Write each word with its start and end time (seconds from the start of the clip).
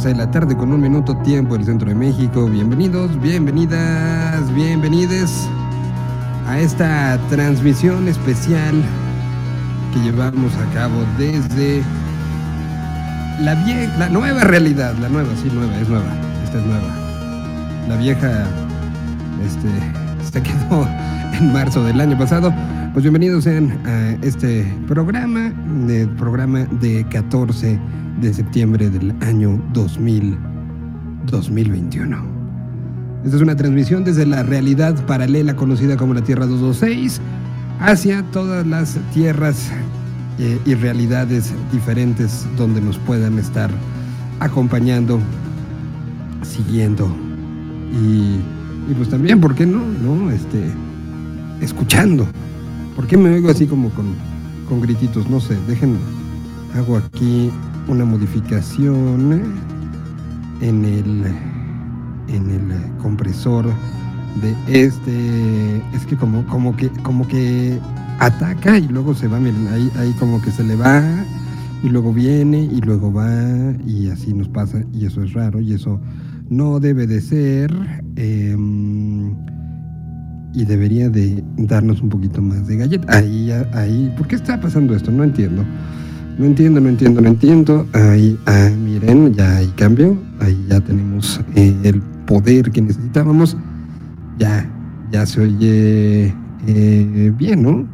Son 0.00 0.16
las 0.16 0.18
12 0.18 0.18
de 0.18 0.26
la 0.26 0.30
tarde 0.30 0.56
con 0.56 0.72
un 0.72 0.80
minuto 0.80 1.16
tiempo 1.18 1.56
del 1.56 1.66
centro 1.66 1.88
de 1.88 1.94
México. 1.94 2.46
Bienvenidos, 2.46 3.20
bienvenidas, 3.20 4.54
bienvenides 4.54 5.46
a 6.46 6.58
esta 6.58 7.18
transmisión 7.28 8.08
especial 8.08 8.82
que 9.92 10.00
llevamos 10.00 10.54
a 10.56 10.72
cabo 10.72 10.94
desde 11.18 11.82
la, 13.40 13.54
vieja, 13.66 13.98
la 13.98 14.08
nueva 14.08 14.44
realidad. 14.44 14.94
La 15.00 15.08
nueva, 15.08 15.28
sí, 15.42 15.50
nueva, 15.52 15.76
es 15.78 15.88
nueva. 15.88 16.12
Esta 16.44 16.58
es 16.58 16.64
nueva. 16.64 17.88
La 17.88 17.96
vieja 17.96 18.46
este, 19.44 20.32
se 20.32 20.42
quedó 20.42 20.88
en 21.38 21.52
marzo 21.52 21.84
del 21.84 22.00
año 22.00 22.16
pasado. 22.16 22.54
Pues 22.94 23.02
bienvenidos 23.02 23.44
sean 23.44 23.78
a 23.84 24.12
este 24.24 24.72
programa, 24.86 25.52
el 25.88 26.08
programa 26.10 26.60
de 26.80 27.04
14 27.10 27.78
de 28.20 28.34
septiembre 28.34 28.90
del 28.90 29.14
año 29.22 29.62
2000, 29.72 30.36
2021. 31.26 32.40
Esta 33.24 33.36
es 33.36 33.42
una 33.42 33.56
transmisión 33.56 34.04
desde 34.04 34.26
la 34.26 34.42
realidad 34.42 35.06
paralela 35.06 35.56
conocida 35.56 35.96
como 35.96 36.14
la 36.14 36.22
Tierra 36.22 36.46
226 36.46 37.20
hacia 37.80 38.22
todas 38.30 38.66
las 38.66 38.98
tierras 39.12 39.70
eh, 40.38 40.58
y 40.64 40.74
realidades 40.74 41.52
diferentes 41.72 42.46
donde 42.56 42.80
nos 42.80 42.98
puedan 42.98 43.38
estar 43.38 43.70
acompañando, 44.38 45.18
siguiendo 46.42 47.14
y, 47.92 48.36
y 48.90 48.94
pues 48.96 49.08
también, 49.08 49.40
¿por 49.40 49.54
qué 49.54 49.66
no? 49.66 49.82
no? 49.84 50.30
Este, 50.30 50.64
escuchando. 51.60 52.26
¿Por 52.96 53.06
qué 53.06 53.16
me 53.16 53.30
oigo 53.30 53.50
así 53.50 53.66
como 53.66 53.90
con, 53.90 54.14
con 54.68 54.80
grititos? 54.80 55.28
No 55.28 55.40
sé, 55.40 55.56
dejen, 55.66 55.96
hago 56.74 56.96
aquí 56.96 57.50
una 57.90 58.04
modificación 58.04 59.42
en 60.60 60.84
el, 60.84 61.24
en 62.28 62.50
el 62.50 62.96
compresor 62.98 63.66
de 64.40 64.54
este. 64.68 65.76
Es 65.94 66.06
que 66.06 66.16
como, 66.16 66.46
como 66.46 66.76
que, 66.76 66.88
como 67.02 67.26
que 67.26 67.78
ataca 68.20 68.78
y 68.78 68.86
luego 68.88 69.14
se 69.14 69.26
va, 69.26 69.40
miren, 69.40 69.68
ahí, 69.68 69.90
ahí 69.98 70.12
como 70.18 70.40
que 70.40 70.50
se 70.50 70.62
le 70.62 70.76
va 70.76 71.02
y 71.82 71.88
luego 71.88 72.12
viene 72.12 72.62
y 72.62 72.80
luego 72.80 73.12
va 73.12 73.28
y 73.86 74.08
así 74.10 74.34
nos 74.34 74.48
pasa 74.48 74.82
y 74.92 75.06
eso 75.06 75.22
es 75.22 75.32
raro 75.32 75.60
y 75.60 75.72
eso 75.72 76.00
no 76.48 76.80
debe 76.80 77.06
de 77.06 77.20
ser. 77.20 77.72
Eh, 78.16 78.56
y 80.52 80.64
debería 80.64 81.08
de 81.08 81.44
darnos 81.56 82.02
un 82.02 82.08
poquito 82.08 82.42
más 82.42 82.66
de 82.66 82.76
galleta. 82.76 83.16
Ahí, 83.16 83.50
ahí, 83.72 84.12
¿por 84.16 84.26
qué 84.26 84.34
está 84.34 84.60
pasando 84.60 84.94
esto? 84.94 85.10
No 85.10 85.22
entiendo. 85.22 85.64
No 86.40 86.46
entiendo, 86.46 86.80
no 86.80 86.88
entiendo, 86.88 87.20
no 87.20 87.28
entiendo. 87.28 87.86
Ahí, 87.92 88.38
ah, 88.46 88.70
miren, 88.82 89.34
ya 89.34 89.58
hay 89.58 89.66
cambio. 89.76 90.16
Ahí 90.38 90.58
ya 90.70 90.80
tenemos 90.80 91.38
eh, 91.54 91.76
el 91.82 92.00
poder 92.26 92.70
que 92.70 92.80
necesitábamos. 92.80 93.58
Ya, 94.38 94.66
ya 95.12 95.26
se 95.26 95.42
oye 95.42 96.34
eh, 96.66 97.32
bien, 97.36 97.62
¿no? 97.62 97.86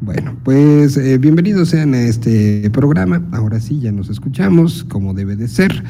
Bueno, 0.00 0.36
pues 0.44 0.96
eh, 0.96 1.18
bienvenidos 1.18 1.70
sean 1.70 1.92
a 1.94 2.02
este 2.02 2.70
programa. 2.70 3.20
Ahora 3.32 3.58
sí, 3.58 3.80
ya 3.80 3.90
nos 3.90 4.08
escuchamos 4.10 4.84
como 4.84 5.12
debe 5.12 5.34
de 5.34 5.48
ser. 5.48 5.82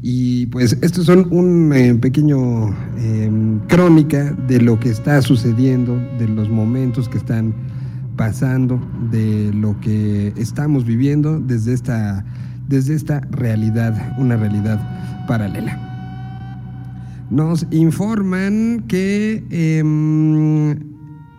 Y 0.00 0.46
pues 0.46 0.78
estos 0.80 1.04
son 1.04 1.28
un 1.30 1.98
pequeño 2.00 2.74
eh, 2.96 3.30
crónica 3.68 4.32
de 4.48 4.62
lo 4.62 4.80
que 4.80 4.88
está 4.88 5.20
sucediendo, 5.20 5.94
de 6.18 6.26
los 6.26 6.48
momentos 6.48 7.06
que 7.06 7.18
están 7.18 7.52
pasando, 8.16 8.80
de 9.10 9.52
lo 9.54 9.78
que 9.80 10.32
estamos 10.36 10.84
viviendo 10.84 11.40
desde 11.40 11.72
esta, 11.72 12.24
desde 12.68 12.94
esta 12.94 13.20
realidad, 13.30 14.14
una 14.18 14.36
realidad 14.36 15.26
paralela. 15.26 15.78
Nos 17.30 17.66
informan 17.70 18.84
que 18.86 19.44
em, 19.50 20.70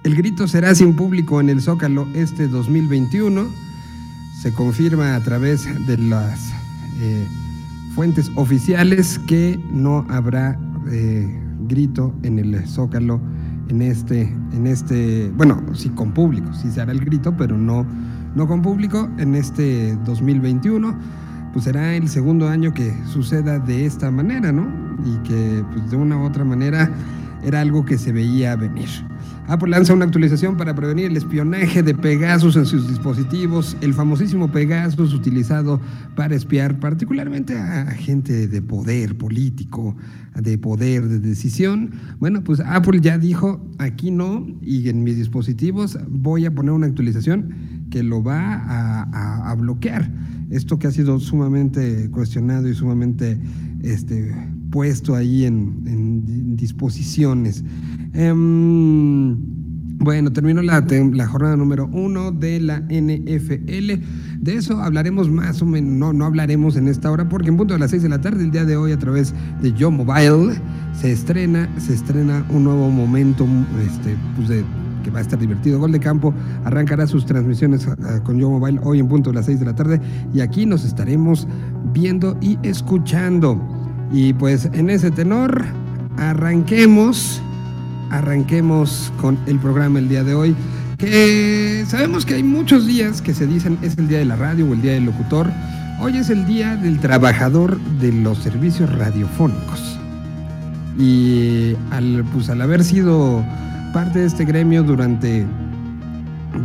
el 0.04 0.16
grito 0.16 0.48
será 0.48 0.74
sin 0.76 0.96
público 0.96 1.40
en 1.40 1.50
el 1.50 1.62
Zócalo 1.62 2.08
este 2.16 2.48
2021. 2.48 3.48
Se 4.42 4.52
confirma 4.54 5.16
a 5.16 5.20
través 5.22 5.66
de 5.88 5.98
las... 5.98 6.52
Eh, 7.02 7.26
fuentes 7.96 8.30
oficiales 8.36 9.18
que 9.20 9.58
no 9.72 10.06
habrá 10.10 10.60
eh, 10.92 11.26
grito 11.62 12.14
en 12.24 12.40
el 12.40 12.68
Zócalo 12.68 13.22
en 13.70 13.82
este, 13.82 14.24
en 14.54 14.68
este, 14.68 15.32
bueno, 15.36 15.62
sí 15.74 15.90
con 15.90 16.12
público, 16.12 16.54
sí 16.54 16.70
se 16.72 16.82
hará 16.82 16.92
el 16.92 17.00
grito, 17.00 17.36
pero 17.38 17.58
no, 17.58 17.86
no 18.36 18.48
con 18.48 18.62
público 18.62 19.10
en 19.18 19.36
este 19.36 19.96
2021. 20.06 20.98
Pues 21.54 21.66
será 21.66 21.96
el 21.96 22.10
segundo 22.10 22.50
año 22.50 22.74
que 22.74 22.94
suceda 23.06 23.60
de 23.60 23.86
esta 23.86 24.12
manera, 24.12 24.52
¿no? 24.52 24.68
Y 25.06 25.18
que 25.28 25.64
pues, 25.72 25.90
de 25.90 25.96
una 25.96 26.18
u 26.18 26.26
otra 26.26 26.44
manera 26.44 26.92
era 27.44 27.62
algo 27.62 27.86
que 27.86 27.98
se 27.98 28.12
veía 28.12 28.56
venir. 28.56 28.90
Apple 29.48 29.70
lanza 29.70 29.94
una 29.94 30.06
actualización 30.06 30.58
para 30.58 30.74
prevenir 30.74 31.06
el 31.06 31.18
espionaje 31.18 31.84
de 31.84 31.94
Pegasus 31.94 32.56
en 32.56 32.66
sus 32.66 32.88
dispositivos, 32.88 33.78
el 33.82 33.94
famosísimo 33.94 34.52
Pegasus 34.52 35.14
utilizado 35.14 35.80
para 36.16 36.36
espiar 36.36 36.80
particularmente 36.80 37.56
a 37.56 37.86
gente 37.92 38.48
de 38.48 38.62
poder 38.64 39.16
político, 39.18 39.96
de 40.34 40.58
poder 40.58 41.08
de 41.08 41.20
decisión. 41.20 41.92
Bueno, 42.20 42.44
pues 42.44 42.60
Apple 42.60 43.02
ya 43.02 43.20
dijo, 43.20 43.64
aquí 43.78 44.10
no, 44.10 44.48
y 44.64 44.90
en 44.90 45.04
mis 45.04 45.16
dispositivos 45.16 46.00
voy 46.10 46.46
a 46.46 46.52
poner 46.54 46.72
una 46.72 46.88
actualización 46.88 47.54
que 47.92 48.02
lo 48.02 48.24
va 48.24 48.64
a, 48.64 49.56
bloquear. 49.56 50.12
Esto 50.50 50.80
que 50.80 50.88
ha 50.88 50.92
sido 50.92 51.20
sumamente 51.20 52.10
cuestionado 52.10 52.68
y 52.68 52.74
sumamente 52.74 53.40
este, 53.84 54.36
puesto 54.76 55.16
ahí 55.16 55.46
en, 55.46 56.58
disposiciones. 56.58 57.64
Em, 58.12 59.38
bueno, 60.00 60.34
terminó 60.34 60.62
la, 60.62 60.82
jornada 61.28 61.56
número 61.56 61.88
uno 61.94 62.34
de 62.34 62.60
la 62.60 62.82
NFL. 62.90 64.04
De 64.42 64.54
eso 64.54 64.82
hablaremos 64.84 65.30
más 65.30 65.62
o 65.62 65.66
menos, 65.66 65.94
no, 65.94 66.12
no 66.12 66.26
hablaremos 66.26 66.76
en 66.76 66.90
esta 66.90 67.10
hora, 67.10 67.30
porque 67.30 67.48
en 67.48 67.56
punto 67.56 67.74
de 67.74 67.80
las 67.80 67.92
seis 67.92 68.04
de 68.04 68.10
la 68.10 68.20
tarde, 68.20 68.44
el 68.44 68.52
día 68.52 68.66
de 68.66 68.76
hoy, 68.76 68.92
a 68.92 69.00
través 69.00 69.34
de 69.62 69.72
Yo 69.72 69.92
Mobile, 69.92 70.60
se 70.92 71.14
estrena, 71.14 71.70
se 71.78 71.94
estrena 71.94 72.46
un 72.50 72.66
nuevo 72.66 72.90
momento 72.92 73.48
este, 73.82 74.18
pues 74.36 74.50
que 75.06 75.10
va 75.10 75.20
a 75.20 75.22
estar 75.22 75.40
divertido. 75.40 75.80
Gol 75.80 75.94
de 75.94 76.02
Campo 76.02 76.34
arrancará 76.66 77.08
sus 77.08 77.26
transmisiones 77.26 77.88
ah, 77.88 78.20
con 78.26 78.38
Yo 78.38 78.50
Mobile 78.50 78.82
hoy 78.84 79.00
en 79.00 79.08
punto 79.08 79.30
de 79.30 79.38
las 79.38 79.46
seis 79.46 79.62
de 79.62 79.68
la 79.68 79.76
tarde, 79.76 80.02
y 80.34 80.42
aquí 80.42 80.66
nos 80.66 80.84
estaremos 80.84 81.48
viendo 81.94 82.38
y 82.42 82.60
escuchando. 82.62 83.85
Y 84.12 84.34
pues 84.34 84.70
en 84.74 84.90
ese 84.90 85.12
tenor, 85.12 85.66
arranquemos, 86.18 87.42
arranquemos 88.12 89.12
con 89.20 89.38
el 89.48 89.60
programa 89.60 90.00
el 90.00 90.10
día 90.10 90.24
de 90.24 90.36
hoy, 90.36 90.56
que 90.98 91.84
sabemos 91.88 92.26
que 92.26 92.36
hay 92.36 92.44
muchos 92.44 92.88
días 92.88 93.22
que 93.22 93.34
se 93.34 93.46
dicen 93.46 93.78
es 93.82 93.98
el 93.98 94.08
día 94.08 94.20
de 94.20 94.26
la 94.26 94.36
radio 94.36 94.66
o 94.68 94.74
el 94.74 94.82
día 94.82 94.94
del 94.94 95.06
locutor. 95.06 95.48
Hoy 96.00 96.18
es 96.18 96.30
el 96.30 96.46
día 96.46 96.76
del 96.76 97.00
trabajador 97.00 97.80
de 98.00 98.12
los 98.12 98.38
servicios 98.40 98.94
radiofónicos. 98.98 100.00
Y 100.98 101.76
al, 101.92 102.24
pues, 102.34 102.50
al 102.50 102.62
haber 102.62 102.84
sido 102.84 103.44
parte 103.94 104.20
de 104.20 104.26
este 104.28 104.46
gremio 104.46 104.84
durante 104.84 105.46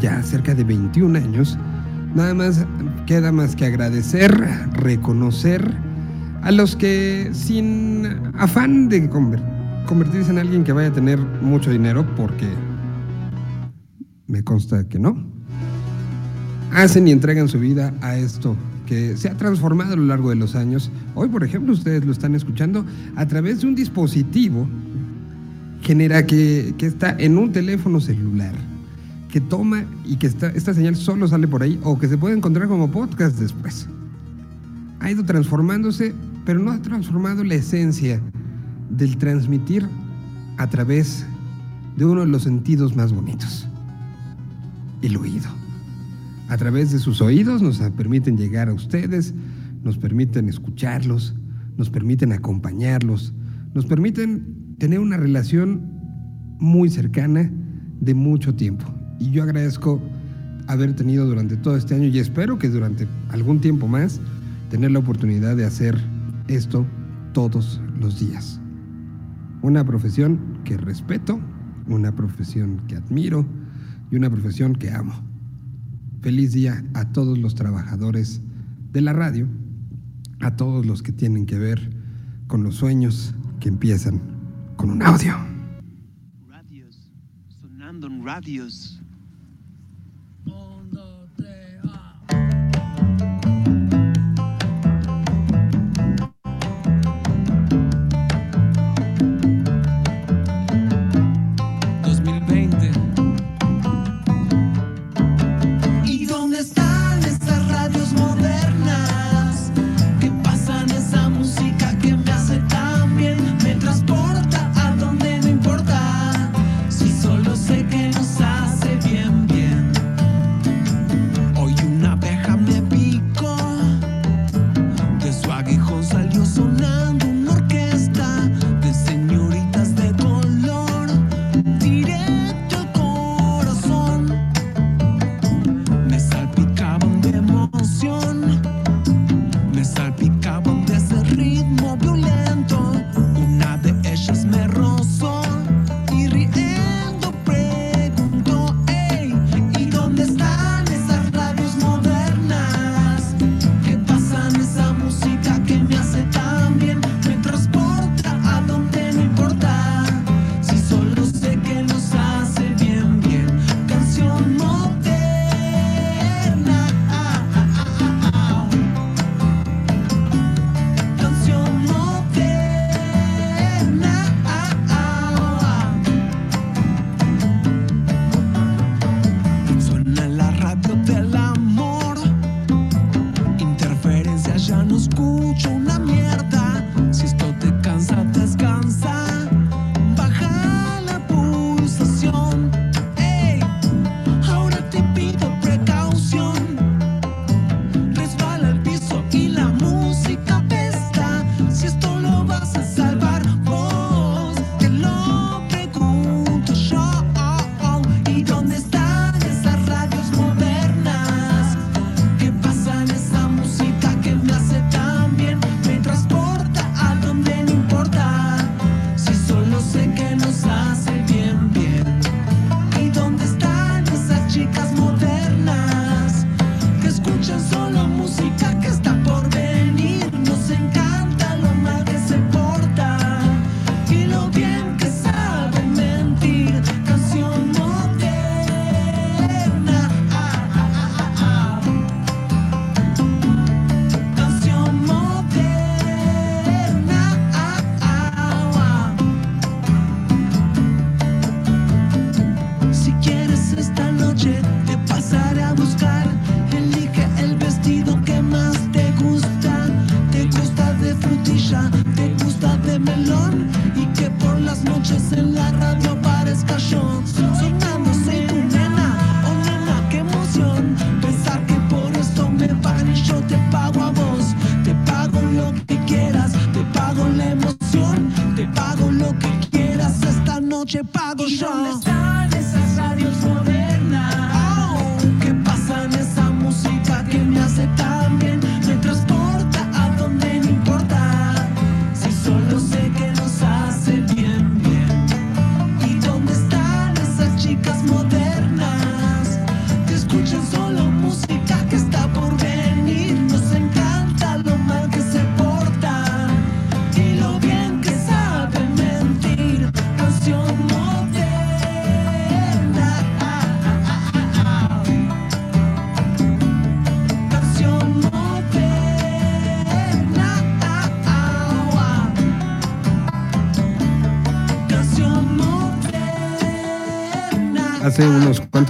ya 0.01 0.23
cerca 0.23 0.55
de 0.55 0.63
21 0.63 1.19
años, 1.19 1.59
nada 2.15 2.35
más 2.35 2.65
queda 3.07 3.33
más 3.33 3.57
que 3.57 3.67
agradecer, 3.67 4.33
reconocer, 4.73 5.75
a 6.43 6.51
los 6.51 6.77
que 6.77 7.31
sin 7.33 8.07
afán 8.39 8.89
de 8.89 9.09
convertirse 9.87 10.31
en 10.31 10.39
alguien 10.39 10.65
que 10.65 10.73
vaya 10.73 10.89
a 10.89 10.93
tener 10.93 11.19
mucho 11.19 11.71
dinero, 11.71 12.07
porque 12.17 12.49
me 14.27 14.43
consta 14.43 14.89
que 14.89 14.99
no, 14.99 15.17
hacen 16.73 17.09
y 17.09 17.13
entregan 17.13 17.49
su 17.49 17.59
vida 17.59 17.93
a 18.01 18.17
esto 18.17 18.57
que 18.87 19.17
se 19.17 19.29
ha 19.29 19.37
transformado 19.37 19.93
a 19.93 19.97
lo 19.97 20.05
largo 20.05 20.31
de 20.31 20.37
los 20.37 20.57
años. 20.57 20.91
Hoy, 21.15 21.29
por 21.29 21.45
ejemplo, 21.45 21.73
ustedes 21.73 22.05
lo 22.05 22.13
están 22.13 22.35
escuchando 22.35 22.85
a 23.17 23.27
través 23.27 23.61
de 23.61 23.69
un 23.69 23.75
dispositivo 23.75 24.69
genera 25.83 26.27
que, 26.27 26.75
que 26.77 26.87
está 26.87 27.15
en 27.19 27.39
un 27.39 27.53
teléfono 27.53 28.01
celular 28.01 28.53
que 29.31 29.41
toma 29.41 29.85
y 30.05 30.17
que 30.17 30.27
esta 30.27 30.75
señal 30.75 30.97
solo 30.97 31.29
sale 31.29 31.47
por 31.47 31.63
ahí 31.63 31.79
o 31.85 31.99
que 31.99 32.09
se 32.09 32.19
puede 32.19 32.37
encontrar 32.37 32.69
como 32.69 32.91
podcast 32.91 33.39
después. 33.39 33.89
Ha 34.99 35.11
ido 35.11 35.25
transformándose 35.25 36.15
pero 36.45 36.59
no 36.59 36.73
ha 36.73 36.83
transformado 36.83 37.45
la 37.45 37.55
esencia 37.55 38.21
del 38.91 39.17
transmitir 39.17 39.87
a 40.59 40.69
través 40.69 41.27
de 41.97 42.05
uno 42.05 42.23
de 42.23 42.27
los 42.27 42.43
sentidos 42.43 42.97
más 42.97 43.13
bonitos, 43.13 43.69
el 45.03 45.17
oído. 45.17 45.49
A 46.49 46.57
través 46.57 46.91
de 46.91 46.99
sus 46.99 47.21
oídos 47.21 47.63
nos 47.63 47.79
permiten 47.97 48.37
llegar 48.37 48.69
a 48.69 48.75
ustedes, 48.75 49.35
nos 49.83 49.97
permiten 49.97 50.49
escucharlos, 50.49 51.35
nos 51.77 51.91
permiten 51.91 52.33
acompañarlos, 52.33 53.33
nos 53.73 53.87
permiten 53.87 54.77
tener 54.79 54.99
una 54.99 55.17
relación 55.17 55.83
muy 56.59 56.91
cercana 56.91 57.51
de 58.01 58.15
mucho 58.15 58.55
tiempo. 58.55 58.85
Y 59.19 59.31
yo 59.31 59.43
agradezco 59.43 60.01
haber 60.67 60.95
tenido 60.95 61.27
durante 61.27 61.57
todo 61.57 61.77
este 61.77 61.95
año 61.95 62.07
y 62.07 62.19
espero 62.19 62.59
que 62.59 62.69
durante 62.69 63.07
algún 63.31 63.61
tiempo 63.61 63.89
más 63.89 64.21
tener 64.71 64.91
la 64.91 65.01
oportunidad 65.01 65.57
de 65.57 65.65
hacer 65.65 66.01
esto 66.55 66.87
todos 67.33 67.81
los 67.99 68.19
días. 68.19 68.61
Una 69.63 69.85
profesión 69.85 70.61
que 70.65 70.77
respeto, 70.77 71.41
una 71.87 72.15
profesión 72.15 72.83
que 72.89 72.97
admiro 72.97 73.47
y 74.11 74.17
una 74.17 74.31
profesión 74.31 74.75
que 74.75 74.91
amo. 74.91 75.15
Feliz 76.21 76.53
día 76.53 76.85
a 76.95 77.13
todos 77.13 77.39
los 77.39 77.55
trabajadores 77.55 78.43
de 78.93 79.01
la 79.01 79.13
radio, 79.13 79.47
a 80.41 80.57
todos 80.57 80.85
los 80.85 81.03
que 81.03 81.13
tienen 81.13 81.47
que 81.47 81.59
ver 81.59 81.91
con 82.47 82.65
los 82.65 82.77
sueños 82.77 83.35
que 83.61 83.69
empiezan 83.69 84.21
con 84.77 84.91
un 84.91 85.03
audio. 85.03 85.35
Radios, 86.49 87.11
sonando 87.61 88.09
en 88.09 88.25
radios. 88.25 89.00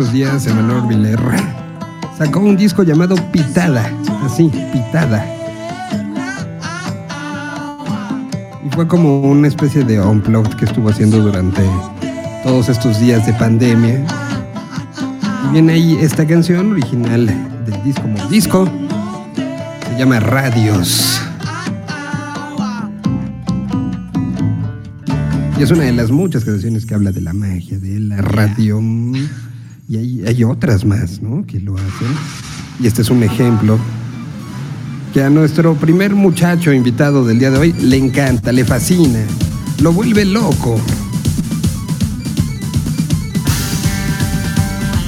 estos 0.00 0.14
días 0.14 0.46
Emanuel 0.46 0.86
Vilerra 0.88 1.36
sacó 2.16 2.40
un 2.40 2.56
disco 2.56 2.82
llamado 2.82 3.16
Pitada, 3.32 3.92
así, 4.24 4.50
Pitada. 4.72 5.26
Y 8.64 8.70
fue 8.70 8.88
como 8.88 9.20
una 9.20 9.48
especie 9.48 9.84
de 9.84 10.00
unplugged 10.00 10.54
que 10.54 10.64
estuvo 10.64 10.88
haciendo 10.88 11.18
durante 11.18 11.60
todos 12.42 12.70
estos 12.70 12.98
días 12.98 13.26
de 13.26 13.34
pandemia. 13.34 14.02
Y 15.44 15.52
viene 15.52 15.74
ahí 15.74 15.98
esta 16.00 16.26
canción 16.26 16.72
original 16.72 17.26
del 17.66 17.82
disco 17.84 18.00
como 18.00 18.26
disco. 18.30 18.68
Se 19.86 19.98
llama 19.98 20.18
Radios. 20.18 21.20
Y 25.58 25.62
es 25.62 25.70
una 25.70 25.84
de 25.84 25.92
las 25.92 26.10
muchas 26.10 26.46
canciones 26.46 26.86
que 26.86 26.94
habla 26.94 27.12
de 27.12 27.20
la 27.20 27.34
magia, 27.34 27.78
de 27.78 28.00
la 28.00 28.22
radio. 28.22 28.80
Y 29.90 30.24
hay, 30.24 30.44
otras 30.44 30.84
más, 30.84 31.20
¿no? 31.20 31.44
Que 31.44 31.58
lo 31.58 31.74
hacen. 31.74 32.14
Y 32.78 32.86
este 32.86 33.02
es 33.02 33.10
un 33.10 33.24
ejemplo 33.24 33.76
que 35.12 35.24
a 35.24 35.28
nuestro 35.28 35.74
primer 35.74 36.14
muchacho 36.14 36.72
invitado 36.72 37.24
del 37.24 37.40
día 37.40 37.50
de 37.50 37.58
hoy 37.58 37.72
le 37.72 37.96
encanta, 37.96 38.52
le 38.52 38.64
fascina, 38.64 39.18
lo 39.82 39.92
vuelve 39.92 40.24
loco. 40.24 40.80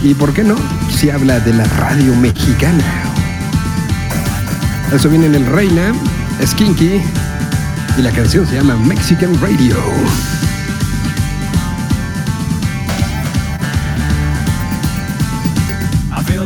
¿Y 0.02 0.14
por 0.14 0.34
qué 0.34 0.42
no? 0.42 0.56
Si 0.90 1.10
habla 1.10 1.38
de 1.38 1.54
la 1.54 1.64
radio 1.64 2.16
mexicana. 2.16 3.04
Eso 4.92 5.08
viene 5.08 5.26
en 5.26 5.36
el 5.36 5.46
Reina, 5.46 5.92
Skinky, 6.44 7.00
y 7.98 8.02
la 8.02 8.10
canción 8.10 8.44
se 8.48 8.56
llama 8.56 8.76
Mexican 8.78 9.40
Radio. 9.40 9.76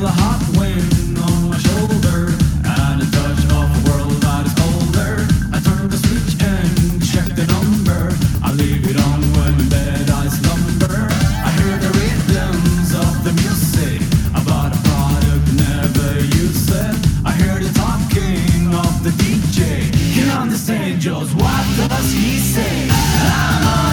The 0.07 0.13
hot 0.23 0.39
wind 0.57 1.19
on 1.19 1.51
my 1.51 1.59
shoulder 1.59 2.31
and 2.63 3.03
a 3.03 3.07
touch 3.11 3.43
off 3.59 3.67
the 3.75 3.83
world 3.91 4.15
that 4.23 4.47
is 4.47 4.55
older. 4.71 5.27
I 5.51 5.59
turn 5.59 5.91
the 5.91 5.99
switch 5.99 6.39
and 6.47 7.03
check 7.03 7.27
the 7.35 7.47
number. 7.51 8.15
I 8.47 8.53
leave 8.55 8.87
it 8.87 8.99
on 9.03 9.21
when 9.35 9.53
the 9.59 9.67
bed 9.75 10.07
I 10.23 10.29
slumber. 10.39 11.11
I 11.47 11.51
hear 11.59 11.75
the 11.83 11.91
rhythms 11.99 12.91
of 12.95 13.13
the 13.27 13.33
music. 13.43 13.99
I 14.31 14.39
bought 14.47 14.79
a 14.79 14.81
product 14.87 15.47
never 15.59 16.13
useless. 16.39 16.95
I 17.27 17.33
hear 17.41 17.59
the 17.59 17.73
talking 17.75 18.63
of 18.87 18.95
the 19.03 19.11
DJ. 19.23 19.91
Can 20.15 20.31
understand 20.39 21.01
just 21.01 21.35
what 21.35 21.65
does 21.91 22.13
he 22.13 22.39
say? 22.39 23.86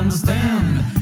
Understand 0.00 0.99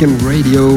Mexican 0.00 0.18
Radio. 0.26 0.74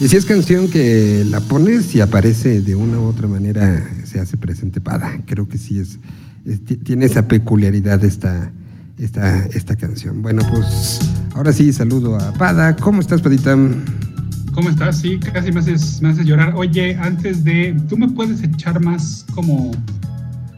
Y 0.00 0.08
si 0.08 0.16
es 0.16 0.24
canción 0.26 0.68
que 0.68 1.24
la 1.28 1.40
pones 1.40 1.94
y 1.94 2.00
aparece 2.00 2.60
de 2.60 2.74
una 2.74 2.98
u 2.98 3.04
otra 3.04 3.28
manera, 3.28 3.88
se 4.04 4.20
hace 4.20 4.36
presente 4.36 4.80
Pada. 4.80 5.20
Creo 5.24 5.48
que 5.48 5.56
sí 5.56 5.78
es, 5.78 5.98
es- 6.44 6.62
ti- 6.64 6.76
tiene 6.76 7.06
esa 7.06 7.26
peculiaridad 7.28 8.04
esta, 8.04 8.50
esta, 8.98 9.46
esta 9.46 9.76
canción. 9.76 10.20
Bueno, 10.20 10.42
pues 10.50 10.98
ahora 11.34 11.52
sí 11.52 11.72
saludo 11.72 12.16
a 12.18 12.32
Pada. 12.32 12.76
¿Cómo 12.76 13.00
estás, 13.00 13.22
Padita? 13.22 13.56
¿Cómo 14.54 14.70
estás? 14.70 14.98
Sí, 15.00 15.18
casi 15.18 15.50
me 15.52 15.60
haces, 15.60 16.00
me 16.00 16.10
haces 16.10 16.24
llorar. 16.26 16.54
Oye, 16.56 16.96
antes 16.96 17.42
de. 17.44 17.76
¿Tú 17.88 17.96
me 17.96 18.08
puedes 18.08 18.42
echar 18.42 18.80
más 18.80 19.26
como 19.34 19.72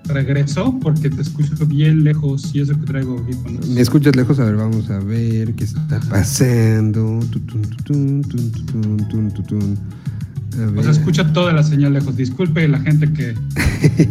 regreso? 0.04 0.78
Porque 0.80 1.08
te 1.10 1.22
escucho 1.22 1.66
bien 1.66 2.04
lejos 2.04 2.50
y 2.54 2.60
eso 2.60 2.78
que 2.78 2.84
traigo 2.86 3.18
audífonos. 3.18 3.66
¿Me 3.68 3.80
escuchas 3.80 4.14
lejos? 4.14 4.38
A 4.38 4.44
ver, 4.44 4.56
vamos 4.56 4.90
a 4.90 4.98
ver 4.98 5.54
qué 5.54 5.64
está 5.64 5.98
pasando. 6.10 7.20
O 10.78 10.82
sea, 10.82 10.90
escucha 10.90 11.32
toda 11.32 11.52
la 11.52 11.62
señal 11.62 11.92
lejos. 11.92 12.16
Disculpe 12.16 12.66
la 12.68 12.80
gente 12.80 13.12
que. 13.12 13.34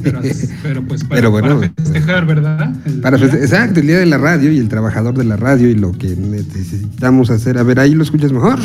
Pero, 0.04 0.22
pero 0.64 0.84
pues 0.88 1.04
para, 1.04 1.16
Pero 1.16 1.32
bueno. 1.32 1.60
para 1.60 1.74
festejar, 1.76 2.26
¿verdad? 2.28 2.74
El 2.86 3.02
Para 3.02 3.18
día. 3.18 3.28
feste- 3.28 3.42
exacto, 3.42 3.80
el 3.80 3.88
día 3.88 3.98
de 4.00 4.06
la 4.06 4.18
radio 4.18 4.52
y 4.52 4.58
el 4.60 4.68
trabajador 4.70 5.16
de 5.18 5.24
la 5.24 5.38
radio 5.38 5.70
y 5.70 5.76
lo 5.76 5.92
que 5.94 6.16
necesitamos 6.16 7.30
hacer. 7.32 7.58
A 7.58 7.64
ver, 7.64 7.80
ahí 7.80 7.96
lo 7.96 8.04
escuchas 8.04 8.32
mejor. 8.32 8.60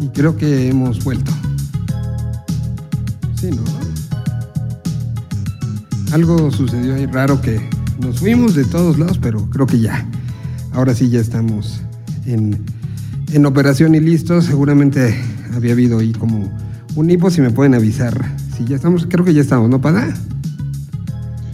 Y 0.00 0.08
creo 0.08 0.36
que 0.36 0.68
hemos 0.68 1.02
vuelto. 1.04 1.32
Sí, 3.40 3.50
¿no? 3.50 3.62
Algo 6.12 6.50
sucedió 6.50 6.94
ahí 6.94 7.06
raro 7.06 7.40
que 7.40 7.60
nos 8.00 8.20
fuimos 8.20 8.54
de 8.54 8.64
todos 8.64 8.98
lados, 8.98 9.18
pero 9.18 9.48
creo 9.50 9.66
que 9.66 9.80
ya. 9.80 10.06
Ahora 10.72 10.94
sí 10.94 11.08
ya 11.08 11.20
estamos 11.20 11.80
en, 12.26 12.62
en 13.32 13.46
operación 13.46 13.94
y 13.94 14.00
listos. 14.00 14.44
Seguramente 14.44 15.18
había 15.54 15.72
habido 15.72 15.98
ahí 15.98 16.12
como 16.12 16.48
un 16.94 17.10
hipo, 17.10 17.30
si 17.30 17.40
me 17.40 17.50
pueden 17.50 17.74
avisar. 17.74 18.24
Si 18.56 18.64
ya 18.64 18.76
estamos, 18.76 19.06
creo 19.08 19.24
que 19.24 19.34
ya 19.34 19.40
estamos, 19.40 19.68
¿no, 19.68 19.80
Pada? 19.80 20.14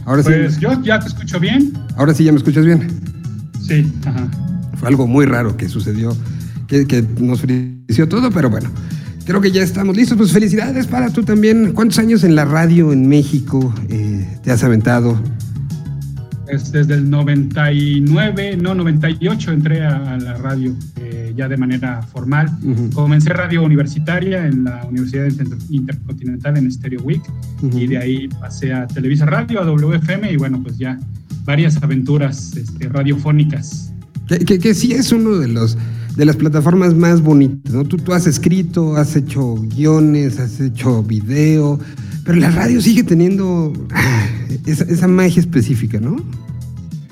Ahora 0.04 0.22
sí, 0.22 0.30
Pues 0.30 0.58
yo 0.58 0.80
ya 0.82 0.98
te 1.00 1.06
escucho 1.08 1.38
bien. 1.40 1.72
ahora 1.96 2.12
sí 2.14 2.24
ya 2.24 2.32
me 2.32 2.38
escuchas 2.38 2.64
bien. 2.64 2.88
Sí, 3.66 3.92
ajá. 4.04 4.28
Fue 4.76 4.88
algo 4.88 5.06
muy 5.06 5.26
raro 5.26 5.56
que 5.56 5.68
sucedió, 5.68 6.16
que, 6.72 6.86
que 6.86 7.04
nos 7.20 7.40
frició 7.42 8.08
todo, 8.08 8.30
pero 8.30 8.48
bueno. 8.48 8.70
Creo 9.26 9.40
que 9.40 9.52
ya 9.52 9.62
estamos 9.62 9.96
listos. 9.96 10.16
Pues 10.18 10.32
felicidades 10.32 10.86
para 10.86 11.10
tú 11.10 11.22
también. 11.22 11.72
¿Cuántos 11.74 11.98
años 11.98 12.24
en 12.24 12.34
la 12.34 12.44
radio 12.44 12.92
en 12.92 13.08
México 13.08 13.72
eh, 13.88 14.26
te 14.42 14.50
has 14.50 14.64
aventado? 14.64 15.20
Es 16.48 16.72
desde 16.72 16.94
el 16.94 17.08
99, 17.08 18.56
no, 18.60 18.74
98 18.74 19.52
entré 19.52 19.84
a, 19.86 20.18
la 20.18 20.34
radio 20.34 20.74
eh, 20.96 21.32
ya 21.36 21.48
de 21.48 21.56
manera 21.56 22.02
formal. 22.02 22.50
Comencé 22.92 23.32
radio 23.32 23.62
universitaria 23.62 24.46
en 24.46 24.64
la 24.64 24.84
Universidad 24.86 25.26
Inter- 25.26 25.46
Intercontinental 25.70 26.56
en 26.58 26.70
Stereo 26.70 27.00
Week 27.02 27.22
y 27.72 27.86
de 27.86 27.98
ahí 27.98 28.28
pasé 28.40 28.72
a 28.72 28.86
Televisa 28.86 29.24
Radio, 29.24 29.60
a 29.60 29.64
WFM 29.64 30.30
y 30.32 30.36
bueno, 30.36 30.60
pues 30.62 30.76
ya 30.78 30.98
varias 31.44 31.80
aventuras 31.82 32.54
este, 32.56 32.88
radiofónicas. 32.88 33.92
Que, 34.26 34.40
que- 34.40 34.58
que 34.58 34.74
sí 34.74 34.92
es 34.92 35.10
uno 35.12 35.36
de 35.38 35.48
los 35.48 35.78
de 36.16 36.24
las 36.24 36.36
plataformas 36.36 36.94
más 36.94 37.20
bonitas, 37.20 37.72
¿no? 37.72 37.84
Tú, 37.84 37.96
tú 37.96 38.12
has 38.12 38.26
escrito, 38.26 38.96
has 38.96 39.16
hecho 39.16 39.54
guiones, 39.54 40.38
has 40.38 40.60
hecho 40.60 41.02
video, 41.02 41.78
pero 42.24 42.38
la 42.38 42.50
radio 42.50 42.80
sigue 42.80 43.02
teniendo 43.02 43.72
ah, 43.92 44.26
esa, 44.66 45.08
magia 45.08 45.40
específica, 45.40 45.98
¿no? 46.00 46.16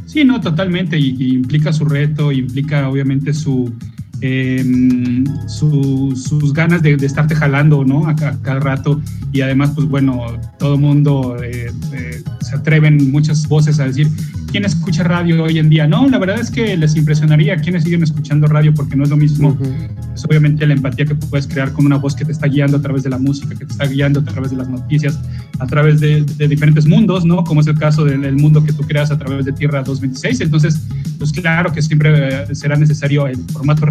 Sí, 0.07 0.25
no, 0.25 0.41
totalmente, 0.41 0.99
y 0.99 1.35
implica 1.35 1.73
su 1.73 1.85
reto, 1.85 2.33
implica 2.33 2.89
obviamente 2.89 3.33
su, 3.33 3.73
em, 4.21 5.25
su- 5.49 6.15
sus 6.17 6.53
ganas 6.53 6.83
de, 6.83 6.97
de 6.97 7.07
estarte 7.07 7.35
jalando, 7.35 7.85
¿no? 7.85 8.07
A, 8.09 8.15
ca- 8.17 8.37
cada 8.43 8.61
rato, 8.61 9.01
y 9.33 9.41
además, 9.43 9.71
pues 9.75 9.87
bueno, 9.87 10.25
todo 10.59 10.77
mundo 10.79 11.37
eh, 11.43 11.71
eh, 11.93 12.23
se 12.41 12.57
atreven 12.57 13.11
muchas 13.13 13.47
voces 13.49 13.79
a 13.81 13.85
decir, 13.85 14.09
¿quién 14.51 14.65
escucha 14.65 15.05
radio 15.05 15.45
hoy 15.45 15.59
en 15.59 15.69
día? 15.71 15.87
No, 15.87 16.09
la 16.09 16.19
verdad 16.19 16.41
es 16.41 16.51
que 16.51 16.77
les 16.77 16.97
impresionaría 16.97 17.57
quienes 17.57 17.85
siguen 17.85 18.03
escuchando 18.03 18.47
radio, 18.49 18.75
porque 18.75 18.97
no 18.97 19.05
es 19.05 19.11
lo 19.11 19.17
mismo 19.17 19.57
pues, 19.57 20.25
obviamente 20.25 20.67
la 20.67 20.75
empatía 20.75 21.05
que 21.07 21.15
puedes 21.15 21.47
crear 21.47 21.73
con 21.73 21.87
una 21.87 21.97
voz 21.97 22.15
que 22.17 22.25
te 22.25 22.33
está 22.33 22.47
guiando 22.49 22.77
a 22.79 22.83
través 22.83 23.05
de 23.05 23.11
la 23.11 23.19
música, 23.19 23.51
que 23.55 23.65
te 23.65 23.73
está 23.73 23.87
guiando 23.87 24.21
a 24.21 24.25
través 24.25 24.51
de 24.51 24.57
las 24.57 24.69
noticias, 24.69 25.19
a 25.61 25.67
través 25.67 26.01
de, 26.01 26.23
de 26.25 26.49
diferentes 26.49 26.87
mundos, 26.87 27.25
¿no? 27.25 27.45
Como 27.45 27.61
es 27.61 27.67
el 27.69 27.79
caso 27.79 28.05
del 28.05 28.25
el 28.25 28.37
mundo 28.37 28.65
que 28.65 28.73
tú 28.73 28.83
creas 28.83 29.11
a 29.13 29.19
través 29.19 29.45
de 29.45 29.53
Tierra 29.53 29.79
226. 29.83 30.41
Entonces, 30.41 30.81
pues 31.19 31.33
claro 31.33 31.73
que 31.73 31.81
siempre 31.83 32.43
eh, 32.43 32.55
será 32.55 32.77
necesario 32.77 33.27
el 33.29 33.37
formato 33.53 33.87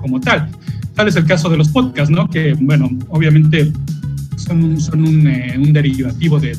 como 0.00 0.20
tal. 0.20 0.48
Tal 0.94 1.08
es 1.08 1.16
el 1.16 1.26
caso 1.26 1.48
de 1.48 1.56
los 1.56 1.68
podcasts, 1.68 2.10
¿no? 2.10 2.28
Que, 2.28 2.54
bueno, 2.54 2.88
obviamente 3.08 3.72
son 4.36 4.62
un, 4.94 5.26
eh, 5.26 5.56
derivativo 5.72 6.38
de, 6.38 6.56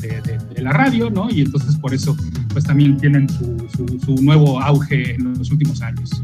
la 0.58 0.72
radio, 0.72 1.10
¿no? 1.10 1.30
Y 1.30 1.42
entonces 1.42 1.76
por 1.76 1.94
eso, 1.94 2.16
pues 2.52 2.64
también 2.64 2.96
tienen 2.98 3.28
su, 3.28 4.14
nuevo 4.22 4.60
auge 4.60 5.14
en 5.14 5.38
los 5.38 5.50
últimos 5.50 5.80
años. 5.82 6.22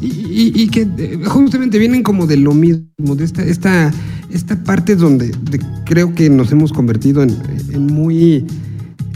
Y, 0.00 0.66
que 0.68 0.88
eh, 0.98 1.20
justamente 1.26 1.78
vienen 1.78 2.02
como 2.02 2.26
de 2.26 2.36
lo 2.36 2.52
mismo, 2.54 3.14
de 3.14 3.24
esta, 3.24 3.44
esta, 3.44 3.92
esta 4.30 4.56
parte 4.64 4.96
donde 4.96 5.28
de- 5.28 5.60
creo 5.84 6.12
que 6.12 6.28
nos 6.28 6.50
hemos 6.50 6.72
convertido 6.72 7.22
en, 7.22 7.36
en 7.72 7.86
muy 7.86 8.44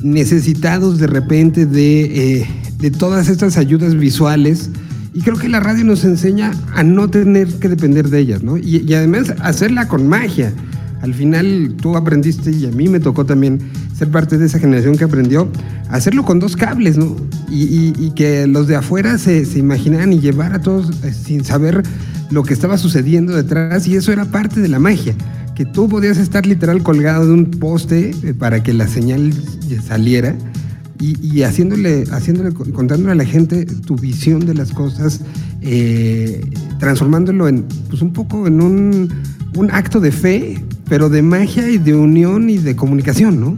necesitados 0.03 0.99
de 0.99 1.07
repente 1.07 1.67
de, 1.67 2.39
eh, 2.39 2.47
de 2.79 2.91
todas 2.91 3.29
estas 3.29 3.57
ayudas 3.57 3.97
visuales. 3.97 4.71
Y 5.17 5.23
creo 5.23 5.39
que 5.39 5.49
la 5.49 5.61
radio 5.61 5.83
nos 5.83 6.05
enseña 6.05 6.53
a 6.75 6.83
no 6.83 7.09
tener 7.09 7.49
que 7.55 7.71
depender 7.71 8.11
de 8.11 8.19
ellas, 8.19 8.43
¿no? 8.43 8.59
Y, 8.59 8.93
además 8.93 9.33
hacerla 9.41 9.89
con 9.89 10.07
magia. 10.07 10.53
Al 11.01 11.15
final 11.15 11.75
tú 11.81 11.97
aprendiste 11.97 12.51
y 12.51 12.67
a 12.67 12.71
mí 12.71 12.91
me 12.91 13.01
tocó 13.01 13.25
también 13.25 13.61
ser 13.97 14.11
parte 14.11 14.37
de 14.37 14.45
esa 14.45 14.59
generación 14.59 14.99
que 14.99 15.05
aprendió 15.05 15.51
hacerlo 15.89 16.23
con 16.23 16.39
dos 16.39 16.55
cables, 16.55 16.99
¿no? 16.99 17.17
Y, 17.49 18.11
que 18.11 18.47
los 18.47 18.69
de 18.69 18.77
afuera 18.77 19.17
se, 19.17 19.47
se 19.47 19.59
imaginaran 19.59 20.13
y 20.13 20.21
llevar 20.21 20.53
a 20.53 20.61
todos 20.61 20.91
eh, 21.03 21.15
sin 21.15 21.47
saber 21.47 21.83
lo 22.31 22.43
que 22.43 22.53
estaba 22.53 22.77
sucediendo 22.77 23.35
detrás 23.35 23.89
y 23.89 23.97
eso 23.97 24.13
era 24.13 24.27
parte 24.27 24.61
de 24.61 24.69
la 24.69 24.79
magia. 24.79 25.15
Que 25.55 25.65
tú 25.65 25.89
podías 25.89 26.19
estar 26.19 26.45
literal 26.45 26.83
colgado 26.83 27.25
de 27.25 27.33
un 27.33 27.47
poste 27.53 28.11
eh, 28.23 28.35
para 28.35 28.63
que 28.63 28.75
la 28.75 28.87
señal 28.87 29.33
saliera 29.83 30.37
y, 31.01 31.17
y 31.39 31.43
haciéndole, 31.43 32.05
haciéndole, 32.11 32.53
contándole 32.53 33.13
a 33.13 33.15
la 33.15 33.25
gente 33.25 33.65
tu 33.67 33.97
visión 33.97 34.45
de 34.47 34.55
las 34.55 34.71
cosas, 34.73 35.21
eh, 35.63 36.45
transformándolo 36.79 37.49
en, 37.49 37.65
pues 37.89 38.03
un 38.03 38.13
poco 38.13 38.47
en 38.47 38.61
un, 38.61 39.09
un 39.57 39.71
acto 39.71 40.01
de 40.01 40.13
fe, 40.13 40.63
pero 40.89 41.09
de 41.09 41.23
magia 41.23 41.69
y 41.71 41.79
de 41.79 41.95
unión 41.95 42.49
y 42.51 42.59
de 42.59 42.77
comunicación, 42.77 43.41
¿no? 43.41 43.57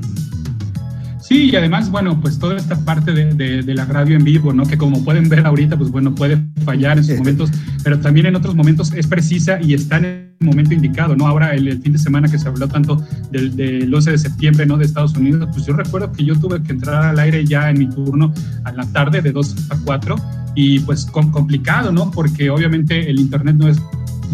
Sí, 1.20 1.50
y 1.52 1.56
además, 1.56 1.90
bueno, 1.90 2.18
pues 2.22 2.38
toda 2.38 2.56
esta 2.56 2.74
parte 2.84 3.12
de, 3.12 3.34
de- 3.34 3.62
de 3.62 3.74
la 3.74 3.84
radio 3.84 4.16
en 4.16 4.24
vivo, 4.24 4.54
¿no? 4.54 4.64
Que 4.64 4.78
como 4.78 5.04
pueden 5.04 5.28
ver 5.28 5.44
ahorita, 5.46 5.76
pues 5.76 5.90
bueno, 5.90 6.14
puede 6.14 6.38
fallar 6.64 6.96
en 6.96 7.04
sus 7.04 7.12
Sí. 7.14 7.18
momentos, 7.18 7.50
pero 7.84 7.98
también 8.00 8.26
en 8.26 8.36
otros 8.36 8.54
momentos 8.54 8.92
es 8.94 9.06
precisa 9.06 9.60
y 9.60 9.74
está 9.74 9.98
en 9.98 10.27
momento 10.40 10.72
indicado, 10.74 11.16
¿no? 11.16 11.26
Ahora, 11.26 11.54
el, 11.54 11.66
el 11.68 11.80
fin 11.80 11.92
de 11.92 11.98
semana 11.98 12.28
que 12.28 12.38
se 12.38 12.46
habló 12.48 12.68
tanto 12.68 13.02
del, 13.30 13.56
del 13.56 13.92
11 13.92 14.12
de 14.12 14.18
septiembre, 14.18 14.66
¿no? 14.66 14.76
De 14.76 14.84
Estados 14.84 15.14
Unidos, 15.16 15.48
pues 15.52 15.66
yo 15.66 15.72
recuerdo 15.74 16.12
que 16.12 16.24
yo 16.24 16.38
tuve 16.38 16.62
que 16.62 16.72
entrar 16.72 17.04
al 17.04 17.18
aire 17.18 17.44
ya 17.44 17.70
en 17.70 17.78
mi 17.78 17.88
turno 17.88 18.32
a 18.64 18.72
la 18.72 18.84
tarde 18.92 19.20
de 19.20 19.32
2 19.32 19.70
a 19.70 19.76
4 19.84 20.16
y 20.54 20.80
pues 20.80 21.06
com- 21.06 21.30
complicado, 21.30 21.92
¿no? 21.92 22.10
Porque 22.10 22.50
obviamente 22.50 23.10
el 23.10 23.18
Internet 23.20 23.56
no 23.56 23.68
es 23.68 23.78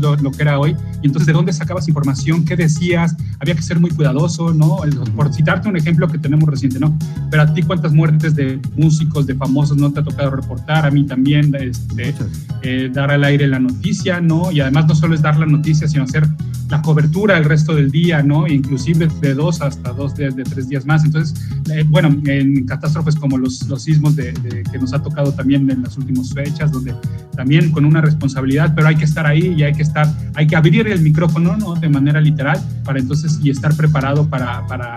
lo, 0.01 0.17
lo 0.17 0.31
que 0.31 0.43
era 0.43 0.59
hoy. 0.59 0.77
Y 1.03 1.07
entonces, 1.07 1.27
¿de 1.27 1.33
dónde 1.33 1.53
sacabas 1.53 1.89
información? 1.89 2.45
¿Qué 2.45 2.57
decías? 2.57 3.15
Había 3.41 3.55
que 3.55 3.63
ser 3.63 3.79
muy 3.81 3.91
cuidadoso, 3.91 4.53
¿no? 4.55 4.79
Por 5.17 5.33
citarte 5.33 5.69
un 5.69 5.77
ejemplo 5.77 6.09
que 6.09 6.19
tenemos 6.19 6.49
reciente, 6.49 6.79
¿no? 6.81 6.97
Pero 7.31 7.43
a 7.43 7.53
ti, 7.55 7.63
¿cuántas 7.63 7.93
muertes 7.93 8.35
de 8.35 8.61
músicos, 8.77 9.27
de 9.27 9.35
famosos 9.35 9.77
no 9.77 9.93
te 9.93 10.01
ha 10.01 10.05
tocado 10.05 10.31
reportar? 10.31 10.87
A 10.87 10.91
mí 10.91 11.05
también, 11.05 11.55
este, 11.55 12.15
eh, 12.63 12.91
dar 12.93 13.11
al 13.11 13.25
aire 13.25 13.47
la 13.47 13.59
noticia, 13.59 14.21
¿no? 14.21 14.51
Y 14.51 14.61
además 14.61 14.87
no 14.87 14.95
solo 14.95 15.15
es 15.15 15.23
dar 15.23 15.39
la 15.39 15.47
noticia, 15.47 15.87
sino 15.89 16.05
hacer 16.05 16.27
la 16.71 16.81
cobertura 16.81 17.37
el 17.37 17.45
resto 17.45 17.75
del 17.75 17.91
día, 17.91 18.23
¿no? 18.23 18.49
Inclusive 18.49 19.09
de 19.21 19.35
dos 19.35 19.61
hasta 19.61 19.93
dos, 19.93 20.15
de, 20.17 20.31
de 20.31 20.45
tres 20.45 20.67
días 20.69 20.87
más. 20.87 21.05
Entonces, 21.05 21.39
eh, 21.71 21.85
bueno, 21.89 22.17
en 22.27 22.65
catástrofes 22.65 23.15
como 23.17 23.37
los, 23.37 23.69
los 23.69 23.83
sismos 23.83 24.17
de, 24.17 24.33
de- 24.33 24.63
que 24.73 24.79
nos 24.79 24.95
ha 24.95 25.03
tocado 25.03 25.31
también 25.33 25.71
en 25.71 25.83
las 25.83 25.99
últimas 25.99 26.33
fechas, 26.33 26.73
donde 26.73 26.95
también 27.37 27.71
con 27.71 27.85
una 27.85 28.01
responsabilidad, 28.01 28.73
pero 28.75 28.89
hay 28.89 28.97
que 28.97 29.05
estar 29.05 29.27
ahí 29.27 29.55
y 29.59 29.63
hay 29.63 29.75
que 29.75 29.83
estar, 29.85 30.13
hay 30.35 30.47
que 30.47 30.57
abrir 30.57 30.87
el 30.89 31.01
micrófono, 31.01 31.57
¿no? 31.57 31.75
De 31.75 31.89
manera 31.89 32.21
literal, 32.21 32.61
para 32.85 32.99
entonces 32.99 33.39
y 33.43 33.51
estar 33.51 33.75
preparado 33.77 34.27
para, 34.29 34.67
para 34.67 34.95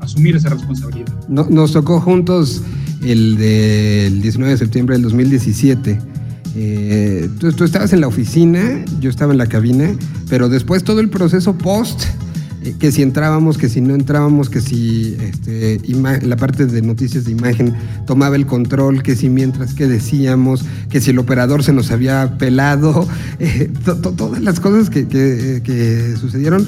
asumir 0.00 0.36
esa 0.36 0.48
responsabilidad. 0.50 1.12
No- 1.28 1.46
nos 1.48 1.72
tocó 1.72 2.00
juntos 2.00 2.62
el 3.02 3.36
del 3.36 4.20
19 4.22 4.52
de 4.52 4.58
septiembre 4.58 4.94
del 4.96 5.02
2017. 5.02 5.98
Eh, 6.58 7.28
tú, 7.38 7.64
estabas 7.64 7.92
en 7.92 8.00
la 8.00 8.08
oficina, 8.08 8.82
yo 9.00 9.10
estaba 9.10 9.32
en 9.32 9.38
la 9.38 9.46
cabina, 9.46 9.90
pero 10.28 10.48
después 10.48 10.82
todo 10.84 11.00
el 11.00 11.10
proceso 11.10 11.56
post, 11.58 12.04
que 12.74 12.92
si 12.92 13.02
entrábamos, 13.02 13.58
que 13.58 13.68
si 13.68 13.80
no 13.80 13.94
entrábamos, 13.94 14.50
que 14.50 14.60
si 14.60 15.16
este, 15.20 15.80
la 16.22 16.36
parte 16.36 16.66
de 16.66 16.82
noticias 16.82 17.24
de 17.24 17.32
imagen 17.32 17.74
tomaba 18.06 18.36
el 18.36 18.46
control, 18.46 19.02
que 19.02 19.16
si 19.16 19.28
mientras 19.28 19.74
que 19.74 19.86
decíamos, 19.86 20.64
que 20.90 21.00
si 21.00 21.10
el 21.10 21.18
operador 21.18 21.62
se 21.62 21.72
nos 21.72 21.90
había 21.90 22.36
pelado, 22.38 23.08
eh, 23.38 23.70
to- 23.84 23.96
to- 23.96 24.12
todas 24.12 24.42
las 24.42 24.60
cosas 24.60 24.90
que, 24.90 25.06
que- 25.08 25.62
que 25.64 26.14
sucedieron, 26.20 26.66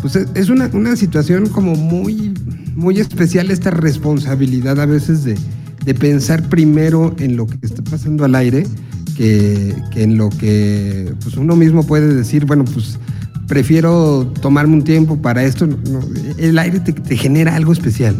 pues 0.00 0.16
es- 0.16 0.28
es 0.34 0.48
una, 0.48 0.68
una 0.72 0.96
situación 0.96 1.48
como 1.48 1.74
muy, 1.74 2.34
muy 2.74 2.98
especial 3.00 3.50
esta 3.50 3.70
responsabilidad 3.70 4.80
a 4.80 4.86
veces 4.86 5.24
de, 5.24 5.36
de 5.84 5.94
pensar 5.94 6.48
primero 6.48 7.14
en 7.18 7.36
lo 7.36 7.46
que 7.46 7.58
está 7.62 7.82
pasando 7.82 8.24
al 8.24 8.34
aire 8.34 8.66
que, 9.16 9.74
que 9.92 10.02
en 10.04 10.16
lo 10.16 10.30
que 10.30 11.12
pues 11.22 11.36
uno 11.36 11.54
mismo 11.54 11.86
puede 11.86 12.14
decir, 12.14 12.46
bueno, 12.46 12.64
pues 12.64 12.98
prefiero 13.46 14.32
tomarme 14.40 14.74
un 14.74 14.84
tiempo 14.84 15.20
para 15.20 15.42
esto. 15.44 15.68
El 16.38 16.58
aire 16.58 16.80
te, 16.80 17.16
genera 17.16 17.54
algo 17.56 17.72
especial. 17.72 18.16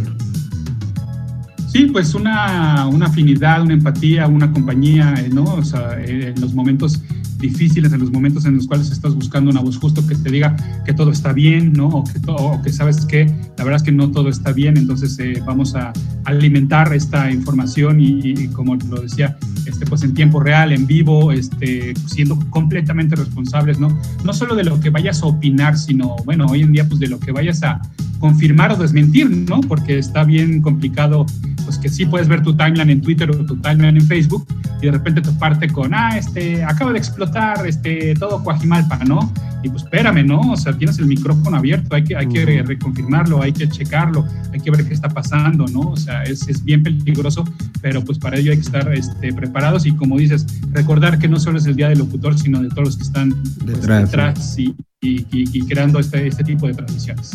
Sí, 1.73 1.87
pues 1.87 2.15
una, 2.15 2.85
afinidad, 2.85 3.63
una 3.63 3.75
empatía, 3.75 4.27
una 4.27 4.53
compañía, 4.53 5.15
¿no? 5.33 5.45
O 5.45 5.65
sea, 5.65 5.99
en 6.05 6.39
los 6.41 6.53
momentos 6.53 7.01
difíciles, 7.43 7.93
en 7.93 8.01
los 8.01 8.11
momentos 8.11 8.47
en 8.47 8.57
los 8.57 8.67
cuales 8.67 8.91
estás 8.91 9.15
buscando 9.15 9.51
una 9.51 9.61
voz 9.61 9.77
justo 9.77 10.07
que 10.07 10.15
te 10.15 10.31
diga 10.31 10.57
que 10.87 10.95
todo 10.95 11.11
está 11.11 11.35
bien, 11.35 11.75
¿no? 11.75 11.89
O 11.89 12.05
que, 12.05 12.19
o 12.27 12.63
que 12.63 12.73
sabes 12.73 13.05
que 13.05 13.27
la 13.59 13.65
verdad 13.65 13.77
es 13.77 13.83
que 13.83 13.93
no 13.93 14.11
todo 14.11 14.31
está 14.31 14.53
bien, 14.53 14.79
entonces 14.79 15.19
eh, 15.19 15.43
vamos 15.45 15.75
a 15.75 15.93
alimentar 16.25 16.95
esta 16.95 17.31
información 17.31 18.01
y, 18.01 18.21
y 18.21 18.49
como 18.49 18.77
lo 18.77 19.03
decía, 19.03 19.37
este, 19.67 19.85
pues 19.85 20.03
en 20.03 20.15
tiempo 20.15 20.41
real, 20.41 20.73
en 20.73 20.87
vivo, 20.87 21.33
este, 21.33 21.93
siendo 22.07 22.39
completamente 22.51 23.15
responsables, 23.17 23.79
¿no? 23.79 23.89
No 24.25 24.33
solo 24.33 24.55
de 24.55 24.65
lo 24.65 24.81
que 24.81 24.91
vayas 24.91 25.23
a 25.23 25.27
opinar, 25.27 25.77
sino, 25.77 26.17
bueno, 26.25 26.47
hoy 26.47 26.63
en 26.63 26.73
día, 26.73 26.89
pues 26.89 27.01
de 27.01 27.09
lo 27.09 27.19
que 27.19 27.33
vayas 27.33 27.63
a 27.63 27.83
confirmar 28.23 28.71
o 28.71 28.77
desmentir, 28.77 29.29
¿no? 29.29 29.61
Porque 29.61 29.99
está 29.99 30.23
bien 30.23 30.63
complicado, 30.63 31.27
pues 31.65 31.77
que 31.77 31.89
sí 31.89 32.07
puedes 32.07 32.29
ver 32.29 32.41
tu 32.43 32.57
timeline 32.57 32.91
en 32.91 33.01
Twitter 33.03 33.29
o 33.29 33.45
tu 33.45 33.57
timeline 33.57 33.97
en 33.97 34.07
Facebook 34.07 34.47
y 34.81 34.87
de 34.87 34.93
repente 34.93 35.21
te 35.21 35.33
parte 35.33 35.69
con, 35.69 35.93
ah, 35.93 36.17
este, 36.17 36.63
acaba 36.65 36.93
de 36.93 36.99
explotar 36.99 37.67
este, 37.67 38.15
todo 38.15 38.43
Coajimalpa, 38.45 38.99
¿no? 39.05 39.31
y 39.65 39.69
pues 39.69 39.85
espérame, 39.85 40.27
¿no? 40.27 40.41
O 40.41 40.57
sea, 40.57 40.73
tienes 40.73 40.99
el 40.99 41.07
micrófono 41.07 41.57
abierto, 41.57 41.95
hay 41.95 42.03
que, 42.03 42.17
hay 42.17 42.27
que 42.27 42.45
re- 42.45 42.63
reconfirmarlo, 42.65 43.41
hay 43.43 43.53
que 43.53 43.69
checarlo, 43.69 44.27
hay 44.53 44.59
que 44.61 44.73
ver 44.73 44.85
qué 44.87 44.93
está 44.93 45.09
pasando, 45.09 45.67
¿no? 45.69 45.81
O 45.83 45.97
sea, 45.97 46.25
es, 46.25 46.49
es 46.49 46.65
bien 46.65 46.83
peligroso, 46.83 47.45
pero 47.81 48.03
pues 48.05 48.19
para 48.19 48.39
ello 48.39 48.51
hay 48.51 48.57
que 48.59 48.65
estar 48.65 48.93
este, 48.93 49.33
preparados 49.33 49.87
y 49.87 49.93
como 49.93 50.19
dices, 50.19 50.47
recordar 50.73 51.21
que 51.21 51.29
no 51.29 51.39
solo 51.39 51.59
es 51.59 51.67
el 51.67 51.77
día 51.77 51.89
del 51.91 51.99
locutor, 52.01 52.37
sino 52.37 52.61
de 52.61 52.71
todos 52.71 52.85
los 52.89 52.97
que 52.97 53.03
están 53.05 53.31
pues, 53.31 53.81
Detrás, 53.81 54.11
detrás 54.11 54.59
y, 54.59 54.75
y- 55.03 55.27
y- 55.33 55.51
y 55.53 55.61
creando 55.67 55.99
este, 55.99 56.27
este 56.29 56.45
tipo 56.45 56.67
de 56.69 56.75
transmisiones. 56.75 57.33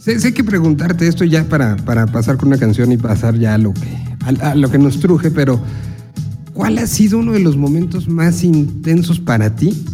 Sé, 0.00 0.18
sé 0.18 0.32
que 0.32 0.42
preguntarte 0.42 1.06
esto 1.06 1.24
ya 1.24 1.44
para, 1.44 1.76
para 1.76 2.06
pasar 2.06 2.38
con 2.38 2.48
una 2.48 2.56
canción 2.56 2.90
y 2.90 2.96
pasar 2.96 3.38
ya 3.38 3.54
a 3.54 3.58
lo 3.58 3.74
que, 3.74 4.16
a, 4.42 4.50
a 4.50 4.54
lo 4.54 4.70
que 4.70 4.78
nos 4.78 4.98
truje, 4.98 5.30
pero 5.30 5.60
¿cuál 6.54 6.78
ha 6.78 6.86
sido 6.86 7.18
uno 7.18 7.32
de 7.32 7.40
los 7.40 7.56
momentos 7.58 8.08
más 8.08 8.42
intensos 8.42 9.20
para 9.20 9.54
ti 9.54 9.84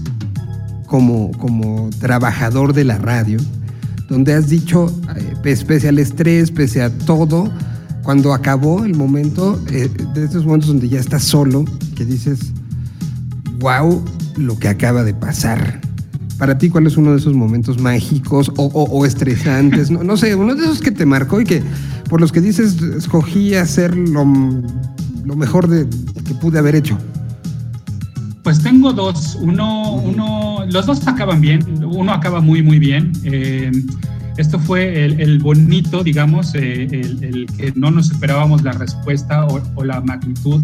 como, 0.87 1.33
como 1.33 1.91
trabajador 1.99 2.73
de 2.73 2.85
la 2.85 2.99
radio? 2.99 3.39
Donde 4.09 4.33
has 4.35 4.49
dicho, 4.49 4.87
eh, 5.17 5.35
pese 5.43 5.89
al 5.89 5.99
estrés, 5.99 6.53
pese 6.53 6.81
a 6.83 6.97
todo, 6.97 7.51
cuando 8.05 8.33
acabó 8.33 8.85
el 8.85 8.95
momento, 8.95 9.61
eh, 9.73 9.91
de 10.15 10.25
estos 10.25 10.45
momentos 10.45 10.69
donde 10.69 10.89
ya 10.89 11.01
estás 11.01 11.25
solo, 11.25 11.65
que 11.97 12.05
dices, 12.05 12.53
wow, 13.59 14.05
lo 14.37 14.57
que 14.61 14.69
acaba 14.69 15.03
de 15.03 15.12
pasar. 15.12 15.81
Para 16.38 16.59
ti, 16.59 16.68
¿cuál 16.68 16.87
es 16.87 16.96
uno 16.96 17.12
de 17.12 17.16
esos 17.18 17.35
momentos 17.35 17.81
mágicos 17.81 18.53
o, 18.57 18.64
o- 18.66 19.07
estresantes? 19.07 19.90
No, 19.90 20.03
no 20.05 20.16
sé, 20.16 20.35
uno 20.35 20.55
de 20.55 20.64
esos 20.64 20.81
que 20.81 20.90
te 20.90 21.07
marcó 21.07 21.40
y 21.40 21.44
que 21.44 21.62
por 22.11 22.20
los 22.20 22.31
que 22.31 22.40
dices, 22.42 22.77
escogí 22.83 23.55
hacer 23.55 23.96
lo, 23.96 24.25
lo 25.25 25.37
mejor 25.37 25.66
de, 25.68 25.87
que 26.27 26.35
pude 26.35 26.59
haber 26.59 26.75
hecho. 26.75 26.99
Pues 28.42 28.62
tengo 28.62 28.92
dos. 28.92 29.37
Uno, 29.40 29.94
uno, 29.94 30.59
los 30.70 30.87
dos 30.87 31.07
acaban 31.09 31.40
bien. 31.40 31.64
Uno 31.85 32.12
acaba 32.12 32.40
muy, 32.40 32.62
muy 32.62 32.79
bien. 32.79 33.11
Eh, 33.25 33.72
esto 34.37 34.59
fue 34.59 35.05
el, 35.05 35.20
el 35.20 35.38
bonito, 35.38 36.03
digamos, 36.05 36.55
eh, 36.55 36.85
el, 36.90 37.22
el 37.25 37.46
que 37.57 37.72
no 37.75 37.90
nos 37.90 38.11
esperábamos 38.11 38.62
la 38.62 38.72
respuesta 38.72 39.46
o, 39.46 39.61
o 39.75 39.85
la 39.85 40.01
magnitud. 40.01 40.61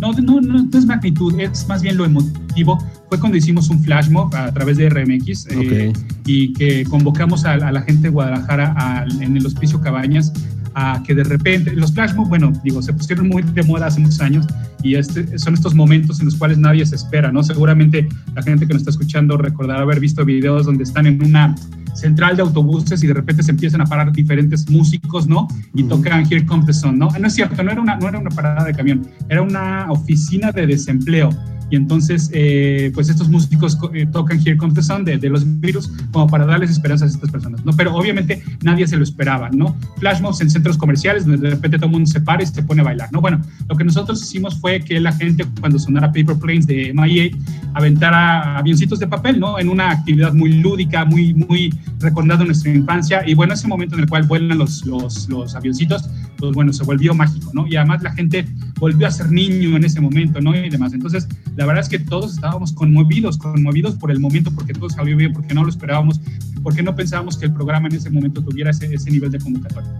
No, 0.00 0.12
no, 0.12 0.40
no, 0.40 0.62
no 0.62 0.78
es 0.78 0.86
magnitud, 0.86 1.38
es 1.40 1.66
más 1.68 1.80
bien 1.82 1.96
lo 1.96 2.04
emotivo. 2.04 2.78
Fue 3.08 3.18
cuando 3.18 3.38
hicimos 3.38 3.70
un 3.70 3.82
flash 3.82 4.10
mob 4.10 4.34
a 4.34 4.52
través 4.52 4.76
de 4.76 4.88
RMX 4.90 5.46
eh, 5.50 5.92
y 6.26 6.52
que 6.52 6.84
convocamos 6.84 7.44
a, 7.44 7.52
a 7.54 7.72
la 7.72 7.82
gente 7.82 8.02
de 8.02 8.08
Guadalajara 8.10 8.72
al- 8.76 9.22
en 9.22 9.36
el 9.36 9.46
Hospicio 9.46 9.80
Cabañas 9.80 10.32
a 10.74 11.02
que 11.02 11.14
de 11.14 11.24
repente, 11.24 11.72
los 11.72 11.92
flash 11.92 12.14
mob, 12.14 12.28
bueno, 12.28 12.52
digo, 12.62 12.82
se 12.82 12.92
pusieron 12.92 13.28
muy 13.28 13.42
de 13.42 13.62
moda 13.62 13.86
hace 13.86 14.00
muchos 14.00 14.20
años 14.20 14.46
y 14.82 14.96
este, 14.96 15.38
son 15.38 15.54
estos 15.54 15.74
momentos 15.74 16.20
en 16.20 16.26
los 16.26 16.36
cuales 16.36 16.58
nadie 16.58 16.84
se 16.84 16.96
espera, 16.96 17.32
¿no? 17.32 17.42
Seguramente 17.42 18.08
la 18.34 18.42
gente 18.42 18.66
que 18.66 18.74
nos 18.74 18.82
está 18.82 18.90
escuchando 18.90 19.36
recordará 19.36 19.82
haber 19.82 20.00
visto 20.00 20.24
videos 20.24 20.66
donde 20.66 20.84
están 20.84 21.06
en 21.06 21.24
una 21.24 21.54
central 21.94 22.36
de 22.36 22.42
autobuses 22.42 23.02
y 23.02 23.06
de 23.06 23.14
repente 23.14 23.42
se 23.42 23.52
empiezan 23.52 23.80
a 23.80 23.86
parar 23.86 24.12
diferentes 24.12 24.68
músicos, 24.68 25.26
¿no? 25.26 25.48
Y 25.74 25.84
tocan 25.84 26.26
Here 26.30 26.44
Comes 26.44 26.66
the 26.66 26.72
Sun, 26.72 26.98
¿no? 26.98 27.08
No 27.18 27.26
es 27.26 27.34
cierto, 27.34 27.62
no 27.62 27.70
era 27.70 27.80
una, 27.80 27.96
no 27.96 28.08
era 28.08 28.18
una 28.18 28.30
parada 28.30 28.64
de 28.64 28.74
camión, 28.74 29.06
era 29.28 29.42
una 29.42 29.86
oficina 29.90 30.52
de 30.52 30.66
desempleo. 30.66 31.30
Entonces, 31.74 32.30
eh, 32.32 32.90
pues 32.94 33.08
estos 33.08 33.28
músicos 33.28 33.76
co- 33.76 33.92
eh, 33.94 34.06
tocan 34.06 34.38
Here 34.38 34.56
Comes 34.56 34.74
the 34.74 34.82
Sun 34.82 35.04
de, 35.04 35.18
de 35.18 35.28
los 35.28 35.44
virus 35.60 35.90
como 36.12 36.26
para 36.26 36.46
darles 36.46 36.70
esperanzas 36.70 37.10
a 37.10 37.14
estas 37.14 37.30
personas, 37.30 37.64
¿no? 37.64 37.72
Pero 37.72 37.94
obviamente 37.94 38.42
nadie 38.62 38.86
se 38.86 38.96
lo 38.96 39.02
esperaba, 39.02 39.50
¿no? 39.50 39.76
Flash 39.98 40.20
mobs 40.20 40.40
en 40.40 40.50
centros 40.50 40.76
comerciales 40.78 41.26
donde 41.26 41.42
de 41.48 41.54
repente 41.54 41.76
todo 41.78 41.86
el 41.86 41.92
mundo 41.92 42.06
se 42.10 42.20
para 42.20 42.42
y 42.42 42.46
se 42.46 42.62
pone 42.62 42.80
a 42.82 42.84
bailar, 42.84 43.08
¿no? 43.12 43.20
Bueno, 43.20 43.40
lo 43.68 43.76
que 43.76 43.84
nosotros 43.84 44.22
hicimos 44.22 44.58
fue 44.60 44.80
que 44.80 45.00
la 45.00 45.12
gente 45.12 45.44
cuando 45.60 45.78
sonara 45.78 46.08
Paper 46.12 46.36
Planes 46.36 46.66
de 46.66 46.92
MIA 46.94 47.30
aventara 47.74 48.58
avioncitos 48.58 48.98
de 48.98 49.06
papel, 49.06 49.40
¿no? 49.40 49.58
En 49.58 49.68
una 49.68 49.90
actividad 49.90 50.32
muy 50.32 50.52
lúdica, 50.60 51.04
muy, 51.04 51.34
muy 51.34 51.74
recordando 52.00 52.44
nuestra 52.44 52.72
infancia. 52.72 53.22
Y 53.26 53.34
bueno, 53.34 53.54
ese 53.54 53.66
momento 53.68 53.94
en 53.96 54.02
el 54.02 54.08
cual 54.08 54.24
vuelan 54.24 54.58
los, 54.58 54.84
los, 54.86 55.28
los 55.28 55.54
avioncitos, 55.54 56.08
pues 56.38 56.52
bueno, 56.52 56.72
se 56.72 56.84
volvió 56.84 57.14
mágico, 57.14 57.50
¿no? 57.52 57.66
Y 57.66 57.76
además 57.76 58.02
la 58.02 58.12
gente 58.12 58.46
volvió 58.78 59.06
a 59.06 59.10
ser 59.10 59.30
niño 59.30 59.76
en 59.76 59.84
ese 59.84 60.00
momento, 60.00 60.40
¿no? 60.40 60.54
Y 60.54 60.68
demás. 60.70 60.92
Entonces, 60.92 61.28
la 61.56 61.63
verdad 61.66 61.82
es 61.82 61.88
que 61.88 61.98
todos 61.98 62.34
estábamos 62.34 62.72
conmovidos, 62.72 63.38
conmovidos 63.38 63.94
por 63.94 64.10
el 64.10 64.20
momento, 64.20 64.50
porque 64.54 64.72
todo 64.72 64.90
salió 64.90 65.16
bien, 65.16 65.32
porque 65.32 65.54
no 65.54 65.62
lo 65.62 65.70
esperábamos, 65.70 66.20
porque 66.62 66.82
no 66.82 66.94
pensábamos 66.94 67.36
que 67.36 67.46
el 67.46 67.52
programa 67.52 67.88
en 67.88 67.94
ese 67.94 68.10
momento 68.10 68.42
tuviera 68.42 68.70
ese, 68.70 68.92
ese 68.92 69.10
nivel 69.10 69.30
de 69.30 69.38
convocatoria. 69.38 69.90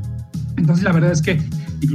Entonces, 0.56 0.84
la 0.84 0.92
verdad 0.92 1.12
es 1.12 1.20
que, 1.20 1.40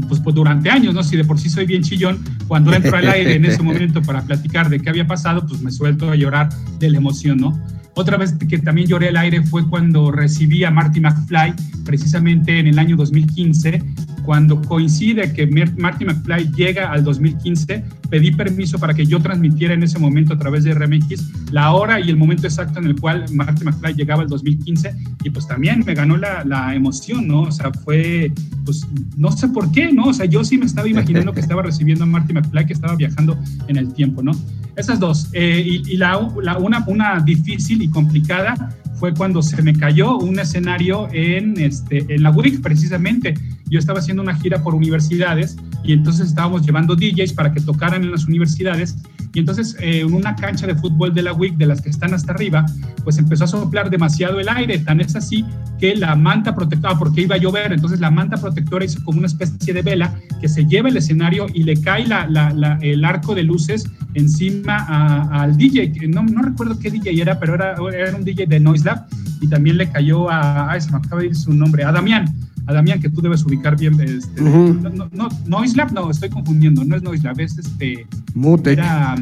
pues, 0.07 0.19
pues, 0.21 0.35
durante 0.35 0.69
años, 0.69 0.93
¿no? 0.93 1.03
Si 1.03 1.17
de 1.17 1.23
por 1.23 1.39
sí 1.39 1.49
soy 1.49 1.65
bien 1.65 1.81
chillón, 1.81 2.19
cuando 2.47 2.73
entro 2.73 2.95
al 2.95 3.09
aire 3.09 3.35
en 3.35 3.45
ese 3.45 3.63
momento 3.63 4.01
para 4.01 4.21
platicar 4.21 4.69
de 4.69 4.79
qué 4.79 4.89
había 4.89 5.07
pasado, 5.07 5.45
pues 5.47 5.61
me 5.61 5.71
suelto 5.71 6.09
a 6.09 6.15
llorar 6.15 6.49
de 6.79 6.89
la 6.89 6.97
emoción, 6.97 7.37
¿no? 7.37 7.59
Otra 7.95 8.17
vez 8.17 8.33
que 8.33 8.57
también 8.59 8.87
lloré 8.87 9.09
al 9.09 9.17
aire 9.17 9.43
fue 9.43 9.67
cuando 9.67 10.11
recibí 10.11 10.63
a 10.63 10.71
Marty 10.71 11.01
McFly, 11.01 11.53
precisamente 11.83 12.59
en 12.59 12.67
el 12.67 12.79
año 12.79 12.95
2015, 12.95 13.83
cuando 14.29 14.61
coincide 14.61 15.33
que 15.33 15.47
Marty 15.47 16.05
McFly 16.05 16.51
llega 16.55 16.91
al 16.91 17.03
2015, 17.03 17.83
pedí 18.11 18.29
permiso 18.29 18.77
para 18.77 18.93
que 18.93 19.03
yo 19.03 19.19
transmitiera 19.19 19.73
en 19.73 19.81
ese 19.81 19.97
momento 19.97 20.35
a 20.35 20.37
través 20.37 20.65
de 20.65 20.71
RMX 20.75 21.51
la 21.51 21.71
hora 21.73 21.99
y 21.99 22.11
el 22.11 22.15
momento 22.15 22.45
exacto 22.45 22.77
en 22.77 22.85
el 22.85 22.95
cual 22.95 23.25
Marty 23.33 23.65
McFly 23.65 23.95
llegaba 23.95 24.21
al 24.21 24.27
2015 24.27 24.95
y 25.23 25.31
pues 25.31 25.47
también 25.47 25.83
me 25.83 25.95
ganó 25.95 26.15
la, 26.15 26.43
la 26.45 26.75
emoción, 26.75 27.27
¿no? 27.27 27.41
O 27.41 27.51
sea, 27.51 27.71
fue, 27.83 28.31
pues 28.65 28.85
no 29.17 29.31
sé 29.31 29.47
por 29.47 29.71
qué, 29.71 29.91
¿no? 29.91 30.03
O 30.03 30.13
sea, 30.13 30.27
yo 30.27 30.43
sí 30.43 30.59
me 30.59 30.67
estaba 30.67 30.87
imaginando 30.87 31.33
que 31.33 31.39
estaba 31.39 31.63
recibiendo 31.63 32.03
a 32.03 32.07
Marty 32.07 32.31
McFly, 32.31 32.67
que 32.67 32.73
estaba 32.73 32.95
viajando 32.95 33.35
en 33.67 33.77
el 33.77 33.91
tiempo, 33.95 34.21
¿no? 34.21 34.33
Esas 34.75 34.99
dos. 34.99 35.29
Eh, 35.33 35.63
y 35.65 35.91
y 35.93 35.97
la, 35.97 36.21
la- 36.43 36.59
una, 36.59 36.83
una 36.85 37.19
difícil 37.19 37.81
y 37.81 37.87
complicada 37.89 38.75
fue 38.99 39.13
cuando 39.13 39.41
se 39.41 39.61
me 39.63 39.73
cayó 39.73 40.17
un 40.17 40.37
escenario 40.39 41.07
en, 41.13 41.57
este, 41.59 42.05
en 42.13 42.21
la 42.21 42.31
WIC, 42.31 42.61
precisamente. 42.61 43.33
Yo 43.69 43.79
estaba 43.79 43.99
haciendo 43.99 44.23
una 44.23 44.35
gira 44.35 44.61
por 44.63 44.75
universidades 44.75 45.57
y 45.83 45.93
entonces 45.93 46.27
estábamos 46.27 46.65
llevando 46.65 46.95
DJs 46.95 47.33
para 47.33 47.51
que 47.51 47.61
tocaran 47.61 48.03
en 48.03 48.11
las 48.11 48.25
universidades. 48.25 48.97
Y 49.33 49.39
entonces 49.39 49.75
eh, 49.79 50.01
en 50.01 50.13
una 50.13 50.35
cancha 50.35 50.65
de 50.65 50.75
fútbol 50.75 51.13
de 51.13 51.21
la 51.21 51.33
WIC, 51.33 51.55
de 51.57 51.67
las 51.67 51.81
que 51.81 51.89
están 51.89 52.13
hasta 52.13 52.33
arriba, 52.33 52.65
pues 53.03 53.17
empezó 53.17 53.43
a 53.43 53.47
soplar 53.47 53.89
demasiado 53.89 54.39
el 54.39 54.49
aire. 54.49 54.79
Tan 54.79 54.99
es 55.01 55.15
así 55.15 55.45
que 55.79 55.95
la 55.95 56.15
manta 56.15 56.55
protectora, 56.55 56.97
porque 56.97 57.21
iba 57.21 57.35
a 57.35 57.37
llover, 57.37 57.71
entonces 57.71 57.99
la 57.99 58.11
manta 58.11 58.37
protectora 58.37 58.85
hizo 58.85 59.03
como 59.03 59.19
una 59.19 59.27
especie 59.27 59.73
de 59.73 59.81
vela 59.81 60.13
que 60.41 60.49
se 60.49 60.65
lleva 60.65 60.89
el 60.89 60.97
escenario 60.97 61.45
y 61.53 61.63
le 61.63 61.79
cae 61.79 62.07
la, 62.07 62.79
el 62.81 63.05
arco 63.05 63.35
de 63.35 63.43
luces 63.43 63.89
encima 64.15 65.29
al 65.31 65.55
DJ. 65.57 66.07
No, 66.07 66.23
no 66.23 66.41
recuerdo 66.41 66.79
qué 66.79 66.89
DJ 66.89 67.21
era, 67.21 67.39
pero 67.39 67.55
era, 67.55 67.75
era 67.93 68.17
un 68.17 68.23
DJ 68.23 68.47
de 68.47 68.59
Noise 68.59 68.85
Lab 68.85 69.05
y 69.41 69.47
también 69.47 69.77
le 69.77 69.89
cayó 69.89 70.29
a, 70.29 70.71
ay, 70.71 70.81
me 70.91 70.97
acaba 70.97 71.21
de 71.21 71.27
ir 71.27 71.35
su 71.35 71.53
nombre, 71.53 71.83
a 71.83 71.91
Damián. 71.91 72.33
A 72.69 72.73
Damián, 72.73 73.01
que 73.01 73.09
tú 73.09 73.19
debes 73.19 73.43
ubicar 73.43 73.75
bien. 73.75 73.99
Este, 73.99 74.43
no, 74.43 74.73
no, 74.91 75.09
no, 75.11 75.29
Noise 75.47 75.75
Lab, 75.75 75.91
no, 75.91 76.11
estoy 76.11 76.29
confundiendo, 76.29 76.85
no 76.85 76.95
es 76.95 77.01
Noise 77.01 77.23
Lab, 77.23 77.39
es 77.39 77.57
este. 77.57 78.05
Mutec. 78.35 78.77
Era. 78.77 79.15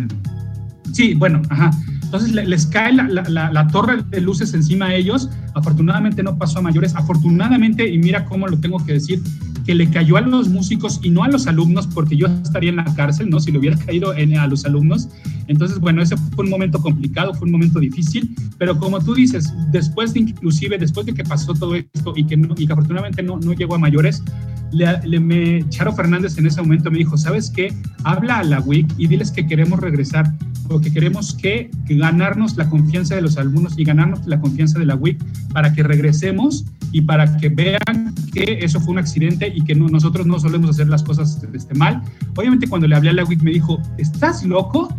Sí, 0.92 1.14
bueno, 1.14 1.42
ajá. 1.50 1.72
Entonces 2.04 2.32
le- 2.32 2.46
les 2.46 2.66
cae 2.66 2.94
la, 2.94 3.04
la- 3.04 3.52
la- 3.52 3.68
torre 3.68 4.02
de 4.10 4.22
luces 4.22 4.54
encima 4.54 4.86
a 4.88 4.96
ellos. 4.96 5.30
Afortunadamente 5.56 6.24
no 6.24 6.38
pasó 6.38 6.60
a 6.60 6.62
mayores. 6.62 6.96
Afortunadamente, 6.96 7.88
y 7.92 7.98
mira 7.98 8.24
cómo 8.26 8.48
lo 8.48 8.58
tengo 8.60 8.84
que 8.86 8.94
decir, 8.94 9.22
que 9.66 9.76
le 9.76 9.90
cayó 9.90 10.16
a 10.16 10.22
los 10.22 10.48
músicos 10.48 11.02
y 11.04 11.10
no 11.10 11.26
a 11.26 11.28
los 11.28 11.48
alumnos, 11.48 11.88
porque 11.88 12.16
yo 12.16 12.28
estaría 12.28 12.70
en 12.70 12.78
la 12.78 12.86
cárcel, 12.96 13.30
¿no? 13.30 13.42
Si 13.42 13.52
le 13.52 13.60
hubiera 13.60 13.76
caído 13.78 14.14
en- 14.16 14.38
a 14.38 14.48
los 14.48 14.64
alumnos. 14.64 15.10
Entonces, 15.48 15.80
bueno, 15.80 16.02
ese 16.02 16.16
fue 16.16 16.46
un 16.46 16.50
momento 16.52 16.80
complicado, 16.80 17.34
fue 17.34 17.46
un 17.48 17.52
momento 17.52 17.80
difícil, 17.82 18.34
pero 18.58 18.78
como 18.80 19.00
tú 19.02 19.14
dices, 19.14 19.52
después 19.72 20.14
de 20.14 20.22
inclusive, 20.22 20.78
después 20.78 21.06
de 21.06 21.14
que 21.14 21.24
pasó 21.26 21.54
todo 21.54 21.76
esto 21.76 22.14
y 22.16 22.26
que, 22.26 22.38
no- 22.38 22.56
y 22.58 22.66
que 22.68 22.72
afortunadamente 22.74 23.22
no, 23.22 23.38
no 23.38 23.52
llegó 23.52 23.76
a 23.76 23.80
mayores, 23.80 24.24
le, 24.72 24.86
le- 25.06 25.20
me, 25.20 25.68
Charo 25.70 25.92
Fernández 25.94 26.38
en 26.38 26.46
ese 26.48 26.62
momento 26.62 26.90
me 26.90 27.00
dijo, 27.00 27.18
¿sabes 27.18 27.50
qué? 27.50 27.74
Habla 28.06 28.40
a 28.40 28.44
la 28.44 28.62
WIC 28.62 28.88
y 28.98 29.08
diles 29.08 29.32
que 29.32 29.46
queremos 29.48 29.80
regresar, 29.82 30.34
queremos 30.82 31.34
que, 31.36 31.70
que 31.86 31.96
ganarnos 31.96 32.56
la 32.58 32.70
confianza 32.70 33.16
de 33.16 33.22
los 33.22 33.38
alumnos 33.38 33.74
y 33.78 33.84
ganarnos 33.84 34.26
la 34.28 34.40
confianza 34.40 34.80
de 34.80 34.86
la 34.86 34.96
WIC 34.96 35.24
para 35.54 35.74
que 35.74 35.84
regresemos 35.84 36.66
y 36.92 37.02
para 37.02 37.38
que 37.38 37.50
vean 37.50 38.14
que 38.34 38.60
eso 38.62 38.80
fue 38.80 38.94
un 38.94 39.00
accidente 39.00 39.52
y 39.56 39.62
que 39.64 39.76
no- 39.76 39.88
nosotros 39.90 40.26
no 40.26 40.40
solemos 40.40 40.70
hacer 40.70 40.88
las 40.88 41.04
cosas 41.04 41.42
este, 41.54 41.74
mal. 41.76 42.02
Obviamente 42.36 42.68
cuando 42.68 42.88
le 42.88 42.96
hablé 42.96 43.10
a 43.10 43.14
la 43.14 43.24
WIC 43.26 43.42
me 43.42 43.52
dijo, 43.52 43.82
¿estás 43.98 44.44
loco? 44.44 44.94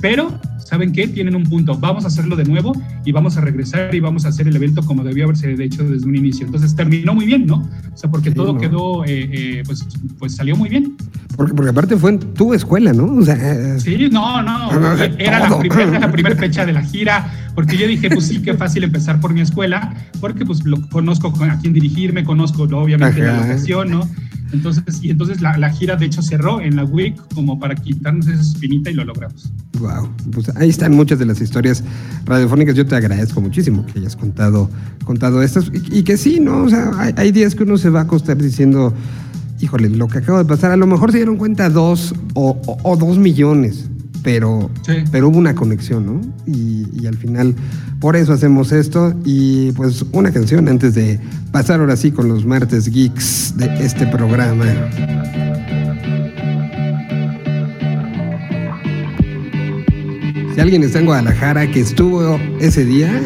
Pero, 0.00 0.38
¿saben 0.66 0.92
qué? 0.92 1.06
Tienen 1.08 1.36
un 1.36 1.44
punto. 1.44 1.76
Vamos 1.78 2.04
a 2.04 2.08
hacerlo 2.08 2.34
de 2.36 2.44
nuevo 2.44 2.72
y 3.04 3.12
vamos 3.12 3.36
a 3.36 3.40
regresar 3.40 3.94
y 3.94 4.00
vamos 4.00 4.24
a 4.24 4.28
hacer 4.28 4.48
el 4.48 4.56
evento 4.56 4.82
como 4.84 5.04
debió 5.04 5.24
haberse 5.24 5.52
hecho 5.62 5.84
desde 5.84 6.06
un 6.06 6.16
inicio. 6.16 6.44
Entonces 6.46 6.74
terminó 6.74 7.14
muy 7.14 7.26
bien, 7.26 7.46
¿no? 7.46 7.56
O 7.92 7.96
sea, 7.96 8.10
porque 8.10 8.30
Sí, 8.30 8.34
todo 8.36 8.54
¿no? 8.54 8.58
quedó, 8.60 9.04
eh, 9.04 9.30
eh, 9.32 9.62
pues, 9.64 9.86
pues 10.18 10.34
salió 10.34 10.56
muy 10.56 10.68
bien. 10.68 10.96
Porque, 11.36 11.54
porque 11.54 11.70
aparte 11.70 11.96
fue 11.96 12.10
en 12.12 12.18
tu 12.18 12.52
escuela, 12.54 12.92
¿no? 12.92 13.04
O 13.16 13.22
sea, 13.22 13.78
Sí, 13.78 14.08
no, 14.10 14.42
no. 14.42 14.70
Era 15.18 15.40
la 15.40 15.48
todo. 15.48 15.58
primera, 15.60 15.82
era 15.84 15.98
la 16.00 16.10
primera 16.12 16.34
fecha 16.36 16.64
de 16.66 16.72
la 16.72 16.82
gira, 16.82 17.30
porque 17.54 17.76
yo 17.76 17.86
dije, 17.86 18.08
pues 18.10 18.26
sí, 18.26 18.40
qué 18.42 18.54
fácil 18.54 18.84
empezar 18.84 19.20
por 19.20 19.32
mi 19.34 19.40
escuela, 19.42 19.94
porque 20.20 20.44
pues 20.44 20.64
lo 20.64 20.80
conozco 20.88 21.32
con- 21.32 21.50
a 21.50 21.58
quién 21.60 21.72
dirigirme, 21.74 22.24
conozco 22.24 22.64
obviamente 22.64 23.20
la 23.22 23.36
locación, 23.40 23.90
¿no? 23.90 24.08
Entonces, 24.52 24.84
y 25.02 25.10
entonces 25.10 25.40
la, 25.40 25.70
gira 25.70 25.96
de 25.96 26.06
hecho 26.06 26.22
cerró 26.22 26.60
en 26.60 26.76
la 26.76 26.84
WIC 26.84 27.16
como 27.34 27.58
para 27.58 27.74
quitarnos 27.74 28.28
esa 28.28 28.40
espinita 28.40 28.90
y 28.90 28.94
lo 28.94 29.04
logramos. 29.04 29.52
Wow, 29.78 30.08
pues 30.32 30.50
ahí 30.56 30.70
están 30.70 30.94
muchas 30.94 31.18
de 31.18 31.26
las 31.26 31.40
historias 31.40 31.82
radiofónicas. 32.24 32.74
Yo 32.74 32.86
te 32.86 32.94
agradezco 32.94 33.40
muchísimo 33.40 33.84
que 33.86 33.98
hayas 33.98 34.16
contado, 34.16 34.70
contado 35.04 35.42
estas 35.42 35.70
y, 35.72 36.02
que 36.02 36.16
sí, 36.16 36.40
¿no? 36.40 36.64
O 36.64 36.68
sea, 36.68 36.90
hay, 37.16 37.32
días 37.32 37.54
que 37.54 37.64
uno 37.64 37.76
se 37.76 37.90
va 37.90 38.00
a 38.00 38.02
acostar 38.04 38.36
diciendo, 38.36 38.94
híjole, 39.60 39.90
lo 39.90 40.08
que 40.08 40.18
acaba 40.18 40.38
de 40.38 40.44
pasar, 40.44 40.70
a 40.70 40.76
lo 40.76 40.86
mejor 40.86 41.10
se 41.10 41.18
dieron 41.18 41.36
cuenta 41.36 41.68
dos 41.68 42.14
o 42.34 42.96
dos 42.98 43.18
millones, 43.18 43.88
pero, 44.22 44.70
Sí. 44.86 44.92
pero 45.10 45.28
hubo 45.28 45.38
una 45.38 45.54
conexión, 45.54 46.06
¿no? 46.06 46.20
Y, 46.46 46.86
y 47.00 47.06
al 47.06 47.16
final, 47.16 47.54
por 48.00 48.16
eso 48.16 48.32
hacemos 48.32 48.72
esto. 48.72 49.14
Y 49.24 49.72
pues 49.72 50.04
una 50.12 50.30
canción 50.32 50.68
antes 50.68 50.94
de 50.94 51.18
pasar 51.52 51.80
ahora 51.80 51.96
sí 51.96 52.10
con 52.12 52.28
los 52.28 52.44
martes 52.44 52.88
geeks 52.88 53.54
de 53.56 53.84
este 53.84 54.06
programa. 54.06 54.64
Si 60.54 60.60
alguien 60.60 60.82
está 60.82 61.00
en 61.00 61.06
Guadalajara 61.06 61.70
que 61.70 61.80
estuvo 61.80 62.40
ese 62.60 62.84
día, 62.84 63.20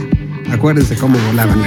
acuérdense 0.50 0.96
cómo 0.96 1.16
volaban. 1.28 1.60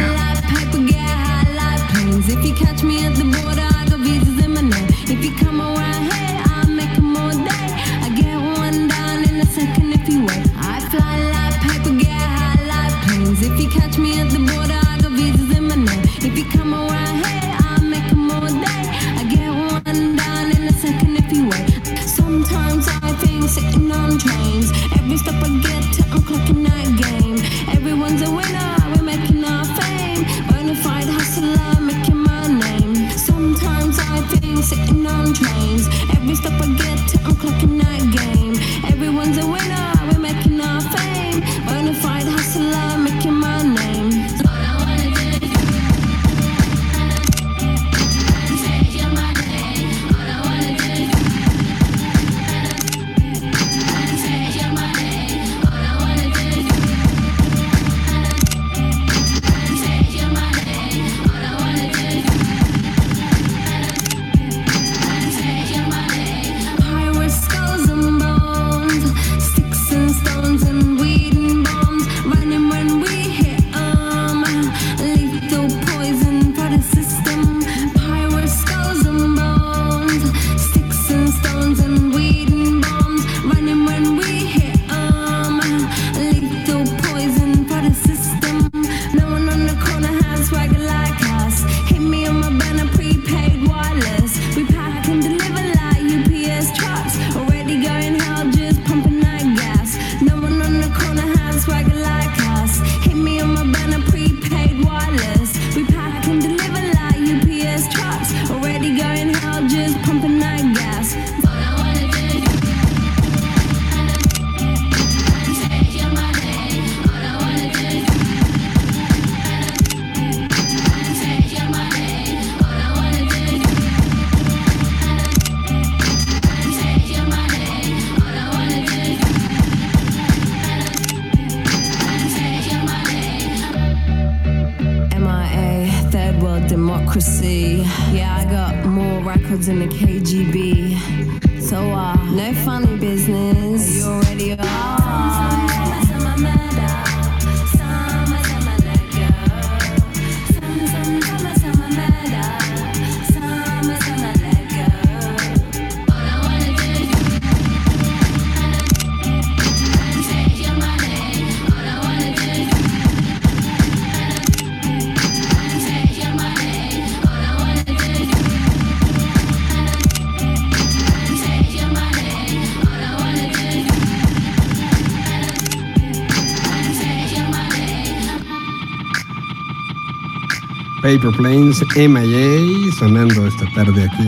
Paper 181.13 181.38
Planes, 181.38 181.80
MIA, 181.95 182.91
sonando 182.97 183.45
esta 183.45 183.65
tarde 183.76 184.04
aquí. 184.04 184.28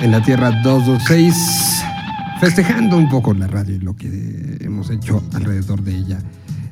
En 0.00 0.12
la 0.12 0.22
Tierra 0.22 0.52
226, 0.62 1.34
festejando 2.40 2.96
un 2.96 3.08
poco 3.08 3.34
la 3.34 3.48
radio 3.48 3.74
y 3.74 3.78
lo 3.80 3.96
que 3.96 4.58
hemos 4.60 4.88
hecho 4.90 5.24
alrededor 5.34 5.82
de 5.82 5.96
ella. 5.96 6.20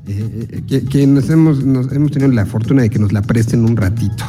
Eh, 0.06 0.46
eh, 0.48 0.62
que 0.68 0.84
que 0.84 1.08
nos, 1.08 1.28
hemos, 1.28 1.58
hemos 1.58 2.12
tenido 2.12 2.30
la 2.30 2.46
fortuna 2.46 2.82
de 2.82 2.90
que 2.90 3.00
nos 3.00 3.12
la 3.12 3.22
presten 3.22 3.64
un 3.64 3.76
ratito. 3.76 4.24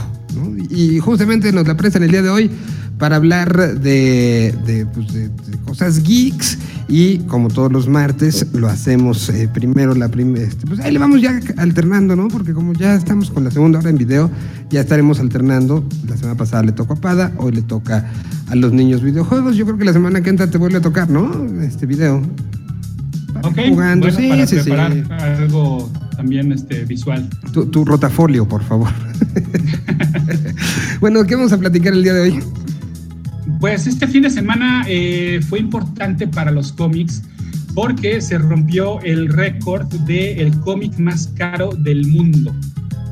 Y 0.71 0.97
justamente 0.97 1.51
nos 1.51 1.67
la 1.67 1.77
prestan 1.77 2.01
el 2.01 2.10
día 2.10 2.23
de 2.23 2.29
hoy 2.29 2.49
para 2.97 3.17
hablar 3.17 3.79
de, 3.79 4.88
pues, 4.95 5.08
cosas 5.63 6.01
geeks 6.01 6.58
y 6.88 7.19
como 7.19 7.49
todos 7.49 7.71
los 7.71 7.88
martes 7.88 8.47
lo 8.53 8.67
hacemos 8.67 9.29
eh, 9.29 9.47
primero 9.51 9.93
la 9.93 10.10
primera, 10.10 10.49
pues 10.79 10.87
ahí 10.87 10.93
le 10.93 10.99
vamos 10.99 11.21
ya 11.21 11.37
alternando, 11.57 12.15
¿no? 12.15 12.29
Porque 12.29 12.53
como 12.53 12.71
ya 12.73 12.95
estamos 12.95 13.31
con 13.31 13.43
la 13.43 13.51
segunda 13.51 13.79
hora 13.79 13.89
en 13.89 13.97
video, 13.97 14.31
ya 14.69 14.79
estaremos 14.79 15.19
alternando. 15.19 15.83
La 16.07 16.15
semana 16.15 16.37
pasada 16.37 16.63
le 16.63 16.71
tocó 16.71 16.93
a 16.93 16.95
Pada, 16.95 17.33
hoy 17.37 17.51
le 17.51 17.61
toca 17.63 18.09
a 18.47 18.55
los 18.55 18.71
niños 18.71 19.01
videojuegos. 19.01 19.57
Yo 19.57 19.65
creo 19.65 19.77
que 19.77 19.83
la 19.83 19.91
semana 19.91 20.21
que 20.21 20.29
entra 20.29 20.49
te 20.49 20.57
vuelve 20.57 20.77
a 20.77 20.81
tocar, 20.81 21.09
¿no? 21.09 21.45
Este 21.61 21.85
video. 21.85 22.21
Para 23.33 23.49
Ok, 23.49 23.59
jugando, 23.67 24.07
bueno, 24.07 24.19
sí, 24.19 24.29
para 24.29 24.47
sí, 24.47 24.55
sí. 24.55 24.63
preparar 24.63 25.21
algo 25.21 25.91
también 26.15 26.53
este, 26.53 26.85
visual. 26.85 27.27
Tu, 27.51 27.65
tu 27.65 27.83
rotafolio, 27.83 28.47
por 28.47 28.63
favor. 28.63 28.89
bueno, 31.01 31.25
¿qué 31.25 31.35
vamos 31.35 31.51
a 31.51 31.57
platicar 31.57 31.91
el 31.91 32.03
día 32.03 32.13
de 32.13 32.21
hoy? 32.21 32.39
Pues 33.59 33.85
este 33.85 34.07
fin 34.07 34.23
de 34.23 34.29
semana 34.29 34.85
eh, 34.87 35.41
fue 35.47 35.59
importante 35.59 36.25
para 36.25 36.51
los 36.51 36.71
cómics 36.71 37.23
porque 37.73 38.21
se 38.21 38.38
rompió 38.38 38.99
el 39.01 39.29
récord 39.29 39.88
del 40.05 40.51
cómic 40.62 40.97
más 40.99 41.27
caro 41.36 41.69
del 41.77 42.08
mundo. 42.08 42.53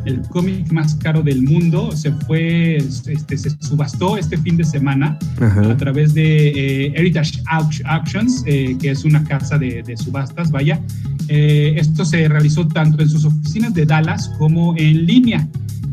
El 0.06 0.22
cómic 0.22 0.72
más 0.72 0.96
caro 0.96 1.22
del 1.22 1.44
mundo 1.44 1.92
se 1.92 2.12
fue, 2.14 2.78
este, 2.78 3.38
se 3.38 3.50
subastó 3.60 4.18
este 4.18 4.38
fin 4.38 4.56
de 4.56 4.64
semana 4.64 5.20
Ajá. 5.42 5.70
a 5.72 5.76
través 5.78 6.14
de 6.14 6.48
eh, 6.86 6.94
Heritage 6.96 7.42
Au- 7.46 7.82
Auctions, 7.86 8.42
eh, 8.46 8.78
que 8.82 8.92
es 8.92 9.04
una 9.04 9.22
casa 9.26 9.58
de, 9.58 9.84
de 9.84 9.98
subastas, 9.98 10.50
vaya. 10.50 10.80
Eh, 11.28 11.76
esto 11.78 12.06
se 12.06 12.26
realizó 12.30 12.66
tanto 12.70 13.04
en 13.04 13.10
sus 13.10 13.26
oficinas 13.26 13.74
de 13.74 13.86
Dallas 13.86 14.30
como 14.38 14.76
en 14.78 15.06
línea. 15.06 15.46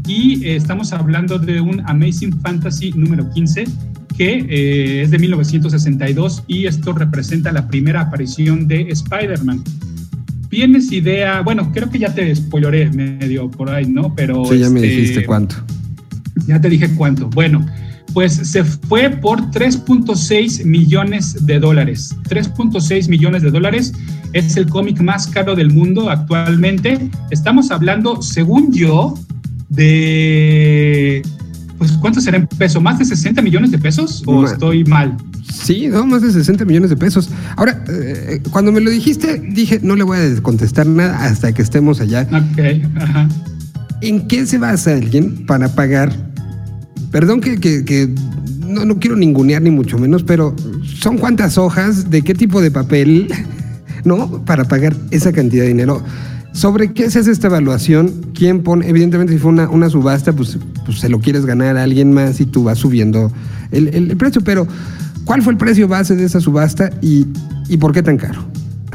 y 0.06 0.46
estamos 0.46 0.92
hablando 0.92 1.38
de 1.38 1.60
un 1.60 1.80
Amazing 1.86 2.38
Fantasy 2.40 2.92
número 2.92 3.28
15 3.32 3.64
que 4.16 4.46
eh, 4.48 5.02
es 5.02 5.10
de 5.10 5.18
1962 5.18 6.44
y 6.46 6.66
esto 6.66 6.92
representa 6.92 7.52
la 7.52 7.66
primera 7.68 8.02
aparición 8.02 8.66
de 8.68 8.82
Spider-Man. 8.90 9.62
¿Tienes 10.50 10.92
idea? 10.92 11.40
Bueno, 11.42 11.72
creo 11.72 11.90
que 11.90 11.98
ya 11.98 12.14
te 12.14 12.34
spoileré 12.34 12.88
medio 12.90 13.50
por 13.50 13.70
ahí, 13.70 13.86
¿no? 13.86 14.14
Pero 14.14 14.44
Sí, 14.44 14.58
ya 14.58 14.70
me 14.70 14.80
este, 14.80 14.96
dijiste 14.96 15.26
cuánto. 15.26 15.56
ya 16.46 16.60
te 16.60 16.68
dije 16.68 16.88
cuánto. 16.94 17.28
Bueno, 17.30 17.66
pues 18.12 18.34
se 18.34 18.62
fue 18.62 19.10
por 19.10 19.40
3.6 19.50 20.64
millones 20.64 21.44
de 21.46 21.58
dólares. 21.58 22.14
3.6 22.28 23.08
millones 23.08 23.42
de 23.42 23.50
dólares 23.50 23.92
es 24.32 24.56
el 24.56 24.68
cómic 24.68 25.00
más 25.00 25.26
caro 25.26 25.56
del 25.56 25.72
mundo 25.72 26.08
actualmente. 26.08 27.10
Estamos 27.32 27.72
hablando, 27.72 28.22
según 28.22 28.72
yo, 28.72 29.14
de... 29.68 31.22
Pues, 31.78 31.92
¿cuánto 31.92 32.20
será 32.20 32.36
en 32.36 32.46
peso? 32.46 32.80
¿Más 32.80 32.98
de 32.98 33.04
60 33.04 33.42
millones 33.42 33.70
de 33.70 33.78
pesos? 33.78 34.22
¿O 34.26 34.44
estoy 34.44 34.84
mal? 34.84 35.16
Sí, 35.52 35.88
no, 35.88 36.06
más 36.06 36.22
de 36.22 36.30
60 36.32 36.64
millones 36.64 36.90
de 36.90 36.96
pesos. 36.96 37.30
Ahora, 37.56 37.82
eh, 37.88 38.40
cuando 38.50 38.72
me 38.72 38.80
lo 38.80 38.90
dijiste, 38.90 39.38
dije, 39.52 39.80
no 39.82 39.96
le 39.96 40.04
voy 40.04 40.18
a 40.18 40.42
contestar 40.42 40.86
nada 40.86 41.24
hasta 41.24 41.52
que 41.52 41.62
estemos 41.62 42.00
allá. 42.00 42.22
Ok, 42.30 42.58
ajá. 43.00 43.28
¿En 44.00 44.26
qué 44.28 44.46
se 44.46 44.58
basa 44.58 44.92
alguien 44.92 45.46
para 45.46 45.68
pagar? 45.74 46.12
Perdón 47.10 47.40
que, 47.40 47.58
que- 47.58 47.84
que 47.84 48.12
no, 48.66 48.84
no 48.84 48.98
quiero 48.98 49.16
ningunear 49.16 49.62
ni 49.62 49.70
mucho 49.70 49.98
menos, 49.98 50.22
pero 50.22 50.54
¿son 51.00 51.18
cuántas 51.18 51.58
hojas? 51.58 52.10
¿De 52.10 52.22
qué 52.22 52.34
tipo 52.34 52.60
de 52.60 52.70
papel? 52.70 53.28
¿No? 54.04 54.44
Para 54.44 54.64
pagar 54.64 54.94
esa 55.10 55.32
cantidad 55.32 55.62
de 55.62 55.68
dinero. 55.68 56.02
¿Sobre 56.52 56.92
qué 56.92 57.10
se 57.10 57.18
hace 57.18 57.30
esta 57.32 57.46
evaluación? 57.48 58.26
¿Quién 58.34 58.62
pone? 58.62 58.88
Evidentemente, 58.88 59.32
si 59.32 59.38
fue 59.38 59.50
una, 59.50 59.68
una 59.68 59.88
subasta, 59.90 60.32
pues, 60.32 60.58
pues 60.84 60.98
se 61.00 61.08
lo 61.08 61.20
quieres 61.20 61.46
ganar 61.46 61.76
a 61.76 61.82
alguien 61.82 62.12
más 62.12 62.40
y 62.40 62.46
tú 62.46 62.64
vas 62.64 62.78
subiendo 62.78 63.30
el, 63.70 63.88
el- 63.88 64.16
precio. 64.16 64.40
Pero, 64.42 64.66
¿cuál 65.24 65.42
fue 65.42 65.52
el 65.52 65.58
precio 65.58 65.88
base 65.88 66.14
de 66.16 66.24
esa 66.24 66.40
subasta 66.40 66.90
y, 67.02 67.26
y 67.68 67.76
por 67.76 67.92
qué 67.92 68.02
tan 68.02 68.16
caro? 68.16 68.44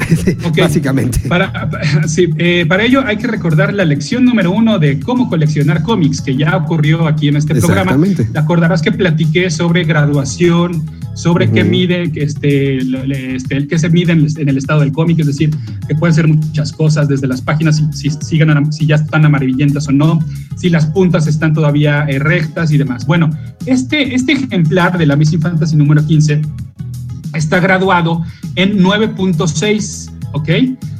Ok. 0.45 0.57
Básicamente. 0.59 1.19
Para, 1.27 1.51
pa- 1.69 1.81
sí, 2.07 2.29
eh, 2.37 2.65
para 2.67 2.83
ello 2.83 3.03
hay 3.05 3.17
que 3.17 3.27
recordar 3.27 3.73
la 3.73 3.85
lección 3.85 4.25
número 4.25 4.51
uno 4.51 4.79
de 4.79 4.99
cómo 4.99 5.29
coleccionar 5.29 5.83
cómics, 5.83 6.21
que 6.21 6.35
ya 6.35 6.55
ocurrió 6.57 7.07
aquí 7.07 7.27
en 7.27 7.35
este 7.37 7.53
programa. 7.55 7.81
Exactamente. 7.91 8.25
Te 8.25 8.39
acordarás 8.39 8.81
que 8.81 8.91
platiqué 8.91 9.49
sobre 9.49 9.83
graduación, 9.83 10.83
sobre 11.15 11.49
qué 11.51 11.63
mide, 11.65 12.11
este, 12.15 12.77
este, 12.77 13.57
el 13.57 13.67
que 13.67 13.77
se 13.77 13.89
mide 13.89 14.13
en, 14.13 14.19
el- 14.19 14.39
en 14.39 14.49
el 14.49 14.57
estado 14.57 14.79
del 14.81 14.91
cómic, 14.93 15.19
es 15.19 15.27
decir, 15.27 15.49
que 15.87 15.95
pueden 15.95 16.13
ser 16.15 16.27
muchas 16.27 16.71
cosas, 16.71 17.07
desde 17.09 17.27
las 17.27 17.41
páginas, 17.41 17.77
si, 17.93 18.09
si, 18.09 18.17
sigan 18.21 18.71
si 18.71 18.85
ya 18.85 18.95
están 18.95 19.25
amarillentas 19.25 19.87
o 19.89 19.91
no, 19.91 20.19
si 20.57 20.69
las 20.69 20.85
puntas 20.87 21.27
están 21.27 21.53
todavía 21.53 22.05
eh, 22.07 22.19
rectas 22.19 22.71
y 22.71 22.77
demás. 22.77 23.05
Bueno, 23.05 23.29
este, 23.65 24.15
este 24.15 24.31
ejemplar 24.33 24.97
de 24.97 25.05
la 25.05 25.15
Missing 25.17 25.41
Fantasy 25.41 25.75
número 25.75 26.05
15 26.05 26.41
está 27.33 27.59
graduado 27.59 28.23
en 28.55 28.79
9.6, 28.79 30.11
¿ok? 30.33 30.49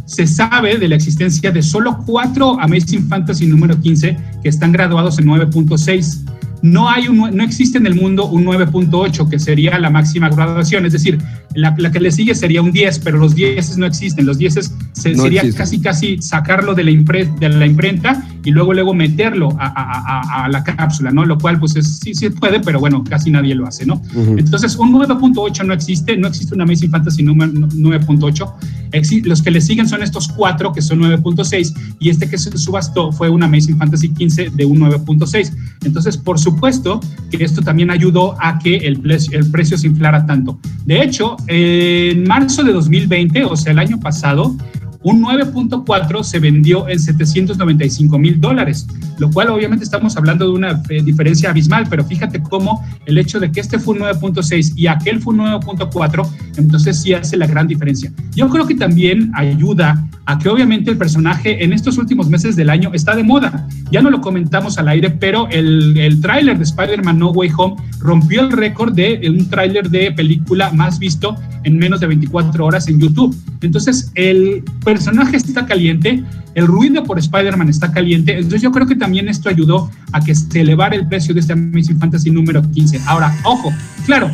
Se 0.05 0.25
sabe 0.25 0.77
de 0.77 0.87
la 0.87 0.95
existencia 0.95 1.51
de 1.51 1.61
solo 1.61 1.99
cuatro 2.05 2.59
Amazing 2.59 3.07
Fantasy 3.07 3.45
número 3.45 3.79
15 3.79 4.17
que 4.41 4.49
están 4.49 4.71
graduados 4.71 5.19
en 5.19 5.25
9.6. 5.27 6.25
No, 6.61 6.89
hay 6.89 7.07
un, 7.07 7.17
no 7.37 7.43
existe 7.43 7.77
en 7.77 7.85
el 7.85 7.95
mundo 7.95 8.25
un 8.25 8.43
9.8, 8.45 9.29
que 9.29 9.39
sería 9.39 9.79
la 9.79 9.89
máxima 9.89 10.27
graduación, 10.29 10.85
es 10.85 10.91
decir, 10.91 11.17
la, 11.55 11.73
la 11.77 11.89
que 11.89 12.01
le 12.01 12.11
sigue 12.11 12.35
sería 12.35 12.61
un 12.61 12.73
10, 12.73 12.99
pero 12.99 13.17
los 13.17 13.33
10 13.33 13.77
no 13.77 13.85
existen, 13.85 14.25
los 14.25 14.37
10 14.39 14.53
se, 14.91 15.13
No 15.13 15.23
sería 15.23 15.41
existen. 15.41 15.57
casi 15.57 15.79
casi 15.79 16.21
sacarlo 16.21 16.73
de 16.75 16.83
la, 16.83 16.91
impre- 16.91 17.33
de 17.39 17.47
la 17.47 17.65
imprenta 17.65 18.21
y 18.43 18.51
luego 18.51 18.73
luego 18.73 18.93
meterlo 18.93 19.49
a, 19.59 19.67
a- 19.67 20.19
a- 20.19 20.45
a 20.45 20.49
la 20.49 20.63
cápsula, 20.63 21.11
¿no? 21.11 21.25
Lo 21.25 21.37
cual 21.37 21.59
pues 21.59 21.75
es, 21.75 21.99
sí, 21.99 22.13
sí 22.13 22.29
puede, 22.29 22.59
pero 22.59 22.79
bueno, 22.79 23.03
casi 23.03 23.31
nadie 23.31 23.55
lo 23.55 23.67
hace, 23.67 23.85
¿no? 23.85 23.95
Ujú. 24.15 24.35
Entonces, 24.37 24.75
un 24.77 24.91
9.8 24.93 25.65
no 25.65 25.73
existe, 25.73 26.15
no 26.17 26.27
existe 26.27 26.55
una 26.55 26.63
Amazing 26.63 26.91
Fantasy 26.91 27.23
número 27.23 27.51
9.8. 27.51 28.53
Exi- 28.91 29.23
Los 29.25 29.41
que 29.41 29.51
le 29.51 29.61
siguen 29.61 29.87
son 29.87 30.01
estos 30.01 30.27
cuatro, 30.29 30.71
que 30.73 30.81
son 30.81 30.99
9.6, 30.99 31.73
y 31.99 32.09
este 32.09 32.29
que 32.29 32.37
se 32.37 32.57
subastó 32.57 33.11
fue 33.11 33.29
una 33.29 33.45
Amazing 33.45 33.77
Fantasy 33.77 34.09
15 34.09 34.49
de 34.51 34.65
un 34.65 34.79
9.6. 34.79 35.51
Entonces, 35.83 36.17
por 36.17 36.39
supuesto 36.39 36.99
que 37.29 37.43
esto 37.43 37.61
también 37.61 37.91
ayudó 37.91 38.35
a 38.41 38.57
que 38.59 38.77
el, 38.77 39.01
el 39.31 39.51
precio 39.51 39.77
se 39.77 39.87
inflara 39.87 40.25
tanto. 40.25 40.59
De 40.85 41.03
hecho, 41.03 41.35
en 41.47 42.23
marzo 42.27 42.63
de 42.63 42.73
2020, 42.73 43.43
o 43.45 43.55
sea, 43.55 43.71
el 43.73 43.79
año 43.79 43.99
pasado, 43.99 44.55
un 45.03 45.21
9.4 45.23 46.23
se 46.23 46.39
vendió 46.39 46.87
en 46.89 46.99
795 46.99 48.17
mil 48.19 48.41
dólares, 48.41 48.87
lo 49.17 49.31
cual 49.31 49.49
obviamente 49.49 49.83
estamos 49.83 50.17
hablando 50.17 50.45
de 50.45 50.51
una 50.51 50.81
eh, 50.89 51.01
diferencia 51.01 51.49
abismal, 51.49 51.87
pero 51.89 52.03
fíjate 52.03 52.41
cómo 52.41 52.85
el 53.05 53.17
hecho 53.17 53.39
de 53.39 53.51
que 53.51 53.61
este 53.61 53.79
fue 53.79 53.95
un 53.95 54.01
9.6 54.01 54.73
y 54.75 54.87
aquel 54.87 55.21
fue 55.21 55.33
un 55.33 55.41
9.4, 55.41 56.27
entonces 56.57 57.01
sí 57.01 57.13
hace 57.13 57.37
la 57.37 57.47
gran 57.47 57.67
diferencia. 57.67 58.11
Yo 58.35 58.49
creo 58.49 58.67
que 58.67 58.75
también 58.75 59.31
ayuda 59.35 60.05
a 60.25 60.37
que 60.37 60.47
obviamente 60.47 60.91
el 60.91 60.97
personaje 60.97 61.63
en 61.63 61.73
estos 61.73 61.97
últimos 61.97 62.29
meses 62.29 62.55
del 62.55 62.69
año 62.69 62.91
está 62.93 63.15
de 63.15 63.23
moda. 63.23 63.67
Ya 63.91 64.01
no 64.01 64.11
lo 64.11 64.21
comentamos 64.21 64.77
al 64.77 64.87
aire, 64.87 65.09
pero 65.09 65.47
el, 65.49 65.97
el 65.97 66.21
tráiler 66.21 66.57
de 66.57 66.65
Spider-Man 66.65 67.17
No 67.17 67.31
Way 67.31 67.49
Home 67.57 67.77
rompió 67.99 68.41
el 68.41 68.51
récord 68.51 68.93
de 68.93 69.21
un 69.27 69.49
tráiler 69.49 69.89
de 69.89 70.11
película 70.11 70.71
más 70.71 70.99
visto 70.99 71.35
en 71.63 71.77
menos 71.77 71.99
de 71.99 72.07
24 72.07 72.63
horas 72.63 72.87
en 72.87 72.99
YouTube. 72.99 73.35
Entonces, 73.61 74.11
el 74.13 74.63
personaje 74.93 75.37
está 75.37 75.65
caliente, 75.65 76.23
el 76.55 76.65
ruido 76.65 77.03
por 77.03 77.19
Spider-Man 77.19 77.69
está 77.69 77.91
caliente, 77.91 78.35
entonces 78.35 78.61
yo 78.61 78.71
creo 78.71 78.87
que 78.87 78.95
también 78.95 79.29
esto 79.29 79.47
ayudó 79.47 79.89
a 80.11 80.19
que 80.19 80.33
se 80.33 80.61
elevara 80.61 80.95
el 80.95 81.07
precio 81.07 81.33
de 81.33 81.41
este 81.41 81.53
Amazing 81.53 81.99
Fantasy 81.99 82.31
número 82.31 82.61
15. 82.71 83.01
Ahora, 83.05 83.35
ojo, 83.43 83.71
claro, 84.07 84.31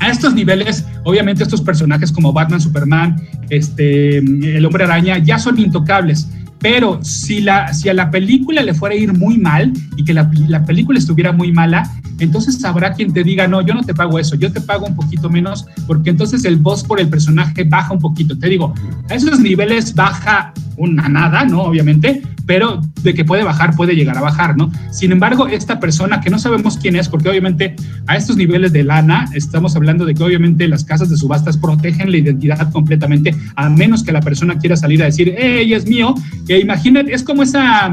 a 0.00 0.08
estos 0.08 0.34
niveles, 0.34 0.86
obviamente 1.04 1.42
estos 1.42 1.60
personajes 1.60 2.10
como 2.10 2.32
Batman, 2.32 2.60
Superman, 2.60 3.16
este, 3.50 4.18
el 4.18 4.64
Hombre 4.64 4.84
Araña, 4.84 5.18
ya 5.18 5.38
son 5.38 5.58
intocables. 5.58 6.26
Pero 6.62 7.02
si, 7.02 7.40
la, 7.40 7.74
si 7.74 7.88
a 7.88 7.94
la 7.94 8.10
película 8.10 8.62
le 8.62 8.72
fuera 8.72 8.94
a 8.94 8.98
ir 8.98 9.12
muy 9.12 9.36
mal 9.36 9.72
y 9.96 10.04
que 10.04 10.14
la, 10.14 10.30
la 10.48 10.64
película 10.64 10.98
estuviera 10.98 11.32
muy 11.32 11.52
mala, 11.52 11.90
entonces 12.20 12.64
habrá 12.64 12.92
quien 12.92 13.12
te 13.12 13.24
diga, 13.24 13.48
no, 13.48 13.62
yo 13.62 13.74
no 13.74 13.82
te 13.82 13.94
pago 13.94 14.18
eso, 14.18 14.36
yo 14.36 14.52
te 14.52 14.60
pago 14.60 14.86
un 14.86 14.94
poquito 14.94 15.28
menos, 15.28 15.66
porque 15.86 16.10
entonces 16.10 16.44
el 16.44 16.56
voz 16.56 16.84
por 16.84 17.00
el 17.00 17.08
personaje 17.08 17.64
baja 17.64 17.92
un 17.92 17.98
poquito. 17.98 18.38
Te 18.38 18.48
digo, 18.48 18.72
a 19.10 19.14
esos 19.14 19.40
niveles 19.40 19.94
baja 19.94 20.52
una 20.76 21.08
nada, 21.08 21.44
¿no? 21.44 21.62
Obviamente, 21.62 22.22
pero 22.46 22.80
de 23.02 23.14
que 23.14 23.24
puede 23.24 23.44
bajar, 23.44 23.76
puede 23.76 23.94
llegar 23.94 24.18
a 24.18 24.20
bajar, 24.20 24.56
¿no? 24.56 24.70
Sin 24.90 25.12
embargo, 25.12 25.46
esta 25.48 25.80
persona 25.80 26.20
que 26.20 26.30
no 26.30 26.38
sabemos 26.38 26.76
quién 26.76 26.96
es, 26.96 27.08
porque 27.08 27.28
obviamente 27.28 27.76
a 28.06 28.16
estos 28.16 28.36
niveles 28.36 28.72
de 28.72 28.84
lana 28.84 29.28
estamos 29.34 29.76
hablando 29.76 30.04
de 30.04 30.14
que 30.14 30.22
obviamente 30.22 30.68
las 30.68 30.84
casas 30.84 31.10
de 31.10 31.16
subastas 31.16 31.56
protegen 31.56 32.10
la 32.10 32.18
identidad 32.18 32.70
completamente, 32.72 33.34
a 33.56 33.68
menos 33.68 34.02
que 34.02 34.12
la 34.12 34.20
persona 34.20 34.58
quiera 34.58 34.76
salir 34.76 35.02
a 35.02 35.06
decir, 35.06 35.34
hey, 35.36 35.72
es 35.72 35.86
mío. 35.86 36.14
Que 36.46 36.58
imagínate, 36.58 37.12
es 37.12 37.22
como 37.22 37.42
esa, 37.42 37.92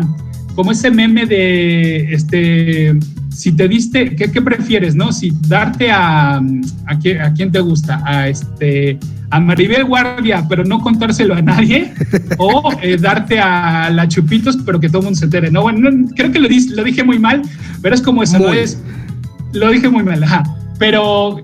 como 0.55 0.71
ese 0.71 0.91
meme 0.91 1.25
de, 1.25 2.13
este, 2.13 2.97
si 3.39 3.53
te 3.53 3.69
diste, 3.69 4.15
¿qué, 4.17 4.29
qué 4.29 4.41
prefieres, 4.41 4.95
no? 4.95 5.13
Si 5.13 5.31
darte 5.47 5.89
a, 5.89 6.37
a, 6.85 6.99
quién, 7.01 7.21
a 7.21 7.33
quién 7.33 7.49
te 7.51 7.61
gusta, 7.61 8.01
a 8.05 8.27
este, 8.27 8.99
a 9.29 9.39
Maribel 9.39 9.85
Guardia, 9.85 10.45
pero 10.49 10.65
no 10.65 10.79
contárselo 10.79 11.35
a 11.35 11.41
nadie, 11.41 11.93
o 12.37 12.69
eh, 12.81 12.97
darte 12.99 13.39
a 13.39 13.89
la 13.91 14.07
Chupitos, 14.09 14.57
pero 14.65 14.77
que 14.81 14.89
todo 14.89 14.99
el 14.99 15.05
mundo 15.05 15.19
se 15.19 15.25
entere. 15.25 15.49
No, 15.51 15.61
bueno, 15.61 15.89
no, 15.89 16.07
creo 16.17 16.31
que 16.33 16.39
lo, 16.39 16.49
di- 16.49 16.69
lo 16.75 16.83
dije 16.83 17.01
muy 17.03 17.17
mal, 17.17 17.41
pero 17.81 17.95
es 17.95 18.01
como 18.01 18.23
eso, 18.23 18.37
Muy. 18.39 18.47
¿no? 18.47 18.53
Es, 18.53 18.77
lo 19.53 19.71
dije 19.71 19.87
muy 19.89 20.03
mal, 20.03 20.21
ajá. 20.21 20.43
Pero 20.77 21.41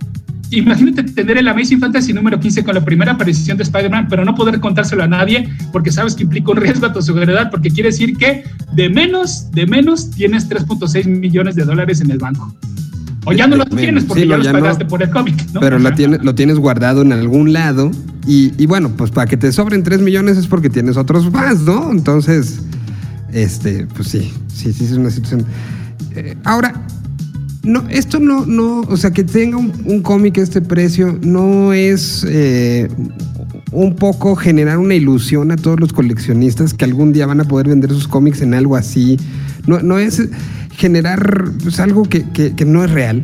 imagínate 0.60 1.04
tener 1.04 1.38
el 1.38 1.48
Amazing 1.48 1.80
Fantasy 1.80 2.14
número 2.14 2.40
15 2.40 2.64
con 2.64 2.76
la 2.76 2.84
primera 2.84 3.14
aparición 3.14 3.58
de 3.58 3.64
Spider-Man, 3.64 4.08
pero 4.10 4.24
no 4.26 4.36
poder 4.36 4.60
contárselo 4.60 5.04
a 5.04 5.08
nadie 5.08 5.50
porque 5.72 5.92
sabes 5.92 6.16
que 6.16 6.24
implica 6.24 6.52
un 6.52 6.58
riesgo 6.58 6.86
a 6.86 6.94
tu 6.94 7.02
seguridad, 7.02 7.50
porque 7.52 7.70
quiere 7.70 7.90
decir 7.90 8.16
que 8.18 8.44
de 8.74 8.90
menos, 8.90 9.52
de 9.52 9.66
menos 9.68 10.12
tienes 10.12 10.50
3.6 10.50 11.06
millones 11.08 11.56
de 11.56 11.64
dólares 11.64 12.02
en 12.02 12.12
el 12.12 12.18
banco. 12.18 12.56
O 13.28 13.34
ya 13.34 13.48
no 13.48 13.56
los 13.56 13.66
menos. 13.68 13.82
tienes 13.82 14.04
porque 14.04 14.22
Sí, 14.24 14.30
ya 14.30 14.38
los 14.38 14.46
no. 14.48 14.54
pagaste 14.54 14.86
por 14.86 15.02
el 15.02 15.10
cómic, 15.10 15.36
¿no? 15.52 15.60
Pero 15.60 15.80
la 15.80 15.96
tiene- 15.96 16.20
lo 16.20 16.36
tienes 16.36 16.60
guardado 16.60 17.02
en 17.02 17.12
algún 17.12 17.54
lado 17.54 17.90
y, 18.28 18.52
y 18.62 18.68
bueno, 18.68 18.90
pues 18.96 19.10
para 19.10 19.26
que 19.28 19.36
te 19.36 19.52
sobren 19.52 19.82
3 19.82 20.02
millones 20.02 20.38
es 20.38 20.46
porque 20.46 20.70
tienes 20.70 20.96
otros 20.96 21.32
más, 21.32 21.62
¿no? 21.62 21.90
Entonces, 21.92 22.62
este, 23.34 23.88
pues 23.96 24.10
sí, 24.10 24.32
sí, 24.54 24.72
sí, 24.74 24.86
es 24.86 24.92
una 24.92 25.10
situación. 25.10 25.44
Eh, 26.16 26.36
ahora, 26.44 26.74
no, 27.66 27.84
esto 27.90 28.20
no, 28.20 28.46
no, 28.46 28.82
o 28.82 28.96
sea, 28.98 29.12
que 29.12 29.24
tenga 29.24 29.58
un, 29.58 29.72
un 29.86 30.02
cómic 30.02 30.38
a 30.38 30.42
este 30.42 30.62
precio 30.62 31.20
no 31.22 31.74
es 31.74 32.26
eh, 32.30 32.88
un 33.72 33.96
poco 33.96 34.36
generar 34.36 34.78
una 34.78 34.94
ilusión 34.96 35.52
a 35.52 35.56
todos 35.58 35.80
los 35.80 35.92
coleccionistas 35.92 36.74
que 36.74 36.86
algún 36.86 37.12
día 37.12 37.26
van 37.26 37.42
a 37.42 37.44
poder 37.44 37.68
vender 37.68 37.90
sus 37.90 38.08
cómics 38.08 38.42
en 38.42 38.54
algo 38.54 38.76
así. 38.76 39.18
No, 39.68 39.80
no 39.82 39.98
es 40.00 40.22
generar 40.72 41.52
pues, 41.64 41.80
algo 41.80 42.04
que, 42.04 42.24
que- 42.32 42.54
que 42.56 42.66
no 42.66 42.84
es 42.84 42.92
real. 42.92 43.22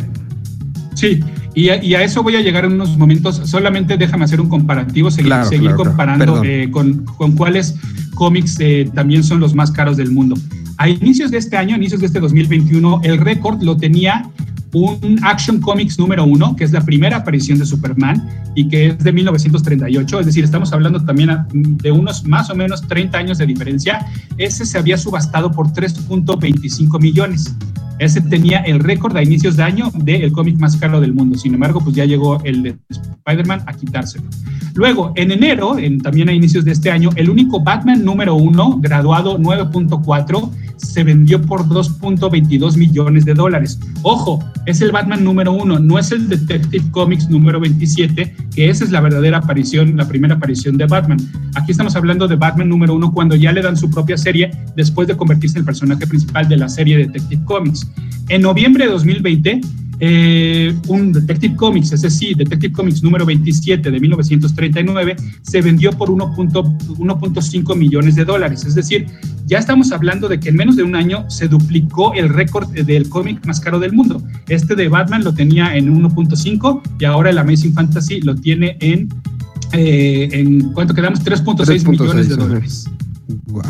Sí, 0.95 1.19
y 1.53 1.69
a, 1.69 1.83
y 1.83 1.93
a 1.95 2.03
eso 2.03 2.23
voy 2.23 2.35
a 2.35 2.41
llegar 2.41 2.65
en 2.65 2.73
unos 2.73 2.97
momentos. 2.97 3.41
Solamente 3.45 3.97
déjame 3.97 4.25
hacer 4.25 4.41
un 4.41 4.49
comparativo, 4.49 5.11
seguir, 5.11 5.27
Claro, 5.27 5.49
seguir 5.49 5.67
claro, 5.69 5.77
comparando 5.83 6.43
eh, 6.43 6.69
con, 6.71 7.05
con 7.05 7.33
cuáles 7.33 7.75
cómics 8.15 8.57
eh, 8.59 8.89
también 8.93 9.23
son 9.23 9.39
los 9.39 9.53
más 9.55 9.71
caros 9.71 9.97
del 9.97 10.11
mundo. 10.11 10.35
A 10.81 10.89
inicios 10.89 11.29
de 11.29 11.37
este 11.37 11.57
año, 11.57 11.75
inicios 11.75 11.99
de 12.01 12.07
este 12.07 12.19
2021, 12.19 13.01
el 13.03 13.19
récord 13.19 13.61
lo 13.61 13.77
tenía 13.77 14.27
un 14.73 15.19
Action 15.21 15.61
Comics 15.61 15.99
número 15.99 16.25
uno, 16.25 16.55
que 16.55 16.63
es 16.63 16.71
la 16.71 16.81
primera 16.81 17.17
aparición 17.17 17.59
de 17.59 17.67
Superman 17.67 18.27
y 18.55 18.67
que 18.67 18.87
es 18.87 18.97
de 18.97 19.11
1938, 19.11 20.19
es 20.21 20.25
decir, 20.25 20.43
estamos 20.43 20.73
hablando 20.73 20.99
también 21.05 21.37
de 21.53 21.91
unos 21.91 22.25
más 22.25 22.49
o 22.49 22.55
menos 22.55 22.81
30 22.87 23.15
años 23.15 23.37
de 23.37 23.45
diferencia. 23.45 24.07
Ese 24.39 24.65
se 24.65 24.79
había 24.79 24.97
subastado 24.97 25.51
por 25.51 25.67
3.25 25.67 26.99
millones. 26.99 27.55
Ese 27.99 28.19
tenía 28.19 28.61
el 28.61 28.79
récord 28.79 29.15
a 29.15 29.21
inicios 29.21 29.57
de 29.57 29.61
año 29.63 29.91
del 29.93 30.31
cómic 30.31 30.57
más 30.57 30.75
caro 30.77 30.99
del 30.99 31.13
mundo. 31.13 31.37
Sin 31.37 31.53
embargo, 31.53 31.81
pues 31.81 31.95
ya 31.95 32.05
llegó 32.05 32.43
el 32.43 32.63
de 32.63 32.75
Spider-Man 32.89 33.61
a 33.67 33.73
quitárselo. 33.73 34.25
Luego, 34.73 35.13
en 35.15 35.31
enero, 35.31 35.77
en- 35.77 35.99
también 35.99 36.27
a 36.29 36.33
inicios 36.33 36.65
de 36.65 36.71
este 36.71 36.89
año, 36.89 37.11
el 37.17 37.29
único 37.29 37.59
Batman 37.59 38.03
número 38.03 38.33
uno, 38.33 38.79
graduado 38.79 39.37
9.4, 39.37 40.49
se 40.81 41.03
vendió 41.03 41.41
por 41.41 41.65
2.22 41.67 42.77
millones 42.77 43.25
de 43.25 43.33
dólares. 43.33 43.79
Ojo, 44.01 44.43
es 44.65 44.81
el 44.81 44.91
Batman 44.91 45.23
número 45.23 45.51
uno, 45.51 45.79
no 45.79 45.99
es 45.99 46.11
el 46.11 46.27
Detective 46.27 46.83
Comics 46.91 47.29
número 47.29 47.59
27, 47.59 48.35
que 48.53 48.69
esa 48.69 48.83
es 48.83 48.91
la 48.91 49.01
verdadera 49.01 49.37
aparición, 49.37 49.95
la 49.97 50.07
primera 50.07 50.35
aparición 50.35 50.77
de 50.77 50.85
Batman. 50.85 51.19
Aquí 51.55 51.71
estamos 51.71 51.95
hablando 51.95 52.27
de 52.27 52.35
Batman 52.35 52.69
número 52.69 52.95
uno 52.95 53.11
cuando 53.11 53.35
ya 53.35 53.51
le 53.51 53.61
dan 53.61 53.77
su 53.77 53.89
propia 53.89 54.17
serie 54.17 54.51
después 54.75 55.07
de 55.07 55.15
convertirse 55.15 55.57
en 55.57 55.61
el 55.61 55.65
personaje 55.65 56.07
principal 56.07 56.47
de 56.47 56.57
la 56.57 56.69
serie 56.69 56.97
Detective 56.97 57.43
Comics. 57.45 57.89
En 58.29 58.41
noviembre 58.41 58.85
de 58.85 58.91
2020, 58.91 59.61
eh, 60.03 60.75
un 60.87 61.13
Detective 61.13 61.55
Comics, 61.55 61.91
ese 61.91 62.09
sí, 62.09 62.33
Detective 62.33 62.73
Comics 62.73 63.03
número 63.03 63.23
27 63.23 63.91
de 63.91 63.99
1939, 63.99 65.15
se 65.43 65.61
vendió 65.61 65.91
por 65.91 66.09
1.5 66.09 67.75
millones 67.75 68.15
de 68.15 68.25
dólares. 68.25 68.65
Es 68.65 68.73
decir, 68.73 69.05
ya 69.45 69.59
estamos 69.59 69.91
hablando 69.91 70.27
de 70.27 70.39
que 70.39 70.49
en 70.49 70.55
menos 70.55 70.75
de 70.75 70.81
un 70.81 70.95
año 70.95 71.29
se 71.29 71.47
duplicó 71.47 72.15
el 72.15 72.29
récord 72.29 72.67
del 72.71 73.09
cómic 73.09 73.45
más 73.45 73.59
caro 73.59 73.79
del 73.79 73.93
mundo. 73.93 74.23
Este 74.49 74.75
de 74.75 74.87
Batman 74.87 75.23
lo 75.23 75.35
tenía 75.35 75.77
en 75.77 75.95
1.5 75.95 76.81
y 76.99 77.05
ahora 77.05 77.29
el 77.29 77.37
Amazing 77.37 77.73
Fantasy 77.73 78.21
lo 78.21 78.35
tiene 78.35 78.77
en, 78.79 79.07
eh, 79.71 80.29
en 80.31 80.71
¿cuánto 80.73 80.95
quedamos? 80.95 81.23
3.6 81.23 81.87
millones 81.87 82.27
de 82.27 82.35
dólares. 82.37 82.89
Wow. 83.49 83.61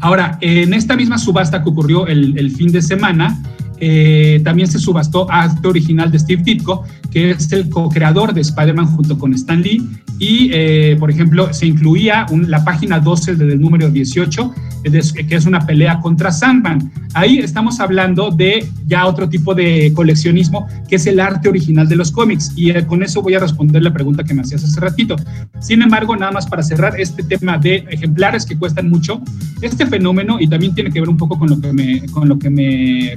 Ahora, 0.00 0.36
en 0.42 0.74
esta 0.74 0.94
misma 0.94 1.16
subasta 1.16 1.62
que 1.62 1.70
ocurrió 1.70 2.06
el, 2.06 2.38
el 2.38 2.50
fin 2.50 2.70
de 2.70 2.82
semana, 2.82 3.40
eh, 3.80 4.40
también 4.44 4.68
se 4.68 4.78
subastó 4.78 5.30
arte 5.30 5.66
original 5.66 6.10
de 6.10 6.18
Steve 6.18 6.42
Ditko, 6.44 6.84
que 7.10 7.30
es 7.32 7.50
el 7.52 7.68
co-creador 7.68 8.32
de 8.34 8.42
Spider-Man 8.42 8.86
junto 8.86 9.18
con 9.18 9.34
Stan 9.34 9.60
Lee. 9.62 9.82
Y, 10.18 10.50
eh, 10.52 10.96
por 10.98 11.10
ejemplo, 11.10 11.52
se 11.52 11.66
incluía 11.66 12.26
un- 12.30 12.50
la 12.50 12.62
página 12.62 13.00
12 13.00 13.34
del 13.36 13.58
número 13.60 13.90
18, 13.90 14.52
eh, 14.84 14.90
de- 14.90 15.26
que 15.26 15.34
es 15.34 15.46
una 15.46 15.66
pelea 15.66 15.98
contra 16.00 16.30
Sandman. 16.30 16.92
Ahí 17.14 17.38
estamos 17.38 17.80
hablando 17.80 18.30
de 18.30 18.66
ya 18.86 19.06
otro 19.06 19.28
tipo 19.28 19.54
de 19.54 19.92
coleccionismo, 19.94 20.66
que 20.88 20.96
es 20.96 21.06
el 21.06 21.18
arte 21.20 21.48
original 21.48 21.88
de 21.88 21.96
los 21.96 22.12
cómics. 22.12 22.52
Y 22.54 22.70
eh, 22.70 22.86
con 22.86 23.02
eso 23.02 23.22
voy 23.22 23.34
a 23.34 23.38
responder 23.40 23.82
la 23.82 23.92
pregunta 23.92 24.22
que 24.22 24.34
me 24.34 24.42
hacías 24.42 24.62
hace 24.62 24.78
ratito. 24.78 25.16
Sin 25.60 25.80
embargo, 25.82 26.14
nada 26.16 26.32
más 26.32 26.46
para 26.46 26.62
cerrar 26.62 27.00
este 27.00 27.22
tema 27.22 27.56
de 27.58 27.84
ejemplares 27.90 28.44
que 28.44 28.56
cuestan 28.58 28.90
mucho, 28.90 29.22
este 29.62 29.86
fenómeno, 29.86 30.38
y 30.38 30.46
también 30.48 30.74
tiene 30.74 30.90
que 30.90 31.00
ver 31.00 31.08
un 31.08 31.16
poco 31.16 31.38
con 31.38 31.48
lo 31.48 31.60
que 31.60 31.72
me, 31.72 32.00
con 32.10 32.28
lo 32.28 32.38
que 32.38 32.50
me 32.50 33.14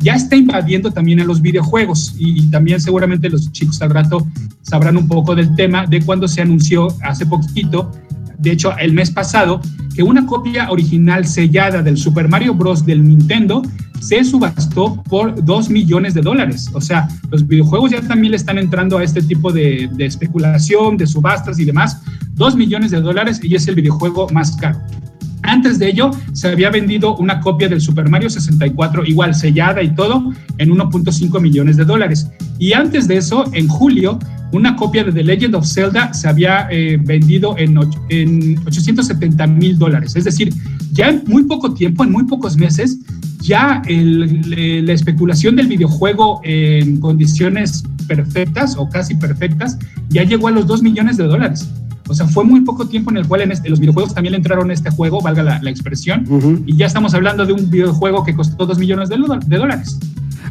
ya 0.00 0.14
está 0.14 0.36
invadiendo 0.36 0.90
también 0.90 1.20
a 1.20 1.24
los 1.24 1.40
videojuegos 1.40 2.14
y, 2.18 2.42
también 2.50 2.80
seguramente 2.80 3.28
los 3.28 3.52
chicos 3.52 3.80
al 3.82 3.90
rato 3.90 4.26
sabrán 4.62 4.96
un 4.96 5.06
poco 5.06 5.34
del 5.34 5.54
tema 5.54 5.86
de 5.86 6.00
cuando 6.02 6.26
se 6.26 6.40
anunció 6.40 6.88
hace 7.02 7.26
poquito, 7.26 7.90
de 8.38 8.52
hecho 8.52 8.76
el 8.78 8.92
mes 8.92 9.10
pasado, 9.10 9.60
que 9.94 10.02
una 10.02 10.24
copia 10.26 10.70
original 10.70 11.26
sellada 11.26 11.82
del 11.82 11.96
Super 11.96 12.28
Mario 12.28 12.54
Bros. 12.54 12.84
del 12.84 13.06
Nintendo 13.06 13.62
se 14.00 14.24
subastó 14.24 15.02
por 15.04 15.44
2 15.44 15.68
millones 15.68 16.14
de 16.14 16.22
dólares. 16.22 16.70
O 16.72 16.80
sea, 16.80 17.06
los 17.30 17.46
videojuegos 17.46 17.90
ya 17.90 18.00
también 18.00 18.30
le 18.30 18.38
están 18.38 18.56
entrando 18.56 18.96
a 18.96 19.04
este 19.04 19.20
tipo 19.20 19.52
de, 19.52 19.90
de 19.92 20.06
especulación, 20.06 20.96
de 20.96 21.06
subastas 21.06 21.58
y 21.58 21.66
demás. 21.66 22.00
2 22.34 22.56
millones 22.56 22.92
de 22.92 23.00
dólares 23.02 23.40
y 23.42 23.54
es 23.54 23.68
el 23.68 23.74
videojuego 23.74 24.28
más 24.30 24.56
caro. 24.56 24.78
Antes 25.42 25.78
de 25.78 25.88
ello, 25.88 26.10
se 26.32 26.48
había 26.48 26.70
vendido 26.70 27.16
una 27.16 27.40
copia 27.40 27.68
del 27.68 27.80
Super 27.80 28.08
Mario 28.08 28.28
64, 28.30 29.04
igual 29.06 29.34
sellada 29.34 29.82
y 29.82 29.94
todo, 29.94 30.32
en 30.58 30.70
1.5 30.70 31.40
millones 31.40 31.76
de 31.76 31.84
dólares. 31.84 32.28
Y 32.58 32.72
antes 32.74 33.08
de 33.08 33.16
eso, 33.16 33.44
en 33.52 33.66
julio, 33.68 34.18
una 34.52 34.76
copia 34.76 35.04
de 35.04 35.12
The 35.12 35.24
Legend 35.24 35.54
of 35.54 35.66
Zelda 35.66 36.12
se 36.12 36.28
había 36.28 36.68
eh, 36.70 36.98
vendido 37.02 37.56
en, 37.56 37.78
en 38.10 38.58
870 38.66 39.46
mil 39.46 39.78
dólares. 39.78 40.14
Es 40.16 40.24
decir, 40.24 40.52
ya 40.92 41.08
en 41.08 41.22
muy 41.26 41.44
poco 41.44 41.72
tiempo, 41.72 42.04
en 42.04 42.10
muy 42.12 42.24
pocos 42.24 42.56
meses, 42.56 42.98
ya 43.40 43.80
el- 43.86 44.84
la 44.86 44.92
especulación 44.92 45.56
del 45.56 45.68
videojuego 45.68 46.40
en 46.44 47.00
condiciones 47.00 47.82
perfectas 48.06 48.74
o 48.76 48.88
casi 48.90 49.14
perfectas 49.14 49.78
ya 50.08 50.24
llegó 50.24 50.48
a 50.48 50.50
los 50.50 50.66
2 50.66 50.82
millones 50.82 51.16
de 51.16 51.24
dólares. 51.24 51.70
O 52.10 52.14
sea, 52.14 52.26
fue 52.26 52.44
muy 52.44 52.60
poco 52.62 52.86
tiempo 52.88 53.10
en 53.10 53.18
el 53.18 53.26
cual 53.26 53.42
en 53.42 53.52
este- 53.52 53.68
los 53.70 53.78
videojuegos 53.80 54.12
también 54.14 54.32
le 54.32 54.38
entraron 54.38 54.68
a 54.70 54.74
este 54.74 54.90
juego, 54.90 55.20
valga 55.22 55.42
la, 55.42 55.62
la 55.62 55.70
expresión, 55.70 56.24
y 56.66 56.76
ya 56.76 56.86
estamos 56.86 57.14
hablando 57.14 57.46
de 57.46 57.52
un 57.52 57.70
videojuego 57.70 58.24
que 58.24 58.34
costó 58.34 58.66
2 58.66 58.78
millones 58.78 59.08
de, 59.08 59.16
dólares. 59.56 59.96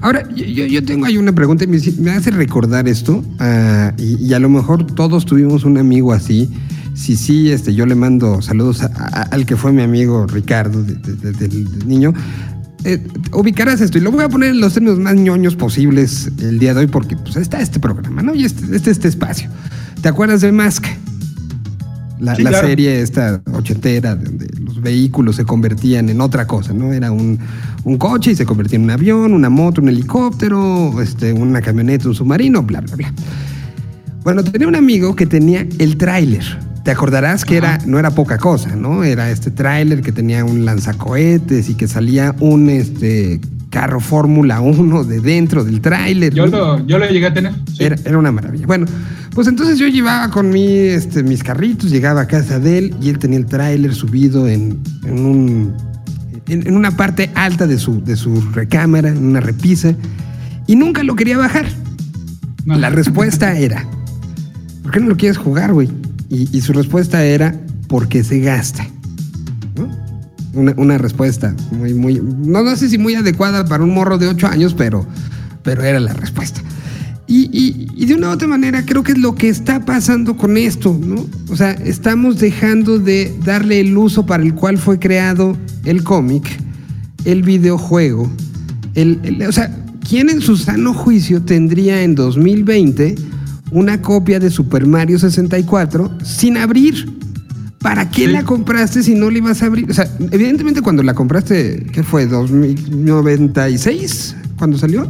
Ahora, 0.02 0.24
yo, 0.34 0.84
tengo 0.86 1.06
ahí 1.06 1.18
una 1.18 1.34
pregunta 1.34 1.66
y 1.66 1.68
me, 1.68 1.78
me 2.00 2.12
hace 2.12 2.32
recordar 2.32 2.88
esto, 2.88 3.24
ah, 3.40 3.92
y, 3.98 4.16
y 4.26 4.34
a 4.34 4.40
lo 4.40 4.48
mejor 4.50 4.86
todos 4.86 5.26
tuvimos 5.26 5.66
un 5.66 5.78
amigo 5.78 6.14
así. 6.14 6.50
Si 6.94 7.16
sí, 7.18 7.50
este, 7.52 7.74
yo 7.74 7.86
le 7.86 7.96
mando 7.96 8.42
saludos 8.42 8.82
a- 8.84 8.92
a- 8.96 9.22
al 9.24 9.46
que 9.46 9.56
fue 9.58 9.72
mi 9.74 9.82
amigo 9.82 10.26
Ricardo, 10.28 10.82
de- 10.84 10.96
de- 10.96 11.16
de- 11.16 11.48
del, 11.48 11.72
del 11.80 11.88
niño. 11.88 12.14
Eh, 12.86 13.06
ubicarás 13.34 13.82
esto 13.82 13.98
y 13.98 14.02
lo 14.02 14.10
voy 14.12 14.24
a 14.24 14.30
poner 14.30 14.52
en 14.52 14.62
los 14.62 14.74
términos 14.74 15.00
más 15.00 15.14
ñoños 15.16 15.56
posibles 15.58 16.32
el 16.42 16.60
día 16.60 16.74
de 16.74 16.80
hoy 16.82 16.88
porque 16.88 17.18
pues, 17.18 17.36
está 17.36 17.60
este 17.62 17.78
programa, 17.80 18.22
¿no? 18.22 18.34
Y 18.34 18.46
este, 18.46 18.74
este, 18.74 18.92
este 18.92 19.10
espacio. 19.10 19.50
¿Te 20.02 20.08
acuerdas 20.08 20.40
de 20.40 20.52
Mask? 20.54 20.86
La, 22.20 22.36
Sí, 22.36 22.44
la 22.44 22.50
claro. 22.50 22.68
serie 22.68 23.02
esta 23.02 23.42
ochentera, 23.54 24.16
donde 24.16 24.48
los 24.60 24.82
vehículos 24.82 25.38
se 25.38 25.46
convertían 25.46 26.10
en 26.10 26.20
otra 26.22 26.46
cosa, 26.46 26.74
¿no? 26.74 26.92
Era 26.94 27.12
un, 27.12 27.40
un 27.86 27.98
coche 27.98 28.32
y 28.32 28.36
se 28.36 28.46
convertía 28.46 28.78
en 28.78 28.84
un 28.84 28.92
avión, 28.92 29.34
una 29.34 29.50
moto, 29.50 29.82
un 29.82 29.90
helicóptero, 29.90 31.02
este, 31.02 31.32
una 31.32 31.62
camioneta, 31.62 32.08
un 32.10 32.16
submarino, 32.16 32.62
bla, 32.64 32.82
bla, 32.82 32.96
bla. 32.96 33.14
Bueno, 34.24 34.44
tenía 34.44 34.68
un 34.68 34.76
amigo 34.76 35.16
que 35.16 35.26
tenía 35.26 35.66
el 35.80 35.98
tráiler. 35.98 36.44
Te 36.84 36.92
acordarás 36.92 37.46
que 37.46 37.58
era, 37.58 37.78
no 37.86 38.00
era 38.00 38.12
poca 38.12 38.38
cosa, 38.38 38.76
¿no? 38.76 39.04
Era 39.04 39.30
este 39.32 39.52
tráiler 39.52 40.02
que 40.02 40.12
tenía 40.12 40.44
un 40.44 40.66
lanzacohetes 40.66 41.70
y 41.70 41.76
que 41.76 41.88
salía 41.88 42.36
un 42.40 42.70
este, 42.70 43.40
carro 43.70 44.00
Fórmula 44.00 44.62
1 44.62 45.04
de 45.04 45.20
dentro 45.20 45.64
del 45.64 45.82
tráiler. 45.82 46.34
Yo 46.34 46.48
¿no? 46.48 46.58
lo, 46.58 46.88
yo 46.88 46.98
lo 46.98 47.08
llegué 47.08 47.28
a 47.28 47.34
tener. 47.34 47.54
sí. 47.74 47.84
Era, 47.84 47.96
era 48.04 48.18
una 48.18 48.32
maravilla. 48.32 48.66
Bueno, 48.66 48.86
pues 49.34 49.48
entonces 49.48 49.78
yo 49.78 49.88
llevaba 49.88 50.32
con 50.32 50.50
mi, 50.50 50.68
este, 50.68 51.24
mis 51.24 51.44
carritos, 51.44 51.92
llegaba 51.92 52.22
a 52.22 52.28
casa 52.28 52.60
de 52.60 52.78
él 52.78 52.96
y 53.02 53.10
él 53.10 53.20
tenía 53.20 53.38
el 53.38 53.46
tráiler 53.46 53.94
subido 53.94 54.48
en, 54.48 54.80
en 55.06 55.26
un, 55.26 55.78
en, 56.48 56.68
en 56.68 56.76
una 56.76 56.92
parte 56.92 57.30
alta 57.36 57.68
de 57.68 57.78
su, 57.78 58.04
de 58.04 58.16
su 58.16 58.42
recámara, 58.52 59.10
en 59.10 59.24
una 59.24 59.40
repisa, 59.40 59.94
y 60.68 60.76
nunca 60.76 61.04
lo 61.04 61.16
quería 61.16 61.38
bajar. 61.38 61.68
No. 62.66 62.78
La 62.78 62.90
respuesta 62.90 63.58
era, 63.58 63.86
¿por 64.84 64.92
qué 64.92 65.00
no 65.00 65.08
lo 65.10 65.18
quieres 65.18 65.38
jugar, 65.38 65.74
güey? 65.74 65.90
Y, 66.30 66.56
y 66.56 66.62
su 66.62 66.74
respuesta 66.74 67.24
era, 67.24 67.56
porque 67.88 68.24
se 68.24 68.40
gasta. 68.40 68.88
Una, 70.54 70.98
respuesta 70.98 71.56
muy, 71.72 71.94
muy, 71.94 72.16
no, 72.22 72.64
no 72.64 72.76
sé 72.76 72.90
si 72.90 72.98
muy 72.98 73.14
adecuada 73.16 73.66
para 73.66 73.84
un 73.84 73.94
morro 73.94 74.18
de 74.18 74.28
8 74.28 74.48
años, 74.48 74.74
pero, 74.76 75.06
pero 75.64 75.84
era 75.84 76.00
la 76.00 76.14
respuesta. 76.14 76.62
Y, 77.28 77.50
y- 77.96 78.06
de 78.08 78.16
una 78.16 78.30
u 78.30 78.32
otra 78.32 78.48
manera 78.48 78.84
creo 78.84 79.04
que 79.04 79.12
es 79.12 79.20
lo 79.20 79.36
que 79.36 79.50
está 79.50 79.86
pasando 79.86 80.36
con 80.36 80.58
esto, 80.58 81.00
¿no? 81.06 81.28
O 81.50 81.56
sea, 81.56 81.74
estamos 81.74 82.40
dejando 82.40 82.98
de 82.98 83.32
darle 83.46 83.82
el 83.82 83.96
uso 83.96 84.26
para 84.26 84.42
el 84.42 84.56
cual 84.56 84.80
fue 84.80 84.98
creado 84.98 85.56
el 85.86 86.04
cómic, 86.04 86.50
el 87.26 87.44
videojuego, 87.44 88.32
el- 88.96 89.44
o 89.48 89.52
sea, 89.52 89.72
¿quién 90.08 90.32
en 90.32 90.42
su 90.42 90.58
sano 90.58 90.96
juicio 90.96 91.44
tendría 91.44 92.02
en 92.02 92.16
2020 92.16 93.16
una 93.70 94.02
copia 94.02 94.40
de 94.40 94.50
Super 94.50 94.88
Mario 94.88 95.20
64 95.20 96.18
sin 96.24 96.58
abrir? 96.58 97.08
¿Para 97.82 98.10
qué 98.10 98.26
Sí. 98.26 98.32
la 98.32 98.44
compraste 98.44 99.04
si 99.04 99.16
no 99.16 99.30
la 99.30 99.38
ibas 99.38 99.64
a 99.64 99.68
abrir? 99.68 99.90
O 99.90 99.94
sea, 99.94 100.06
evidentemente 100.32 100.82
cuando 100.82 101.02
la 101.02 101.14
compraste, 101.14 101.86
¿qué 101.94 102.04
fue? 102.04 102.28
¿2096? 102.28 104.36
¿Cuando 104.58 104.78
salió? 104.78 105.08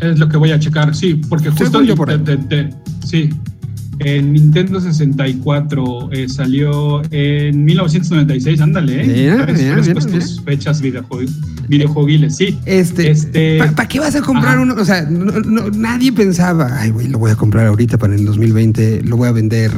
Es 0.00 0.18
lo 0.18 0.28
que 0.28 0.36
voy 0.36 0.52
a 0.52 0.58
checar, 0.60 0.94
sí, 0.94 1.20
porque 1.28 1.50
justo 1.50 1.82
yo 1.82 1.96
por 1.96 2.10
ahí. 2.10 2.20
sí, 3.04 3.30
en 4.00 4.32
Nintendo 4.32 4.80
64 4.80 6.10
eh, 6.12 6.28
salió 6.28 7.02
en 7.10 7.64
1996, 7.64 8.60
ándale, 8.60 9.28
¿eh? 9.28 9.36
Frescos 9.42 10.06
mira, 10.06 10.18
tus 10.20 10.40
fechas 10.42 10.80
videojue- 10.82 11.28
videojueguiles, 11.68 12.36
sí. 12.36 12.58
Este, 12.64 13.10
Este- 13.10 13.58
¿para 13.58 13.88
qué 13.88 14.00
vas 14.00 14.14
a 14.16 14.22
comprar 14.22 14.54
Ajá. 14.54 14.62
uno? 14.62 14.74
O 14.78 14.84
sea, 14.84 15.02
no- 15.02 15.32
no- 15.40 15.70
nadie 15.70 16.12
pensaba, 16.12 16.78
ay, 16.80 16.90
güey, 16.90 17.08
lo 17.08 17.18
voy 17.18 17.30
a 17.30 17.36
comprar 17.36 17.66
ahorita 17.66 17.98
para 17.98 18.14
el 18.14 18.24
2020, 18.24 19.02
lo 19.02 19.16
voy 19.16 19.28
a 19.28 19.32
vender, 19.32 19.72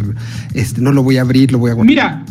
este, 0.54 0.80
no 0.80 0.92
lo 0.92 1.02
voy 1.02 1.16
a 1.18 1.22
abrir, 1.22 1.52
lo 1.52 1.58
voy 1.58 1.70
a 1.70 1.74
guardar. 1.74 1.88
Mira, 1.90 2.24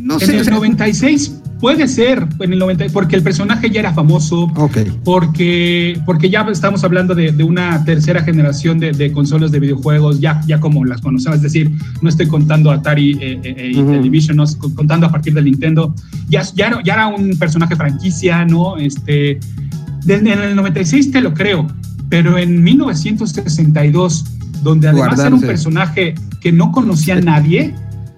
no 0.00 0.14
en 0.14 0.20
sé, 0.20 0.36
o 0.36 0.38
el 0.38 0.44
sea, 0.44 0.54
96 0.54 1.34
puede 1.64 1.88
ser 1.88 2.26
en 2.40 2.52
el 2.52 2.58
90, 2.58 2.84
porque 2.92 3.16
el 3.16 3.22
personaje 3.22 3.70
ya 3.70 3.80
era 3.80 3.94
famoso, 3.94 4.52
Ok. 4.54 4.76
porque, 5.02 5.98
porque 6.04 6.28
ya 6.28 6.42
estamos 6.52 6.84
hablando 6.84 7.14
de, 7.14 7.32
de 7.32 7.42
una 7.42 7.82
tercera 7.86 8.22
generación 8.22 8.78
de, 8.78 8.92
de 8.92 9.10
consolas 9.12 9.50
de 9.50 9.60
videojuegos, 9.60 10.20
ya, 10.20 10.42
ya 10.46 10.60
como 10.60 10.84
las 10.84 11.00
conocemos, 11.00 11.36
es 11.36 11.42
decir, 11.42 11.70
no 12.02 12.10
estoy 12.10 12.26
contando 12.26 12.70
Atari 12.70 13.12
eh, 13.18 13.40
eh, 13.42 13.70
y 13.74 13.80
Ujú. 13.80 13.92
Television, 13.92 14.36
no, 14.36 14.44
contando 14.74 15.06
a 15.06 15.10
partir 15.10 15.32
del 15.32 15.46
Nintendo, 15.46 15.94
ya, 16.28 16.42
ya, 16.54 16.82
ya 16.84 16.92
era 16.92 17.06
un 17.06 17.30
personaje 17.38 17.74
franquicia, 17.76 18.44
¿no? 18.44 18.76
Este, 18.76 19.40
de- 20.04 20.14
en 20.16 20.26
el 20.28 20.54
96 20.54 21.12
te 21.12 21.22
lo 21.22 21.32
creo, 21.32 21.66
pero 22.10 22.36
en 22.36 22.62
1962, 22.62 24.24
donde 24.62 24.88
además 24.88 25.18
era 25.18 25.28
un 25.28 25.40
Guardarse. 25.40 25.46
personaje 25.46 26.14
que 26.42 26.52
no 26.52 26.72
conocía 26.72 27.14
a 27.16 27.20
nadie 27.22 27.74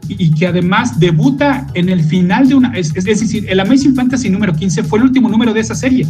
y, 0.09 0.30
que 0.32 0.46
además 0.46 0.98
debuta 0.98 1.66
en 1.74 1.88
el 1.88 2.02
final 2.02 2.48
de 2.48 2.54
una, 2.54 2.76
es, 2.76 2.94
es 2.94 3.04
decir, 3.04 3.46
el 3.48 3.61
Amazing 3.61 3.94
Fantasy 3.94 4.30
número 4.30 4.54
15 4.54 4.82
fue 4.84 4.98
el 4.98 5.07
último 5.07 5.28
número 5.28 5.52
de 5.52 5.61
esa 5.61 5.74
serie. 5.74 6.07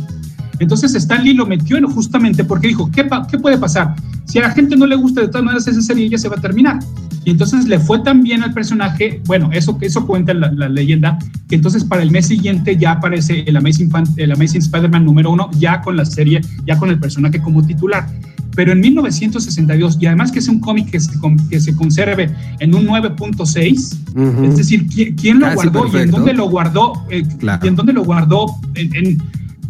Entonces 0.58 0.94
Stan 0.94 1.22
Lee 1.22 1.34
lo 1.34 1.46
metió 1.46 1.76
en 1.76 1.86
justamente 1.86 2.44
porque 2.44 2.68
dijo, 2.68 2.90
¿qué, 2.90 3.06
¿qué 3.30 3.38
puede 3.38 3.58
pasar? 3.58 3.94
Si 4.24 4.38
a 4.38 4.42
la 4.42 4.50
gente 4.50 4.76
no 4.76 4.86
le 4.86 4.96
gusta 4.96 5.20
de 5.20 5.28
todas 5.28 5.44
maneras 5.44 5.68
esa 5.68 5.80
serie, 5.80 6.08
ya 6.08 6.18
se 6.18 6.28
va 6.28 6.36
a 6.36 6.40
terminar. 6.40 6.78
Y 7.24 7.30
entonces 7.30 7.66
le 7.66 7.78
fue 7.78 7.98
tan 8.00 8.22
bien 8.22 8.42
al 8.42 8.52
personaje, 8.54 9.20
bueno, 9.26 9.50
eso, 9.52 9.76
eso 9.80 10.06
cuenta 10.06 10.32
la, 10.32 10.68
leyenda, 10.68 11.18
que 11.48 11.56
entonces 11.56 11.84
para 11.84 12.02
el 12.02 12.10
mes 12.10 12.26
siguiente 12.26 12.76
ya 12.76 12.92
aparece 12.92 13.44
el 13.46 13.56
Amazing, 13.56 13.90
el 14.16 14.32
Amazing 14.32 14.60
Spider-Man 14.60 15.04
número 15.04 15.30
uno, 15.30 15.50
ya 15.58 15.80
con 15.80 15.96
la 15.96 16.04
serie, 16.04 16.40
ya 16.64 16.78
con 16.78 16.90
el 16.90 16.98
personaje 16.98 17.40
como 17.40 17.66
titular. 17.66 18.08
Pero 18.56 18.72
en 18.72 18.80
1962, 18.80 19.98
y 20.00 20.06
además 20.06 20.32
que 20.32 20.38
es 20.40 20.48
un 20.48 20.58
cómic 20.60 20.90
que 20.90 20.98
se, 20.98 21.10
que 21.50 21.60
se 21.60 21.76
conserve 21.76 22.30
en 22.58 22.74
un 22.74 22.86
9.6, 22.86 23.96
Ujú. 24.14 24.44
es 24.44 24.56
decir, 24.56 24.86
¿quién, 24.92 25.14
quién 25.14 25.38
lo 25.38 25.46
Casi 25.46 25.56
guardó 25.56 25.78
y 25.78 25.86
en 25.86 25.92
perfecto. 25.92 26.16
dónde 26.16 26.32
lo 26.32 26.48
guardó? 26.48 26.92
Eh, 27.10 27.22
Claro. 27.38 27.64
¿Y 27.64 27.68
en 27.68 27.76
dónde 27.76 27.92
lo 27.92 28.02
guardó? 28.04 28.46
¿En, 28.74 28.96
en, 28.96 29.22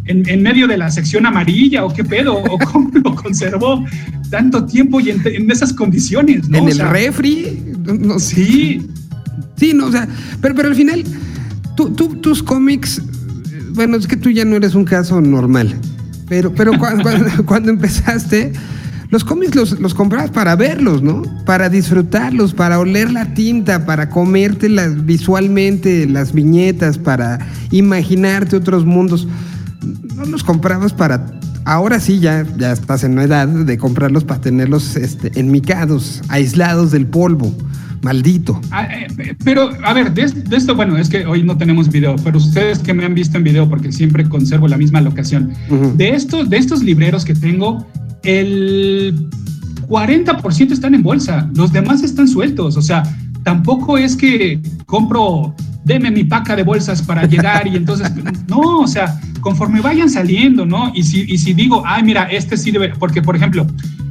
en- 0.05 0.29
en 0.29 0.41
medio 0.41 0.67
de 0.67 0.77
la 0.77 0.89
sección 0.89 1.25
amarilla 1.25 1.83
o 1.83 1.93
qué 1.93 2.03
pedo? 2.05 2.35
¿O 2.37 2.57
cómo 2.71 2.89
lo 3.03 3.13
conservó 3.13 3.83
tanto 4.29 4.65
tiempo 4.65 5.01
y 5.01 5.09
en, 5.09 5.21
en 5.25 5.51
esas 5.51 5.73
condiciones? 5.73 6.47
¿no? 6.47 6.57
en 6.59 6.63
O 6.63 6.67
el 6.69 6.73
sea, 6.75 6.89
refri. 6.89 7.61
No, 7.99 8.17
Sí, 8.19 8.87
Sí, 9.57 9.73
no, 9.73 9.87
o 9.87 9.91
sea, 9.91 10.07
pero, 10.39 10.55
pero 10.55 10.69
al 10.69 10.75
final, 10.75 11.03
tú, 11.75 11.89
tú- 11.89 12.15
tus 12.17 12.41
cómics, 12.43 12.99
eh, 12.99 13.63
bueno, 13.73 13.97
es 13.97 14.07
que 14.07 14.15
tú 14.15 14.29
ya 14.29 14.45
no 14.45 14.55
eres 14.55 14.75
un 14.75 14.85
caso 14.85 15.19
normal, 15.19 15.75
pero, 16.29 16.53
pero 16.53 16.73
cua- 16.73 17.01
cuando, 17.01 17.45
cuando 17.45 17.71
empezaste, 17.71 18.53
los 19.09 19.23
cómics 19.23 19.55
los, 19.55 19.79
los 19.79 19.93
comprabas 19.93 20.31
para 20.31 20.55
verlos, 20.55 21.01
¿no? 21.01 21.23
Para 21.45 21.69
disfrutarlos, 21.69 22.53
para 22.53 22.79
oler 22.79 23.11
la 23.11 23.33
tinta, 23.33 23.85
para 23.85 24.09
comértelas 24.09 25.05
visualmente, 25.05 26.07
las 26.07 26.33
viñetas, 26.33 26.97
para 26.97 27.39
imaginarte 27.71 28.55
otros 28.55 28.85
mundos. 28.85 29.27
No 30.15 30.25
los 30.25 30.43
comprabas 30.43 30.93
para... 30.93 31.25
Ahora 31.63 31.99
sí, 31.99 32.19
ya, 32.19 32.45
ya 32.57 32.71
estás 32.71 33.03
en 33.03 33.17
la 33.17 33.23
edad 33.23 33.47
de 33.47 33.77
comprarlos 33.77 34.23
para 34.23 34.39
tenerlos 34.39 34.95
este, 34.95 35.37
enmicados, 35.37 36.21
aislados 36.29 36.91
del 36.91 37.05
polvo. 37.05 37.53
Maldito. 38.01 38.61
Ah, 38.71 38.85
eh, 38.85 39.35
pero 39.43 39.71
a 39.83 39.93
ver, 39.93 40.13
de, 40.13 40.27
de 40.27 40.55
esto, 40.55 40.75
bueno, 40.75 40.97
es 40.97 41.09
que 41.09 41.25
hoy 41.25 41.43
no 41.43 41.57
tenemos 41.57 41.89
video, 41.89 42.15
pero 42.23 42.37
ustedes 42.37 42.79
que 42.79 42.93
me 42.93 43.03
han 43.03 43.15
visto 43.15 43.37
en 43.37 43.43
video, 43.43 43.67
porque 43.67 43.91
siempre 43.91 44.29
conservo 44.29 44.67
la 44.67 44.77
misma 44.77 45.01
locación, 45.01 45.51
de, 45.95 46.09
estos, 46.09 46.49
de 46.49 46.57
estos 46.57 46.83
libreros 46.83 47.25
que 47.25 47.33
tengo, 47.33 47.85
el 48.27 49.29
40% 49.87 50.71
están 50.71 50.93
en 50.93 51.01
bolsa, 51.01 51.49
los 51.55 51.71
demás 51.71 52.03
están 52.03 52.27
sueltos, 52.27 52.75
o 52.75 52.81
sea, 52.81 53.03
tampoco 53.43 53.97
es 53.97 54.17
que 54.17 54.59
compro, 54.85 55.55
deme 55.85 56.11
mi 56.11 56.25
paca 56.25 56.53
de 56.55 56.63
bolsas 56.63 57.01
para 57.01 57.25
llegar 57.25 57.65
y 57.67 57.77
entonces, 57.77 58.11
no, 58.49 58.79
o 58.81 58.87
sea, 58.87 59.17
conforme 59.39 59.79
vayan 59.79 60.09
saliendo, 60.09 60.65
¿no? 60.65 60.91
Y 60.93 61.03
si, 61.03 61.21
y 61.21 61.37
si 61.37 61.53
digo, 61.53 61.83
ay, 61.85 62.03
mira, 62.03 62.23
este 62.23 62.57
sirve, 62.57 62.93
porque 62.99 63.21
por 63.21 63.37
ejemplo, 63.37 63.65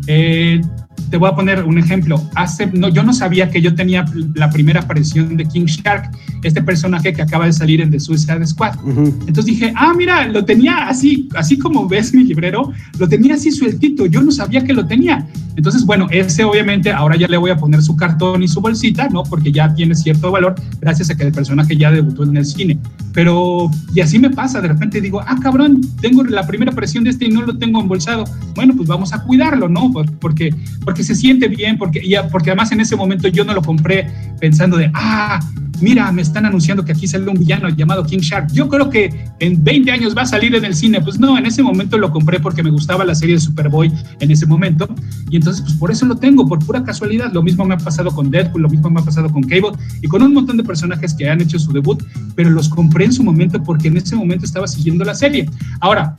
eh, 0.06 0.62
te 1.11 1.16
voy 1.16 1.28
a 1.30 1.34
poner 1.34 1.62
un 1.64 1.78
ejemplo. 1.78 2.20
Hace, 2.34 2.66
no, 2.66 2.88
yo 2.88 3.03
no 3.03 3.12
sabía 3.12 3.51
que 3.51 3.61
yo 3.62 3.74
tenía 3.74 4.05
la 4.34 4.51
primera 4.51 4.80
aparición 4.80 5.36
de 5.36 5.44
King 5.47 5.66
Shark, 5.66 6.11
este 6.42 6.62
personaje 6.62 7.12
que 7.12 7.22
acaba 7.22 7.47
de 7.47 7.53
salir 7.53 7.80
en 7.80 7.90
The 7.90 8.01
Suicide 8.01 8.47
Squad. 8.47 8.76
Ujú. 8.84 9.07
Entonces 9.26 9.47
dije, 9.47 9.72
ah, 9.76 9.92
mira, 9.97 10.26
lo 10.28 10.44
tenía 10.44 10.88
así, 10.88 11.28
así 11.36 11.59
como 11.59 11.88
ves 11.88 12.12
mi 12.14 12.24
librero, 12.24 12.72
lo 12.99 13.09
tenía 13.09 13.34
así 13.34 13.51
sueltito, 13.53 14.07
yo 14.07 14.20
no 14.22 14.30
sabía 14.30 14.64
que 14.64 14.72
lo 14.72 14.86
tenía. 14.86 15.26
Entonces, 15.57 15.86
bueno, 15.86 16.07
ese 16.11 16.44
obviamente 16.44 16.92
ahora 16.92 17.16
ya 17.16 17.28
le 17.28 17.38
voy 17.38 17.51
a 17.51 17.57
poner 17.57 17.80
su 17.82 17.97
cartón 17.97 18.42
y 18.42 18.49
su 18.49 18.61
bolsita, 18.61 19.09
¿no? 19.09 19.22
Porque 19.22 19.51
ya 19.51 19.72
tiene 19.74 19.94
cierto 19.94 20.30
valor 20.30 20.55
gracias 20.80 21.09
a 21.09 21.16
que 21.16 21.22
el 21.24 21.32
personaje 21.32 21.76
ya 21.76 21.90
debutó 21.90 22.24
en 22.24 22.36
el 22.36 22.44
cine. 22.44 22.78
Pero, 23.14 23.70
y 23.94 24.01
así 24.01 24.18
me 24.18 24.28
pasa, 24.28 24.61
de 24.61 24.68
repente 24.68 25.01
digo, 25.01 25.22
ah, 25.26 25.36
cabrón, 25.42 25.80
tengo 26.03 26.22
la 26.24 26.47
primera 26.47 26.72
aparición 26.72 27.05
de 27.05 27.11
este 27.11 27.24
y 27.24 27.30
no 27.30 27.40
lo 27.40 27.57
tengo 27.57 27.80
embolsado. 27.80 28.24
Bueno, 28.55 28.74
pues 28.76 28.86
vamos 28.86 29.14
a 29.14 29.22
cuidarlo, 29.22 29.66
¿no? 29.68 29.90
Por- 29.92 30.12
Porque, 30.18 30.51
porque 30.87 31.03
se 31.03 31.16
siente 31.16 31.49
bien, 31.49 31.78
porque, 31.78 32.01
ya, 32.09 32.28
porque 32.28 32.51
además 32.51 32.70
en 32.70 32.80
ese 32.80 32.95
momento 32.95 33.26
yo 33.26 33.45
no 33.45 33.53
lo 33.53 33.61
compré 33.61 34.09
pensando 34.39 34.76
de, 34.76 34.89
ah, 34.95 35.41
mira, 35.80 36.12
me 36.12 36.22
están 36.22 36.47
anunciando 36.47 36.84
que 36.84 36.93
aquí 36.93 37.09
sale 37.09 37.28
un 37.28 37.37
villano 37.37 37.68
llamado 37.70 38.05
King 38.05 38.20
Shark. 38.20 38.53
Yo 38.53 38.68
creo 38.68 38.89
que 38.89 39.26
en 39.41 39.64
20 39.64 39.91
años 39.91 40.16
va 40.16 40.22
a 40.22 40.26
salir 40.26 40.55
en 40.55 40.64
el 40.64 40.76
cine. 40.76 41.01
Pues 41.01 41.18
no, 41.18 41.37
en 41.37 41.45
ese 41.45 41.61
momento 41.61 41.99
lo 41.99 42.12
compré 42.12 42.39
porque 42.39 42.62
me 42.62 42.70
gustaba 42.70 43.05
la 43.05 43.16
serie 43.16 43.34
de 43.34 43.41
Superboy 43.41 43.93
en 44.20 44.30
ese 44.30 44.47
momento. 44.47 44.89
Y 45.28 45.34
entonces, 45.34 45.62
pues 45.62 45.74
por 45.74 45.91
eso 45.91 46.07
lo 46.07 46.14
tengo, 46.14 46.47
por 46.47 46.64
pura 46.64 46.84
casualidad. 46.84 47.32
Lo 47.32 47.43
mismo 47.43 47.64
me 47.64 47.74
ha 47.74 47.78
pasado 47.78 48.12
con 48.12 48.30
Deadpool, 48.30 48.62
lo 48.62 48.68
mismo 48.68 48.89
me 48.89 49.01
ha 49.01 49.05
pasado 49.05 49.28
con 49.28 49.43
Cable 49.43 49.72
y 50.03 50.07
con 50.07 50.22
un 50.22 50.34
montón 50.34 50.57
de 50.57 50.62
personajes 50.62 51.14
que 51.14 51.28
han 51.28 51.41
hecho 51.41 51.59
su 51.59 51.72
debut, 51.72 52.01
pero 52.37 52.49
los 52.49 52.68
compré 52.68 53.07
en 53.07 53.12
su 53.12 53.24
momento 53.24 53.61
porque 53.61 53.89
en 53.89 53.97
ese 53.97 54.14
momento 54.14 54.45
estaba 54.45 54.68
siguiendo 54.68 55.05
la 55.05 55.16
serie. 55.16 55.51
Ahora, 55.80 56.14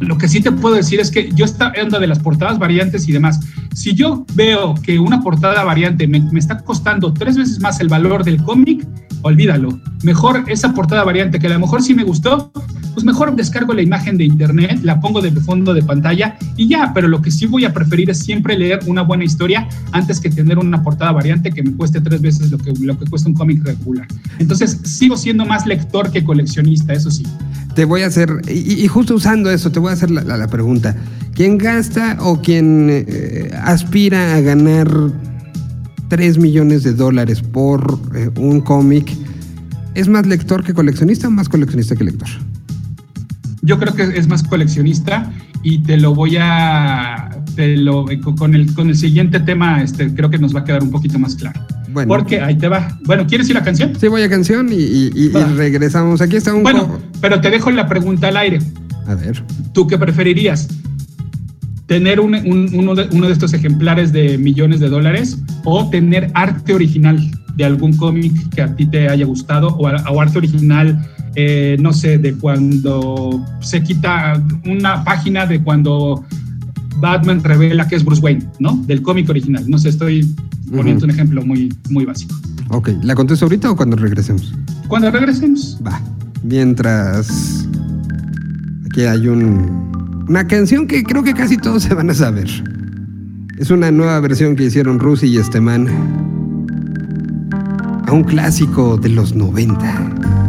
lo 0.00 0.18
que 0.18 0.28
sí 0.28 0.40
te 0.40 0.52
puedo 0.52 0.74
decir 0.74 1.00
es 1.00 1.10
que 1.10 1.30
yo 1.34 1.44
esta 1.44 1.72
onda 1.82 1.98
de 1.98 2.06
las 2.06 2.18
portadas 2.18 2.58
variantes 2.58 3.08
y 3.08 3.12
demás, 3.12 3.40
si 3.74 3.94
yo 3.94 4.24
veo 4.34 4.74
que 4.82 4.98
una 4.98 5.20
portada 5.20 5.64
variante 5.64 6.06
me, 6.06 6.20
me 6.20 6.38
está 6.38 6.58
costando 6.58 7.12
tres 7.12 7.36
veces 7.36 7.60
más 7.60 7.80
el 7.80 7.88
valor 7.88 8.24
del 8.24 8.42
cómic, 8.42 8.86
olvídalo. 9.22 9.80
Mejor 10.02 10.44
esa 10.48 10.72
portada 10.72 11.04
variante 11.04 11.38
que 11.38 11.46
a 11.46 11.50
lo 11.50 11.60
mejor 11.60 11.82
sí 11.82 11.94
me 11.94 12.04
gustó, 12.04 12.52
pues 12.94 13.04
mejor 13.04 13.36
descargo 13.36 13.74
la 13.74 13.82
imagen 13.82 14.16
de 14.16 14.24
internet, 14.24 14.80
la 14.82 14.98
pongo 15.00 15.20
de 15.20 15.30
fondo 15.32 15.74
de 15.74 15.82
pantalla 15.82 16.38
y 16.56 16.68
ya, 16.68 16.92
pero 16.94 17.08
lo 17.08 17.20
que 17.20 17.30
sí 17.30 17.44
voy 17.44 17.66
a 17.66 17.72
preferir 17.72 18.08
es 18.08 18.20
siempre 18.20 18.56
leer 18.56 18.80
una 18.86 19.02
buena 19.02 19.24
historia 19.24 19.68
antes 19.92 20.18
que 20.18 20.30
tener 20.30 20.58
una 20.58 20.82
portada 20.82 21.12
variante 21.12 21.50
que 21.50 21.62
me 21.62 21.72
cueste 21.72 22.00
tres 22.00 22.22
veces 22.22 22.50
lo 22.50 22.56
que, 22.56 22.72
lo 22.80 22.98
que 22.98 23.04
cuesta 23.04 23.28
un 23.28 23.34
cómic 23.34 23.62
regular. 23.64 24.06
Entonces 24.38 24.80
sigo 24.84 25.16
siendo 25.18 25.44
más 25.44 25.66
lector 25.66 26.10
que 26.10 26.24
coleccionista, 26.24 26.94
eso 26.94 27.10
sí. 27.10 27.24
Te 27.74 27.84
voy 27.84 28.00
a 28.00 28.06
hacer, 28.06 28.30
y, 28.48 28.82
y 28.82 28.88
justo 28.88 29.14
usando 29.14 29.50
eso, 29.50 29.70
te 29.70 29.78
voy 29.78 29.85
a 29.90 29.94
hacer 29.94 30.10
la, 30.10 30.22
la- 30.22 30.36
la 30.36 30.48
pregunta. 30.48 30.94
¿Quién 31.34 31.58
gasta 31.58 32.16
o 32.20 32.40
quién 32.40 32.88
eh, 32.90 33.50
aspira 33.62 34.34
a 34.36 34.40
ganar 34.40 34.88
3 36.08 36.38
millones 36.38 36.82
de 36.82 36.92
dólares 36.94 37.42
por 37.42 38.00
eh, 38.14 38.30
un 38.38 38.60
cómic? 38.60 39.12
¿Es 39.94 40.08
más 40.08 40.26
lector 40.26 40.62
que 40.64 40.72
coleccionista 40.74 41.28
o 41.28 41.30
más 41.30 41.48
coleccionista 41.48 41.94
que 41.96 42.04
lector? 42.04 42.28
Yo 43.62 43.78
creo 43.78 43.94
que 43.94 44.02
es 44.16 44.28
más 44.28 44.42
coleccionista 44.44 45.32
y 45.62 45.82
te 45.82 45.96
lo 45.96 46.14
voy 46.14 46.36
a, 46.38 47.30
te 47.56 47.76
lo, 47.76 48.06
con 48.38 48.54
el, 48.54 48.72
con 48.74 48.88
el 48.88 48.96
siguiente 48.96 49.40
tema, 49.40 49.82
este, 49.82 50.14
creo 50.14 50.30
que 50.30 50.38
nos 50.38 50.54
va 50.54 50.60
a 50.60 50.64
quedar 50.64 50.82
un 50.82 50.90
poquito 50.90 51.18
más 51.18 51.34
claro. 51.34 51.60
Bueno. 51.92 52.08
Porque 52.08 52.40
ahí 52.40 52.56
te 52.56 52.68
va. 52.68 52.96
Bueno, 53.06 53.26
¿quieres 53.26 53.48
ir 53.48 53.54
la 53.56 53.64
canción? 53.64 53.92
Sí, 53.98 54.06
voy 54.08 54.22
a 54.22 54.28
canción 54.28 54.70
y, 54.70 54.76
y- 54.76 55.10
y- 55.14 55.26
y 55.26 55.28
Va. 55.30 55.46
regresamos. 55.56 56.20
Aquí 56.20 56.36
está 56.36 56.54
un... 56.54 56.62
Bueno, 56.62 56.86
co- 56.86 57.00
pero 57.20 57.40
te 57.40 57.50
dejo 57.50 57.70
la 57.70 57.88
pregunta 57.88 58.28
al 58.28 58.36
aire. 58.36 58.58
A 59.06 59.14
ver. 59.14 59.42
¿Tú 59.72 59.86
qué 59.86 59.98
preferirías? 59.98 60.68
¿Tener 61.86 62.18
un- 62.18 62.34
un- 62.34 62.70
uno, 62.74 62.94
de, 62.96 63.08
uno 63.12 63.26
de 63.26 63.32
estos 63.32 63.52
ejemplares 63.54 64.12
de 64.12 64.38
millones 64.38 64.80
de 64.80 64.88
dólares 64.88 65.38
o 65.64 65.88
tener 65.88 66.30
arte 66.34 66.74
original 66.74 67.18
de 67.54 67.64
algún 67.64 67.96
cómic 67.96 68.32
que 68.54 68.62
a 68.62 68.74
ti 68.74 68.86
te 68.86 69.08
haya 69.08 69.24
gustado 69.24 69.68
o, 69.68 69.86
o 69.88 70.20
arte 70.20 70.38
original, 70.38 70.98
eh, 71.36 71.76
no 71.80 71.92
sé, 71.92 72.18
de 72.18 72.34
cuando 72.34 73.40
se 73.60 73.82
quita 73.82 74.42
una 74.66 75.04
página 75.04 75.46
de 75.46 75.62
cuando 75.62 76.24
Batman 76.98 77.42
revela 77.44 77.86
que 77.86 77.94
es 77.96 78.04
Bruce 78.04 78.20
Wayne, 78.22 78.44
¿no? 78.58 78.76
Del 78.86 79.02
cómic 79.02 79.28
original. 79.30 79.64
No 79.68 79.78
sé, 79.78 79.90
estoy 79.90 80.28
poniendo 80.74 81.04
un 81.04 81.10
ejemplo 81.10 81.44
muy, 81.46 81.72
muy 81.90 82.04
básico. 82.04 82.34
Ok, 82.70 82.88
¿la 83.02 83.14
contesto 83.14 83.44
ahorita 83.44 83.70
o 83.70 83.76
cuando 83.76 83.96
regresemos? 83.96 84.52
Cuando 84.88 85.10
regresemos, 85.12 85.78
Va. 85.86 86.00
Mientras. 86.42 87.65
Aquí 88.96 89.04
hay 89.04 89.28
un. 89.28 90.24
Una 90.26 90.46
canción 90.46 90.86
que 90.86 91.02
creo 91.02 91.22
que 91.22 91.34
casi 91.34 91.58
todos 91.58 91.82
se 91.82 91.92
van 91.92 92.08
a 92.08 92.14
saber. 92.14 92.48
Es 93.58 93.68
una 93.68 93.90
nueva 93.90 94.18
versión 94.20 94.56
que 94.56 94.64
hicieron 94.64 94.98
Rusi 94.98 95.26
y 95.26 95.36
este 95.36 95.60
man. 95.60 95.86
A 98.06 98.12
un 98.12 98.24
clásico 98.24 98.96
de 98.96 99.10
los 99.10 99.34
90. 99.34 100.45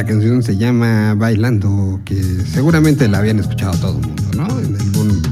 La 0.00 0.06
canción 0.06 0.42
se 0.42 0.56
llama 0.56 1.12
Bailando, 1.12 2.00
que 2.06 2.14
seguramente 2.50 3.06
la 3.06 3.18
habían 3.18 3.38
escuchado 3.38 3.76
todo 3.76 4.00
el 4.00 4.06
mundo, 4.06 4.22
¿no? 4.34 4.48
En 4.58 4.74
algún, 4.80 5.22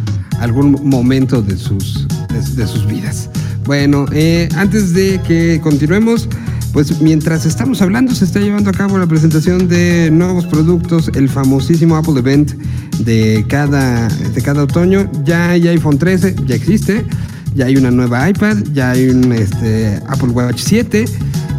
algún 0.40 0.90
momento 0.90 1.40
de 1.40 1.56
sus, 1.56 2.06
de, 2.28 2.54
de 2.54 2.66
sus 2.66 2.86
vidas. 2.86 3.30
Bueno, 3.64 4.04
eh, 4.12 4.46
antes 4.56 4.92
de 4.92 5.22
que 5.26 5.58
continuemos, 5.62 6.28
pues 6.74 7.00
mientras 7.00 7.46
estamos 7.46 7.80
hablando, 7.80 8.14
se 8.14 8.26
está 8.26 8.40
llevando 8.40 8.68
a 8.68 8.74
cabo 8.74 8.98
la 8.98 9.06
presentación 9.06 9.68
de 9.68 10.10
nuevos 10.10 10.44
productos, 10.44 11.10
el 11.14 11.30
famosísimo 11.30 11.96
Apple 11.96 12.18
Event 12.18 12.52
de 12.98 13.46
cada, 13.48 14.08
de 14.08 14.42
cada 14.42 14.64
otoño. 14.64 15.10
Ya 15.24 15.48
hay 15.52 15.66
iPhone 15.68 15.96
13, 15.96 16.36
ya 16.44 16.54
existe. 16.54 17.06
Ya 17.54 17.64
hay 17.64 17.76
una 17.76 17.90
nueva 17.90 18.28
iPad, 18.28 18.58
ya 18.74 18.90
hay 18.90 19.08
un 19.08 19.32
este, 19.32 19.98
Apple 20.08 20.28
Watch 20.28 20.58
7. 20.58 21.06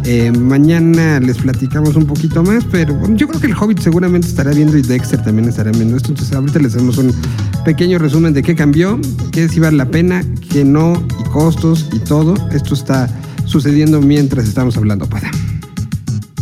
Eh, 0.04 0.32
mañana 0.32 1.20
les 1.20 1.38
platicamos 1.38 1.94
un 1.94 2.06
poquito 2.06 2.42
más, 2.42 2.64
pero 2.70 2.94
bueno, 2.94 3.16
yo 3.16 3.28
creo 3.28 3.40
que 3.40 3.46
el 3.46 3.54
Hobbit 3.54 3.80
seguramente 3.80 4.28
estará 4.28 4.52
viendo 4.52 4.76
y 4.76 4.82
Dexter 4.82 5.22
también 5.22 5.48
estará 5.48 5.70
viendo 5.70 5.96
esto. 5.96 6.10
Entonces, 6.10 6.34
ahorita 6.34 6.58
les 6.58 6.74
hacemos 6.74 6.98
un 6.98 7.12
pequeño 7.64 7.98
resumen 7.98 8.32
de 8.32 8.42
qué 8.42 8.54
cambió, 8.54 8.98
qué 9.30 9.48
sí 9.48 9.60
vale 9.60 9.76
la 9.76 9.86
pena, 9.86 10.24
qué 10.50 10.64
no, 10.64 10.94
y 11.20 11.28
costos 11.30 11.88
y 11.92 11.98
todo. 11.98 12.34
Esto 12.50 12.74
está 12.74 13.08
sucediendo 13.44 14.00
mientras 14.00 14.48
estamos 14.48 14.76
hablando. 14.76 15.06
Para. 15.06 15.30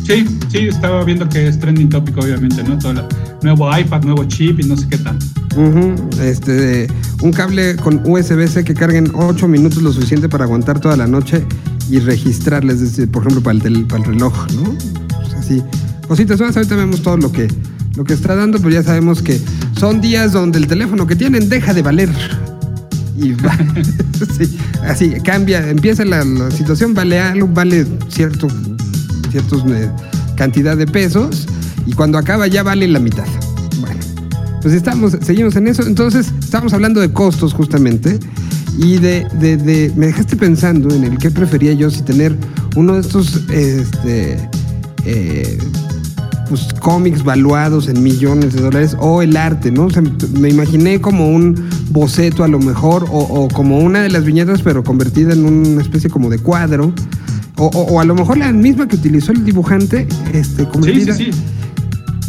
Sí, 0.04 0.24
sí, 0.48 0.68
estaba 0.68 1.04
viendo 1.04 1.28
que 1.28 1.48
es 1.48 1.59
trending 1.59 1.88
topic, 1.88 2.16
obviamente, 2.16 2.62
¿no? 2.62 2.78
Todo 2.78 2.92
el 2.92 3.02
nuevo 3.42 3.76
iPad, 3.76 4.04
nuevo 4.04 4.24
chip 4.24 4.61
y 4.61 4.64
no 4.64 4.76
sé 4.76 4.88
qué 4.88 4.98
tanto. 4.98 5.26
Ujú, 5.56 5.94
este, 6.22 6.86
un 7.20 7.32
cable 7.32 7.76
con 7.76 8.00
USB-C 8.04 8.64
que 8.64 8.74
carga 8.74 8.98
en 8.98 9.11
8 9.12 9.48
minutos 9.48 9.82
lo 9.82 9.92
suficiente 9.92 10.28
para 10.28 10.44
aguantar 10.44 10.78
toda 10.78 10.96
la 10.96 11.06
noche 11.06 11.44
y 11.91 11.99
registrarles, 12.01 12.76
es 12.80 12.91
decir, 12.97 13.11
por 13.11 13.22
ejemplo, 13.22 13.43
para 13.43 13.57
el, 13.57 13.62
tel- 13.62 13.86
para 13.86 14.03
el 14.03 14.09
reloj, 14.11 14.34
¿no? 14.55 14.74
Pues 15.20 15.34
así, 15.39 15.62
cositas 16.07 16.41
más. 16.41 16.57
Ahorita 16.57 16.76
vemos 16.76 17.03
todo 17.03 17.16
lo 17.16 17.32
que, 17.32 17.49
lo 17.97 18.05
que 18.05 18.14
está 18.14 18.34
dando, 18.34 18.59
pero 18.59 18.70
ya 18.70 18.82
sabemos 18.82 19.22
que 19.22 19.41
son 19.78 20.01
días 20.01 20.32
donde 20.32 20.59
el 20.59 20.66
teléfono 20.66 21.07
que 21.07 21.16
tienen 21.16 21.49
deja 21.49 21.72
de 21.74 21.82
valer. 21.82 22.11
Y 23.16 23.32
va, 23.32 23.57
sí, 24.39 24.57
así, 24.86 25.11
cambia, 25.24 25.68
empieza 25.70 26.05
la, 26.05 26.24
la 26.24 26.51
situación, 26.51 26.95
vale 26.95 27.18
algo, 27.18 27.49
vale 27.49 27.86
cierto, 28.09 28.47
ciertos 29.30 29.64
eh, 29.68 29.91
cantidad 30.36 30.76
de 30.76 30.86
pesos, 30.86 31.47
y 31.86 31.93
cuando 31.95 32.18
acaba 32.18 32.47
ya 32.47 32.62
vale 32.62 32.86
la 32.86 33.01
mitad. 33.01 33.26
Bueno, 33.80 34.01
pues 34.62 34.74
estamos, 34.74 35.16
seguimos 35.22 35.57
en 35.57 35.66
eso. 35.68 35.82
Entonces, 35.86 36.32
estamos 36.39 36.72
hablando 36.74 37.01
de 37.01 37.12
costos 37.12 37.55
justamente. 37.55 38.18
Y 38.79 38.99
de, 38.99 39.26
de- 39.41 39.57
de- 39.57 39.93
me 39.97 40.07
dejaste 40.07 40.37
pensando 40.37 40.95
en 40.95 41.05
el 41.05 41.18
qué 41.18 41.31
prefería 41.31 41.72
yo 41.72 41.91
si 41.91 42.03
tener 42.03 42.35
uno 42.76 42.95
de 42.95 43.01
estos 43.01 43.43
este, 43.51 44.49
eh, 45.05 45.59
pues, 46.49 46.68
cómics 46.81 47.24
valuados 47.24 47.89
en 47.89 48.03
millones 48.03 48.55
de 48.55 48.61
dólares 48.62 48.97
o 49.01 49.20
el 49.20 49.37
arte, 49.37 49.70
¿no? 49.72 49.87
O 49.87 49.91
sea, 49.91 50.03
me 50.39 50.49
imaginé 50.49 51.01
como 51.01 51.29
un 51.29 51.57
boceto 51.91 52.45
a 52.45 52.49
lo 52.49 52.61
mejor 52.61 53.05
o, 53.11 53.18
o 53.18 53.49
como 53.49 53.79
una 53.81 54.01
de 54.03 54.11
las 54.11 54.24
viñetas 54.24 54.62
pero 54.62 54.85
convertida 54.85 55.33
en 55.33 55.45
una 55.45 55.83
especie 55.83 56.09
como 56.09 56.31
de 56.31 56.39
cuadro. 56.39 56.93
O, 57.57 57.66
o- 57.66 57.95
o 57.95 58.01
a 58.01 58.05
lo 58.05 58.14
mejor 58.14 58.39
la 58.39 58.53
misma 58.53 58.87
que 58.87 58.95
utilizó 58.95 59.33
el 59.33 59.45
dibujante, 59.45 60.07
este, 60.33 60.62
Sí, 60.62 60.68
convertida. 60.70 61.14
sí, 61.16 61.24
sí. 61.33 61.41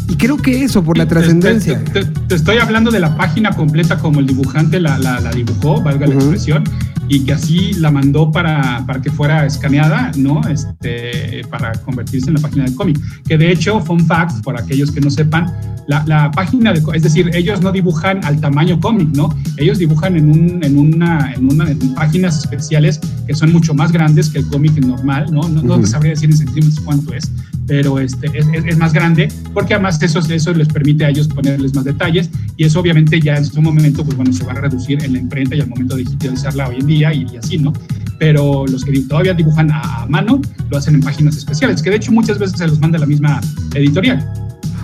Y 0.10 0.16
creo 0.16 0.38
que 0.38 0.64
eso, 0.64 0.84
por 0.84 0.98
la 0.98 1.06
Te- 1.06 1.16
trascendencia. 1.16 1.84
Te, 1.86 2.04
te- 2.04 2.12
te 2.28 2.36
estoy 2.36 2.58
hablando 2.58 2.90
de 2.92 3.00
la 3.00 3.16
página 3.16 3.52
completa 3.52 3.98
como 4.00 4.20
el 4.20 4.26
dibujante 4.28 4.80
la, 4.80 4.98
la- 4.98 5.20
la 5.20 5.32
dibujó, 5.32 5.82
valga 5.82 6.08
la 6.08 6.16
Ujú. 6.16 6.22
expresión, 6.26 6.64
y 7.08 7.22
que 7.26 7.34
así 7.34 7.74
la 7.74 7.90
mandó 7.92 8.32
para, 8.32 8.84
para 8.86 9.02
que 9.02 9.12
fuera 9.12 9.46
escaneada, 9.46 10.12
¿no? 10.16 10.42
Este, 10.48 11.42
para 11.50 11.72
convertirse 11.74 12.28
en 12.30 12.36
la 12.36 12.42
página 12.42 12.66
de 12.66 12.76
cómic. 12.76 13.00
Que 13.28 13.38
de 13.38 13.52
hecho, 13.52 13.80
fun 13.82 14.06
fact, 14.06 14.44
por 14.44 14.60
aquellos 14.60 14.92
que 14.92 15.02
no 15.02 15.10
sepan, 15.10 15.52
la, 15.88 16.04
la 16.06 16.30
página 16.30 16.72
de, 16.72 16.84
es 16.94 17.02
decir, 17.02 17.32
ellos 17.34 17.62
no 17.62 17.72
dibujan 17.72 18.24
al 18.24 18.40
tamaño 18.40 18.80
cómic, 18.80 19.10
¿no? 19.16 19.36
Ellos 19.58 19.80
dibujan 19.80 20.16
en, 20.18 20.30
un, 20.30 20.64
en, 20.64 20.78
una, 20.78 21.34
en, 21.34 21.52
una, 21.52 21.70
en 21.70 21.96
páginas 21.96 22.38
especiales 22.38 23.00
que 23.26 23.34
son 23.34 23.52
mucho 23.52 23.74
más 23.74 23.92
grandes 23.92 24.30
que 24.30 24.38
el 24.40 24.48
cómic 24.48 24.74
normal, 24.86 25.28
¿no? 25.32 25.50
No, 25.50 25.64
no 25.64 25.80
te 25.80 25.88
sabría 25.88 26.12
decir 26.12 26.30
en 26.30 26.38
centímetros 26.38 26.80
cuánto 26.86 27.12
es, 27.16 27.32
pero 27.70 28.00
este, 28.00 28.28
es, 28.38 28.48
es- 28.52 28.66
es 28.66 28.78
más 28.78 28.92
grande 28.92 29.30
porque 29.54 29.76
además 29.76 30.02
eso, 30.02 30.20
eso 30.20 30.54
les 30.54 30.68
permite 30.68 31.06
a 31.06 31.10
ellos 31.10 31.28
ponerles 31.30 31.74
más 31.76 31.86
detalles 31.86 32.30
y 32.58 32.66
eso 32.66 32.80
obviamente 32.82 33.22
ya 33.22 33.36
en 33.38 33.46
su 33.46 33.62
momento, 33.62 34.04
pues 34.04 34.18
bueno, 34.18 34.34
se 34.34 34.44
va 34.44 34.52
a 34.52 34.56
reducir 34.56 35.02
en 35.04 35.14
la 35.14 35.20
imprenta 35.20 35.56
y 35.56 35.62
al 35.62 35.70
momento 35.70 35.96
de 35.96 36.04
digitalizarla 36.04 36.68
hoy 36.68 36.78
en 36.80 36.88
día 36.88 37.14
y, 37.14 37.26
y 37.32 37.38
así, 37.38 37.58
¿no? 37.60 37.72
Pero 38.18 38.66
los 38.68 38.84
que 38.84 39.00
todavía 39.02 39.34
dibujan 39.34 39.72
a, 39.72 40.02
a 40.02 40.06
mano 40.08 40.42
lo 40.70 40.78
hacen 40.78 40.96
en 40.96 41.02
páginas 41.02 41.38
especiales, 41.38 41.82
que 41.82 41.90
de 41.92 41.96
hecho 41.98 42.12
muchas 42.12 42.38
veces 42.40 42.58
se 42.58 42.68
los 42.68 42.80
manda 42.80 43.00
la 43.00 43.06
misma 43.06 43.40
editorial. 43.76 44.28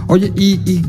Oye, 0.08 0.32
¿y, 0.38 0.60
y 0.66 0.82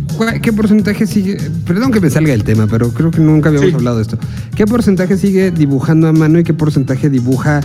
qué 0.43 0.53
porcentaje 0.53 1.07
sigue? 1.07 1.39
Perdón 1.67 1.91
que 1.91 2.01
me 2.03 2.11
salga 2.11 2.35
el 2.35 2.45
tema, 2.45 2.67
pero 2.67 2.91
creo 2.91 3.11
que 3.11 3.21
nunca 3.21 3.49
habíamos 3.49 3.71
Sí. 3.71 3.75
hablado 3.75 3.97
de 3.97 4.03
esto. 4.03 4.19
¿Qué 4.55 4.67
porcentaje 4.67 5.17
sigue 5.17 5.51
dibujando 5.51 6.07
a 6.07 6.13
mano 6.13 6.39
y 6.39 6.45
qué 6.45 6.53
porcentaje 6.53 7.09
dibuja 7.09 7.63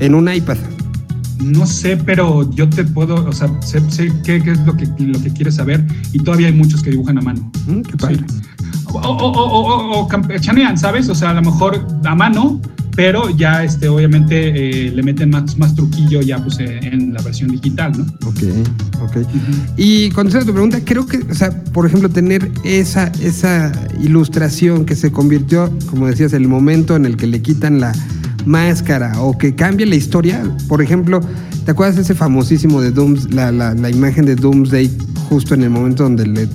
en 0.00 0.14
un 0.14 0.32
iPad? 0.32 0.56
No 1.40 1.66
sé, 1.66 1.96
pero 1.98 2.50
yo 2.54 2.68
te 2.68 2.84
puedo, 2.84 3.14
o 3.26 3.32
sea, 3.32 3.50
sé, 3.62 3.80
sé 3.90 4.12
qué, 4.24 4.42
qué 4.42 4.52
es 4.52 4.60
lo 4.60 4.76
que, 4.76 4.86
lo 4.98 5.20
que 5.22 5.30
quieres 5.30 5.56
saber 5.56 5.84
y 6.12 6.18
todavía 6.20 6.46
hay 6.48 6.54
muchos 6.54 6.82
que 6.82 6.90
dibujan 6.90 7.18
a 7.18 7.20
mano. 7.20 7.50
Mm, 7.66 7.80
Qué 7.82 7.96
padre. 7.96 8.16
Sí. 8.28 8.40
O, 8.86 8.98
o, 8.98 9.32
o, 9.32 9.42
o, 9.42 9.74
o- 9.74 10.00
o 10.00 10.08
campechanean, 10.08 10.78
¿sabes? 10.78 11.08
O 11.08 11.14
sea, 11.14 11.30
a 11.30 11.34
lo 11.34 11.42
mejor 11.42 11.86
a 12.04 12.14
mano, 12.14 12.60
pero 12.94 13.28
ya 13.28 13.62
este, 13.64 13.88
obviamente 13.88 14.86
eh, 14.86 14.90
le 14.90 15.02
meten 15.02 15.28
más, 15.28 15.58
más 15.58 15.74
truquillo 15.74 16.22
ya 16.22 16.38
pues 16.42 16.58
eh, 16.60 16.80
en 16.82 17.12
la 17.12 17.20
versión 17.20 17.50
digital, 17.50 17.92
¿no? 17.98 18.04
Ok, 18.26 18.42
ok. 19.02 19.16
Y 19.76 20.08
contestando 20.10 20.44
a 20.44 20.46
tu 20.46 20.52
pregunta, 20.54 20.80
creo 20.82 21.04
que, 21.06 21.18
o 21.18 21.34
sea, 21.34 21.50
por 21.74 21.84
ejemplo, 21.86 22.08
tener 22.08 22.50
esa, 22.64 23.08
esa 23.20 23.70
ilustración 24.00 24.86
que 24.86 24.96
se 24.96 25.12
convirtió, 25.12 25.70
como 25.90 26.06
decías, 26.06 26.32
el 26.32 26.48
momento 26.48 26.96
en 26.96 27.04
el 27.04 27.16
que 27.18 27.26
le 27.26 27.42
quitan 27.42 27.80
la 27.80 27.92
máscara 28.46 29.20
o 29.20 29.36
que 29.36 29.54
cambia 29.54 29.84
la 29.86 29.96
historia. 29.96 30.42
Por 30.68 30.80
ejemplo, 30.80 31.20
¿te 31.64 31.72
acuerdas 31.72 31.98
ese 31.98 32.14
famosísimo 32.14 32.80
de 32.80 32.90
Dooms, 32.90 33.32
la, 33.34 33.52
la, 33.52 33.74
la 33.74 33.90
imagen 33.90 34.24
de 34.24 34.36
Doomsday 34.36 34.90
justo 35.28 35.54
en 35.54 35.62
el 35.62 35.70
momento 35.70 36.04
donde 36.04 36.26
le 36.26 36.48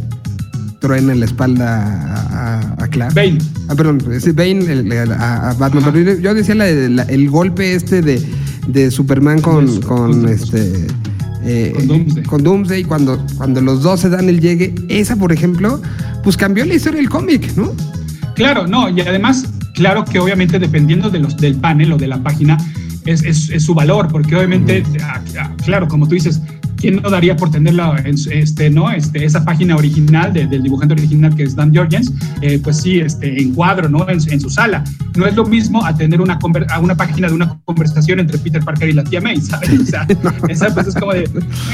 truena 0.80 1.14
la 1.14 1.26
espalda 1.26 1.86
a, 1.86 2.60
a, 2.60 2.84
a 2.84 2.88
Clark? 2.88 3.14
Bane. 3.14 3.38
Ah, 3.68 3.76
perdón, 3.76 4.00
ese 4.12 4.32
Bane 4.32 4.60
el- 4.72 4.92
el- 4.92 5.12
a, 5.12 5.52
a 5.52 5.54
Batman. 5.54 5.84
Ajá. 5.84 5.92
Pero 5.94 6.20
yo 6.20 6.34
decía 6.34 6.56
la 6.56 6.68
el 6.68 7.30
golpe 7.30 7.76
este 7.76 8.02
de, 8.02 8.22
de 8.68 8.90
Superman 8.90 9.42
con, 9.42 9.68
Eso, 9.68 9.82
con 9.82 10.28
este 10.28 10.88
eh, 11.44 11.74
Con 11.76 11.88
Doomsday. 11.88 12.24
con 12.24 12.44
Doomsday, 12.44 12.84
cuando, 12.84 13.26
cuando 13.38 13.62
los 13.62 13.82
dos 13.84 14.00
se 14.00 14.10
dan 14.10 14.30
el 14.30 14.40
llegue, 14.40 14.74
esa, 14.90 15.16
por 15.16 15.32
ejemplo, 15.32 15.82
pues 16.24 16.38
cambió 16.38 16.64
la 16.66 16.74
historia 16.76 17.00
del 17.00 17.10
cómic, 17.10 17.52
¿no? 17.56 17.74
Claro, 18.36 18.66
no, 18.68 18.90
y 18.90 19.02
además, 19.02 19.46
claro 19.74 20.06
que 20.06 20.20
obviamente 20.20 20.60
dependiendo 20.60 21.10
de 21.10 21.20
los, 21.20 21.38
del 21.38 21.56
panel 21.56 21.94
o 21.94 21.98
de 21.98 22.08
la 22.08 22.18
página, 22.22 22.58
es, 23.06 23.24
es- 23.24 23.50
es 23.50 23.64
su 23.64 23.74
valor, 23.74 24.08
porque 24.12 24.36
obviamente, 24.36 24.84
claro, 25.66 25.88
como 25.88 26.08
tú 26.08 26.14
dices, 26.16 26.42
¿quién 26.82 27.02
no 27.02 27.10
daría 27.10 27.36
por 27.36 27.52
tenerla 27.52 28.04
este, 28.06 28.70
no? 28.70 28.92
Este, 28.92 29.24
esa 29.24 29.46
página 29.46 29.76
original 29.76 30.34
de- 30.34 30.48
del 30.48 30.64
dibujante 30.64 30.94
original 30.96 31.36
que 31.36 31.44
es 31.44 31.56
Dan 31.56 31.74
Jorgens, 31.74 32.12
eh, 32.42 32.60
pues 32.62 32.78
sí, 32.82 33.00
este, 33.00 33.42
en 33.42 33.54
cuadro, 33.54 33.88
¿no? 33.88 34.10
En, 34.10 34.20
su- 34.20 34.30
en 34.32 34.42
su 34.42 34.50
sala. 34.50 34.84
No 35.16 35.26
es 35.28 35.36
lo 35.36 35.46
mismo 35.46 35.86
a 35.86 35.96
tener 35.96 36.20
una, 36.22 36.40
a 36.70 36.80
una 36.80 36.96
página 36.96 37.28
de 37.28 37.34
una 37.36 37.60
conversación 37.66 38.20
entre 38.20 38.38
Peter 38.40 38.64
Parker 38.64 38.90
y 38.90 38.94
la 38.94 39.04
tía 39.04 39.22
May, 39.22 39.40
¿sabes? 39.40 39.80
O 39.80 39.86
sea, 39.86 40.08
esa 40.50 40.74
pues 40.74 40.88
es 40.88 40.96
como 40.96 41.14
de, 41.14 41.24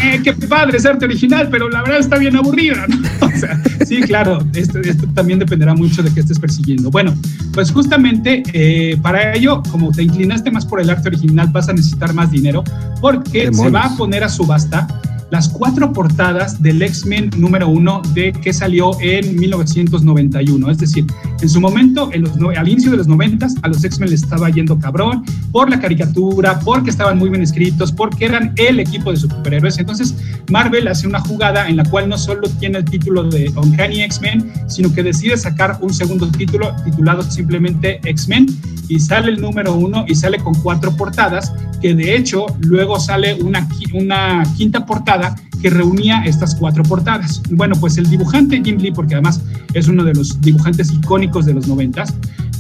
eh, 0.04 0.20
qué 0.24 0.34
padre 0.34 0.78
es 0.78 0.86
arte 0.86 1.06
original, 1.06 1.48
pero 1.50 1.70
la 1.70 1.82
verdad 1.84 2.00
está 2.00 2.18
bien 2.18 2.36
aburrida, 2.36 2.86
¿no? 2.88 2.98
O 3.38 3.40
sea, 3.40 3.62
sí, 3.86 4.02
claro, 4.02 4.40
esto, 4.56 4.80
esto 4.80 5.06
también 5.14 5.38
dependerá 5.38 5.76
mucho 5.76 6.02
de 6.02 6.12
qué 6.12 6.22
estés 6.22 6.40
persiguiendo. 6.40 6.90
Bueno, 6.90 7.14
pues 7.54 7.72
justamente 7.72 8.42
eh, 8.54 8.98
para 9.02 9.34
ello, 9.36 9.62
como 9.72 9.92
te 9.92 10.02
inclinaste 10.04 10.50
más 10.50 10.66
por 10.66 10.82
el 10.82 10.90
arte 10.90 11.10
original, 11.10 11.48
vas 11.52 11.70
a 11.70 11.74
necesitar 11.74 12.14
más 12.16 12.32
dinero 12.32 12.64
porque 13.00 13.40
se 13.42 13.46
Demonios. 13.52 13.76
va 13.76 13.82
a 13.86 13.96
poner 13.96 14.24
a 14.24 14.30
subasta 14.30 14.88
las 15.30 15.50
cuatro 15.50 15.92
portadas 15.92 16.62
del 16.62 16.82
X-Men 16.82 17.32
número 17.38 17.68
uno 17.68 18.02
de 18.14 18.32
que 18.32 18.54
salió 18.54 18.92
en 19.02 19.36
1991. 19.36 20.70
Es 20.70 20.78
decir, 20.78 21.06
en 21.42 21.50
su 21.50 21.60
momento, 21.60 22.10
en 22.14 22.24
los, 22.24 22.32
al 22.58 22.68
inicio 22.68 22.92
de 22.92 22.98
los 22.98 23.08
90, 23.08 23.48
a 23.62 23.68
los 23.68 23.84
X-Men 23.84 24.10
les 24.10 24.24
estaba 24.24 24.50
yendo 24.50 24.80
cabrón 24.80 25.24
por 25.52 25.70
la 25.70 25.80
caricatura, 25.80 26.60
porque 26.60 26.90
estaban 26.90 27.18
muy 27.18 27.30
bien 27.30 27.42
escritos, 27.42 27.92
porque 27.92 28.26
eran 28.26 28.54
el 28.56 28.80
equipo 28.80 29.12
de 29.12 29.18
superhéroes. 29.18 29.78
Entonces, 29.80 30.16
Marvel 30.50 30.88
hace 30.88 31.08
una 31.08 31.20
jugada 31.20 31.68
en 31.68 31.78
la 31.78 31.84
cual 31.84 32.08
no 32.10 32.18
solo 32.18 32.48
tiene 32.60 32.80
el 32.80 32.86
título 32.86 33.24
de 33.24 33.52
Uncanny 33.56 34.02
X-Men, 34.04 34.52
sino 34.68 34.94
que 34.94 35.04
decide 35.04 35.38
sacar 35.38 35.78
un 35.82 35.94
segundo 35.94 36.30
título 36.32 36.74
titulado 36.86 37.22
simplemente 37.24 38.00
X-Men 38.04 38.48
y 38.90 39.00
sale 39.00 39.32
el 39.32 39.42
número 39.42 39.74
uno 39.74 40.06
y 40.08 40.16
sale 40.16 40.38
con 40.38 40.54
cuatro 40.56 40.96
portadas, 40.96 41.54
que 41.82 41.94
de 41.94 42.16
hecho 42.16 42.46
luego 42.60 43.00
sale 43.00 43.36
una, 43.36 43.68
una 43.94 44.44
quinta 44.56 44.86
portada 44.86 45.17
que 45.62 45.70
reunía 45.70 46.24
estas 46.26 46.56
cuatro 46.56 46.84
portadas. 46.84 47.42
Bueno, 47.50 47.76
pues 47.80 47.98
el 47.98 48.10
dibujante 48.10 48.62
Jim 48.64 48.78
Lee, 48.78 48.92
porque 48.92 49.16
además 49.16 49.42
es 49.74 49.88
uno 49.88 50.04
de 50.04 50.14
los 50.14 50.40
dibujantes 50.42 50.92
icónicos 50.92 51.46
de 51.46 51.54
los 51.54 51.68
noventas, 51.68 52.14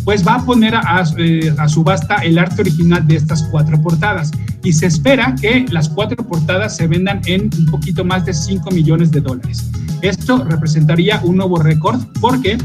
pues 0.03 0.25
va 0.25 0.35
a 0.35 0.45
poner 0.45 0.73
a, 0.73 0.79
a, 0.79 1.03
eh, 1.17 1.53
subasta 1.67 2.15
el 2.17 2.37
arte 2.37 2.61
original 2.61 3.05
de 3.05 3.17
estas 3.17 3.43
cuatro 3.51 3.81
portadas 3.81 4.31
y 4.63 4.71
se 4.71 4.85
espera 4.85 5.35
que 5.39 5.65
las 5.69 5.89
cuatro 5.89 6.25
portadas 6.25 6.77
se 6.77 6.87
vendan 6.87 7.21
en 7.25 7.49
un 7.57 7.65
poquito 7.65 8.05
más 8.05 8.25
de 8.25 8.33
5 8.33 8.71
millones 8.71 9.11
de 9.11 9.21
dólares. 9.21 9.69
Esto 10.01 10.43
representaría 10.43 11.19
un 11.23 11.37
nuevo 11.37 11.57
récord 11.57 11.99
porque 12.21 12.57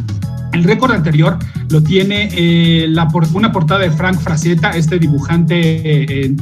el 0.52 0.64
récord 0.64 0.92
anterior 0.92 1.38
lo 1.70 1.82
tiene 1.82 2.28
eh, 2.32 2.94
una 3.34 3.52
portada 3.52 3.80
de 3.80 3.90
Frank 3.90 4.18
Frazetta, 4.18 4.70
este 4.70 4.98
dibujante, 4.98 6.24
eh, 6.24 6.34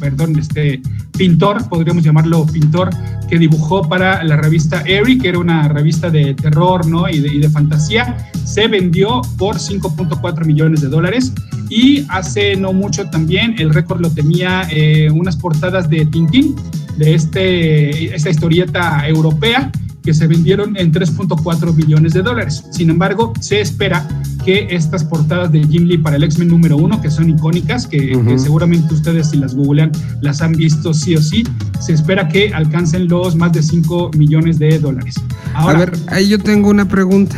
perdón, 0.00 0.38
este 0.38 0.82
pintor, 1.16 1.68
podríamos 1.68 2.02
llamarlo 2.02 2.46
pintor, 2.46 2.90
que 3.28 3.38
dibujó 3.38 3.88
para 3.88 4.24
la 4.24 4.36
revista 4.36 4.82
Airy, 4.86 5.18
que 5.18 5.28
era 5.28 5.38
una 5.38 5.68
revista 5.68 6.10
de 6.10 6.34
terror 6.34 6.86
¿no? 6.86 7.08
y, 7.08 7.20
de, 7.20 7.28
y 7.28 7.38
de 7.38 7.48
fantasía. 7.48 8.16
Se 8.44 8.66
vendió 8.66 9.22
por 9.38 9.56
5.4 9.56 10.44
millones 10.44 10.80
de 10.80 10.88
dólares. 10.88 11.32
Y 11.68 12.04
hace 12.10 12.56
no 12.56 12.74
mucho 12.74 13.08
también 13.08 13.54
el 13.58 13.72
récord 13.72 14.00
lo 14.00 14.10
tenía 14.10 14.68
eh, 14.70 15.10
unas 15.10 15.36
portadas 15.36 15.88
de 15.88 16.04
Tintín, 16.04 16.54
de 16.98 17.14
este, 17.14 18.14
esta 18.14 18.28
historieta 18.28 19.08
europea, 19.08 19.72
que 20.02 20.12
se 20.14 20.26
vendieron 20.26 20.76
en 20.76 20.92
3.4 20.92 21.74
millones 21.74 22.12
de 22.12 22.22
dólares. 22.22 22.64
Sin 22.70 22.90
embargo, 22.90 23.32
se 23.40 23.60
espera 23.60 24.06
que 24.44 24.66
estas 24.70 25.04
portadas 25.04 25.52
de 25.52 25.64
Jim 25.66 25.84
Lee 25.84 25.98
para 25.98 26.16
el 26.16 26.24
X-Men 26.24 26.48
número 26.48 26.76
uno, 26.76 27.00
que 27.00 27.10
son 27.10 27.30
icónicas, 27.30 27.86
que, 27.86 28.16
Ujú. 28.16 28.26
que 28.28 28.38
seguramente 28.38 28.92
ustedes 28.94 29.30
si 29.30 29.36
las 29.36 29.54
googlean 29.54 29.92
las 30.20 30.42
han 30.42 30.52
visto 30.52 30.92
sí 30.92 31.14
o 31.14 31.22
sí, 31.22 31.44
se 31.80 31.92
espera 31.92 32.28
que 32.28 32.52
alcancen 32.52 33.06
los 33.08 33.36
más 33.36 33.52
de 33.52 33.62
5 33.62 34.10
millones 34.16 34.58
de 34.58 34.78
dólares. 34.78 35.14
Ahora, 35.54 35.76
a 35.76 35.84
ver, 35.86 35.92
ahí 36.08 36.28
yo 36.28 36.38
tengo 36.38 36.70
una 36.70 36.88
pregunta. 36.88 37.36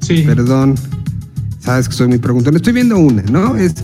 sí, 0.00 0.22
Perdón. 0.26 0.76
Sabes 1.58 1.88
que 1.88 1.94
soy 1.94 2.08
muy 2.08 2.18
preguntón. 2.18 2.54
Estoy 2.56 2.74
viendo 2.74 2.98
una, 2.98 3.22
¿no? 3.22 3.56
Es 3.56 3.74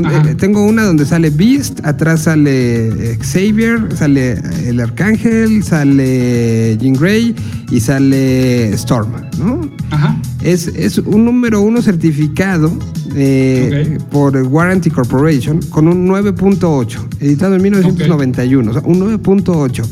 donde 0.00 0.30
eh, 0.30 0.34
tengo 0.34 0.64
una 0.64 0.84
donde 0.84 1.04
sale 1.04 1.30
Beast, 1.30 1.80
atrás 1.84 2.22
sale 2.22 2.88
eh, 3.12 3.18
Xavier, 3.20 3.94
sale 3.96 4.38
el 4.66 4.80
Arcángel, 4.80 5.62
sale 5.62 6.76
Jean 6.80 6.94
Grey 6.94 7.34
y 7.70 7.80
sale 7.80 8.70
Storm, 8.74 9.12
¿no? 9.38 9.60
ajá, 9.90 10.16
Es, 10.42 10.66
es 10.68 10.98
un 10.98 11.24
número 11.24 11.60
uno 11.60 11.82
certificado 11.82 12.72
eh, 13.14 13.98
Ok. 13.98 14.04
por 14.10 14.36
Warranty 14.36 14.90
Corporation 14.90 15.60
con 15.68 15.86
un 15.88 16.08
9.8, 16.08 16.98
editado 17.20 17.54
en 17.56 17.62
1991, 17.62 18.70
o 18.70 18.74
sea, 18.74 18.82
un 18.84 19.00
9.8. 19.00 19.84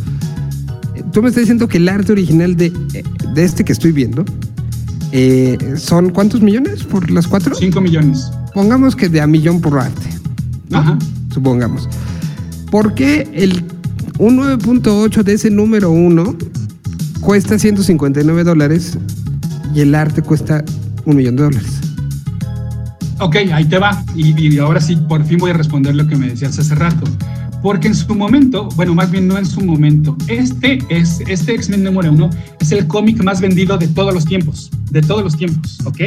Eh, 0.96 1.02
Tú 1.12 1.20
me 1.22 1.28
estás 1.28 1.42
diciendo 1.42 1.68
que 1.68 1.76
el 1.76 1.88
arte 1.88 2.12
original 2.12 2.56
de, 2.56 2.70
de 3.34 3.44
este 3.44 3.64
que 3.64 3.72
estoy 3.72 3.92
viendo 3.92 4.24
eh, 5.12 5.58
son 5.76 6.10
¿cuántos 6.10 6.40
millones 6.40 6.84
por 6.84 7.10
las 7.10 7.26
cuatro? 7.26 7.54
5 7.54 7.80
millones. 7.80 8.30
Pongamos 8.54 8.96
que 8.96 9.08
de 9.08 9.20
a 9.20 9.26
millón 9.26 9.60
por 9.60 9.78
arte, 9.78 10.08
¿no? 10.68 10.78
Ajá. 10.78 10.98
supongamos. 11.32 11.88
¿Por 12.70 12.94
qué 12.94 13.28
el, 13.32 13.64
un 14.18 14.38
9.8 14.38 15.22
de 15.22 15.34
ese 15.34 15.50
número 15.50 15.90
uno 15.90 16.36
cuesta 17.20 17.58
159 17.58 18.44
dólares 18.44 18.98
y 19.74 19.80
el 19.80 19.94
arte 19.94 20.22
cuesta 20.22 20.64
un 21.04 21.16
millón 21.16 21.36
de 21.36 21.42
dólares? 21.44 21.80
Ok, 23.20 23.36
ahí 23.52 23.64
te 23.64 23.78
va. 23.78 24.02
Y, 24.14 24.38
y 24.40 24.58
ahora 24.58 24.80
sí, 24.80 24.96
por 24.96 25.24
fin 25.24 25.38
voy 25.38 25.50
a 25.50 25.54
responder 25.54 25.94
lo 25.94 26.06
que 26.06 26.16
me 26.16 26.28
decías 26.28 26.58
hace 26.58 26.74
rato. 26.74 27.04
Porque 27.62 27.88
en 27.88 27.94
su 27.94 28.14
momento, 28.14 28.68
bueno, 28.74 28.94
más 28.94 29.10
bien 29.10 29.28
no 29.28 29.36
en 29.36 29.44
su 29.44 29.60
momento, 29.60 30.16
este 30.28 30.78
es 30.88 31.20
este 31.26 31.54
X-Men 31.54 31.84
número 31.84 32.10
uno 32.10 32.30
es 32.58 32.72
el 32.72 32.86
cómic 32.86 33.22
más 33.22 33.40
vendido 33.40 33.76
de 33.76 33.86
todos 33.88 34.14
los 34.14 34.24
tiempos, 34.24 34.70
de 34.90 35.02
todos 35.02 35.22
los 35.22 35.36
tiempos, 35.36 35.78
¿ok? 35.84 36.00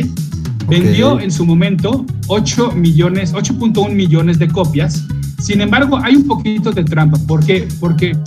Vendió 0.67 1.19
en 1.19 1.31
su 1.31 1.45
momento 1.45 2.05
8 2.27 2.71
millones, 2.71 3.33
8.1 3.33 3.93
millones 3.93 4.39
de 4.39 4.47
copias. 4.47 5.05
Sin 5.39 5.61
embargo, 5.61 5.99
hay 6.01 6.15
un 6.15 6.27
poquito 6.27 6.71
de 6.71 6.83
trampa. 6.83 7.17
¿Por 7.27 7.45
qué? 7.45 7.67
Porque 7.79 8.17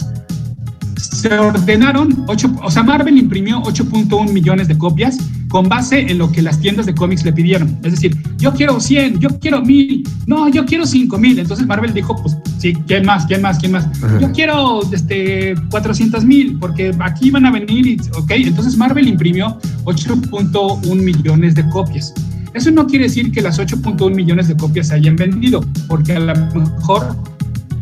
se 0.97 1.39
ordenaron 1.39 2.25
8, 2.27 2.57
o 2.63 2.71
sea, 2.71 2.83
Marvel 2.83 3.17
imprimió 3.17 3.63
8.1 3.63 4.33
millones 4.33 4.69
de 4.69 4.77
copias 4.77 5.19
con 5.57 5.71
base 5.71 6.01
en 6.01 6.19
lo 6.19 6.31
que 6.31 6.43
las 6.43 6.61
tiendas 6.61 6.85
de 6.85 6.95
cómics 6.95 7.25
le 7.25 7.33
pidieron. 7.33 7.79
Es 7.83 7.93
decir, 7.93 8.15
yo 8.37 8.53
quiero 8.53 8.79
100, 8.79 9.21
yo 9.21 9.31
quiero 9.41 9.63
1000, 9.63 10.07
no, 10.27 10.51
yo 10.51 10.67
quiero 10.67 10.85
5000. 10.85 11.39
Entonces 11.39 11.67
Marvel 11.67 11.95
dijo, 11.95 12.15
pues 12.15 12.37
sí, 12.59 12.75
¿quién 12.87 13.07
más? 13.07 13.25
¿Quién 13.25 13.41
más? 13.41 13.59
¿Quién 13.59 13.73
más? 13.73 13.87
Ajá. 14.03 14.21
Yo 14.21 14.31
quiero 14.33 14.83
este 14.93 15.55
400 15.71 16.27
mil 16.27 16.59
porque 16.59 16.95
aquí 16.99 17.31
van 17.31 17.47
a 17.47 17.51
venir, 17.51 17.87
y, 17.87 17.99
ok. 18.19 18.33
Entonces 18.33 18.77
Marvel 18.77 19.09
imprimió 19.09 19.59
8.1 19.85 20.95
millones 20.95 21.55
de 21.55 21.67
copias. 21.71 22.13
Eso 22.53 22.71
no 22.71 22.87
quiere 22.87 23.05
decir 23.05 23.33
que 23.33 23.41
las 23.41 23.59
8.1 23.59 24.15
millones 24.15 24.49
de 24.49 24.59
copias 24.59 24.89
se 24.89 24.97
hayan 24.97 25.17
vendido, 25.17 25.65
porque 25.89 26.17
a 26.17 26.21
lo 26.21 26.35
mejor 26.55 27.17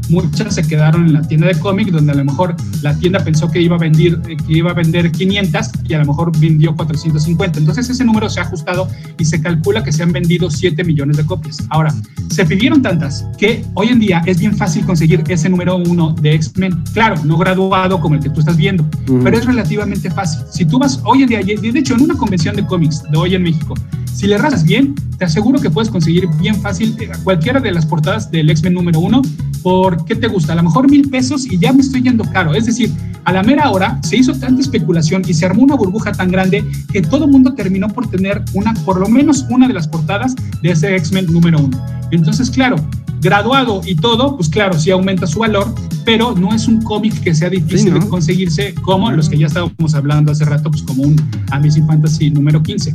muchas 0.08 0.54
se 0.54 0.62
quedaron 0.66 1.06
en 1.06 1.12
la 1.14 1.22
tienda 1.22 1.46
de 1.46 1.58
cómic, 1.58 1.90
donde 1.90 2.12
a 2.12 2.14
lo 2.14 2.24
mejor 2.24 2.56
la 2.82 2.96
tienda 2.96 3.20
pensó 3.20 3.50
que 3.50 3.60
iba 3.60 3.76
a 3.76 3.78
vender, 3.78 4.20
eh, 4.28 4.36
que 4.36 4.58
iba 4.58 4.70
a 4.70 4.74
vender 4.74 5.10
500 5.10 5.70
y 5.88 5.94
a 5.94 5.98
lo 5.98 6.06
mejor 6.06 6.38
vendió 6.38 6.74
450. 6.74 7.58
Entonces 7.58 7.88
ese 7.90 8.04
número 8.04 8.28
se 8.28 8.40
ha 8.40 8.44
ajustado 8.44 8.88
y 9.18 9.24
se 9.24 9.40
calcula 9.40 9.82
que 9.82 9.92
se 9.92 10.02
han 10.02 10.12
vendido 10.12 10.50
7 10.50 10.84
millones 10.84 11.16
de 11.16 11.24
copias. 11.24 11.58
Ahora, 11.70 11.94
se 12.30 12.44
pidieron 12.44 12.82
tantas 12.82 13.26
que 13.38 13.64
hoy 13.74 13.88
en 13.88 14.00
día 14.00 14.22
es 14.26 14.38
bien 14.38 14.56
fácil 14.56 14.84
conseguir 14.84 15.22
ese 15.28 15.48
número 15.48 15.76
uno 15.76 16.14
de 16.20 16.34
X-Men. 16.34 16.82
Claro, 16.92 17.16
no 17.24 17.36
graduado 17.36 18.00
como 18.00 18.14
el 18.14 18.20
que 18.20 18.30
tú 18.30 18.40
estás 18.40 18.56
viendo, 18.56 18.84
Ujú. 19.08 19.20
pero 19.22 19.38
es 19.38 19.44
relativamente 19.44 20.10
fácil. 20.10 20.42
Si 20.50 20.64
tú 20.64 20.78
vas 20.78 21.00
hoy 21.04 21.22
en 21.22 21.28
día, 21.28 21.40
de 21.40 21.78
hecho 21.78 21.94
en 21.94 22.02
una 22.02 22.14
convención 22.14 22.56
de 22.56 22.64
cómics 22.66 23.02
de 23.10 23.16
hoy 23.18 23.34
en 23.34 23.42
México, 23.42 23.74
si 24.14 24.28
le 24.28 24.38
rasas 24.38 24.64
bien, 24.64 24.94
te 25.18 25.24
aseguro 25.24 25.60
que 25.60 25.70
puedes 25.70 25.90
conseguir 25.90 26.28
bien 26.40 26.54
fácil 26.60 26.96
eh, 27.00 27.10
cualquiera 27.24 27.60
de 27.60 27.72
las 27.72 27.84
portadas 27.84 28.30
del 28.30 28.48
X-Men 28.48 28.74
número 28.74 29.00
uno 29.00 29.22
por, 29.62 29.93
¿qué 30.04 30.14
te 30.14 30.28
gusta? 30.28 30.52
A 30.52 30.56
lo 30.56 30.62
mejor 30.64 30.90
mil 30.90 31.08
pesos 31.08 31.46
y 31.46 31.58
ya 31.58 31.72
me 31.72 31.80
estoy 31.80 32.02
yendo 32.02 32.24
caro. 32.24 32.54
Es 32.54 32.66
decir, 32.66 32.90
a 33.24 33.32
la 33.32 33.42
mera 33.42 33.70
hora 33.70 33.98
se 34.02 34.16
hizo 34.16 34.32
tanta 34.34 34.60
especulación 34.60 35.22
y 35.26 35.34
se 35.34 35.46
armó 35.46 35.62
una 35.62 35.76
burbuja 35.76 36.12
tan 36.12 36.30
grande 36.30 36.64
que 36.92 37.02
todo 37.02 37.24
el 37.24 37.30
mundo 37.30 37.54
terminó 37.54 37.88
por 37.88 38.08
tener 38.08 38.42
una, 38.52 38.74
por 38.84 39.00
lo 39.00 39.08
menos 39.08 39.46
una 39.50 39.66
de 39.68 39.74
las 39.74 39.88
portadas 39.88 40.34
de 40.62 40.70
ese 40.70 40.94
X-Men 40.96 41.32
número 41.32 41.58
uno. 41.60 41.78
Entonces, 42.10 42.50
claro, 42.50 42.76
graduado 43.20 43.80
y 43.84 43.94
todo, 43.96 44.36
pues 44.36 44.48
claro, 44.48 44.78
sí 44.78 44.90
aumenta 44.90 45.26
su 45.26 45.38
valor, 45.38 45.74
pero 46.04 46.34
no 46.34 46.54
es 46.54 46.68
un 46.68 46.82
cómic 46.82 47.18
que 47.22 47.34
sea 47.34 47.48
difícil 47.48 47.78
Sí, 47.78 47.90
¿no? 47.90 47.98
de 48.00 48.08
conseguirse 48.08 48.74
como 48.82 49.10
los 49.10 49.28
que 49.28 49.38
ya 49.38 49.46
estábamos 49.46 49.94
hablando 49.94 50.32
hace 50.32 50.44
rato, 50.44 50.70
pues 50.70 50.82
como 50.82 51.04
un 51.04 51.16
Amazing 51.50 51.86
Fantasy 51.86 52.30
número 52.30 52.62
15. 52.62 52.92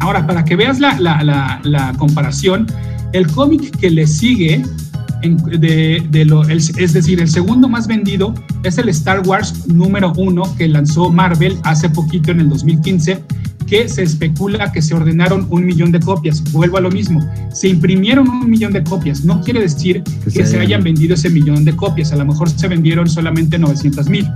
Ahora, 0.00 0.26
para 0.26 0.44
que 0.44 0.56
veas 0.56 0.80
la, 0.80 0.98
la, 0.98 1.22
la, 1.22 1.60
la 1.62 1.92
comparación, 1.94 2.66
el 3.12 3.26
cómic 3.28 3.76
que 3.78 3.90
le 3.90 4.06
sigue 4.06 4.62
de, 5.22 6.06
de 6.10 6.24
lo, 6.24 6.42
es 6.48 6.92
decir, 6.92 7.20
el 7.20 7.28
segundo 7.28 7.68
más 7.68 7.86
vendido 7.86 8.34
es 8.62 8.78
el 8.78 8.88
Star 8.88 9.26
Wars 9.26 9.66
número 9.68 10.12
uno 10.16 10.42
que 10.56 10.68
lanzó 10.68 11.10
Marvel 11.10 11.58
hace 11.64 11.88
poquito 11.88 12.30
en 12.30 12.40
el 12.40 12.48
2015 12.48 13.22
que 13.70 13.88
se 13.88 14.02
especula 14.02 14.72
que 14.72 14.82
se 14.82 14.94
ordenaron 14.94 15.46
un 15.48 15.64
millón 15.64 15.92
de 15.92 16.00
copias. 16.00 16.42
Vuelvo 16.52 16.78
a 16.78 16.80
lo 16.80 16.90
mismo, 16.90 17.24
se 17.52 17.68
imprimieron 17.68 18.28
un 18.28 18.50
millón 18.50 18.72
de 18.72 18.82
copias. 18.82 19.24
No 19.24 19.40
quiere 19.42 19.60
decir 19.60 20.02
que, 20.24 20.30
se 20.30 20.44
se 20.44 20.58
hayan 20.58 20.82
vendido 20.82 21.14
ese 21.14 21.30
millón 21.30 21.64
de 21.64 21.76
copias. 21.76 22.12
A 22.12 22.16
lo 22.16 22.24
mejor 22.24 22.50
se 22.50 22.66
vendieron 22.66 23.08
solamente 23.08 23.58
900 23.58 24.08
mil. 24.08 24.26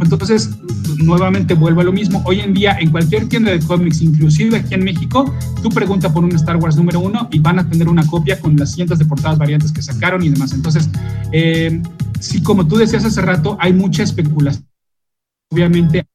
Entonces, 0.00 0.50
nuevamente 0.98 1.54
vuelvo 1.54 1.80
a 1.80 1.84
lo 1.84 1.92
mismo. 1.92 2.22
Hoy 2.24 2.40
en 2.40 2.52
día, 2.54 2.76
en 2.78 2.90
cualquier 2.90 3.28
tienda 3.28 3.50
de 3.50 3.60
cómics, 3.60 4.02
inclusive 4.02 4.58
aquí 4.58 4.74
en 4.74 4.84
México, 4.84 5.32
tú 5.62 5.68
pregunta 5.68 6.12
por 6.12 6.24
un 6.24 6.34
Star 6.34 6.56
Wars 6.56 6.76
número 6.76 7.00
uno 7.00 7.28
y 7.30 7.38
van 7.38 7.58
a 7.58 7.68
tener 7.68 7.88
una 7.88 8.06
copia 8.06 8.40
con 8.40 8.56
las 8.56 8.72
cientos 8.72 8.98
de 8.98 9.04
portadas 9.04 9.38
variantes 9.38 9.72
que 9.72 9.82
sacaron 9.82 10.22
y 10.22 10.30
demás. 10.30 10.52
Entonces, 10.52 10.88
eh, 11.32 11.82
sí, 12.20 12.42
como 12.42 12.66
tú 12.66 12.76
decías 12.76 13.04
hace 13.04 13.20
rato, 13.20 13.56
hay 13.60 13.72
mucha 13.72 14.02
especulación. 14.02 14.66
Obviamente, 15.50 16.06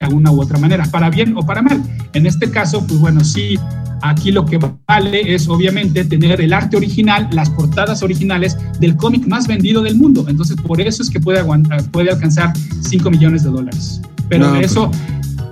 de 0.00 0.14
una 0.14 0.30
u 0.30 0.40
otra 0.40 0.58
manera, 0.58 0.84
para 0.86 1.10
bien 1.10 1.36
o 1.36 1.44
para 1.44 1.62
mal. 1.62 1.82
En 2.12 2.26
este 2.26 2.50
caso, 2.50 2.86
pues 2.86 3.00
bueno, 3.00 3.24
sí, 3.24 3.58
aquí 4.02 4.30
lo 4.30 4.44
que 4.44 4.58
vale 4.86 5.34
es 5.34 5.48
obviamente 5.48 6.04
tener 6.04 6.40
el 6.40 6.52
arte 6.52 6.76
original, 6.76 7.28
las 7.32 7.50
portadas 7.50 8.02
originales 8.02 8.56
del 8.80 8.96
cómic 8.96 9.26
más 9.26 9.46
vendido 9.46 9.82
del 9.82 9.96
mundo. 9.96 10.26
Entonces, 10.28 10.56
por 10.56 10.80
eso 10.80 11.02
es 11.02 11.10
que 11.10 11.20
puede, 11.20 11.38
aguantar, 11.40 11.82
puede 11.90 12.10
alcanzar 12.10 12.52
5 12.82 13.10
millones 13.10 13.42
de 13.44 13.50
dólares. 13.50 14.00
Pero 14.28 14.46
No, 14.46 14.52
de 14.52 14.60
pues- 14.60 14.72
eso, 14.72 14.90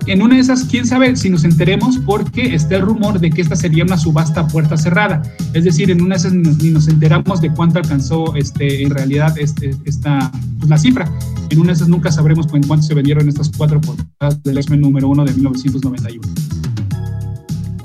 en 0.06 0.22
una 0.22 0.36
de 0.36 0.40
esas, 0.40 0.64
quién 0.64 0.86
sabe 0.86 1.16
si 1.16 1.28
nos 1.30 1.42
enteremos, 1.44 1.98
porque 1.98 2.54
está 2.54 2.76
el 2.76 2.82
rumor 2.82 3.18
de 3.18 3.30
que 3.30 3.40
esta 3.42 3.56
sería 3.56 3.82
una 3.84 3.98
subasta 3.98 4.42
a 4.42 4.46
puerta 4.46 4.76
cerrada. 4.76 5.22
Es 5.52 5.64
decir, 5.64 5.90
en 5.90 6.00
una 6.00 6.14
de 6.14 6.20
esas 6.20 6.32
ni 6.32 6.42
nos, 6.42 6.58
ni 6.58 6.70
nos 6.70 6.86
enteramos 6.88 7.40
de 7.40 7.50
cuánto 7.50 7.78
alcanzó 7.78 8.34
este, 8.36 8.82
en 8.84 8.90
realidad 8.90 9.36
este, 9.38 9.74
esta, 9.84 10.30
pues, 10.58 10.70
la 10.70 10.78
cifra. 10.78 11.10
En 11.50 11.58
una 11.58 11.68
de 11.68 11.74
esas 11.74 11.88
nunca 11.88 12.12
sabremos 12.12 12.46
en 12.52 12.62
cuánto 12.66 12.86
se 12.86 12.94
vendieron 12.94 13.28
estas 13.28 13.50
cuatro 13.56 13.80
portadas 13.80 14.42
del 14.44 14.58
X-Men 14.58 14.80
número 14.80 15.08
uno 15.08 15.24
de 15.24 15.32
1991. 15.32 16.20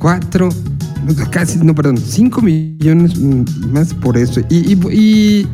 Cuatro, 0.02 0.49
no, 1.06 1.14
casi, 1.30 1.60
no, 1.60 1.76
perdón, 1.76 1.95
cinco 1.99 2.41
millones 2.41 3.20
más 3.20 3.93
por 3.93 4.18
eso. 4.18 4.41
Y, 4.49 5.45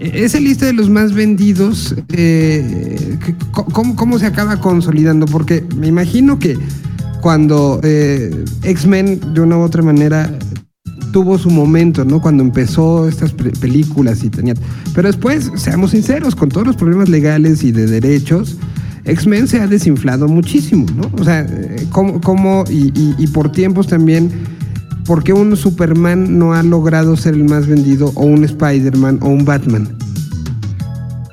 esa 0.00 0.40
lista 0.40 0.66
de 0.66 0.72
los 0.72 0.88
más 0.90 1.12
vendidos, 1.12 1.94
eh, 2.08 3.18
¿cómo, 3.52 3.94
¿cómo 3.94 4.18
se 4.18 4.26
acaba 4.26 4.58
consolidando? 4.58 5.26
Porque 5.26 5.64
me 5.76 5.86
imagino 5.86 6.40
que 6.40 6.58
cuando 7.20 7.80
eh, 7.84 8.44
X-Men 8.64 9.20
de 9.32 9.40
una 9.42 9.58
u 9.58 9.60
otra 9.60 9.82
manera 9.82 10.36
tuvo 11.12 11.38
su 11.38 11.50
momento, 11.50 12.04
¿no? 12.04 12.20
Cuando 12.20 12.42
empezó 12.42 13.06
estas 13.06 13.32
pe- 13.32 13.50
películas 13.50 14.24
y 14.24 14.30
tenía... 14.30 14.54
Pero 14.94 15.06
después, 15.08 15.52
seamos 15.54 15.92
sinceros, 15.92 16.34
con 16.34 16.48
todos 16.48 16.66
los 16.66 16.76
problemas 16.76 17.08
legales 17.08 17.62
y 17.62 17.70
de 17.70 17.86
derechos, 17.86 18.56
X-Men 19.04 19.48
se 19.48 19.60
ha 19.60 19.66
desinflado 19.66 20.28
muchísimo, 20.28 20.86
¿no? 20.94 21.10
O 21.20 21.24
sea, 21.24 21.46
eh, 21.48 21.86
¿cómo, 21.90 22.64
y, 22.68 22.92
y, 23.18 23.26
por 23.28 23.50
tiempos 23.50 23.86
también, 23.86 24.30
por 25.04 25.24
qué 25.24 25.32
un 25.32 25.56
Superman 25.56 26.38
no 26.38 26.52
ha 26.52 26.62
logrado 26.62 27.16
ser 27.16 27.34
el 27.34 27.44
más 27.44 27.66
vendido 27.66 28.12
o 28.14 28.24
un 28.24 28.44
Spider-Man 28.44 29.20
o 29.22 29.28
un 29.28 29.44
Batman? 29.44 29.88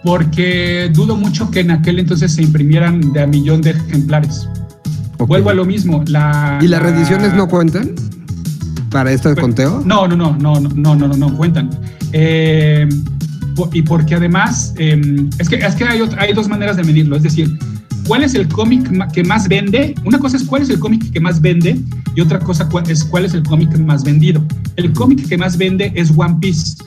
Porque 0.03 0.89
dudo 0.93 1.17
mucho 1.17 1.51
que 1.51 1.59
en 1.59 1.71
aquel 1.71 1.99
entonces 1.99 2.33
se 2.33 2.41
imprimieran 2.41 3.11
de 3.13 3.21
a 3.21 3.27
millón 3.27 3.61
de 3.61 3.71
ejemplares. 3.71 4.47
Vuelvo 5.17 5.49
a 5.49 5.53
lo 5.53 5.65
mismo. 5.65 6.03
¿Y 6.61 6.67
las 6.67 6.83
la... 6.83 7.33
no 7.35 7.47
cuentan? 7.47 7.91
¿Para 8.91 9.11
este 9.11 9.35
conteo? 9.35 9.81
No, 9.85 10.07
no, 10.07 10.15
no, 10.15 10.37
no, 10.37 10.59
no, 10.59 10.95
no, 10.95 10.95
no, 10.95 11.07
no 11.07 11.35
cuentan. 11.35 11.69
Eh, 12.13 12.87
y 13.73 13.81
porque 13.81 14.15
además, 14.15 14.73
eh, 14.77 15.01
es 15.39 15.49
que, 15.49 15.55
es 15.55 15.75
que 15.75 15.83
hay, 15.85 16.01
hay 16.17 16.33
dos 16.33 16.47
maneras 16.47 16.77
de 16.77 16.83
medirlo. 16.83 17.15
Es 17.15 17.23
decir, 17.23 17.57
¿cuál 18.05 18.23
es 18.23 18.35
el 18.35 18.47
cómic 18.47 19.11
que 19.11 19.23
más 19.23 19.47
vende? 19.47 19.95
Una 20.05 20.19
cosa 20.19 20.37
es 20.37 20.43
cuál 20.43 20.61
es 20.61 20.69
el 20.69 20.79
cómic 20.79 21.11
que 21.11 21.19
más 21.19 21.41
vende 21.41 21.79
y 22.15 22.21
otra 22.21 22.39
cosa 22.39 22.67
es 22.87 23.03
cuál 23.03 23.25
es 23.25 23.33
el 23.33 23.43
cómic 23.43 23.77
más 23.79 24.03
vendido. 24.03 24.43
El 24.75 24.93
cómic 24.93 25.27
que 25.27 25.37
más 25.37 25.57
vende 25.57 25.91
es 25.95 26.11
One 26.15 26.37
Piece. 26.39 26.77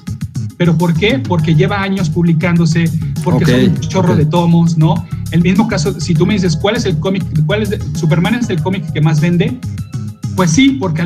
¿Pero 0.56 0.76
por 0.76 0.92
qué? 0.94 1.18
Porque 1.18 1.54
lleva 1.54 1.80
años 1.80 2.10
publicándose, 2.10 2.90
porque 3.24 3.44
Ok, 3.44 3.50
son 3.50 3.60
un 3.60 3.80
chorro 3.80 4.12
ok. 4.12 4.18
de 4.18 4.26
tomos, 4.26 4.76
¿no? 4.76 5.06
El 5.30 5.42
mismo 5.42 5.66
caso, 5.68 5.98
si 6.00 6.12
tú 6.14 6.26
me 6.26 6.34
dices, 6.34 6.56
¿cuál 6.56 6.76
es 6.76 6.84
el 6.84 6.98
cómic? 6.98 7.24
¿Cuál 7.46 7.62
es 7.62 7.70
Superman 7.94 8.34
es 8.34 8.50
el 8.50 8.60
cómic 8.62 8.92
que 8.92 9.00
más 9.00 9.20
vende? 9.20 9.58
Pues 10.36 10.52
sí, 10.52 10.76
porque 10.80 11.04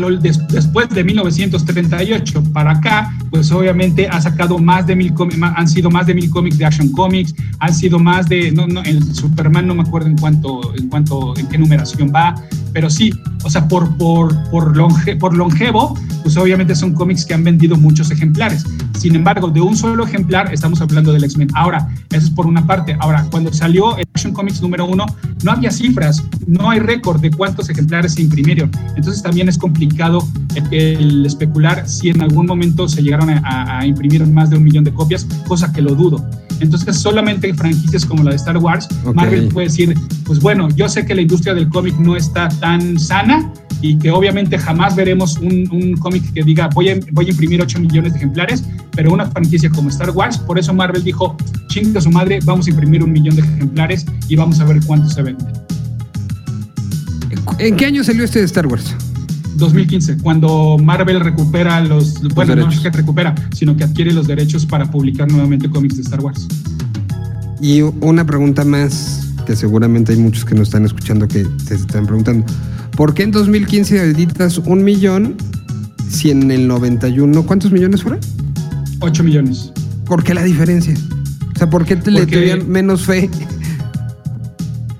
después 0.50 0.88
de 0.90 1.02
1938 1.02 2.42
para 2.52 2.72
acá, 2.72 3.16
pues 3.30 3.50
obviamente 3.50 4.06
ha 4.08 4.20
sacado 4.20 4.58
más 4.58 4.86
de 4.86 4.94
mil 4.94 5.12
cómics, 5.12 5.38
han 5.42 5.68
sido 5.68 5.90
más 5.90 6.06
de 6.06 6.14
mil 6.14 6.30
cómics 6.30 6.58
de 6.58 6.66
Action 6.66 6.90
Comics, 6.90 7.34
han 7.58 7.74
sido 7.74 7.98
más 7.98 8.28
de, 8.28 8.52
no, 8.52 8.66
no, 8.66 8.82
el 8.82 9.02
Superman 9.14 9.66
no 9.66 9.74
me 9.74 9.82
acuerdo 9.82 10.08
en 10.08 10.16
cuánto, 10.16 10.74
en 10.76 10.88
cuánto, 10.88 11.36
en 11.36 11.48
qué 11.48 11.58
numeración 11.58 12.12
va, 12.14 12.34
pero 12.74 12.90
sí, 12.90 13.14
o 13.44 13.48
sea, 13.50 13.66
por, 13.68 13.96
por, 13.96 14.36
por, 14.50 14.76
longe- 14.76 15.16
por 15.18 15.34
longevo, 15.34 15.98
pues 16.22 16.36
obviamente 16.36 16.74
son 16.74 16.92
cómics 16.92 17.24
que 17.24 17.32
han 17.34 17.44
vendido 17.44 17.76
muchos 17.76 18.10
ejemplares. 18.10 18.64
Sin 18.98 19.14
embargo, 19.14 19.48
de 19.48 19.60
un 19.60 19.76
solo 19.76 20.04
ejemplar 20.06 20.52
estamos 20.52 20.80
hablando 20.80 21.12
del 21.12 21.24
X-Men. 21.24 21.48
Ahora, 21.54 21.88
eso 22.10 22.26
es 22.26 22.30
por 22.30 22.46
una 22.46 22.66
parte. 22.66 22.96
Ahora, 23.00 23.26
cuando 23.30 23.52
salió 23.52 23.96
el 23.96 24.04
Action 24.14 24.32
Comics 24.32 24.60
número 24.62 24.86
uno, 24.86 25.06
no 25.42 25.50
había 25.52 25.70
cifras, 25.70 26.22
no 26.46 26.70
hay 26.70 26.80
récord 26.80 27.20
de 27.20 27.30
cuántos 27.30 27.68
ejemplares 27.70 28.14
se 28.14 28.22
imprimieron. 28.22 28.70
Entonces 28.96 29.22
también 29.22 29.48
es 29.48 29.56
complicado 29.58 30.26
el, 30.54 30.74
el 30.74 31.26
especular 31.26 31.88
si 31.88 32.08
en 32.08 32.22
algún 32.22 32.46
momento 32.46 32.88
se 32.88 33.02
llegaron 33.02 33.30
a, 33.30 33.38
a- 33.44 33.78
a 33.80 33.86
imprimir 33.86 34.26
más 34.26 34.50
de 34.50 34.56
un 34.56 34.64
millón 34.64 34.84
de 34.84 34.92
copias, 34.92 35.26
cosa 35.46 35.72
que 35.72 35.80
lo 35.82 35.94
dudo. 35.94 36.24
Entonces 36.60 36.96
solamente 36.96 37.52
franquicias 37.52 38.06
como 38.06 38.22
la 38.22 38.30
de 38.30 38.36
Star 38.36 38.56
Wars, 38.58 38.88
Ok. 39.04 39.14
Marvel 39.16 39.48
puede 39.48 39.66
decir, 39.66 39.92
pues 40.24 40.38
bueno, 40.40 40.68
yo 40.76 40.88
sé 40.88 41.04
que 41.04 41.14
la 41.14 41.20
industria 41.20 41.52
del 41.52 41.68
cómic 41.68 41.98
no 41.98 42.16
está 42.16 42.48
tan 42.64 42.98
sana 42.98 43.52
y 43.82 43.98
que 43.98 44.10
obviamente 44.10 44.56
jamás 44.56 44.96
veremos 44.96 45.36
un, 45.36 45.68
un 45.70 45.94
cómic 45.98 46.32
que 46.32 46.42
diga 46.42 46.70
voy 46.72 46.88
a, 46.88 46.98
voy 47.12 47.26
a 47.26 47.28
imprimir 47.28 47.60
8 47.60 47.78
millones 47.78 48.14
de 48.14 48.18
ejemplares, 48.20 48.64
pero 48.92 49.12
una 49.12 49.26
franquicia 49.26 49.68
como 49.68 49.90
Star 49.90 50.08
Wars, 50.12 50.38
por 50.38 50.58
eso 50.58 50.72
Marvel 50.72 51.04
dijo, 51.04 51.36
chinga 51.68 52.00
su 52.00 52.10
madre, 52.10 52.38
vamos 52.42 52.66
a 52.66 52.70
imprimir 52.70 53.04
un 53.04 53.12
millón 53.12 53.36
de 53.36 53.42
ejemplares 53.42 54.06
y 54.30 54.36
vamos 54.36 54.60
a 54.60 54.64
ver 54.64 54.80
cuánto 54.86 55.10
se 55.10 55.20
vende. 55.20 55.44
¿En 57.58 57.76
qué 57.76 57.84
año 57.84 58.02
salió 58.02 58.24
este 58.24 58.38
de 58.38 58.46
Star 58.46 58.66
Wars? 58.66 58.96
2015, 59.56 60.16
cuando 60.22 60.78
Marvel 60.82 61.20
recupera 61.20 61.82
los, 61.82 62.22
bueno, 62.34 62.56
no 62.56 62.62
derechos. 62.62 62.76
es 62.76 62.80
que 62.80 62.96
recupera, 62.96 63.34
sino 63.52 63.76
que 63.76 63.84
adquiere 63.84 64.14
los 64.14 64.26
derechos 64.26 64.64
para 64.64 64.90
publicar 64.90 65.30
nuevamente 65.30 65.68
cómics 65.68 65.96
de 65.96 66.02
Star 66.02 66.20
Wars. 66.20 66.48
Y 67.60 67.82
una 67.82 68.24
pregunta 68.24 68.64
más, 68.64 69.23
que 69.44 69.56
seguramente 69.56 70.12
hay 70.12 70.18
muchos 70.18 70.44
que 70.44 70.54
nos 70.54 70.68
están 70.68 70.84
escuchando 70.84 71.26
que 71.28 71.46
se 71.66 71.74
están 71.74 72.06
preguntando. 72.06 72.44
¿Por 72.96 73.14
qué 73.14 73.24
en 73.24 73.30
2015 73.32 73.98
editas 74.10 74.58
un 74.58 74.82
millón 74.84 75.34
si 76.08 76.30
en 76.30 76.50
el 76.50 76.66
91, 76.68 77.42
¿cuántos 77.44 77.72
millones 77.72 78.02
fueron? 78.02 78.20
8 79.00 79.24
millones. 79.24 79.72
¿Por 80.06 80.22
qué 80.22 80.34
la 80.34 80.42
diferencia? 80.44 80.94
O 81.54 81.58
sea, 81.58 81.68
¿por 81.70 81.84
qué 81.84 81.96
te 81.96 82.10
le 82.10 82.20
Porque- 82.20 82.36
tenían 82.36 82.68
menos 82.68 83.02
fe? 83.04 83.28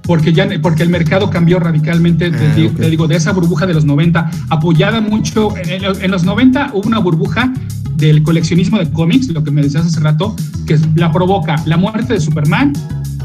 porque 0.07 0.34
ya 0.34 0.47
porque 0.61 0.82
el 0.82 0.90
mercado 0.90 1.30
cambió 1.30 1.59
radicalmente, 1.59 2.30
te, 2.30 2.36
Ah, 2.36 2.70
te 2.76 2.90
digo, 2.90 3.09
de 3.09 3.16
esa 3.16 3.32
burbuja 3.32 3.66
de 3.66 3.72
los 3.72 3.86
90, 3.86 4.30
apoyada 4.51 5.01
mucho, 5.01 5.57
en- 5.57 5.82
en 6.03 6.11
los 6.11 6.24
90 6.24 6.70
hubo 6.74 6.86
una 6.86 6.99
burbuja 6.99 7.51
del 7.97 8.22
coleccionismo 8.22 8.78
de 8.78 8.90
cómics, 8.90 9.28
lo 9.28 9.42
que 9.42 9.51
me 9.51 9.62
decías 9.62 9.86
hace 9.86 10.01
rato, 10.01 10.36
que 10.66 10.78
la 10.95 11.11
provoca 11.11 11.57
la 11.64 11.78
muerte 11.78 12.14
de 12.14 12.20
Superman, 12.20 12.74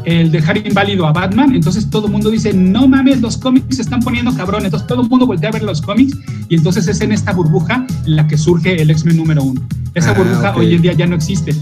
el 0.09 0.31
dejar 0.31 0.57
inválido 0.65 1.05
a 1.07 1.11
Batman, 1.11 1.53
entonces 1.55 1.89
todo 1.89 2.07
el 2.07 2.11
mundo 2.11 2.29
dice, 2.29 2.53
no 2.53 2.87
mames, 2.87 3.21
los 3.21 3.37
cómics 3.37 3.75
se 3.75 3.81
están 3.83 3.99
poniendo 4.01 4.33
cabrón, 4.35 4.65
entonces 4.65 4.87
todo 4.87 5.01
el 5.03 5.09
mundo 5.09 5.25
voltea 5.25 5.49
a 5.49 5.53
ver 5.53 5.63
los 5.63 5.81
cómics 5.81 6.17
y 6.49 6.55
entonces 6.55 6.87
es 6.87 7.01
en 7.01 7.11
esta 7.11 7.31
burbuja 7.33 7.85
la 8.05 8.27
que 8.27 8.37
surge 8.37 8.81
el 8.81 8.89
X-Men 8.91 9.17
número 9.17 9.43
uno. 9.43 9.61
Esa 9.93 10.11
Ah, 10.11 10.13
burbuja 10.13 10.55
hoy 10.55 10.73
en 10.75 10.81
día 10.81 10.93
ya 10.93 11.05
no 11.07 11.15
existe. 11.15 11.53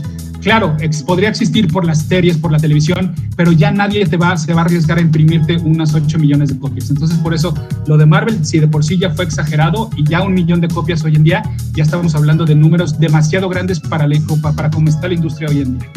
Claro, 0.42 0.78
ex- 0.80 1.04
podría 1.04 1.28
existir 1.30 1.68
por 1.68 1.84
las 1.84 2.04
series, 2.04 2.38
por 2.38 2.52
la 2.52 2.58
televisión, 2.60 3.14
pero 3.36 3.52
ya 3.52 3.70
nadie 3.72 4.06
te 4.06 4.16
va, 4.18 4.38
se 4.38 4.54
va 4.54 4.62
a 4.62 4.66
arriesgar 4.66 4.98
a 4.98 5.02
imprimirte 5.02 5.58
unas 5.58 5.94
8 5.94 6.18
millones 6.20 6.50
de 6.50 6.58
copias. 6.60 6.90
Entonces, 6.90 7.18
por 7.18 7.34
eso, 7.34 7.54
lo 7.88 7.98
de 7.98 8.06
Marvel, 8.06 8.46
si 8.46 8.60
de 8.60 8.68
por 8.68 8.86
sí 8.86 8.98
ya 8.98 9.10
fue 9.10 9.26
exagerado 9.26 9.90
y 9.98 10.04
ya 10.06 10.22
un 10.22 10.34
millón 10.34 10.62
de 10.62 10.70
copias 10.70 11.04
hoy 11.04 11.16
en 11.16 11.24
día, 11.24 11.44
ya 11.74 11.84
estamos 11.84 12.16
hablando 12.16 12.46
de 12.46 12.56
números 12.56 12.98
demasiado 12.98 13.50
grandes 13.50 13.80
para, 13.82 14.08
la, 14.08 14.18
para, 14.42 14.56
para 14.56 14.70
cómo 14.70 14.88
está 14.88 15.08
la 15.10 15.16
industria 15.16 15.50
hoy 15.50 15.62
en 15.62 15.80
día. 15.80 15.90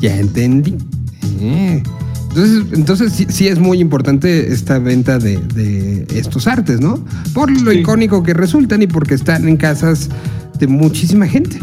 Ya 0.00 0.16
entendí. 0.16 0.76
Entonces, 1.40 2.64
entonces 2.72 3.12
sí, 3.12 3.26
sí 3.28 3.46
es 3.48 3.58
muy 3.60 3.78
importante 3.80 4.52
esta 4.52 4.78
venta 4.80 5.18
de, 5.18 5.36
de 5.38 6.06
estos 6.18 6.46
artes, 6.48 6.80
¿no? 6.80 6.98
Por 7.32 7.50
lo 7.62 7.70
Sí. 7.70 7.78
icónico 7.78 8.22
que 8.24 8.34
resultan 8.34 8.82
y 8.82 8.86
porque 8.88 9.14
están 9.14 9.46
en 9.48 9.56
casas 9.56 10.08
de 10.58 10.66
muchísima 10.66 11.26
gente. 11.28 11.60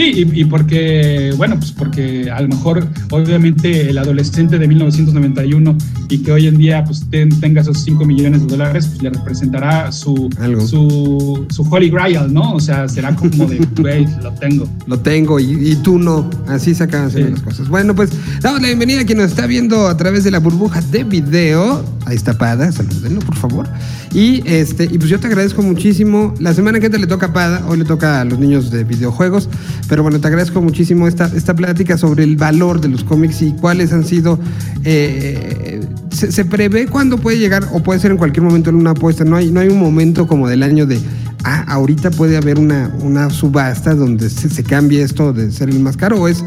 Sí, 0.00 0.24
y, 0.34 0.40
y 0.40 0.44
porque, 0.46 1.34
bueno, 1.36 1.56
pues 1.58 1.72
porque 1.72 2.30
a 2.30 2.40
lo 2.40 2.48
mejor, 2.48 2.86
obviamente, 3.10 3.90
el 3.90 3.98
adolescente 3.98 4.58
de 4.58 4.66
1991 4.66 5.76
y 6.08 6.18
que 6.18 6.32
hoy 6.32 6.46
en 6.46 6.56
día 6.56 6.82
pues 6.84 7.04
ten- 7.10 7.38
tenga 7.40 7.60
esos 7.60 7.78
5 7.84 8.04
millones 8.06 8.40
de 8.42 8.46
dólares, 8.46 8.86
pues 8.88 9.02
le 9.02 9.10
representará 9.10 9.92
su, 9.92 10.30
Algo. 10.40 10.66
su, 10.66 11.46
su 11.50 11.62
Holy 11.70 11.90
Grail, 11.90 12.32
¿no? 12.32 12.54
O 12.54 12.60
sea, 12.60 12.88
será 12.88 13.14
como 13.14 13.46
de, 13.46 13.58
güey, 13.78 14.06
lo 14.22 14.32
tengo. 14.32 14.66
Lo 14.86 14.98
tengo 14.98 15.38
y, 15.38 15.52
y 15.72 15.76
tú 15.76 15.98
no. 15.98 16.28
Así 16.48 16.74
se 16.74 16.84
acaban 16.84 17.10
Sí. 17.10 17.22
las 17.22 17.42
cosas. 17.42 17.68
Bueno, 17.68 17.94
pues 17.94 18.10
damos 18.40 18.60
la 18.62 18.68
bienvenida 18.68 19.02
a 19.02 19.04
quien 19.04 19.18
nos 19.18 19.28
está 19.30 19.46
viendo 19.46 19.86
a 19.86 19.96
través 19.96 20.24
de 20.24 20.30
la 20.30 20.38
burbuja 20.38 20.80
de 20.80 21.04
video. 21.04 21.84
Ahí 22.06 22.16
está 22.16 22.38
Pada, 22.38 22.72
salúdenlo, 22.72 23.20
por 23.20 23.36
favor. 23.36 23.68
Y 24.12 24.42
este, 24.48 24.84
y 24.86 24.98
pues 24.98 25.08
yo 25.10 25.20
te 25.20 25.26
agradezco 25.28 25.62
muchísimo. 25.62 26.34
La 26.40 26.54
semana 26.54 26.80
que 26.80 26.86
entra 26.86 27.00
le 27.00 27.06
toca 27.06 27.26
a 27.26 27.32
Pada, 27.32 27.64
hoy 27.68 27.78
le 27.78 27.84
toca 27.84 28.20
a 28.20 28.24
los 28.24 28.38
niños 28.38 28.70
de 28.70 28.82
videojuegos. 28.84 29.48
Pero 29.90 30.04
bueno, 30.04 30.20
te 30.20 30.28
agradezco 30.28 30.62
muchísimo 30.62 31.08
esta, 31.08 31.26
esta 31.34 31.52
plática 31.52 31.98
sobre 31.98 32.22
el 32.22 32.36
valor 32.36 32.80
de 32.80 32.86
los 32.86 33.02
cómics 33.02 33.42
y 33.42 33.52
cuáles 33.54 33.92
han 33.92 34.04
sido. 34.04 34.38
eh, 34.84 35.84
se, 36.10 36.44
prevé 36.44 36.86
cuándo 36.86 37.18
puede 37.18 37.38
llegar, 37.38 37.66
o 37.72 37.82
puede 37.82 37.98
ser 37.98 38.12
en 38.12 38.16
cualquier 38.16 38.44
momento 38.44 38.70
en 38.70 38.76
una 38.76 38.90
apuesta. 38.90 39.24
No 39.24 39.34
hay, 39.34 39.50
no 39.50 39.58
hay 39.58 39.68
un 39.68 39.80
momento 39.80 40.28
como 40.28 40.48
del 40.48 40.62
año 40.62 40.86
de 40.86 41.00
ah, 41.42 41.64
ahorita 41.66 42.12
puede 42.12 42.36
haber 42.36 42.60
una, 42.60 42.94
una 43.02 43.30
subasta 43.30 43.96
donde 43.96 44.30
se, 44.30 44.48
se 44.48 44.62
cambie 44.62 45.02
esto 45.02 45.32
de 45.32 45.50
ser 45.50 45.70
el 45.70 45.80
más 45.80 45.96
caro 45.96 46.20
o 46.20 46.28
es 46.28 46.44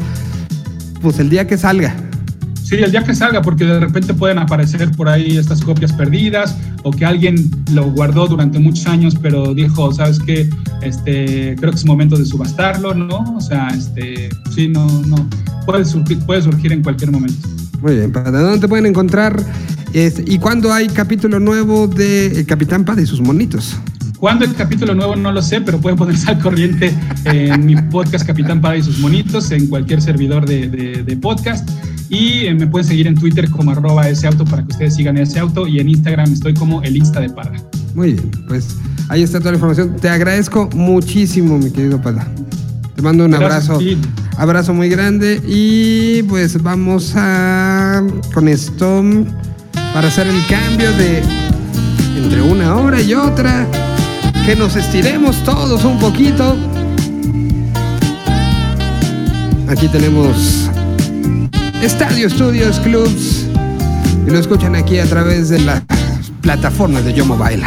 pues 1.02 1.18
el 1.18 1.28
día 1.28 1.46
que 1.46 1.58
salga. 1.58 1.94
Sí, 2.64 2.76
el 2.76 2.90
día 2.90 3.04
que 3.04 3.14
salga, 3.14 3.42
porque 3.42 3.66
de 3.66 3.78
repente 3.78 4.14
pueden 4.14 4.38
aparecer 4.38 4.90
por 4.92 5.06
ahí 5.06 5.36
estas 5.36 5.60
copias 5.62 5.92
perdidas 5.92 6.56
o 6.82 6.90
que 6.90 7.04
alguien 7.04 7.50
lo 7.72 7.90
guardó 7.90 8.26
durante 8.26 8.58
muchos 8.58 8.86
años, 8.86 9.14
pero 9.20 9.52
dijo, 9.54 9.92
¿sabes 9.92 10.18
qué? 10.18 10.48
Este, 10.80 11.56
creo 11.58 11.70
que 11.72 11.76
es 11.76 11.84
momento 11.84 12.16
de 12.16 12.24
subastarlo, 12.24 12.94
¿no? 12.94 13.18
O 13.36 13.40
sea, 13.42 13.68
este, 13.68 14.30
sí, 14.54 14.68
no, 14.68 14.86
no, 15.06 15.28
puede 15.66 15.84
surgir, 15.84 16.18
puede 16.20 16.40
surgir 16.40 16.72
en 16.72 16.82
cualquier 16.82 17.10
momento. 17.10 17.46
Muy 17.82 17.96
bien, 17.96 18.10
¿para 18.12 18.30
dónde 18.30 18.60
te 18.60 18.66
pueden 18.68 18.86
encontrar? 18.86 19.38
Este, 19.92 20.24
¿Y 20.26 20.38
cuándo 20.38 20.72
hay 20.72 20.88
capítulo 20.88 21.38
nuevo 21.38 21.86
de 21.86 22.28
El 22.28 22.46
Capitán 22.46 22.84
Pada 22.86 23.02
y 23.02 23.06
sus 23.06 23.20
monitos? 23.20 23.76
¿Cuándo 24.18 24.46
el 24.46 24.54
capítulo 24.54 24.94
nuevo? 24.94 25.14
No 25.16 25.30
lo 25.32 25.42
sé, 25.42 25.60
pero 25.60 25.78
pueden 25.78 25.98
ponerse 25.98 26.30
al 26.30 26.38
corriente 26.38 26.94
en 27.26 27.66
mi 27.66 27.76
podcast 27.76 28.26
Capitán 28.26 28.62
Pada 28.62 28.78
y 28.78 28.82
sus 28.82 28.98
monitos, 29.00 29.50
en 29.50 29.66
cualquier 29.66 30.00
servidor 30.00 30.46
de, 30.46 30.66
de- 30.68 31.02
de 31.02 31.16
podcast. 31.18 31.68
Y 32.14 32.46
eh, 32.46 32.54
me 32.54 32.68
pueden 32.68 32.86
seguir 32.86 33.08
en 33.08 33.16
Twitter 33.16 33.50
como 33.50 33.72
arroba 33.72 34.08
ese 34.08 34.28
auto 34.28 34.44
para 34.44 34.62
que 34.62 34.70
ustedes 34.70 34.94
sigan 34.94 35.16
ese 35.16 35.40
auto. 35.40 35.66
Y 35.66 35.80
en 35.80 35.88
Instagram 35.88 36.32
estoy 36.32 36.54
como 36.54 36.80
el 36.82 36.96
Insta 36.96 37.20
de 37.20 37.28
Parra. 37.28 37.60
Muy 37.92 38.12
bien, 38.12 38.30
pues 38.46 38.76
ahí 39.08 39.24
está 39.24 39.40
toda 39.40 39.50
la 39.50 39.56
información. 39.56 39.96
Te 40.00 40.08
agradezco 40.08 40.70
muchísimo, 40.74 41.58
mi 41.58 41.72
querido 41.72 42.00
Pada. 42.00 42.24
Te 42.94 43.02
mando 43.02 43.24
un 43.24 43.32
Gracias 43.32 43.70
abrazo, 43.70 43.84
abrazo 44.38 44.74
muy 44.74 44.88
grande 44.88 45.42
y 45.44 46.22
pues 46.24 46.62
vamos 46.62 47.14
a 47.16 48.04
con 48.32 48.46
esto 48.46 49.02
para 49.92 50.06
hacer 50.06 50.28
el 50.28 50.46
cambio 50.46 50.92
de 50.92 51.20
entre 52.16 52.42
una 52.42 52.76
hora 52.76 53.00
y 53.02 53.14
otra, 53.14 53.66
que 54.46 54.54
nos 54.54 54.76
estiremos 54.76 55.42
todos 55.42 55.84
un 55.84 55.98
poquito. 55.98 56.56
Aquí 59.68 59.88
tenemos 59.88 60.70
Estadio 61.84 62.30
Studios 62.30 62.80
Clubs 62.80 63.46
y 64.26 64.30
lo 64.30 64.38
escuchan 64.38 64.74
aquí 64.74 64.98
a 64.98 65.04
través 65.04 65.50
de 65.50 65.58
las 65.58 65.82
plataformas 66.40 67.04
de 67.04 67.12
Yo 67.12 67.26
Mobile. 67.26 67.62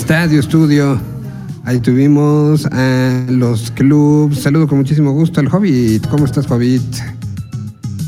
Estadio 0.00 0.40
Estudio. 0.40 0.98
Ahí 1.66 1.78
tuvimos 1.78 2.64
a 2.72 3.22
los 3.28 3.70
clubs. 3.70 4.40
Saludo 4.40 4.66
con 4.66 4.78
muchísimo 4.78 5.12
gusto 5.12 5.40
al 5.40 5.48
Hobbit. 5.54 6.06
¿Cómo 6.08 6.24
estás, 6.24 6.50
Hobbit? 6.50 6.82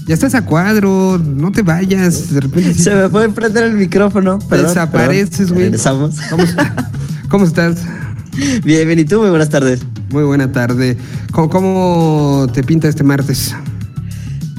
Ya 0.06 0.14
estás 0.14 0.34
a 0.34 0.42
cuadro, 0.44 1.18
no 1.22 1.52
te 1.52 1.60
vayas. 1.60 2.32
De 2.32 2.40
repente 2.40 2.72
Se 2.74 2.94
me 2.94 3.10
puede 3.10 3.28
prender 3.28 3.64
el 3.64 3.74
micrófono. 3.74 4.38
Perdón, 4.48 4.68
desapareces, 4.68 5.50
güey. 5.52 5.64
Regresamos. 5.64 6.16
¿Cómo, 6.30 6.42
est- 6.44 6.58
cómo 7.28 7.44
estás? 7.44 7.76
Bien, 8.64 8.86
bien, 8.86 8.98
¿y 8.98 9.04
tú? 9.04 9.20
Muy 9.20 9.28
buenas 9.28 9.50
tardes. 9.50 9.82
Muy 10.10 10.24
buena 10.24 10.50
tarde. 10.50 10.96
¿Cómo, 11.30 11.50
cómo 11.50 12.46
te 12.54 12.64
pinta 12.64 12.88
este 12.88 13.04
martes? 13.04 13.54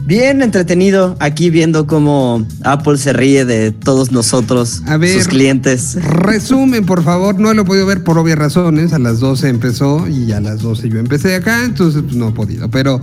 Bien 0.06 0.42
entretenido 0.42 1.16
aquí 1.20 1.50
viendo 1.50 1.88
cómo 1.88 2.46
Apple 2.64 2.98
se 2.98 3.14
ríe 3.14 3.46
de 3.46 3.72
todos 3.72 4.12
nosotros, 4.12 4.84
A 4.86 4.98
ver. 4.98 5.18
sus 5.18 5.30
clientes. 5.30 5.96
Resumen, 5.96 6.86
por 6.86 7.04
favor. 7.04 7.40
No 7.40 7.54
lo 7.54 7.62
he 7.62 7.66
podido 7.66 7.86
ver 7.86 8.04
por 8.04 8.18
obvias 8.18 8.38
razones. 8.38 8.92
A 8.92 9.00
las 9.00 9.22
12 9.22 9.48
empezó 9.48 10.06
y 10.10 10.34
a 10.34 10.42
las 10.42 10.62
12 10.62 10.90
yo 10.90 11.00
empecé 11.00 11.36
acá, 11.36 11.64
entonces 11.64 12.04
pues, 12.04 12.16
no 12.16 12.30
he 12.30 12.32
podido. 12.34 12.70
Pero, 12.70 13.00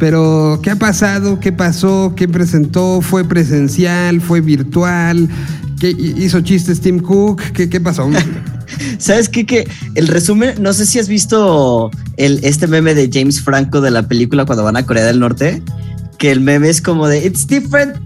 pero, 0.00 0.58
¿qué 0.60 0.70
ha 0.70 0.76
pasado? 0.76 1.38
¿Qué 1.38 1.52
pasó? 1.52 2.14
¿Qué 2.16 2.26
presentó? 2.26 3.00
¿Fue 3.00 3.24
presencial? 3.24 4.20
¿Fue 4.20 4.40
virtual? 4.40 5.28
¿Qué 5.78 5.90
hizo 5.90 6.40
chistes 6.40 6.80
Tim 6.80 6.98
Cook? 6.98 7.42
¿Qué, 7.52 7.70
qué 7.70 7.80
pasó? 7.80 8.10
¿Sabes 8.98 9.28
qué? 9.28 9.46
Que 9.46 9.68
el 9.94 10.08
resumen, 10.08 10.54
no 10.60 10.72
sé 10.72 10.84
si 10.84 10.98
has 10.98 11.08
visto 11.08 11.90
el, 12.16 12.40
este 12.42 12.66
meme 12.66 12.94
de 12.94 13.08
James 13.12 13.40
Franco 13.40 13.80
de 13.80 13.90
la 13.90 14.08
película 14.08 14.44
cuando 14.44 14.64
van 14.64 14.76
a 14.76 14.84
Corea 14.84 15.04
del 15.06 15.20
Norte, 15.20 15.62
que 16.20 16.30
el 16.30 16.40
meme 16.40 16.68
es 16.68 16.82
como 16.82 17.08
de 17.08 17.26
It's 17.26 17.46
different, 17.46 17.96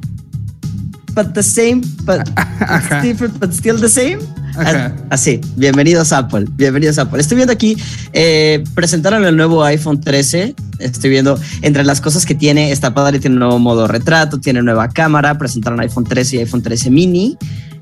but 1.14 1.34
the 1.34 1.42
same, 1.42 1.82
but 2.04 2.20
Ajá. 2.36 2.98
it's 2.98 3.02
different, 3.02 3.40
but 3.40 3.50
still 3.52 3.78
the 3.78 3.88
same. 3.88 4.18
Ajá. 4.56 4.94
Así, 5.10 5.40
bienvenidos 5.56 6.12
a 6.12 6.18
Apple, 6.18 6.46
bienvenidos 6.52 6.96
a 6.98 7.02
Apple. 7.02 7.20
Estoy 7.20 7.38
viendo 7.38 7.52
aquí, 7.52 7.76
eh, 8.12 8.62
presentaron 8.76 9.24
el 9.24 9.36
nuevo 9.36 9.64
iPhone 9.64 10.00
13. 10.00 10.54
Estoy 10.78 11.10
viendo 11.10 11.40
entre 11.62 11.82
las 11.82 12.00
cosas 12.00 12.24
que 12.24 12.36
tiene, 12.36 12.70
está 12.70 12.94
padre, 12.94 13.18
tiene 13.18 13.34
un 13.34 13.40
nuevo 13.40 13.58
modo 13.58 13.88
retrato, 13.88 14.38
tiene 14.38 14.62
nueva 14.62 14.88
cámara, 14.90 15.36
presentaron 15.36 15.80
iPhone 15.80 16.04
13 16.04 16.36
y 16.36 16.38
iPhone 16.38 16.62
13 16.62 16.90
mini. 16.90 17.36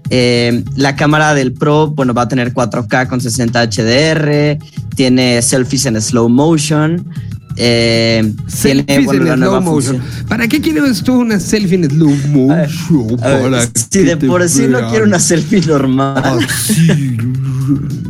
Eh, 0.09 0.65
la 0.77 0.97
cámara 0.97 1.35
del 1.35 1.53
Pro, 1.53 1.89
bueno, 1.89 2.15
va 2.15 2.23
a 2.23 2.29
tener 2.29 2.55
4K 2.55 3.07
con 3.07 3.21
60 3.21 3.63
HDR, 3.65 4.59
tiene 4.95 5.43
selfies 5.43 5.85
en 5.85 6.01
slow 6.01 6.31
motion, 6.31 7.07
eh, 7.57 8.33
tiene 8.63 8.85
en 8.87 9.09
slow 9.09 9.61
motion. 9.61 10.01
¿Para 10.29 10.49
qué 10.49 10.61
quieres 10.61 11.03
tú 11.03 11.15
una 11.15 11.39
selfie 11.39 11.77
en 11.77 11.91
slow 11.91 12.17
motion? 12.29 12.51
A 13.23 13.29
ver, 13.29 13.43
Para 13.43 13.67
si 13.67 13.89
que 13.91 14.05
de 14.05 14.17
por 14.17 14.49
sí 14.49 14.67
no 14.69 14.89
quiero 14.91 15.05
una 15.05 15.19
selfie 15.19 15.61
normal. 15.61 16.23
Así. 16.49 17.17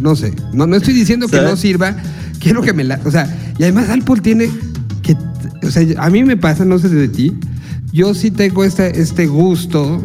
No 0.00 0.16
sé, 0.16 0.32
no, 0.52 0.66
no 0.66 0.76
estoy 0.76 0.94
diciendo 0.94 1.28
que 1.28 1.40
no 1.40 1.56
sirva, 1.56 1.96
quiero 2.40 2.62
que 2.62 2.72
me 2.72 2.84
la... 2.84 3.00
O 3.04 3.10
sea, 3.10 3.28
y 3.58 3.62
además 3.62 3.88
Apple 3.88 4.20
tiene 4.22 4.50
que... 5.02 5.16
O 5.62 5.70
sea, 5.70 5.86
a 5.98 6.10
mí 6.10 6.24
me 6.24 6.36
pasa, 6.36 6.64
no 6.64 6.78
sé 6.78 6.88
de 6.88 7.08
ti, 7.08 7.32
yo 7.92 8.14
sí 8.14 8.30
tengo 8.30 8.64
este, 8.64 9.00
este 9.00 9.26
gusto, 9.26 10.02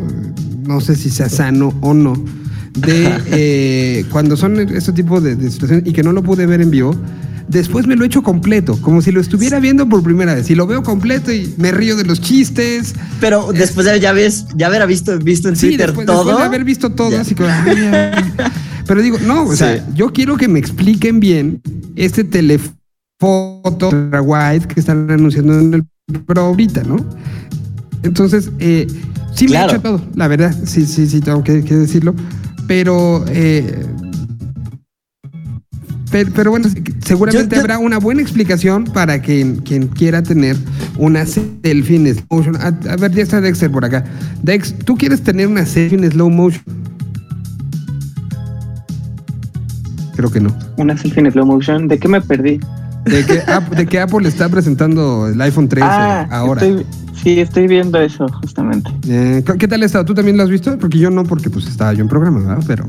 no 0.66 0.82
sé 0.82 0.96
si 0.96 1.10
sea 1.10 1.30
sano 1.30 1.74
o 1.82 1.94
no, 1.94 2.14
de 2.74 3.12
eh, 3.32 4.06
cuando 4.12 4.38
son 4.38 4.60
este 4.60 4.92
tipo 4.92 5.22
de, 5.22 5.36
de 5.36 5.50
situaciones 5.50 5.88
y 5.88 5.94
que 5.94 6.04
no 6.04 6.12
lo 6.12 6.22
pude 6.22 6.46
ver 6.46 6.62
en 6.62 6.70
vivo, 6.70 6.96
después 7.48 7.88
me 7.88 7.96
lo 7.96 8.04
echo 8.06 8.22
completo, 8.24 8.78
como 8.82 9.02
si 9.02 9.12
lo 9.12 9.22
estuviera 9.22 9.60
viendo 9.60 9.88
por 9.88 10.04
primera 10.04 10.36
vez. 10.36 10.50
Y 10.50 10.56
lo 10.56 10.68
veo 10.68 10.84
completo 10.84 11.32
y 11.32 11.54
me 11.58 11.72
río 11.72 11.96
de 11.96 12.04
los 12.06 12.22
chistes. 12.22 12.94
Pero 13.20 13.52
después 13.54 13.86
de 13.88 14.00
ya 14.00 14.14
ves, 14.14 14.46
ya 14.56 14.68
haber 14.68 14.86
visto, 14.88 15.18
visto 15.20 15.50
en 15.50 15.56
Sí, 15.56 15.68
Twitter 15.68 15.88
después, 15.88 16.06
todo. 16.08 16.18
después 16.26 16.38
de 16.38 16.44
haber 16.46 16.64
visto 16.64 16.92
todo, 16.92 17.12
Ya. 17.12 17.22
así 17.22 17.36
como, 17.36 17.50
ay, 17.50 17.78
ay. 17.92 18.34
Pero 18.88 19.02
digo, 19.02 19.18
no, 19.26 19.44
o 19.44 19.56
sea, 19.56 19.86
yo 19.96 20.14
quiero 20.14 20.38
que 20.38 20.48
me 20.48 20.60
expliquen 20.60 21.20
bien 21.20 21.62
este 21.98 22.24
telefoto 22.24 22.72
ultra 23.90 24.22
wide 24.22 24.68
que 24.68 24.80
están 24.80 25.10
anunciando 25.12 25.60
en 25.60 25.74
el 25.74 25.84
Pro 26.26 26.42
ahorita, 26.42 26.84
¿no? 26.84 26.96
Entonces, 28.04 28.50
eh, 28.60 28.88
sí 29.36 29.46
me 29.46 29.52
Claro. 29.52 29.68
he 29.68 29.74
hecho 29.76 29.82
todo, 29.82 30.02
la 30.16 30.28
verdad, 30.30 30.56
sí, 30.66 30.86
sí, 30.86 31.08
sí, 31.08 31.20
tengo 31.20 31.44
que, 31.44 31.64
que 31.64 31.76
decirlo. 31.76 32.16
Pero, 32.68 33.26
eh, 33.28 33.86
pero, 36.12 36.32
pero 36.34 36.52
bueno, 36.52 36.68
seguramente 37.04 37.50
Yo- 37.50 37.56
yo- 37.56 37.62
habrá 37.62 37.80
una 37.80 37.98
buena 38.00 38.22
explicación 38.22 38.86
para 38.86 39.20
quien, 39.22 39.58
quien 39.58 39.88
quiera 39.88 40.24
tener 40.24 40.56
una 40.98 41.26
selfie 41.26 41.96
en 41.98 42.08
slow 42.16 42.26
motion. 42.30 42.56
A, 42.58 42.68
a 42.68 42.96
ver, 42.98 43.12
ya 43.12 43.24
está 43.24 43.42
Dexter 43.42 43.72
por 43.72 43.84
acá. 43.86 44.04
Dex, 44.44 44.74
¿tú 44.86 44.96
quieres 44.96 45.22
tener 45.22 45.48
una 45.48 45.66
selfie 45.66 45.98
en 45.98 46.12
slow 46.12 46.30
motion? 46.30 46.64
Creo 50.16 50.32
que 50.32 50.40
no. 50.40 50.56
Una 50.78 50.98
selfie 50.98 51.22
en 51.26 51.32
slow 51.32 51.46
motion. 51.46 51.88
¿De 51.88 52.00
qué 52.00 52.08
me 52.08 52.22
perdí? 52.22 52.60
De 53.06 53.24
que, 53.26 53.42
de 53.76 53.86
que 53.86 54.00
Apple 54.00 54.28
está 54.28 54.50
presentando 54.50 55.28
el 55.28 55.40
iPhone 55.42 55.70
13 55.70 55.88
ah, 55.88 56.28
ahora. 56.32 56.62
estoy- 56.66 56.86
sí, 57.22 57.40
estoy 57.40 57.68
viendo 57.68 58.00
eso 58.00 58.28
justamente. 58.42 58.90
Eh, 59.08 59.44
¿Qué 59.60 59.68
tal 59.68 59.82
ha 59.84 59.86
estado? 59.86 60.06
¿Tú 60.06 60.14
también 60.14 60.38
lo 60.38 60.44
has 60.44 60.50
visto? 60.50 60.78
Porque 60.80 60.98
yo 60.98 61.10
no, 61.12 61.24
porque 61.24 61.50
pues 61.50 61.68
estaba 61.68 61.94
yo 61.94 62.02
en 62.02 62.08
programa, 62.10 62.40
¿verdad? 62.40 62.64
Pero, 62.66 62.86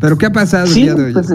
pero 0.00 0.18
¿qué 0.18 0.26
ha 0.26 0.32
pasado 0.32 0.64
el 0.66 0.70
Sí, 0.72 0.82
día 0.82 0.94
de 0.94 1.04
hoy? 1.04 1.12
pues 1.12 1.28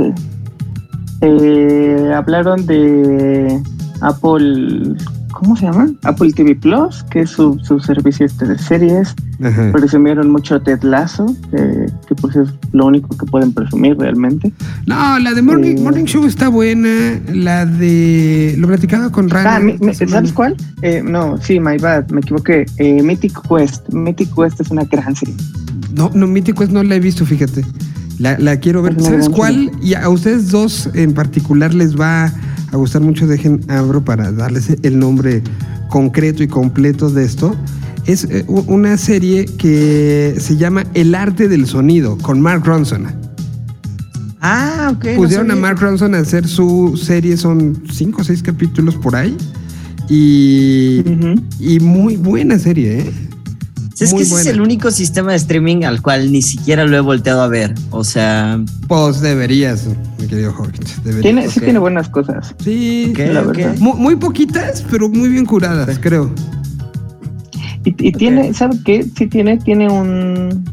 eh, 1.28 2.12
hablaron 2.16 2.66
de 2.66 3.62
Apple, 4.02 4.95
¿cómo 5.32 5.56
se 5.56 5.66
llama? 5.66 5.90
Apple 6.04 6.32
TV 6.34 6.56
Plus, 6.56 7.04
que 7.10 7.22
es 7.22 7.30
su, 7.32 7.58
su 7.64 7.80
servicio 7.80 8.26
este 8.26 8.45
de 8.45 8.58
series. 8.60 9.16
Ajá. 9.44 9.72
Presumieron 9.72 10.30
mucho 10.32 10.62
Ted 10.62 10.84
Lasso, 10.84 11.26
eh, 11.54 11.88
que 12.08 12.16
pues 12.16 12.36
es 12.36 12.50
lo 12.72 12.86
único 12.86 13.10
que 13.18 13.26
pueden 13.26 13.52
presumir 13.54 13.98
realmente. 13.98 14.52
No, 14.86 15.18
la 15.20 15.34
de 15.34 15.41
Morning, 15.41 15.78
Eh. 15.78 15.82
Morning 15.82 16.06
Show 16.06 16.26
está 16.26 16.50
buena. 16.50 17.20
La 17.34 17.66
de. 17.66 18.56
Lo 18.58 18.68
platicaba 18.68 19.10
con 19.12 19.30
Rana. 19.30 19.56
Ah, 19.56 19.60
mi- 19.60 19.78
mi-. 19.80 19.94
¿sabes 19.95 20.32
cuál? 20.34 20.56
Eh, 20.82 21.02
no, 21.04 21.38
sí, 21.41 21.60
my 21.60 21.78
bad, 21.78 22.10
me 22.10 22.20
equivoqué. 22.22 22.66
Eh, 22.78 23.02
Mythic 23.02 23.34
Quest. 23.48 23.90
Mythic 23.94 24.30
Quest 24.36 24.62
es 24.62 24.70
una 24.72 24.84
gran 24.84 25.16
serie. 25.16 25.36
No, 25.95 26.10
no, 26.14 26.28
Mythic 26.28 26.58
Quest 26.58 26.72
no 26.72 26.84
la 26.84 26.95
he 26.95 27.00
visto, 27.00 27.26
fíjate. 27.26 27.64
La, 28.19 28.38
la 28.38 28.57
quiero 28.60 28.81
ver. 28.81 28.94
Es 28.94 28.99
una 28.99 29.10
¿Sabes 29.10 29.30
cuál? 29.30 29.72
Y 29.81 29.95
a 29.95 30.07
ustedes 30.10 30.49
dos 30.49 30.90
en 30.94 31.14
particular 31.14 31.73
les 31.73 31.99
va 31.99 32.26
a 32.72 32.77
gustar 32.77 33.02
mucho. 33.02 33.27
Dejen, 33.27 33.61
abro 33.69 34.03
para 34.03 34.31
darles 34.31 34.76
el 34.81 34.99
nombre 34.99 35.41
concreto 35.90 36.44
y 36.44 36.48
completo 36.48 37.10
de 37.10 37.23
esto. 37.26 37.56
Es 38.06 38.26
eh, 38.26 38.45
una 38.48 38.98
serie 38.98 39.45
que 39.45 40.35
se 40.38 40.57
llama 40.57 40.84
El 40.94 41.15
arte 41.15 41.48
del 41.48 41.65
sonido 41.68 42.18
con 42.18 42.41
Mark 42.41 42.64
Ronson. 42.65 43.07
Ah, 44.41 44.91
ok. 44.94 45.06
no 45.06 45.15
Pusieron 45.15 45.52
a. 45.52 45.56
Mark 45.56 45.80
Ronson 45.80 46.14
a 46.15 46.19
hacer 46.19 46.48
su 46.48 46.99
serie, 47.02 47.38
son 47.38 47.81
cinco 47.90 48.22
o 48.22 48.23
seis 48.26 48.44
capítulos 48.44 48.95
por 48.95 49.15
ahí. 49.15 49.38
Y, 50.10 51.02
y 51.60 51.80
muy 51.80 52.18
buena 52.18 52.60
serie, 52.60 52.99
¿eh? 52.99 53.14
Es 54.04 54.12
muy 54.12 54.20
que 54.20 54.24
ese 54.28 54.42
es 54.42 54.46
el 54.48 54.62
único 54.62 54.92
sistema 54.92 55.32
de 55.32 55.38
streaming 55.38 55.84
al 55.84 56.02
cual 56.02 56.32
ni 56.32 56.42
siquiera 56.42 56.86
lo 56.86 56.96
he 56.96 57.00
volteado 57.00 57.42
a 57.42 57.48
ver. 57.48 57.74
O 57.92 58.04
sea, 58.04 58.60
Pues 58.88 59.22
deberías, 59.22 59.88
mi 60.20 60.28
querido 60.28 60.54
Hobbit. 60.58 60.84
Deberías. 61.04 61.22
Tiene, 61.24 61.50
Sí 61.50 61.60
tiene 61.60 61.80
buenas 61.80 62.10
cosas. 62.10 62.54
Sí, 62.64 63.10
Ok, 63.12 63.20
la 63.34 63.42
verdad. 63.42 63.76
Muy, 63.80 63.94
muy 64.00 64.16
poquitas, 64.16 64.84
pero 64.92 65.10
muy 65.10 65.30
bien 65.30 65.46
curadas, 65.46 65.98
creo. 66.00 66.32
Y, 67.86 67.90
y 68.08 68.12
tiene, 68.14 68.54
¿sabe 68.54 68.78
qué? 68.86 69.06
Sí 69.18 69.28
tiene, 69.28 69.58
tiene 69.58 69.90
un 69.90 70.64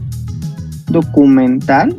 documental. 0.88 1.96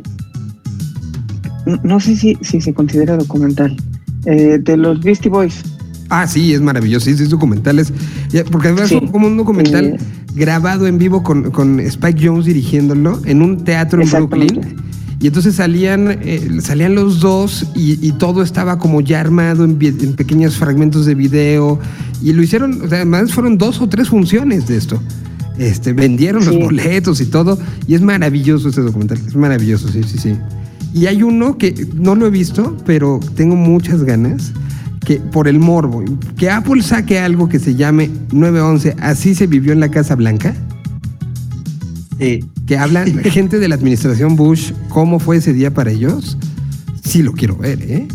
No, 1.66 1.78
no 1.82 2.00
sé 2.00 2.16
si, 2.16 2.36
si 2.40 2.60
se 2.60 2.74
considera 2.74 3.16
documental. 3.16 3.76
eh, 4.24 4.58
de 4.60 4.76
los 4.76 5.00
Beastie 5.00 5.30
Boys. 5.30 5.62
Ah, 6.08 6.26
sí, 6.26 6.52
es 6.52 6.60
maravilloso. 6.60 7.06
Sí, 7.06 7.16
sí, 7.16 7.22
es 7.24 7.30
documentales. 7.30 7.92
Porque 8.50 8.68
además 8.68 8.88
Sí. 8.88 9.00
es 9.02 9.10
como 9.10 9.26
un 9.26 9.36
documental 9.36 9.84
Eh. 9.86 9.98
Grabado 10.34 10.86
en 10.86 10.98
vivo 10.98 11.22
con, 11.22 11.50
con 11.50 11.80
Spike 11.80 12.26
Jones 12.26 12.46
dirigiéndolo 12.46 13.20
en 13.24 13.42
un 13.42 13.64
teatro 13.64 14.02
en. 14.02 14.10
Brooklyn. 14.10 14.76
Y 15.20 15.28
entonces 15.28 15.54
salían, 15.54 16.18
eh, 16.22 16.48
salían 16.60 16.96
los 16.96 17.20
dos 17.20 17.66
y, 17.76 18.04
y 18.06 18.10
todo 18.12 18.42
estaba 18.42 18.78
como 18.78 19.00
ya 19.00 19.20
armado 19.20 19.64
en, 19.64 19.78
en 19.80 20.14
pequeños 20.14 20.56
fragmentos 20.56 21.06
de 21.06 21.14
video. 21.14 21.78
Y 22.22 22.32
lo 22.32 22.42
hicieron, 22.42 22.80
o 22.82 22.88
sea, 22.88 22.98
además 22.98 23.32
fueron 23.32 23.56
dos 23.56 23.80
o 23.80 23.88
tres 23.88 24.08
funciones 24.08 24.66
de 24.66 24.76
esto. 24.76 25.00
Este, 25.58 25.92
vendieron 25.92 26.44
los 26.44 26.54
Sí. 26.54 26.60
boletos 26.60 27.20
y 27.20 27.26
todo. 27.26 27.56
Y 27.86 27.94
es 27.94 28.00
maravilloso 28.00 28.68
este 28.68 28.80
documental. 28.80 29.18
Es 29.24 29.36
maravilloso, 29.36 29.86
sí, 29.88 30.02
sí, 30.02 30.18
sí. 30.18 30.36
Y 30.92 31.06
hay 31.06 31.22
uno 31.22 31.56
que 31.56 31.86
no 31.94 32.16
lo 32.16 32.26
he 32.26 32.30
visto, 32.30 32.76
pero 32.84 33.20
tengo 33.36 33.54
muchas 33.54 34.02
ganas. 34.02 34.52
Que 35.12 35.20
por 35.20 35.46
el 35.46 35.58
morbo, 35.58 36.02
que 36.38 36.50
Apple 36.50 36.82
saque 36.82 37.18
algo 37.18 37.48
que 37.48 37.58
se 37.58 37.74
llame 37.74 38.10
911, 38.32 38.96
así 39.00 39.34
se 39.34 39.46
vivió 39.46 39.72
en 39.72 39.80
la 39.80 39.90
Casa 39.90 40.14
Blanca 40.14 40.54
sí. 42.18 42.44
que 42.66 42.78
hablan 42.78 43.06
gente 43.24 43.58
de 43.58 43.68
la 43.68 43.74
administración 43.74 44.36
Bush, 44.36 44.72
cómo 44.88 45.18
fue 45.18 45.36
ese 45.36 45.52
día 45.52 45.74
para 45.74 45.90
ellos, 45.90 46.38
sí 47.04 47.22
lo 47.22 47.32
quiero 47.32 47.56
ver, 47.56 47.82
¿eh? 47.82 48.08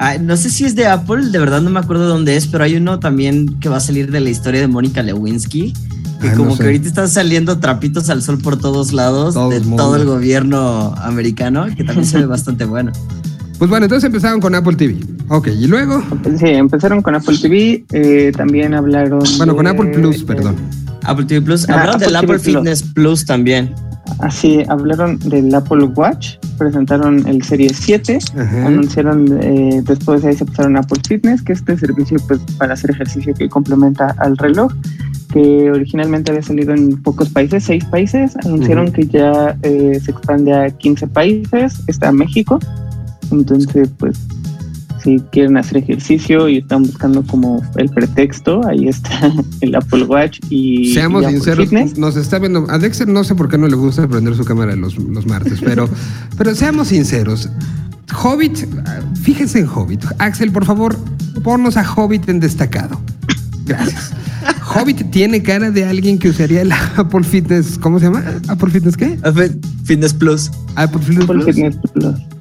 Ah, 0.00 0.18
no 0.18 0.36
sé 0.36 0.50
si 0.50 0.64
es 0.64 0.74
de 0.74 0.86
Apple, 0.86 1.26
de 1.30 1.38
verdad 1.38 1.62
no 1.62 1.70
me 1.70 1.78
acuerdo 1.78 2.08
dónde 2.08 2.36
es, 2.36 2.48
pero 2.48 2.64
hay 2.64 2.74
uno 2.76 2.98
también 2.98 3.60
que 3.60 3.68
va 3.68 3.76
a 3.76 3.80
salir 3.80 4.10
de 4.10 4.18
la 4.20 4.30
historia 4.30 4.60
de 4.60 4.66
Mónica 4.68 5.02
Lewinsky. 5.02 5.72
Que 6.20 6.28
Ah, 6.28 6.32
no 6.32 6.38
como 6.38 6.50
sé. 6.56 6.58
que 6.62 6.64
ahorita 6.64 6.88
están 6.88 7.08
saliendo 7.08 7.58
trapitos 7.60 8.10
al 8.10 8.22
sol 8.22 8.38
por 8.38 8.58
todos 8.58 8.92
lados 8.92 9.34
de 9.50 9.60
todo 9.60 9.94
el 9.96 10.04
gobierno 10.06 10.94
americano, 10.96 11.66
que 11.76 11.84
también 11.84 12.06
se 12.06 12.18
ve 12.18 12.26
bastante 12.26 12.64
bueno. 12.64 12.90
Pues 13.58 13.70
bueno, 13.70 13.86
entonces 13.86 14.06
empezaron 14.06 14.40
con 14.40 14.54
Apple 14.54 14.76
TV. 14.76 14.96
Ok, 15.28 15.48
y 15.48 15.66
luego, 15.66 16.02
Sí, 16.38 16.46
empezaron 16.48 17.00
con 17.02 17.14
Apple 17.14 17.36
TV, 17.40 17.84
eh, 17.92 18.32
también 18.36 18.74
hablaron. 18.74 19.20
bueno, 19.38 19.56
con 19.56 19.66
Apple 19.66 19.90
Plus, 19.90 20.20
eh, 20.22 20.24
perdón. 20.26 20.56
Apple 21.04 21.24
TV 21.26 21.40
Plus. 21.42 21.68
Ah, 21.68 21.74
Hablaron 21.74 21.94
Apple 21.94 22.06
del 22.06 22.12
TV 22.12 22.18
Apple 22.18 22.38
Plus. 22.38 22.42
Fitness 22.56 22.82
Plus 22.94 23.24
también. 23.26 23.74
así 24.20 24.62
hablaron 24.68 25.18
del 25.20 25.54
Apple 25.54 25.84
Watch, 25.94 26.36
presentaron 26.58 27.26
el 27.26 27.42
Serie 27.42 27.70
7, 27.72 28.18
Ajá. 28.38 28.66
anunciaron 28.66 29.26
eh, 29.42 29.82
después 29.84 30.22
de 30.22 30.28
ahí 30.30 30.36
se 30.36 30.44
pasaron 30.44 30.76
Apple 30.76 31.00
Fitness, 31.06 31.40
que 31.42 31.52
es 31.54 31.60
este 31.60 31.78
servicio 31.78 32.18
pues, 32.28 32.40
para 32.58 32.74
hacer 32.74 32.90
ejercicio 32.90 33.32
que 33.34 33.48
complementa 33.48 34.14
al 34.18 34.36
reloj, 34.36 34.72
que 35.32 35.70
originalmente 35.70 36.30
había 36.32 36.42
salido 36.42 36.74
en 36.74 37.00
pocos 37.02 37.28
países, 37.30 37.64
seis 37.64 37.84
países, 37.86 38.36
anunciaron 38.44 38.92
que 38.92 39.06
ya 39.06 39.56
eh, 39.62 39.98
se 40.04 40.10
expande 40.10 40.52
a 40.52 40.70
15 40.70 41.06
países, 41.08 41.80
está 41.86 42.12
México, 42.12 42.58
entonces 43.38 43.88
pues 43.98 44.18
si 45.04 45.20
quieren 45.30 45.58
hacer 45.58 45.76
ejercicio 45.76 46.48
y 46.48 46.58
están 46.58 46.82
buscando 46.82 47.22
como 47.24 47.62
el 47.76 47.90
pretexto, 47.90 48.66
ahí 48.66 48.88
está 48.88 49.32
el 49.60 49.74
Apple 49.74 50.04
Watch 50.04 50.40
y, 50.48 50.94
Seamos 50.94 51.24
y 51.24 51.32
sinceros, 51.32 51.68
Fitness. 51.68 51.98
nos 51.98 52.16
está 52.16 52.38
viendo. 52.38 52.66
A 52.70 52.78
Dexter 52.78 53.06
no 53.06 53.22
sé 53.22 53.34
por 53.34 53.50
qué 53.50 53.58
no 53.58 53.68
le 53.68 53.76
gusta 53.76 54.08
prender 54.08 54.34
su 54.34 54.44
cámara 54.44 54.74
los, 54.74 54.96
los 54.96 55.26
martes, 55.26 55.60
pero, 55.62 55.88
pero 56.38 56.54
seamos 56.54 56.88
sinceros. 56.88 57.50
Hobbit, 58.22 58.66
fíjense 59.22 59.58
en 59.58 59.68
Hobbit. 59.68 60.04
Axel, 60.18 60.50
por 60.50 60.64
favor, 60.64 60.96
ponnos 61.42 61.76
a 61.76 61.84
Hobbit 61.94 62.28
en 62.28 62.40
destacado. 62.40 62.98
Gracias. 63.66 64.12
Hobbit 64.74 65.10
tiene 65.10 65.42
cara 65.42 65.70
de 65.70 65.84
alguien 65.84 66.18
que 66.18 66.28
usaría 66.28 66.62
el 66.62 66.72
Apple 66.72 67.24
Fitness. 67.24 67.78
¿Cómo 67.78 67.98
se 67.98 68.06
llama? 68.06 68.22
¿Apple 68.48 68.70
Fitness 68.70 68.96
qué? 68.96 69.18
Fitness 69.84 70.14
Plus. 70.14 70.50
Apple 70.76 71.00
Fitness. 71.00 71.24
Apple 71.24 71.42
Plus? 71.42 71.54
Fitness 71.54 71.76
Plus. 71.92 72.33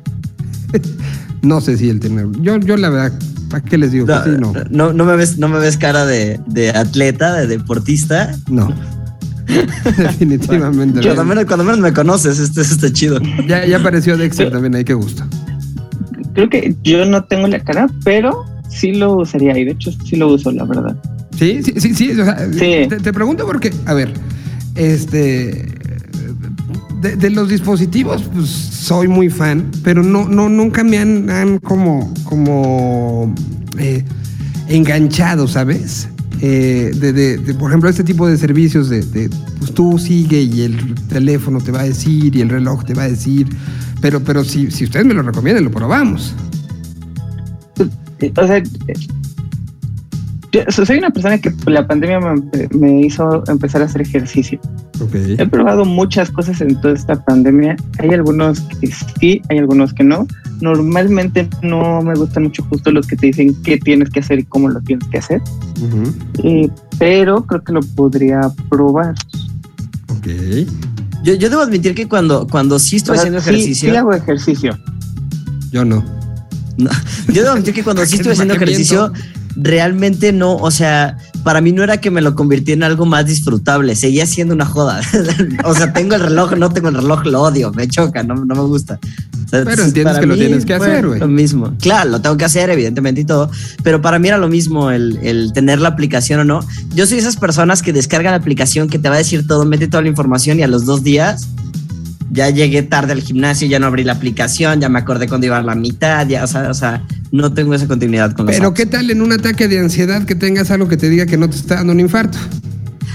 No 1.43 1.59
sé 1.59 1.77
si 1.77 1.89
él 1.89 1.99
tiene. 1.99 2.25
Yo, 2.39 2.57
yo 2.57 2.77
la 2.77 2.89
verdad, 2.89 3.19
¿para 3.49 3.61
qué 3.61 3.77
les 3.77 3.91
digo? 3.91 4.07
No, 4.07 4.23
que 4.23 4.29
sí, 4.29 4.37
no. 4.39 4.53
no, 4.69 4.93
no 4.93 5.03
me 5.03 5.17
ves, 5.17 5.37
no 5.37 5.49
me 5.49 5.59
ves 5.59 5.77
cara 5.77 6.05
de, 6.05 6.39
de 6.47 6.69
atleta, 6.69 7.33
de 7.33 7.47
deportista. 7.47 8.33
No. 8.49 8.73
Definitivamente. 9.97 11.01
no. 11.01 11.03
Cuando 11.03 11.25
menos, 11.25 11.45
cuando 11.45 11.65
menos 11.65 11.81
me 11.81 11.91
conoces, 11.91 12.39
este 12.39 12.61
está 12.61 12.91
chido. 12.93 13.19
Ya, 13.45 13.65
ya 13.65 13.77
apareció 13.77 14.15
Dexter 14.15 14.51
también 14.51 14.73
ahí, 14.75 14.85
qué 14.85 14.93
gusto. 14.93 15.25
Creo 16.33 16.49
que 16.49 16.77
yo 16.81 17.05
no 17.05 17.25
tengo 17.25 17.47
la 17.49 17.59
cara, 17.59 17.87
pero 18.05 18.45
sí 18.69 18.93
lo 18.93 19.17
usaría 19.17 19.57
y 19.57 19.65
de 19.65 19.71
hecho 19.71 19.91
sí 20.05 20.15
lo 20.15 20.29
uso, 20.29 20.49
la 20.49 20.63
verdad. 20.63 20.95
Sí, 21.37 21.61
sí, 21.61 21.73
sí, 21.77 21.93
sí. 21.93 22.11
o 22.11 22.23
sea, 22.23 22.47
Sí. 22.53 22.87
Te, 22.87 22.99
te 23.01 23.11
pregunto 23.11 23.45
porque, 23.45 23.73
a 23.85 23.93
ver, 23.93 24.13
este. 24.75 25.67
De, 27.03 27.29
los 27.29 27.49
dispositivos, 27.49 28.23
pues 28.33 28.47
soy 28.49 29.09
muy 29.09 29.29
fan, 29.29 29.69
pero 29.83 30.01
no, 30.01 30.27
no, 30.29 30.47
nunca 30.47 30.85
me 30.85 30.97
han, 30.97 31.59
como, 31.59 32.13
como 32.23 33.35
eh, 33.77 34.05
enganchado, 34.69 35.45
¿sabes? 35.47 36.07
Eh, 36.39 36.91
de, 36.95 37.11
de- 37.13 37.53
por 37.55 37.69
ejemplo, 37.71 37.89
este 37.89 38.05
tipo 38.05 38.25
de 38.25 38.37
servicios 38.37 38.87
de, 38.89 39.29
pues 39.59 39.73
tú 39.73 39.99
sigue 39.99 40.41
y 40.43 40.61
el 40.61 40.95
teléfono 41.09 41.59
te 41.59 41.71
va 41.73 41.81
a 41.81 41.83
decir 41.83 42.35
y 42.35 42.41
el 42.41 42.47
reloj 42.49 42.85
te 42.85 42.93
va 42.93 43.03
a 43.03 43.09
decir, 43.09 43.47
pero, 44.01 44.21
pero 44.21 44.45
si, 44.45 44.71
si 44.71 44.85
ustedes 44.85 45.05
me 45.05 45.13
lo 45.13 45.23
recomiendan, 45.23 45.65
lo 45.65 45.71
probamos. 45.71 46.33
O 48.37 48.47
sea, 48.47 48.63
yo 50.53 50.61
so- 50.69 50.85
soy 50.85 50.99
una 50.99 51.09
persona 51.09 51.37
que 51.39 51.51
la 51.65 51.85
pandemia 51.85 52.19
me, 52.19 52.41
me 52.77 53.01
hizo 53.01 53.43
empezar 53.47 53.81
a 53.81 53.85
hacer 53.85 54.01
ejercicio. 54.01 54.59
He 55.13 55.45
probado 55.47 55.83
muchas 55.83 56.29
cosas 56.29 56.61
en 56.61 56.79
toda 56.79 56.93
esta 56.93 57.15
pandemia. 57.25 57.75
Hay 57.99 58.11
algunos 58.11 58.61
que 58.79 58.87
sí, 59.19 59.41
hay 59.49 59.57
algunos 59.57 59.91
que 59.93 60.03
no. 60.05 60.25
Normalmente 60.61 61.49
no 61.61 62.01
me 62.01 62.13
gustan 62.15 62.43
mucho 62.43 62.63
justo 62.69 62.91
los 62.91 63.05
que 63.07 63.15
te 63.17 63.25
dicen 63.27 63.53
qué 63.63 63.77
tienes 63.77 64.09
que 64.11 64.19
hacer 64.21 64.39
y 64.39 64.43
cómo 64.45 64.69
lo 64.69 64.79
tienes 64.81 65.05
que 65.09 65.17
hacer. 65.17 65.41
Eh, 66.43 66.69
pero 66.99 67.43
creo 67.45 67.63
que 67.63 67.73
lo 67.73 67.81
podría 67.81 68.41
probar. 68.69 69.15
Ok. 70.09 70.27
Yo, 71.23 71.33
yo 71.35 71.49
debo 71.49 71.61
admitir 71.63 71.95
que 71.95 72.07
cuando, 72.07 72.47
cuando 72.47 72.77
sí 72.79 72.97
estoy 72.97 73.13
O 73.13 73.15
sea, 73.15 73.21
haciendo 73.23 73.41
sí- 73.41 73.49
ejercicio, 73.49 73.89
Sí, 73.91 73.95
hago 73.95 74.13
ejercicio. 74.13 74.77
Yo 75.71 75.83
no. 75.83 76.03
No, 76.75 76.89
yo 77.31 77.43
debo 77.43 77.51
admitir 77.53 77.75
que 77.75 77.83
cuando 77.83 78.03
sí 78.03 78.15
estoy 78.15 78.31
haciendo 78.33 78.55
¿Para 78.55 78.65
qué 78.65 78.71
ejercicio, 78.71 79.13
realmente 79.55 80.33
no, 80.33 80.55
o 80.55 80.71
sea, 80.71 81.17
para 81.43 81.61
mí 81.61 81.71
no 81.71 81.83
era 81.83 81.97
que 81.97 82.11
me 82.11 82.21
lo 82.21 82.35
convirtiera 82.35 82.77
en 82.77 82.83
algo 82.83 83.05
más 83.05 83.25
disfrutable, 83.25 83.95
seguía 83.95 84.25
siendo 84.25 84.53
una 84.53 84.65
joda. 84.65 85.01
o 85.63 85.73
sea, 85.73 85.93
tengo 85.93 86.15
el 86.15 86.21
reloj, 86.21 86.53
no 86.57 86.71
tengo 86.71 86.89
el 86.89 86.95
reloj, 86.95 87.25
lo 87.25 87.41
odio, 87.41 87.71
me 87.71 87.87
choca, 87.87 88.23
no, 88.23 88.35
no 88.35 88.55
me 88.55 88.61
gusta. 88.61 88.99
O 89.45 89.49
sea, 89.49 89.63
Pero 89.63 89.83
entiendes 89.83 90.17
que 90.19 90.25
lo 90.25 90.35
tienes 90.35 90.65
que 90.65 90.73
hacer, 90.73 91.07
güey. 91.07 91.19
Lo 91.19 91.27
mismo. 91.27 91.73
Claro, 91.79 92.09
lo 92.09 92.21
tengo 92.21 92.37
que 92.37 92.45
hacer, 92.45 92.69
evidentemente 92.69 93.21
y 93.21 93.25
todo, 93.25 93.49
pero 93.83 94.01
para 94.01 94.19
mí 94.19 94.27
era 94.27 94.37
lo 94.37 94.47
mismo 94.47 94.91
el, 94.91 95.19
el 95.21 95.53
tener 95.53 95.79
la 95.79 95.89
aplicación 95.89 96.39
o 96.39 96.43
no. 96.43 96.59
Yo 96.95 97.05
soy 97.05 97.19
esas 97.19 97.37
personas 97.37 97.81
que 97.81 97.93
descargan 97.93 98.31
la 98.31 98.37
aplicación 98.37 98.89
que 98.89 98.99
te 98.99 99.09
va 99.09 99.15
a 99.15 99.19
decir 99.19 99.45
todo, 99.45 99.65
mete 99.65 99.87
toda 99.87 100.03
la 100.03 100.09
información 100.09 100.59
y 100.59 100.63
a 100.63 100.67
los 100.67 100.85
dos 100.85 101.03
días 101.03 101.47
ya 102.31 102.49
llegué 102.49 102.83
tarde 102.83 103.13
al 103.13 103.21
gimnasio, 103.21 103.67
ya 103.67 103.79
no 103.79 103.87
abrí 103.87 104.03
la 104.03 104.13
aplicación, 104.13 104.79
ya 104.81 104.89
me 104.89 104.99
acordé 104.99 105.27
cuando 105.27 105.47
iba 105.47 105.57
a 105.57 105.61
la 105.61 105.75
mitad, 105.75 106.27
ya, 106.27 106.43
o 106.43 106.47
sea, 106.47 106.69
o 106.69 106.73
sea, 106.73 107.03
no 107.31 107.53
tengo 107.53 107.73
esa 107.73 107.87
continuidad 107.87 108.33
con 108.33 108.45
los 108.45 108.55
Pero 108.55 108.69
apps. 108.69 108.77
¿qué 108.77 108.85
tal 108.85 109.09
en 109.11 109.21
un 109.21 109.31
ataque 109.31 109.67
de 109.67 109.79
ansiedad 109.79 110.23
que 110.25 110.35
tengas 110.35 110.71
algo 110.71 110.87
que 110.87 110.97
te 110.97 111.09
diga 111.09 111.25
que 111.25 111.37
no 111.37 111.49
te 111.49 111.55
está 111.55 111.75
dando 111.75 111.93
un 111.93 111.99
infarto? 111.99 112.37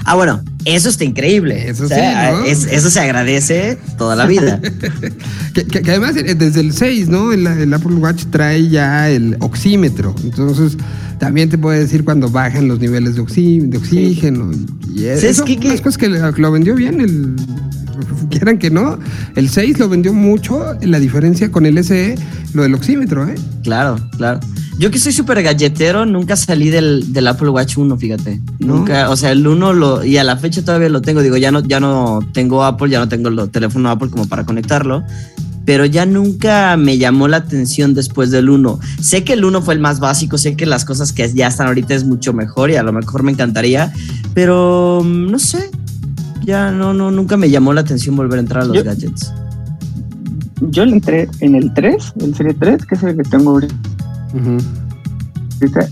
Ah, 0.05 0.15
bueno, 0.15 0.43
eso 0.65 0.89
está 0.89 1.05
increíble. 1.05 1.69
Eso 1.71 1.85
O 1.85 1.89
sea, 1.89 2.31
sí, 2.31 2.37
¿no? 2.37 2.45
es- 2.45 2.65
eso 2.65 2.91
se 2.91 3.01
agradece 3.01 3.79
toda 3.97 4.17
la 4.17 4.27
vida. 4.27 4.61
Que, 5.55 5.65
que- 5.65 5.83
que 5.83 5.91
además 5.91 6.15
eh, 6.17 6.35
desde 6.37 6.61
el 6.61 6.73
6, 6.73 7.09
¿no? 7.09 7.33
El, 7.33 7.47
el 7.47 7.73
Apple 7.75 7.95
Watch 7.97 8.25
trae 8.31 8.69
ya 8.69 9.11
el 9.11 9.37
oxímetro. 9.41 10.15
Entonces 10.23 10.77
también 11.19 11.49
te 11.49 11.59
puede 11.59 11.81
decir 11.81 12.05
cuando 12.05 12.29
bajan 12.31 12.69
los 12.69 12.79
niveles 12.79 13.17
de, 13.17 13.23
oxí- 13.23 13.61
de 13.69 13.77
oxígeno. 13.79 14.51
Y 14.95 15.07
eso, 15.07 15.27
es 15.27 15.43
que- 15.43 15.57
que- 15.59 15.77
cosas 15.79 15.99
que 15.99 16.09
lo 16.09 16.31
lo 16.31 16.53
vendió 16.53 16.75
bien. 16.77 17.01
El, 17.01 17.35
quieran 18.31 18.59
que 18.59 18.71
no. 18.71 18.99
El 19.35 19.49
6 19.49 19.79
lo 19.81 19.89
vendió 19.89 20.13
mucho. 20.13 20.77
La 20.83 21.01
diferencia 21.01 21.51
con 21.51 21.67
el 21.67 21.83
SE, 21.83 22.15
lo 22.53 22.63
del 22.63 22.75
oxímetro, 22.75 23.27
¿eh? 23.29 23.35
claro, 23.65 23.97
claro. 24.17 24.39
Yo 24.79 24.93
que 24.93 25.01
soy 25.01 25.11
súper 25.13 25.43
galletero, 25.43 26.07
nunca 26.07 26.37
salí 26.37 26.71
del, 26.71 27.13
del 27.13 27.27
Apple 27.27 27.49
Watch 27.49 27.77
1, 27.79 27.97
fíjate. 27.99 28.41
¿No? 28.61 28.77
Nunca, 28.77 29.11
o 29.11 29.17
sea, 29.17 29.33
el 29.33 29.45
1 29.45 29.73
lo, 29.73 30.05
y 30.05 30.19
a 30.19 30.23
la 30.23 30.37
fecha 30.37 30.48
todavía 30.51 30.89
lo 30.89 31.01
tengo. 31.03 31.23
Digo, 31.23 31.37
ya 31.37 31.51
no, 31.51 31.61
ya 31.61 31.81
no 31.81 32.20
tengo 32.33 32.65
Apple, 32.65 32.91
ya 32.91 32.99
no 32.99 33.09
tengo 33.09 33.29
el 33.29 33.51
teléfono 33.51 33.91
Apple 33.91 34.11
como 34.11 34.27
para 34.27 34.45
conectarlo. 34.45 35.03
Pero 35.65 35.85
ya 35.85 36.07
nunca 36.07 36.77
me 36.79 36.97
llamó 36.97 37.29
la 37.29 37.37
atención 37.39 37.93
después 37.93 38.31
del 38.31 38.49
1. 38.49 38.81
Sé 39.03 39.23
que 39.25 39.35
el 39.35 39.45
1 39.45 39.61
fue 39.61 39.75
el 39.75 39.81
más 39.81 40.01
básico, 40.01 40.39
sé 40.39 40.57
que 40.57 40.65
las 40.65 40.85
cosas 40.87 41.12
que 41.12 41.31
ya 41.35 41.47
están 41.49 41.66
ahorita 41.66 41.95
es 41.95 42.05
mucho 42.05 42.33
mejor 42.33 42.70
y 42.70 42.77
a 42.77 42.83
lo 42.83 42.93
mejor 42.93 43.23
me 43.23 43.33
encantaría, 43.33 43.93
pero 44.33 45.03
mm, 45.05 45.31
no 45.31 45.39
sé. 45.39 45.70
Ya 46.43 46.70
no, 46.70 46.95
no, 46.95 47.11
nunca 47.11 47.37
me 47.37 47.51
llamó 47.51 47.75
la 47.75 47.83
atención 47.83 48.16
volver 48.16 48.39
a 48.39 48.41
entrar 48.41 48.62
a 48.62 48.66
los 48.66 48.77
Yo- 48.79 48.85
gadgets. 48.85 49.31
Yo 50.70 50.85
le 50.87 50.93
entré 50.93 51.29
en 51.41 51.55
el 51.55 51.73
3, 51.75 52.15
el 52.20 52.35
Serie 52.35 52.55
3, 52.55 52.87
que 52.87 52.95
es 52.95 53.03
el 53.03 53.16
que 53.16 53.23
tengo 53.25 53.51
ahorita. 53.51 53.75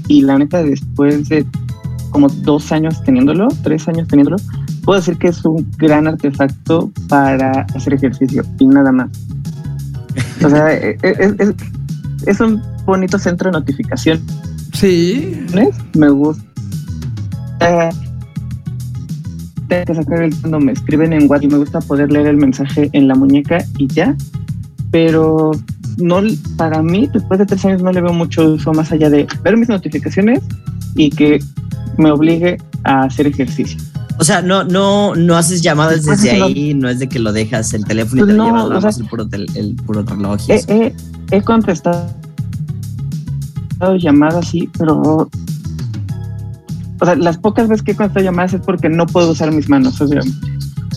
Y 0.09 0.23
la 0.23 0.39
neta, 0.39 0.63
después 0.63 1.29
de 1.29 1.45
como 2.11 2.29
dos 2.29 2.73
años 2.73 3.03
teniéndolo, 3.05 3.49
tres 3.63 3.87
años 3.89 4.09
teniéndolo, 4.09 4.37
puedo 4.85 4.99
decir 5.01 5.17
que 5.19 5.29
es 5.29 5.45
un 5.45 5.67
gran 5.79 6.07
artefacto 6.07 6.91
para 7.09 7.63
hacer 7.75 7.95
ejercicio 7.95 8.43
y 8.59 8.67
nada 8.67 8.93
más. 8.93 9.11
O 10.45 10.49
sea, 10.51 10.73
e- 10.75 10.97
e- 11.03 11.17
es, 11.19 11.35
es- 11.39 11.55
es 12.27 12.41
un 12.41 12.61
bonito 12.87 13.19
centro 13.19 13.51
de 13.51 13.59
notificaciones. 13.59 14.23
Sí. 14.73 15.47
Me 15.95 16.09
gusta. 16.09 16.43
Tengo 19.69 19.85
que 19.85 19.95
sacar 19.95 20.23
el 20.23 20.35
cuando 20.41 20.61
me 20.61 20.73
escriben 20.73 21.13
en 21.13 21.29
WhatsApp 21.29 21.51
me 21.51 21.59
gusta 21.59 21.81
poder 21.81 22.13
leer 22.13 22.29
el 22.29 22.37
mensaje 22.37 22.89
en 22.93 23.09
la 23.09 23.15
muñeca 23.15 23.59
y 23.79 23.89
ya. 23.89 24.15
Pero 24.93 25.51
no 25.99 26.21
para 26.57 26.83
mí, 26.83 27.09
después 27.13 27.39
de 27.39 27.47
tres 27.47 27.65
años, 27.65 27.83
no 27.83 27.91
le 27.91 28.01
veo 28.01 28.13
mucho 28.13 28.53
uso 28.55 28.73
más 28.73 28.93
allá 28.93 29.11
de 29.11 29.27
ver 29.43 29.57
mis 29.57 29.69
notificaciones 29.69 30.41
y 30.95 31.11
que 31.11 31.41
me 31.99 32.11
obligue 32.11 32.59
a 32.85 33.03
hacer 33.05 33.27
ejercicio. 33.27 33.79
O 34.19 34.25
sea, 34.25 34.41
no, 34.41 34.65
no, 34.65 35.15
no 35.15 35.37
haces 35.37 35.61
llamadas 35.61 36.01
Pues 36.05 36.23
desde 36.23 36.43
ahí, 36.43 36.73
no 36.73 36.89
es 36.89 36.99
de 36.99 37.09
que 37.09 37.19
lo 37.19 37.33
dejas 37.35 37.75
el 37.75 37.85
teléfono 37.85 38.23
y 38.23 38.25
Pues 38.25 38.31
te 38.33 38.37
no, 38.39 38.51
lo 38.69 38.69
llevas 38.79 38.85
o 38.85 38.93
sea- 38.93 39.03
el 39.05 39.09
puro, 39.11 39.27
tel- 39.29 39.51
el 39.57 39.75
puro 39.77 40.03
reloj. 40.03 40.41
He, 40.49 40.55
eso. 40.55 40.67
he- 40.73 40.95
he 41.33 41.43
contestado 41.43 42.09
llamadas, 43.99 44.49
sí, 44.49 44.71
pero. 44.79 45.29
O 46.99 47.05
sea, 47.05 47.15
las 47.17 47.37
pocas 47.37 47.69
veces 47.69 47.83
que 47.85 47.93
he 47.93 47.95
contestado 47.95 48.25
llamadas 48.25 48.55
es 48.55 48.61
porque 48.63 48.89
no 48.89 49.05
puedo 49.07 49.33
usar 49.33 49.53
mis 49.53 49.69
manos. 49.69 50.01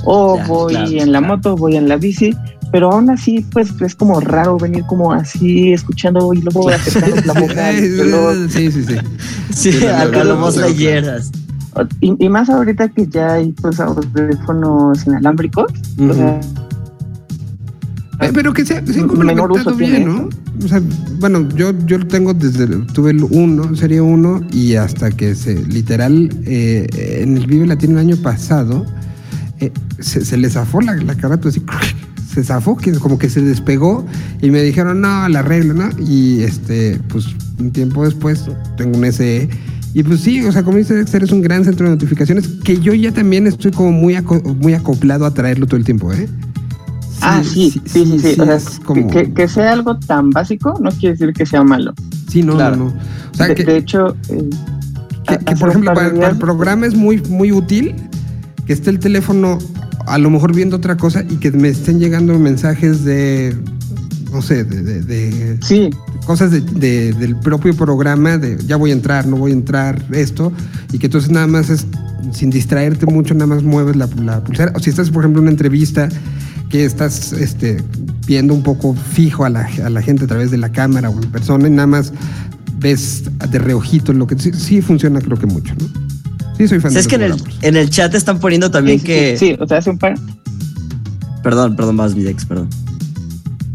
O 0.05 0.37
Ya, 0.37 0.47
voy 0.47 0.73
claro, 0.73 0.89
en 0.91 1.11
la 1.11 1.19
claro. 1.19 1.35
moto, 1.35 1.55
voy 1.57 1.75
en 1.75 1.89
la 1.89 1.97
bici, 1.97 2.33
pero 2.71 2.91
aún 2.91 3.09
así, 3.09 3.45
pues 3.51 3.69
es 3.81 3.95
como 3.95 4.19
raro 4.19 4.57
venir 4.57 4.83
como 4.87 5.11
así, 5.13 5.73
escuchando 5.73 6.33
y 6.33 6.41
luego 6.41 6.69
acercarnos 6.69 7.25
la 7.25 7.33
boca. 7.33 7.71
Sí, 8.49 8.71
sí, 8.71 8.83
sí. 8.83 8.95
sí, 9.53 9.71
sí, 9.71 9.85
a 9.85 10.09
claro, 10.09 10.23
lo 10.23 10.37
más 10.37 10.57
leyeras. 10.57 11.31
Y, 12.01 12.15
y 12.23 12.29
más 12.29 12.49
ahorita 12.49 12.89
que 12.89 13.07
ya 13.07 13.33
hay 13.33 13.51
pues 13.53 13.79
audífonos 13.79 15.05
inalámbricos, 15.05 15.71
o 15.99 16.13
sea, 16.13 16.41
Eh, 18.21 18.31
Pero 18.33 18.51
que 18.53 18.65
se, 18.65 18.85
se 18.85 18.99
han 18.99 19.07
complementado 19.07 19.75
bien, 19.75 20.05
¿no? 20.05 20.29
O 20.63 20.67
sea, 20.67 20.81
bueno, 21.19 21.47
yo, 21.55 21.71
yo 21.85 21.99
lo 21.99 22.07
tengo 22.07 22.33
desde, 22.33 22.67
tuve 22.93 23.11
el 23.11 23.23
1, 23.23 23.75
serie 23.77 24.01
1, 24.01 24.41
y 24.51 24.75
hasta 24.75 25.09
que 25.09 25.35
se, 25.35 25.55
literal, 25.65 26.29
eh, 26.45 26.85
en 27.21 27.37
el 27.37 27.47
Vive 27.47 27.65
Latino 27.65 27.93
el 27.93 27.99
año 27.99 28.17
pasado, 28.17 28.85
eh, 29.59 29.71
se, 29.99 30.25
se 30.25 30.35
le 30.35 30.49
zafó 30.49 30.81
la, 30.81 30.95
la 30.95 31.15
carátula 31.15 31.49
así, 31.49 31.61
se 32.39 32.47
zafó, 32.47 32.77
que 32.77 32.91
como 32.93 33.17
que 33.17 33.29
se 33.29 33.41
despegó 33.41 34.05
y 34.41 34.49
me 34.51 34.61
dijeron, 34.61 35.01
no, 35.01 35.27
la 35.29 35.39
arreglo, 35.39 35.73
¿no? 35.73 35.89
Y 35.99 36.41
este, 36.43 36.99
pues 37.09 37.25
un 37.59 37.71
tiempo 37.71 38.05
después 38.05 38.45
tengo 38.77 38.97
un 38.97 39.05
SE. 39.11 39.49
Y 39.93 40.03
pues 40.03 40.21
sí, 40.21 40.43
o 40.45 40.51
sea, 40.51 40.63
como 40.63 40.77
dice 40.77 40.93
Dexter, 40.93 41.23
es 41.23 41.31
un 41.31 41.41
gran 41.41 41.65
centro 41.65 41.85
de 41.87 41.91
notificaciones 41.93 42.47
que 42.63 42.79
yo 42.79 42.93
ya 42.93 43.11
también 43.11 43.47
estoy 43.47 43.71
como 43.71 43.91
muy, 43.91 44.15
aco- 44.15 44.41
muy 44.55 44.73
acoplado 44.73 45.25
a 45.25 45.33
traerlo 45.33 45.65
todo 45.65 45.77
el 45.77 45.83
tiempo, 45.83 46.13
¿eh? 46.13 46.27
ah, 47.21 47.41
sí, 47.43 47.71
sí, 47.85 48.05
sí, 48.05 48.19
sí. 48.19 48.39
O 48.39 48.45
sea, 48.45 48.55
es 48.55 48.79
como- 48.85 49.07
que, 49.09 49.47
sea 49.47 49.73
algo 49.73 49.97
tan 49.97 50.29
básico 50.29 50.79
no 50.81 50.89
quiere 50.91 51.15
decir 51.15 51.33
que 51.33 51.45
sea 51.45 51.63
malo. 51.63 51.93
Sí, 52.29 52.43
no, 52.43 52.53
Claro. 52.55 52.75
no, 52.77 52.85
no. 52.85 52.93
O 53.33 53.35
sea, 53.35 53.47
de, 53.47 53.55
que, 53.55 53.63
de 53.65 53.77
hecho, 53.77 54.15
eh, 54.29 54.49
que- 55.27 55.55
por 55.55 55.69
ejemplo, 55.69 55.93
par 55.93 56.13
para, 56.13 56.29
el 56.29 56.37
programa 56.37 56.85
es 56.85 56.95
muy, 56.95 57.21
muy 57.23 57.51
útil 57.51 57.95
que 58.67 58.73
esté 58.73 58.91
el 58.91 58.99
teléfono 58.99 59.57
a 60.09 60.17
lo 60.17 60.29
mejor 60.29 60.53
viendo 60.55 60.77
otra 60.77 60.97
cosa 60.97 61.23
y 61.29 61.35
que 61.37 61.51
me 61.51 61.69
estén 61.69 61.99
llegando 61.99 62.37
mensajes 62.39 63.03
de, 63.03 63.55
no 64.31 64.41
sé, 64.41 64.63
de, 64.63 64.81
de- 64.81 65.01
de 65.01 65.57
Sí, 65.61 65.89
cosas 66.25 66.51
de- 66.51 66.61
de- 66.61 67.13
del 67.13 67.35
propio 67.35 67.75
programa, 67.75 68.37
de 68.37 68.57
ya 68.65 68.75
voy 68.75 68.89
a 68.91 68.93
entrar, 68.93 69.25
no 69.27 69.37
voy 69.37 69.51
a 69.51 69.53
entrar, 69.55 70.03
esto, 70.11 70.51
y 70.91 70.99
que 70.99 71.07
entonces 71.07 71.31
nada 71.31 71.47
más 71.47 71.69
es, 71.69 71.85
sin 72.33 72.49
distraerte 72.49 73.05
mucho, 73.05 73.33
nada 73.33 73.47
más 73.47 73.63
mueves 73.63 73.95
la, 73.95 74.07
la 74.23 74.43
pulsera. 74.43 74.71
O 74.75 74.79
si 74.79 74.89
estás, 74.89 75.09
por 75.09 75.23
ejemplo, 75.23 75.39
en 75.41 75.43
una 75.43 75.51
entrevista 75.51 76.09
que 76.69 76.85
estás 76.85 77.33
este, 77.33 77.81
viendo 78.27 78.53
un 78.53 78.61
poco 78.61 78.93
fijo 78.93 79.45
a 79.45 79.49
la, 79.49 79.67
a 79.83 79.89
la 79.89 80.01
gente 80.01 80.25
a 80.25 80.27
través 80.27 80.51
de 80.51 80.57
la 80.57 80.71
cámara 80.71 81.09
o 81.09 81.13
en 81.21 81.31
persona, 81.31 81.67
y 81.67 81.71
nada 81.71 81.87
más 81.87 82.13
ves 82.79 83.23
de 83.49 83.59
reojito 83.59 84.13
lo 84.13 84.27
que 84.27 84.37
sí, 84.39 84.51
sí 84.53 84.81
funciona 84.81 85.19
creo 85.19 85.37
que 85.37 85.47
mucho, 85.47 85.73
¿no? 85.79 86.08
Sí, 86.59 86.67
soy 86.67 86.79
fan 86.79 86.91
¿Sabes 86.91 87.05
de 87.05 87.09
que 87.09 87.15
en 87.15 87.21
el, 87.31 87.41
en 87.61 87.75
el 87.77 87.89
chat 87.89 88.13
están 88.13 88.39
poniendo 88.39 88.69
también 88.69 88.99
sí, 88.99 89.05
que. 89.05 89.37
sí, 89.39 89.47
sí, 89.53 89.57
o 89.59 89.65
sea, 89.67 89.77
hace 89.79 89.89
un 89.89 89.97
par. 89.97 90.13
Perdón, 91.41 91.75
perdón, 91.75 91.97
vas, 91.97 92.13
Videx, 92.13 92.45
perdón. 92.45 92.69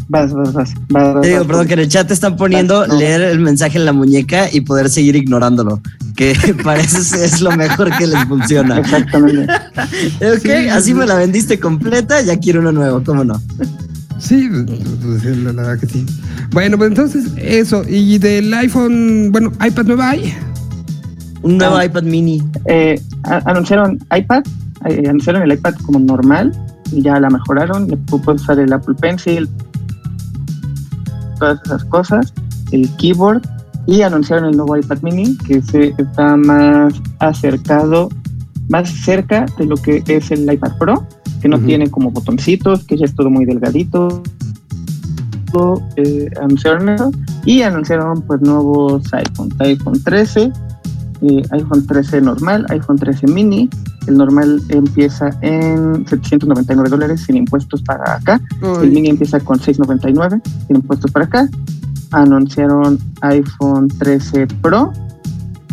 Vas, 0.09 0.33
vas, 0.35 0.53
vas. 0.53 0.75
vas, 0.91 1.15
vas, 1.15 1.23
Te 1.23 1.29
digo, 1.29 1.39
vas, 1.41 1.47
perdón, 1.47 1.61
vas. 1.63 1.67
que 1.67 1.73
en 1.73 1.79
el 1.81 1.89
chat 1.89 2.11
están 2.11 2.37
poniendo 2.37 2.87
No. 2.87 2.95
leer 2.99 3.23
el 3.23 3.41
mensaje 3.41 3.79
en 3.79 3.87
la 3.87 3.93
muñeca 3.95 4.49
y 4.53 4.61
poder 4.61 4.89
seguir 4.91 5.17
ignorándolo. 5.17 5.81
Que 6.15 6.35
parece 6.63 6.99
es- 6.99 7.13
es 7.15 7.41
lo 7.41 7.57
mejor 7.57 7.91
que 7.97 8.07
les 8.07 8.23
funciona. 8.27 8.79
Exactamente. 8.79 9.47
Ok, 10.21 10.43
Sí, 10.43 10.51
así 10.69 10.89
sí. 10.91 10.95
me 10.95 11.07
la 11.07 11.15
vendiste 11.17 11.59
completa, 11.59 12.21
ya 12.21 12.39
quiero 12.39 12.61
uno 12.61 12.71
nuevo, 12.73 13.03
¿cómo 13.03 13.25
no? 13.25 13.41
Sí, 14.19 14.49
pues, 14.51 15.23
sí, 15.23 15.29
la, 15.43 15.53
la 15.53 15.63
verdad 15.63 15.79
que 15.81 15.87
sí. 15.87 16.05
Bueno, 16.53 16.77
pues 16.79 16.89
entonces 16.91 17.25
eso. 17.37 17.83
Y 17.89 18.19
del 18.19 18.53
iPhone, 18.55 19.31
bueno, 19.33 19.51
iPad 19.67 19.87
nueva 19.87 20.11
hay. 20.11 20.35
Un 21.45 21.59
nuevo 21.59 21.77
Ah. 21.77 21.85
iPad 21.85 22.03
mini. 22.05 22.43
Eh, 22.67 23.01
anunciaron 23.45 23.99
iPad, 24.17 24.43
eh, 24.87 25.05
anunciaron 25.09 25.43
el 25.43 25.53
iPad 25.53 25.75
como 25.87 25.99
normal 25.99 26.53
y 26.91 27.03
ya 27.03 27.21
la 27.21 27.29
mejoraron. 27.31 27.87
Le 27.89 27.97
pu- 27.99 28.21
puedes 28.23 28.43
usar 28.43 28.59
el 28.59 28.73
Apple 28.73 28.95
Pencil, 29.01 29.49
todas 31.39 31.61
esas 31.65 31.85
cosas, 31.85 32.33
el 32.73 32.89
keyboard 32.97 33.43
y 33.87 34.01
anunciaron 34.03 34.47
el 34.47 34.57
nuevo 34.57 34.77
iPad 34.77 34.99
mini 35.03 35.37
que 35.39 35.61
se 35.61 35.95
está 35.99 36.37
más 36.37 36.95
acercado, 37.19 38.09
más 38.69 38.89
cerca 38.89 39.45
de 39.59 39.67
lo 39.67 39.77
que 39.77 40.03
es 40.07 40.31
el 40.31 40.51
iPad 40.51 40.73
Pro, 40.79 41.07
que 41.43 41.49
no 41.49 41.59
tiene 41.61 41.91
como 41.91 42.11
botoncitos, 42.11 42.85
que 42.85 42.97
ya 42.97 43.05
es 43.05 43.15
todo 43.15 43.29
muy 43.29 43.45
delgadito. 43.45 44.23
Eh, 45.97 46.29
anunciaron 46.43 46.89
eso 46.89 47.13
y 47.45 47.63
anunciaron 47.63 48.23
pues 48.23 48.41
nuevos 48.41 49.05
iPhones, 49.15 49.55
iPhone 49.61 50.03
13, 50.03 50.51
eh, 51.27 51.43
iPhone 51.53 51.87
13 51.87 52.21
normal, 52.21 52.67
iPhone 52.71 52.99
13 52.99 53.27
mini. 53.29 53.69
El 54.07 54.19
normal 54.19 54.61
empieza 54.69 55.31
en 55.41 56.07
799 56.07 56.91
dólares 56.91 57.23
sin 57.23 57.37
impuestos 57.37 57.83
para 57.83 58.17
acá. 58.17 58.41
El 58.83 58.91
mini 58.91 59.09
empieza 59.09 59.41
con 59.41 59.59
699 59.59 60.41
sin 60.67 60.77
impuestos 60.77 61.11
para 61.11 61.25
acá. 61.25 61.49
Anunciaron 62.13 62.99
iPhone 63.23 63.89
13 63.89 64.47
Pro. 64.61 64.93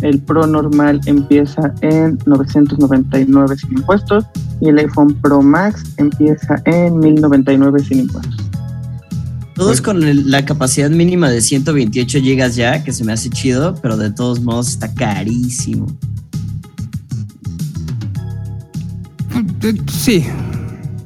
El 0.00 0.20
Pro 0.20 0.46
normal 0.46 1.00
empieza 1.06 1.72
en 1.82 2.18
999 2.26 3.56
sin 3.56 3.78
impuestos. 3.78 4.24
Y 4.60 4.68
el 4.68 4.78
iPhone 4.78 5.14
Pro 5.20 5.42
Max 5.42 5.84
empieza 5.98 6.62
en 6.64 6.98
1099 6.98 7.80
sin 7.80 8.00
impuestos. 8.00 8.41
Todos 9.62 9.80
con 9.80 10.02
el- 10.02 10.30
la 10.30 10.44
capacidad 10.44 10.90
mínima 10.90 11.30
de 11.30 11.40
128 11.40 12.18
GB 12.20 12.50
ya, 12.52 12.82
que 12.84 12.92
se 12.92 13.04
me 13.04 13.12
hace 13.12 13.30
chido, 13.30 13.74
pero 13.82 13.96
de 13.96 14.10
todos 14.10 14.40
modos 14.40 14.68
está 14.68 14.92
carísimo. 14.92 15.86
Sí. 19.88 20.24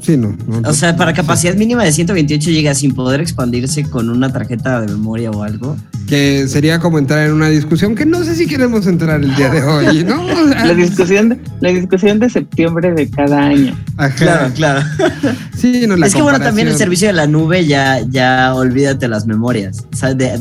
Sí, 0.07 0.17
no. 0.17 0.37
no, 0.47 0.69
O 0.69 0.73
sea, 0.73 0.95
para 0.97 1.13
capacidad 1.13 1.55
mínima 1.57 1.83
de 1.83 1.91
128 1.91 2.49
GB 2.51 2.75
sin 2.77 2.95
poder 2.95 3.21
expandirse 3.21 3.83
con 3.83 4.09
una 4.09 4.33
tarjeta 4.33 4.81
de 4.81 4.87
memoria 4.87 5.33
o 5.33 5.43
algo. 5.43 5.77
que 6.07 6.47
sería 6.47 6.79
como 6.79 7.01
entrar 7.01 7.27
en 7.27 7.33
una 7.33 7.49
discusión 7.49 7.97
que 7.97 8.07
no 8.07 8.23
sé 8.23 8.37
si 8.37 8.47
queremos 8.47 8.87
entrar 8.87 9.21
el 9.25 9.35
día 9.35 9.51
de 9.51 9.63
hoy, 9.65 10.05
¿no? 10.05 10.25
O 10.45 10.49
sea, 10.49 10.65
La 10.67 10.75
discusión, 10.75 11.31
de- 11.31 11.41
la 11.61 11.71
discusión 11.71 12.21
de 12.21 12.31
septiembre 12.31 12.93
de 12.95 13.11
cada 13.11 13.47
año. 13.47 13.77
ajá. 13.97 14.15
Claro, 14.15 14.55
claro. 14.55 14.87
Sí, 15.57 15.87
no, 15.89 15.97
la 15.97 16.07
es 16.07 16.15
que 16.15 16.23
bueno, 16.23 16.39
también 16.39 16.69
el 16.69 16.77
servicio 16.77 17.09
de 17.09 17.15
la 17.15 17.27
nube 17.27 17.67
ya, 17.67 18.01
ya 18.09 18.55
olvídate 18.55 19.09
las 19.09 19.27
memorias. 19.27 19.85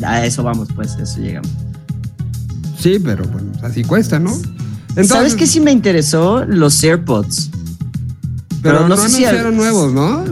A 0.04 0.24
eso 0.24 0.44
vamos, 0.44 0.68
pues, 0.76 0.94
a 0.96 1.02
eso 1.02 1.18
llegamos. 1.18 1.50
Sí, 2.78 2.98
pero 3.02 3.24
bueno, 3.24 3.50
así 3.62 3.82
cuesta, 3.82 4.20
¿no? 4.20 4.30
Entonces, 4.90 5.08
¿Sabes 5.08 5.34
qué 5.34 5.46
sí 5.48 5.58
me 5.60 5.72
interesó? 5.72 6.44
Los 6.44 6.84
AirPods. 6.84 7.50
Pero, 8.62 8.78
pero 8.78 8.88
no, 8.88 8.88
no 8.88 8.96
sé 8.96 9.08
si 9.10 9.24
anunciaron 9.24 9.52
al- 9.54 9.56
nuevos, 9.56 9.92
¿no? 9.92 10.24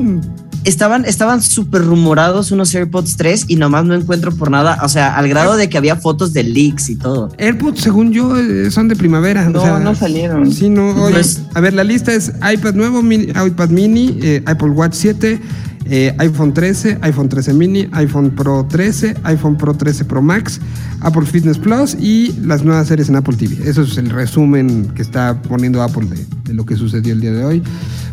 Estaban, 0.64 1.04
estaban 1.04 1.42
súper 1.42 1.84
rumorados 1.84 2.50
unos 2.50 2.74
AirPods 2.74 3.18
3 3.18 3.44
y 3.48 3.56
nomás 3.56 3.84
no 3.84 3.92
encuentro 3.94 4.34
por 4.34 4.50
nada. 4.50 4.78
O 4.82 4.88
sea, 4.88 5.14
al 5.14 5.28
grado 5.28 5.56
de 5.56 5.68
que 5.68 5.76
había 5.76 5.96
fotos 5.96 6.32
de 6.32 6.42
leaks 6.42 6.88
y 6.88 6.96
todo. 6.96 7.30
AirPods, 7.36 7.82
según 7.82 8.12
yo, 8.12 8.34
eh, 8.38 8.70
son 8.70 8.88
de 8.88 8.96
primavera. 8.96 9.46
No, 9.50 9.58
o 9.60 9.62
sea, 9.62 9.78
no 9.78 9.94
salieron. 9.94 10.50
Sí, 10.50 10.70
no. 10.70 10.92
oye, 11.04 11.12
Pues- 11.16 11.42
a 11.52 11.60
ver, 11.60 11.74
la 11.74 11.84
lista 11.84 12.14
es 12.14 12.32
iPad 12.50 12.72
nuevo, 12.74 13.02
mini- 13.02 13.26
iPad 13.46 13.68
mini, 13.68 14.18
eh, 14.22 14.42
Apple 14.46 14.70
Watch 14.70 14.94
7, 14.94 15.38
eh, 15.84 16.14
iPhone 16.16 16.54
13, 16.54 16.96
iPhone 17.02 17.28
13 17.28 17.52
mini, 17.52 17.86
iPhone 17.92 18.30
Pro 18.30 18.64
13, 18.66 19.16
iPhone 19.24 19.58
Pro 19.58 19.74
13 19.74 20.06
Pro 20.06 20.22
Max, 20.22 20.60
Apple 21.00 21.26
Fitness 21.26 21.58
Plus 21.58 21.94
y 22.00 22.32
las 22.42 22.64
nuevas 22.64 22.88
series 22.88 23.10
en 23.10 23.16
Apple 23.16 23.36
TV. 23.36 23.68
Eso 23.68 23.82
es 23.82 23.98
el 23.98 24.08
resumen 24.08 24.90
que 24.94 25.02
está 25.02 25.42
poniendo 25.42 25.82
Apple 25.82 26.06
de, 26.08 26.24
de 26.44 26.54
lo 26.54 26.64
que 26.64 26.74
sucedió 26.76 27.12
el 27.12 27.20
día 27.20 27.32
de 27.32 27.44
hoy. 27.44 27.62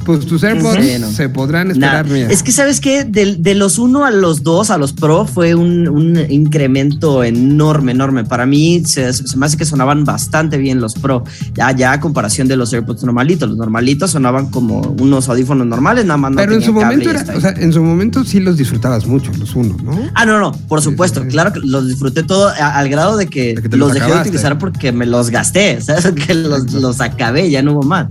Pues 0.05 0.25
tus 0.25 0.43
AirPods 0.43 0.83
Sí, 0.83 0.93
no. 0.99 1.11
se 1.11 1.29
podrán 1.29 1.71
esperar. 1.71 2.07
Es 2.07 2.41
que, 2.43 2.51
¿sabes 2.51 2.79
qué? 2.79 3.03
De, 3.03 3.35
de 3.35 3.55
los 3.55 3.77
1 3.77 4.03
a 4.05 4.11
los 4.11 4.41
2, 4.43 4.69
a 4.71 4.77
los 4.77 4.93
Pro, 4.93 5.25
fue 5.25 5.53
un, 5.55 5.87
un 5.87 6.17
incremento 6.29 7.23
enorme, 7.23 7.91
enorme. 7.91 8.23
Para 8.25 8.45
mí 8.45 8.83
se, 8.85 9.13
se 9.13 9.37
me 9.37 9.45
hace 9.45 9.57
que 9.57 9.65
sonaban 9.65 10.03
bastante 10.03 10.57
bien 10.57 10.81
los 10.81 10.95
Pro. 10.95 11.23
Ya, 11.53 11.71
ya 11.71 11.91
a 11.93 11.99
comparación 11.99 12.47
de 12.47 12.55
los 12.57 12.73
AirPods 12.73 13.03
normalitos. 13.03 13.47
Los 13.49 13.57
normalitos 13.57 14.11
sonaban 14.11 14.47
como 14.47 14.81
unos 14.99 15.29
audífonos 15.29 15.67
normales, 15.67 16.05
nada 16.05 16.17
más. 16.17 16.31
no 16.31 16.37
Pero 16.37 16.53
en 16.55 16.61
su 16.63 16.73
momento 16.73 17.09
era, 17.09 17.23
o 17.35 17.39
sea, 17.41 17.51
en 17.57 17.71
su 17.71 17.81
momento 17.83 18.23
sí 18.23 18.39
los 18.39 18.57
disfrutabas 18.57 19.05
mucho, 19.05 19.31
los 19.39 19.55
unos, 19.55 19.81
¿no? 19.83 19.91
Ah, 20.15 20.25
no, 20.25 20.39
no, 20.39 20.51
por 20.67 20.81
supuesto, 20.81 21.21
sí. 21.21 21.27
claro 21.29 21.53
que 21.53 21.59
los 21.59 21.87
disfruté 21.87 22.23
todo 22.23 22.47
a- 22.49 22.77
al 22.77 22.89
grado 22.89 23.17
de 23.17 23.27
que, 23.27 23.53
De 23.55 23.61
que 23.61 23.69
te 23.69 23.77
los 23.77 23.89
los 23.89 23.93
dejé 23.93 24.11
de 24.13 24.19
utilizar 24.21 24.57
porque 24.57 24.91
me 24.91 25.05
los 25.05 25.29
gasté, 25.29 25.79
¿sabes? 25.81 26.11
Que 26.13 26.33
los, 26.33 26.71
los 26.73 27.01
acabé, 27.01 27.49
ya 27.49 27.61
no 27.61 27.73
hubo 27.73 27.83
más. 27.83 28.07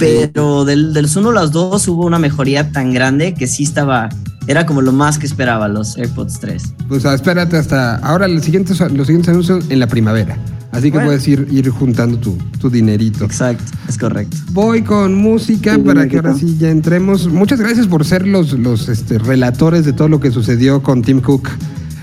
Pero 0.00 0.64
del, 0.64 0.92
del 0.94 1.06
1 1.14 1.28
a 1.28 1.32
los 1.32 1.52
2 1.52 1.88
hubo 1.88 2.06
una 2.06 2.18
mejoría 2.18 2.72
tan 2.72 2.92
grande 2.92 3.34
que 3.34 3.46
sí 3.46 3.62
estaba, 3.62 4.08
era 4.46 4.66
como 4.66 4.80
lo 4.82 4.92
más 4.92 5.18
que 5.18 5.26
esperaba 5.26 5.68
los 5.68 5.96
AirPods 5.96 6.40
3. 6.40 6.74
Pues 6.88 7.04
ah, 7.04 7.14
espérate 7.14 7.56
hasta 7.56 7.96
ahora 7.96 8.26
los 8.26 8.42
siguientes, 8.44 8.80
los 8.80 9.06
siguientes 9.06 9.28
anuncios 9.28 9.64
en 9.68 9.78
la 9.78 9.86
primavera. 9.86 10.36
Así 10.72 10.84
que 10.84 10.98
Bueno. 10.98 11.08
puedes 11.08 11.26
ir, 11.26 11.48
ir 11.50 11.68
juntando 11.70 12.16
tu, 12.18 12.38
tu 12.60 12.70
dinerito. 12.70 13.24
Exacto, 13.24 13.64
es 13.88 13.98
correcto. 13.98 14.36
Voy 14.52 14.82
con 14.82 15.14
música 15.16 15.74
Sí, 15.74 15.80
para 15.80 16.06
que 16.06 16.16
ahora 16.16 16.34
sí 16.34 16.56
ya 16.58 16.70
entremos. 16.70 17.26
Muchas 17.28 17.60
gracias 17.60 17.86
por 17.88 18.04
ser 18.04 18.26
los, 18.26 18.52
los 18.52 18.88
este, 18.88 19.18
relatores 19.18 19.84
de 19.84 19.92
todo 19.92 20.08
lo 20.08 20.20
que 20.20 20.30
sucedió 20.30 20.82
con 20.82 21.02
Tim 21.02 21.20
Cook. 21.20 21.48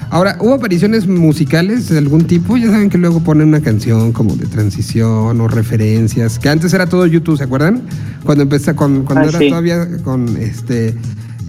Ahora, 0.10 0.38
¿hubo 0.40 0.54
apariciones 0.54 1.06
musicales 1.06 1.90
de 1.90 1.98
algún 1.98 2.26
tipo? 2.26 2.56
Ya 2.56 2.68
saben 2.72 2.90
que 2.90 2.98
luego 2.98 3.20
ponen 3.22 3.50
una 3.50 3.60
canción 3.62 4.14
como 4.14 4.36
de 4.36 4.46
transición 4.46 5.40
o 5.42 5.48
referencias, 5.50 6.40
que 6.40 6.48
antes 6.50 6.74
era 6.74 6.88
todo 6.88 7.06
YouTube, 7.06 7.38
¿se 7.38 7.44
acuerdan? 7.44 7.82
Cuando 8.24 8.44
empezó, 8.44 8.74
con, 8.76 9.04
cuando 9.04 9.26
Ah, 9.26 9.30
era 9.30 9.40
sí. 9.40 9.50
todavía 9.50 9.86
con 10.04 10.38
este 10.38 10.96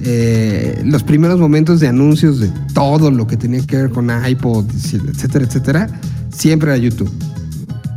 eh, 0.05 0.81
los 0.85 1.03
primeros 1.05 1.39
momentos 1.41 1.81
de 1.81 1.89
anuncios 1.89 2.41
de 2.41 2.51
todo 2.75 3.11
lo 3.11 3.27
que 3.27 3.37
tenía 3.37 3.65
que 3.65 3.77
ver 3.77 3.91
con 3.91 4.11
iPod, 4.27 4.67
etcétera, 4.73 5.45
etcétera, 5.45 5.87
siempre 6.31 6.71
era 6.71 6.79
YouTube. 6.79 7.11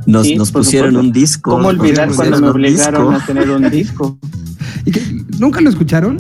Nos, 0.08 0.28
Sí, 0.28 0.36
nos 0.36 0.52
pusieron 0.52 0.92
supuesto. 0.92 1.08
un 1.08 1.14
disco. 1.14 1.52
¿Cómo 1.52 1.68
olvidar 1.70 2.12
cuando 2.14 2.40
me 2.42 2.48
obligaron 2.50 3.14
disco? 3.14 3.24
a 3.24 3.26
tener 3.26 3.50
un 3.50 3.70
disco? 3.72 4.18
¿Y 4.86 4.92
que, 4.92 5.02
¿Nunca 5.40 5.62
lo 5.62 5.70
escucharon? 5.70 6.18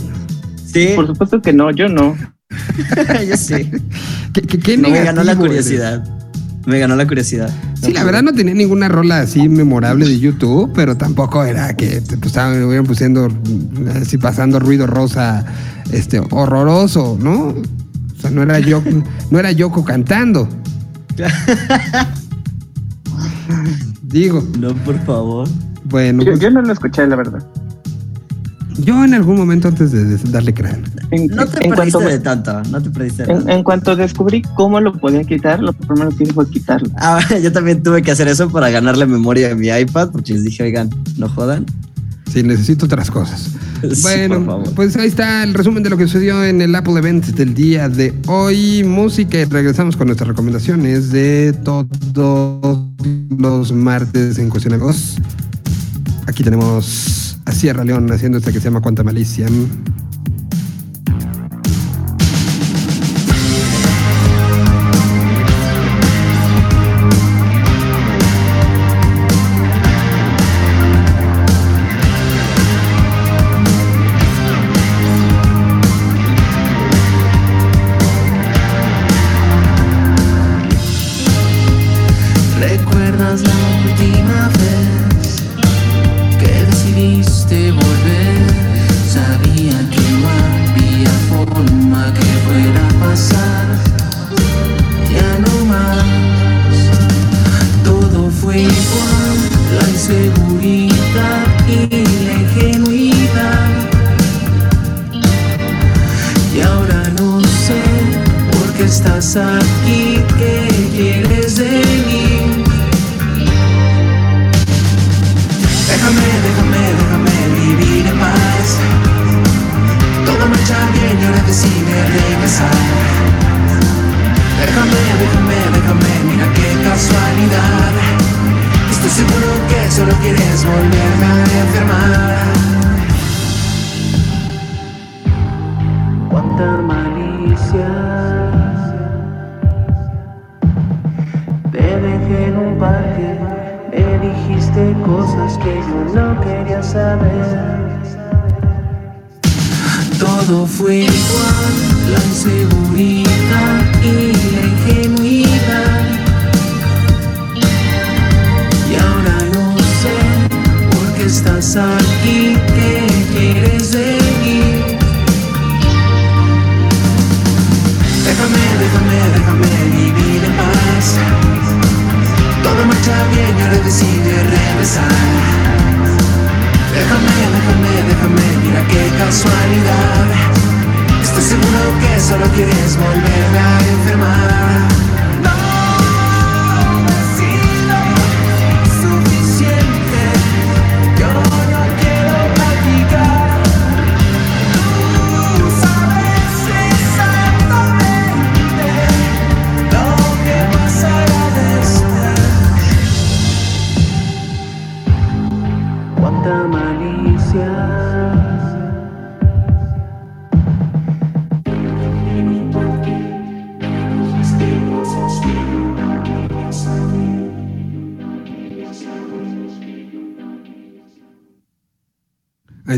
Sí, 0.65 0.89
Por 0.95 1.07
supuesto 1.07 1.41
que 1.41 1.51
no, 1.53 1.69
yo 1.71 1.87
no. 1.89 2.15
yo 3.29 3.37
sí. 3.37 3.71
¿Qué, 4.33 4.41
qué, 4.41 4.59
qué 4.59 4.77
No 4.77 4.89
me 4.89 5.03
ganó 5.03 5.23
la 5.23 5.31
eres. 5.33 5.41
curiosidad. 5.41 6.03
Me 6.65 6.77
ganó 6.79 6.95
la 6.95 7.07
curiosidad. 7.07 7.49
Sí, 7.81 7.91
la 7.91 8.03
verdad 8.03 8.21
no 8.21 8.33
tenía 8.33 8.53
ninguna 8.53 8.87
rola 8.87 9.21
así 9.21 9.49
memorable 9.49 10.05
de 10.07 10.19
YouTube, 10.19 10.71
pero 10.75 10.95
tampoco 10.95 11.43
era 11.43 11.75
que 11.75 12.01
te 12.01 12.17
pues, 12.17 12.27
estaban 12.27 12.61
hubieran 12.63 12.85
pusiendo 12.85 13.27
así 13.99 14.17
pasando 14.19 14.59
ruido 14.59 14.85
rosa 14.85 15.43
este 15.91 16.19
horroroso, 16.29 17.17
¿no? 17.19 17.47
O 17.47 18.21
sea, 18.21 18.29
no 18.29 18.43
era 18.43 18.59
yo 18.59 18.83
no 19.31 19.39
era 19.39 19.51
Yoko 19.51 19.83
cantando. 19.83 20.47
Digo, 24.03 24.45
No, 24.59 24.73
por 24.75 24.99
favor. 25.05 25.47
bueno, 25.85 26.23
Yo, 26.23 26.31
pues, 26.31 26.39
yo 26.41 26.51
no 26.51 26.61
lo 26.61 26.73
escuché, 26.73 27.07
la 27.07 27.15
verdad. 27.15 27.43
yo 28.77 29.03
en 29.03 29.13
algún 29.13 29.37
momento 29.37 29.67
antes 29.69 29.91
de, 29.91 30.03
de 30.05 30.17
darle 30.31 30.53
crán. 30.53 30.83
En, 31.11 31.27
No 31.27 31.45
te 31.45 31.63
en 31.65 31.71
perdiste 31.71 31.75
cuanto, 31.75 31.99
de 31.99 32.19
tanto, 32.19 32.63
no 32.71 32.81
te 32.81 32.89
perdiste 32.89 33.23
en, 33.23 33.29
tanto. 33.29 33.49
en 33.51 33.63
cuanto 33.63 33.95
descubrí 33.95 34.41
cómo 34.55 34.79
lo 34.79 34.93
podía 34.93 35.23
quitar, 35.23 35.61
lo 35.61 35.73
primero 35.73 36.09
que 36.09 36.23
hice 36.23 36.33
fue 36.33 36.49
quitarlo. 36.49 36.89
Ah, 36.97 37.19
yo 37.43 37.51
también 37.51 37.83
tuve 37.83 38.01
que 38.01 38.11
hacer 38.11 38.27
eso 38.27 38.49
para 38.49 38.69
ganarle 38.69 39.05
memoria 39.05 39.51
a 39.51 39.55
mi 39.55 39.67
iPad, 39.67 40.09
porque 40.11 40.33
les 40.33 40.43
dije, 40.43 40.63
oigan, 40.63 40.89
no 41.17 41.27
jodan. 41.29 41.65
Sí, 42.31 42.43
necesito 42.43 42.85
otras 42.85 43.11
cosas. 43.11 43.51
Sí, 43.81 44.03
Bueno, 44.03 44.63
pues 44.75 44.95
ahí 44.95 45.07
está 45.07 45.43
el 45.43 45.55
resumen 45.55 45.81
de 45.81 45.89
lo 45.89 45.97
que 45.97 46.03
sucedió 46.03 46.45
en 46.45 46.61
el 46.61 46.75
Apple 46.75 46.93
Event 46.99 47.25
del 47.25 47.55
día 47.55 47.89
de 47.89 48.13
hoy. 48.27 48.83
Música 48.83 49.39
y 49.39 49.45
regresamos 49.45 49.97
con 49.97 50.05
nuestras 50.05 50.27
recomendaciones 50.27 51.11
de 51.11 51.51
todos 51.63 51.87
los 53.35 53.71
martes 53.71 54.37
en 54.37 54.49
Cuestión 54.49 54.73
de 54.73 54.77
Voz. 54.77 55.15
Aquí 56.27 56.43
tenemos 56.43 57.39
a 57.45 57.51
Sierra 57.51 57.83
León 57.83 58.11
haciendo 58.11 58.37
esta 58.37 58.51
que 58.51 58.59
se 58.59 58.65
llama 58.65 58.81
Cuánta 58.81 59.03
Malicia. 59.03 59.47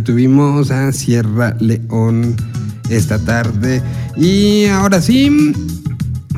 Tuvimos 0.03 0.71
a 0.71 0.91
Sierra 0.91 1.55
León 1.59 2.35
esta 2.89 3.17
tarde. 3.19 3.81
Y 4.15 4.65
ahora 4.65 5.01
sí, 5.01 5.53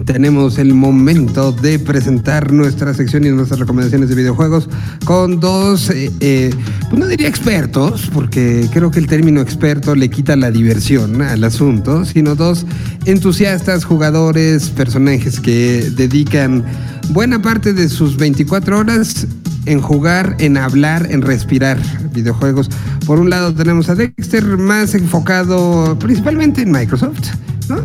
tenemos 0.05 0.57
el 0.59 0.73
momento 0.73 1.51
de 1.51 1.79
presentar 1.79 2.51
nuestra 2.51 2.93
sección 2.93 3.25
y 3.25 3.29
nuestras 3.29 3.59
recomendaciones 3.59 4.09
de 4.09 4.15
videojuegos 4.15 4.69
con 5.03 5.39
dos, 5.39 5.89
eh, 5.89 6.11
eh, 6.19 6.51
pues 6.89 6.99
no 6.99 7.07
diría 7.07 7.27
expertos, 7.27 8.09
porque 8.13 8.67
creo 8.71 8.91
que 8.91 8.99
el 8.99 9.07
término 9.07 9.41
experto 9.41 9.95
le 9.95 10.09
quita 10.09 10.35
la 10.35 10.51
diversión 10.51 11.21
al 11.21 11.43
asunto, 11.43 12.05
sino 12.05 12.35
dos 12.35 12.65
entusiastas, 13.05 13.85
jugadores, 13.85 14.69
personajes 14.69 15.39
que 15.39 15.89
dedican 15.95 16.63
buena 17.09 17.41
parte 17.41 17.73
de 17.73 17.89
sus 17.89 18.17
24 18.17 18.79
horas 18.79 19.27
en 19.65 19.81
jugar, 19.81 20.35
en 20.39 20.57
hablar, 20.57 21.07
en 21.09 21.21
respirar 21.21 21.77
videojuegos. 22.13 22.69
Por 23.05 23.19
un 23.19 23.29
lado 23.29 23.53
tenemos 23.53 23.89
a 23.89 23.95
Dexter 23.95 24.43
más 24.57 24.93
enfocado 24.95 25.97
principalmente 25.99 26.61
en 26.61 26.71
Microsoft, 26.71 27.33
¿no? 27.69 27.77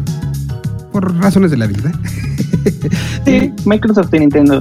Por 0.92 1.14
razones 1.16 1.50
de 1.50 1.56
la 1.56 1.66
vida. 1.66 1.92
Sí, 3.24 3.52
Microsoft 3.64 4.12
y 4.14 4.18
Nintendo. 4.18 4.60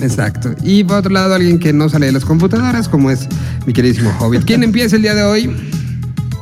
Exacto. 0.00 0.54
Y 0.62 0.84
por 0.84 0.98
otro 0.98 1.10
lado 1.12 1.34
alguien 1.34 1.58
que 1.58 1.72
no 1.72 1.88
sale 1.88 2.06
de 2.06 2.12
las 2.12 2.24
computadoras, 2.24 2.88
como 2.88 3.10
es 3.10 3.26
mi 3.66 3.72
queridísimo 3.72 4.12
Hobbit. 4.18 4.44
¿Quién 4.44 4.62
empieza 4.62 4.96
el 4.96 5.02
día 5.02 5.14
de 5.14 5.22
hoy? 5.22 5.54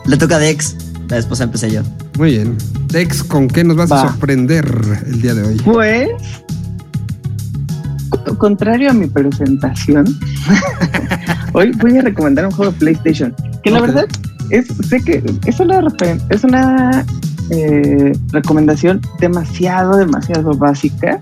Le 0.07 0.16
toca 0.16 0.36
a 0.36 0.39
Dex. 0.39 0.77
La 1.09 1.19
esposa 1.19 1.44
empecé 1.44 1.70
yo. 1.70 1.82
Muy 2.19 2.32
bien. 2.32 2.57
Dex, 2.89 3.23
¿con 3.23 3.48
qué 3.48 3.62
nos 3.65 3.77
vas 3.77 3.93
a 3.93 3.97
Va. 3.97 4.09
sorprender 4.11 4.66
el 5.07 5.20
día 5.23 5.35
de 5.35 5.43
hoy? 5.43 5.57
Pues, 5.65 6.09
contrario 8.39 8.91
a 8.91 8.93
mi 8.93 9.07
presentación, 9.07 10.07
hoy 11.53 11.73
voy 11.73 11.99
a 11.99 12.03
recomendar 12.03 12.47
un 12.47 12.53
juego 12.53 12.73
de 12.73 12.78
PlayStation. 12.78 13.35
Que 13.62 13.70
la 13.70 13.81
verdad 13.81 14.07
es, 14.51 14.66
sé 14.89 15.01
que 15.03 15.23
es 15.47 15.61
una, 15.61 15.83
es 16.31 16.45
una 16.45 17.05
eh, 17.51 18.12
recomendación 18.33 19.01
demasiado, 19.20 19.97
demasiado 19.97 20.53
básica. 20.55 21.19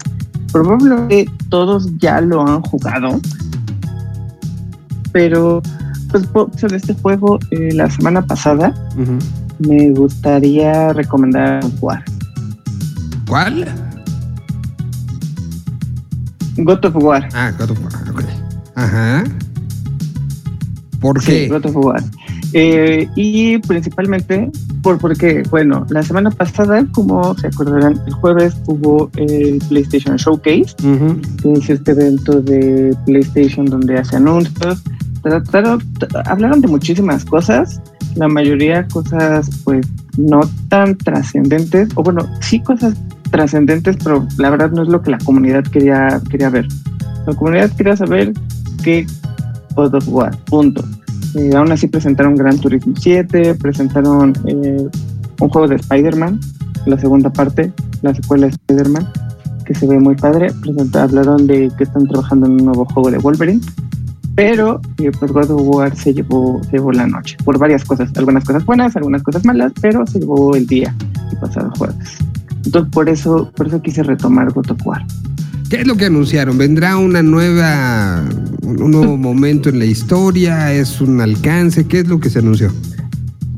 Probablemente 0.52 1.27
todos 1.48 1.89
ya 1.98 2.20
lo 2.20 2.47
han 2.47 2.62
jugado. 2.62 3.20
Pero, 5.12 5.62
pues, 6.11 6.28
sobre 6.56 6.77
este 6.77 6.94
juego, 6.94 7.39
eh, 7.51 7.70
la 7.73 7.90
semana 7.90 8.23
pasada 8.23 8.74
me 9.59 9.90
gustaría 9.90 10.93
recomendar 10.93 11.62
jugar. 11.78 12.05
¿Cuál? 13.27 13.66
God 16.56 16.85
of 16.85 16.94
War. 16.97 17.28
Ah, 17.35 17.52
God 17.59 17.70
of 17.70 17.78
War, 17.82 17.93
ok. 18.10 18.22
Ajá. 18.76 19.24
¿Por 21.01 21.20
Sí, 21.22 21.26
qué? 21.32 21.48
God 21.48 21.66
of 21.66 21.76
War. 21.76 22.02
Eh, 22.52 23.09
y 23.16 23.59
principalmente 23.59 24.51
por 24.82 24.98
porque, 24.98 25.43
bueno, 25.51 25.85
la 25.90 26.02
semana 26.02 26.31
pasada, 26.31 26.85
como 26.93 27.35
se 27.36 27.48
acordarán, 27.48 28.01
el 28.06 28.12
jueves 28.14 28.55
hubo 28.66 29.10
el 29.16 29.59
PlayStation 29.68 30.16
Showcase, 30.16 30.74
Ujú. 30.85 31.20
que 31.43 31.52
es 31.55 31.70
este 31.70 31.90
evento 31.93 32.40
de 32.40 32.94
PlayStation 33.06 33.66
donde 33.66 33.98
hace 33.98 34.16
anuncios. 34.16 34.82
Trataron, 35.22 35.82
hablaron 36.26 36.60
de 36.60 36.68
muchísimas 36.68 37.24
cosas, 37.24 37.81
la 38.14 38.28
mayoría 38.28 38.86
cosas 38.89 39.48
pues 39.64 39.86
no 40.18 40.40
tan 40.68 40.97
trascendentes, 40.98 41.89
o 41.97 42.02
bueno, 42.02 42.28
sí 42.40 42.60
cosas 42.60 42.94
trascendentes, 43.35 43.97
pero 44.02 44.24
la 44.39 44.48
verdad 44.48 44.70
no 44.70 44.82
es 44.82 44.89
lo 44.89 45.02
que 45.02 45.11
la 45.11 45.19
comunidad 45.19 45.65
quería, 45.65 46.20
quería 46.31 46.51
ver. 46.51 46.69
La 47.27 47.35
comunidad 47.35 47.69
quería 47.73 47.97
saber 47.97 48.32
qué 48.85 49.05
God 49.74 49.94
of 49.97 50.09
War, 50.09 50.36
punto. 50.44 50.85
Eh, 51.35 51.51
aún 51.56 51.73
así 51.73 51.89
presentaron 51.89 52.36
Gran 52.36 52.59
Turismo 52.59 52.94
7, 52.97 53.56
presentaron 53.56 54.32
eh, 54.47 54.86
un 55.40 55.48
juego 55.48 55.66
de 55.66 55.74
Spider-Man, 55.77 56.39
la 56.86 56.97
segunda 56.97 57.28
parte, 57.32 57.73
la 58.02 58.15
secuela 58.15 58.47
de 58.47 58.52
Spider-Man, 58.52 59.09
que 59.66 59.74
se 59.74 59.86
ve 59.89 59.98
muy 59.98 60.15
padre. 60.15 60.52
Presenta- 60.62 61.02
hablaron 61.02 61.48
de 61.48 61.73
que 61.77 61.82
están 61.85 62.06
trabajando 62.06 62.47
en 62.47 62.52
un 62.52 62.65
nuevo 62.66 62.85
juego 62.85 63.11
de 63.11 63.19
Wolverine, 63.19 63.61
pero 64.36 64.81
eh, 64.98 65.11
pues 65.19 65.32
God 65.32 65.51
of 65.51 65.61
War 65.65 65.97
se 65.97 66.15
llevó, 66.15 66.61
se 66.66 66.73
llevó 66.77 66.93
la 66.93 67.09
noche 67.09 67.36
por 67.44 67.59
varias 67.59 67.85
cosas, 67.85 68.11
algunas 68.16 68.44
cosas 68.44 68.65
buenas, 68.65 68.94
algunas 68.94 69.24
cosas 69.24 69.44
malas, 69.44 69.73
pero 69.81 70.06
se 70.06 70.20
llevó 70.20 70.55
el 70.55 70.69
día 70.69 70.94
el 71.32 71.39
pasado 71.39 71.73
jueves. 71.77 72.19
Entonces 72.65 72.91
por 72.93 73.09
eso, 73.09 73.51
por 73.57 73.69
eso 73.69 73.81
quise 73.82 74.03
retomar 74.03 74.53
War. 74.85 75.05
¿Qué 75.69 75.81
es 75.81 75.86
lo 75.86 75.97
que 75.97 76.07
anunciaron? 76.07 76.59
¿Vendrá 76.59 76.97
una 76.97 77.23
nueva, 77.23 78.24
un 78.62 78.91
nuevo 78.91 79.16
momento 79.19 79.69
en 79.69 79.78
la 79.78 79.85
historia? 79.86 80.73
¿Es 80.73 81.01
un 81.01 81.20
alcance? 81.20 81.86
¿Qué 81.86 82.01
es 82.01 82.09
lo 82.09 82.20
que 82.20 82.31
se 82.31 82.41
anunció? 82.41 82.70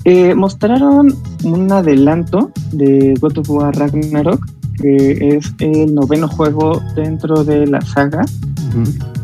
Eh, 0.05 0.35
mostraron 0.35 1.15
un 1.43 1.73
adelanto 1.73 2.53
de 2.73 3.15
God 3.21 3.39
of 3.39 3.51
War 3.51 3.77
Ragnarok, 3.77 4.47
que 4.81 5.37
es 5.37 5.53
el 5.59 5.95
noveno 5.95 6.29
juego 6.29 6.81
dentro 6.95 7.43
de 7.43 7.67
la 7.67 7.81
saga 7.81 8.25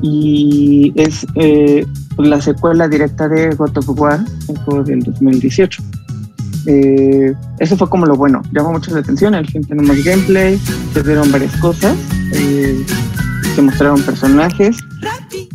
y 0.01 0.93
es 0.97 1.27
eh, 1.37 1.87
la 2.19 2.41
secuela 2.41 2.89
directa 2.89 3.29
de 3.29 3.55
God 3.55 3.79
of 3.79 3.89
War, 3.91 4.25
el 4.49 4.59
juego 4.59 4.83
del 4.83 5.01
2018. 5.01 5.83
Eh, 6.67 7.35
eso 7.59 7.77
fue 7.77 7.89
como 7.89 8.07
lo 8.07 8.17
bueno, 8.17 8.43
llamó 8.53 8.73
mucho 8.73 8.93
la 8.95 9.01
atención, 9.01 9.35
al 9.35 9.47
fin 9.47 9.63
tenemos 9.65 10.03
gameplay, 10.05 10.59
se 10.95 11.03
vieron 11.03 11.31
varias 11.33 11.55
cosas, 11.57 11.97
eh, 12.33 12.85
se 13.55 13.63
mostraron 13.63 14.01
personajes. 14.03 14.77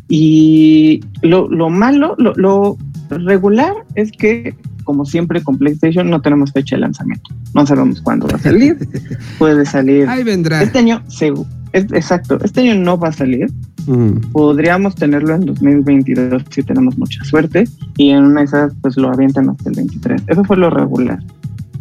Y 0.10 1.02
lo, 1.22 1.50
lo 1.50 1.70
malo, 1.70 2.16
lo, 2.18 2.34
lo 2.36 2.78
regular 3.10 3.74
es 3.96 4.12
que 4.12 4.56
como 4.84 5.04
siempre 5.06 5.44
con 5.44 5.58
PlayStation 5.58 6.10
no 6.10 6.22
tenemos 6.22 6.54
fecha 6.54 6.78
de 6.78 6.82
lanzamiento, 6.82 7.30
no 7.54 7.66
sabemos 7.68 8.00
cuándo 8.02 8.26
va 8.28 8.38
a 8.38 8.40
salir, 8.40 8.78
puede 9.38 9.66
salir 9.66 10.08
Ahí 10.08 10.24
vendrá. 10.24 10.64
este 10.64 10.80
año, 10.80 11.04
segu- 11.10 11.46
es- 11.74 11.92
exacto, 11.92 12.40
este 12.42 12.62
año 12.62 12.76
no 12.76 12.98
va 12.98 13.10
a 13.10 13.12
salir, 13.12 13.52
Ujú. 13.88 14.20
podríamos 14.34 14.96
tenerlo 14.96 15.36
en 15.36 15.46
2022 15.46 16.44
si 16.50 16.62
tenemos 16.62 16.98
mucha 16.98 17.24
suerte 17.24 17.68
y 17.96 18.10
en 18.10 18.26
una 18.26 18.42
de 18.42 18.46
esas 18.46 18.74
pues 18.82 18.98
lo 18.98 19.10
avientan 19.10 19.50
hasta 19.50 19.70
el 19.70 19.76
23. 19.76 20.24
Eso 20.28 20.44
fue 20.44 20.58
lo 20.58 20.70
regular. 20.70 21.20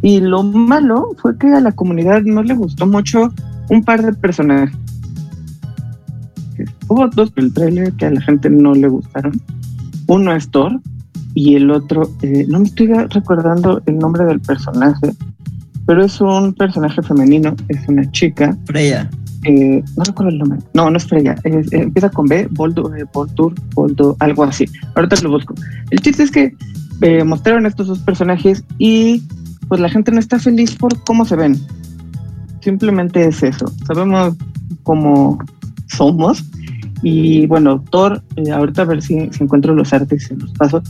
Y 0.02 0.20
lo 0.20 0.42
malo 0.42 1.16
fue 1.18 1.36
que 1.36 1.48
a 1.48 1.60
la 1.60 1.72
comunidad 1.72 2.22
no 2.22 2.42
le 2.42 2.54
gustó 2.54 2.86
mucho 2.86 3.32
un 3.70 3.82
par 3.82 4.04
de 4.04 4.12
personajes. 4.12 4.76
Hubo 6.88 7.08
dos 7.08 7.34
del 7.34 7.52
trailer 7.52 7.92
que 7.94 8.06
a 8.06 8.10
la 8.10 8.20
gente 8.20 8.48
no 8.48 8.74
le 8.74 8.88
gustaron. 8.88 9.40
Uno 10.06 10.32
es 10.32 10.48
Thor 10.50 10.80
y 11.34 11.56
el 11.56 11.70
otro, 11.70 12.10
eh, 12.22 12.46
no 12.48 12.60
me 12.60 12.66
estoy 12.66 12.86
recordando 12.86 13.82
el 13.86 13.98
nombre 13.98 14.24
del 14.24 14.40
personaje, 14.40 15.12
pero 15.86 16.04
es 16.04 16.20
un 16.20 16.54
personaje 16.54 17.02
femenino, 17.02 17.54
es 17.68 17.86
una 17.88 18.10
chica 18.10 18.56
Freya. 18.64 19.10
Eh, 19.47 19.82
no 19.97 20.05
recuerdo 20.05 20.31
el 20.31 20.39
nombre. 20.39 20.59
No, 20.74 20.90
no 20.90 20.97
es 20.97 21.06
Freya. 21.06 21.36
es- 21.44 21.73
eh, 21.73 21.82
empieza 21.82 22.10
con 22.10 22.27
B, 22.27 22.48
Boldo, 22.51 22.94
eh, 22.94 23.05
Boldur, 23.12 23.55
Boldo, 23.74 24.16
algo 24.20 24.44
así. 24.44 24.66
Ahorita 24.94 25.16
lo 25.23 25.31
busco. 25.31 25.55
El 25.90 26.01
chiste 26.01 26.23
es 26.24 26.31
que 26.31 26.52
eh, 27.02 27.24
mostraron 27.24 27.66
estos 27.66 27.86
dos 27.89 27.98
personajes 28.01 28.64
y 28.78 29.23
pues 29.68 29.81
la 29.81 29.89
gente 29.89 30.10
no 30.12 30.18
está 30.18 30.39
feliz 30.39 30.74
por 30.74 30.98
cómo 31.05 31.24
se 31.24 31.36
ven. 31.36 31.56
Simplemente 32.60 33.27
es 33.27 33.43
eso. 33.43 33.66
Sabemos 33.86 34.35
cómo 34.82 35.39
somos. 35.86 36.44
Y 37.02 37.47
bueno, 37.47 37.85
Thor, 37.90 38.23
eh, 38.36 38.51
ahorita 38.51 38.82
a 38.82 38.86
ver 38.86 39.02
si, 39.02 39.28
si 39.31 39.44
encuentro 39.44 39.74
los 39.74 39.93
artes 39.93 40.23
y 40.23 40.27
se 40.27 40.36
los 40.36 40.51
paso. 40.52 40.82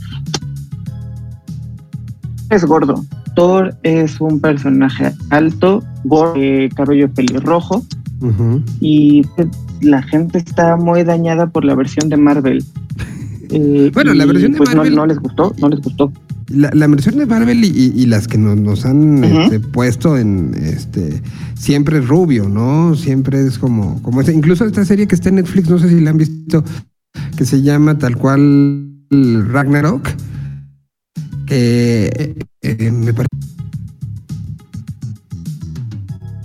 Es 2.49 2.63
gordo. 2.65 3.03
Thor 3.35 3.75
es 3.83 4.19
un 4.21 4.39
personaje 4.39 5.11
alto, 5.29 5.83
gordo, 6.05 6.33
eh, 6.37 6.69
cabello 6.75 7.11
pelirrojo 7.13 7.83
Ujú. 8.19 8.63
y 8.79 9.21
pues, 9.35 9.47
la 9.81 10.01
gente 10.01 10.39
está 10.39 10.75
muy 10.75 11.03
dañada 11.03 11.47
por 11.51 11.63
la 11.65 11.75
versión 11.75 12.09
de 12.09 12.17
Marvel. 12.17 12.63
Eh, 13.49 13.91
Bueno, 13.93 14.13
la 14.13 14.25
versión 14.25 14.51
de 14.51 14.57
pues, 14.57 14.75
Marvel- 14.75 14.93
No, 14.93 15.05
les 15.05 15.19
gustó, 15.19 15.55
no 15.61 15.69
les 15.69 15.79
gustó. 15.79 16.11
La, 16.49 16.69
la 16.73 16.85
versión 16.87 17.15
de 17.17 17.25
Marvel 17.25 17.63
y, 17.63 17.67
y- 17.69 17.93
y 17.95 18.05
las 18.05 18.27
que 18.27 18.37
nos, 18.37 18.57
nos 18.57 18.85
han 18.85 19.23
este, 19.23 19.61
puesto 19.61 20.17
en 20.17 20.53
este 20.53 21.21
siempre 21.55 21.99
es 21.99 22.07
rubio, 22.09 22.49
¿no? 22.49 22.93
Siempre 22.95 23.39
es 23.47 23.57
como, 23.57 24.01
como 24.03 24.21
incluso 24.21 24.65
esta 24.65 24.83
serie 24.83 25.07
que 25.07 25.15
está 25.15 25.29
en 25.29 25.35
Netflix, 25.35 25.69
no 25.69 25.79
sé 25.79 25.87
si 25.87 26.01
la 26.01 26.09
han 26.09 26.17
visto, 26.17 26.61
que 27.37 27.45
se 27.45 27.61
llama 27.61 27.97
tal 27.97 28.17
cual 28.17 28.89
Ragnarok, 29.11 30.09
que 31.45 32.07
eh, 32.13 32.35
eh, 32.63 32.91
me 32.91 33.13
parece. 33.13 33.29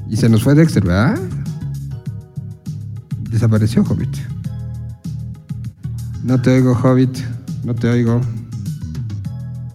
Y 0.09 0.17
se 0.17 0.29
nos 0.29 0.43
fue 0.45 0.55
Dexter, 0.55 0.85
¿verdad? 0.85 1.19
Desapareció 3.43 3.83
Hobbit. 3.83 4.17
No 6.23 6.41
te 6.41 6.51
oigo, 6.51 6.79
Hobbit. 6.81 7.19
No 7.65 7.75
te 7.75 7.89
oigo. 7.89 8.21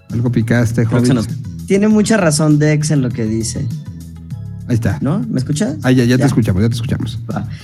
Algo 0.09 0.31
picaste, 0.31 0.85
Hobbit. 0.85 1.29
Tiene 1.65 1.89
mucha 1.89 2.15
razón 2.15 2.59
Dex 2.59 2.91
en 2.91 3.01
lo 3.01 3.09
que 3.09 3.25
dice, 3.25 3.67
Ahí 4.67 4.75
está. 4.75 4.97
¿no? 5.01 5.19
¿Me 5.29 5.39
escuchas? 5.39 5.77
Ah, 5.83 5.91
ya, 5.91 6.03
ya 6.03 6.17
te 6.17 6.25
escuchamos, 6.25 6.61
ya 6.61 6.69
te 6.69 6.75
escuchamos. 6.75 7.19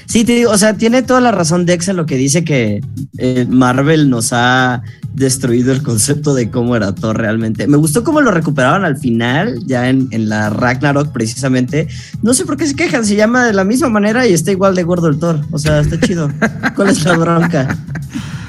Sí, 0.05 0.23
te 0.23 0.33
digo, 0.33 0.51
o 0.51 0.57
sea, 0.57 0.75
tiene 0.75 1.03
toda 1.03 1.19
la 1.21 1.31
razón 1.31 1.65
Dex 1.65 1.87
en 1.89 1.97
lo 1.97 2.05
que 2.05 2.15
dice 2.15 2.43
que 2.43 2.81
eh, 3.17 3.45
Marvel 3.49 4.09
nos 4.09 4.31
ha 4.31 4.81
destruido 5.13 5.71
el 5.73 5.83
concepto 5.83 6.33
de 6.33 6.49
cómo 6.49 6.75
era 6.75 6.95
Thor 6.95 7.17
realmente. 7.17 7.67
Me 7.67 7.77
gustó 7.77 8.03
cómo 8.03 8.21
lo 8.21 8.31
recuperaron 8.31 8.85
al 8.85 8.97
final, 8.97 9.59
ya 9.65 9.89
en, 9.89 10.07
en 10.11 10.29
la 10.29 10.49
Ragnarok 10.49 11.11
precisamente. 11.11 11.87
No 12.21 12.33
sé 12.33 12.45
por 12.45 12.57
qué 12.57 12.67
se 12.67 12.75
quejan, 12.75 13.05
se 13.05 13.15
llama 13.15 13.45
de 13.45 13.53
la 13.53 13.63
misma 13.63 13.89
manera 13.89 14.25
y 14.25 14.33
está 14.33 14.51
igual 14.51 14.75
de 14.75 14.83
gordo 14.83 15.07
el 15.07 15.19
Thor. 15.19 15.41
O 15.51 15.59
sea, 15.59 15.79
está 15.79 15.99
chido. 15.99 16.31
¿Cuál 16.75 16.89
es 16.89 17.03
la 17.03 17.17
bronca? 17.17 17.77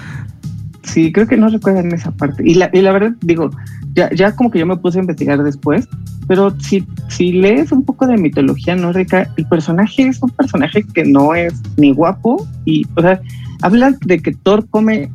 Sí, 0.85 1.13
creo 1.13 1.27
que 1.27 1.37
no 1.37 1.49
recuerdan 1.49 1.93
esa 1.93 2.11
parte. 2.11 2.43
Y 2.47 2.55
la, 2.55 2.71
y 2.73 2.83
la 2.83 2.93
verdad, 2.93 3.13
digo, 3.23 3.51
ya, 3.95 4.11
ya 4.11 4.37
como 4.37 4.51
que 4.51 4.59
yo 4.59 4.67
me 4.67 4.77
puse 4.77 4.99
a 4.99 5.01
investigar 5.01 5.43
después, 5.43 5.89
pero 6.29 6.55
si, 6.61 6.87
si 7.09 7.33
lees 7.33 7.73
un 7.73 7.85
poco 7.85 8.07
de 8.07 8.17
mitología 8.17 8.77
nórdica, 8.77 9.31
el 9.37 9.47
personaje 9.47 10.07
es 10.09 10.23
un 10.23 10.31
personaje 10.31 10.85
que 10.95 11.05
no 11.05 11.35
es 11.35 11.55
ni 11.77 11.93
guapo 11.93 12.47
y, 12.65 12.87
o 12.97 13.03
sea, 13.03 13.21
habla 13.63 13.97
de 14.05 14.21
que 14.21 14.33
Thor 14.33 14.67
come 14.69 15.11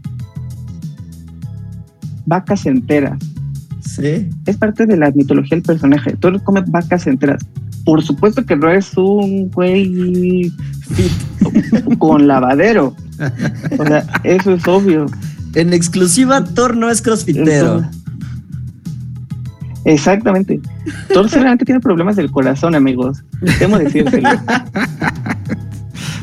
vacas 2.25 2.65
enteras. 2.65 3.19
Sí. 3.81 4.29
Es 4.45 4.57
parte 4.57 4.85
de 4.85 4.97
la 4.97 5.11
mitología 5.11 5.55
del 5.55 5.63
personaje. 5.63 6.15
Thor 6.17 6.41
come 6.43 6.63
vacas 6.67 7.07
enteras. 7.07 7.45
Por 7.85 8.03
supuesto 8.03 8.45
que 8.45 8.55
no 8.55 8.69
es 8.69 8.95
un 8.97 9.49
güey 9.49 10.51
con 11.97 12.27
lavadero. 12.27 12.95
O 13.79 13.85
sea, 13.85 14.05
eso 14.23 14.53
es 14.53 14.67
obvio. 14.67 15.07
En 15.55 15.73
exclusiva, 15.73 16.43
Thor 16.43 16.77
no 16.77 16.89
es 16.89 17.01
crossfitero. 17.01 17.83
Exactamente. 19.85 20.59
Thor 21.13 21.29
seguramente 21.29 21.65
tiene 21.65 21.79
problemas 21.81 22.15
del 22.15 22.31
corazón, 22.31 22.75
amigos. 22.75 23.23
Temo 23.57 23.77
decírselo. 23.79 24.29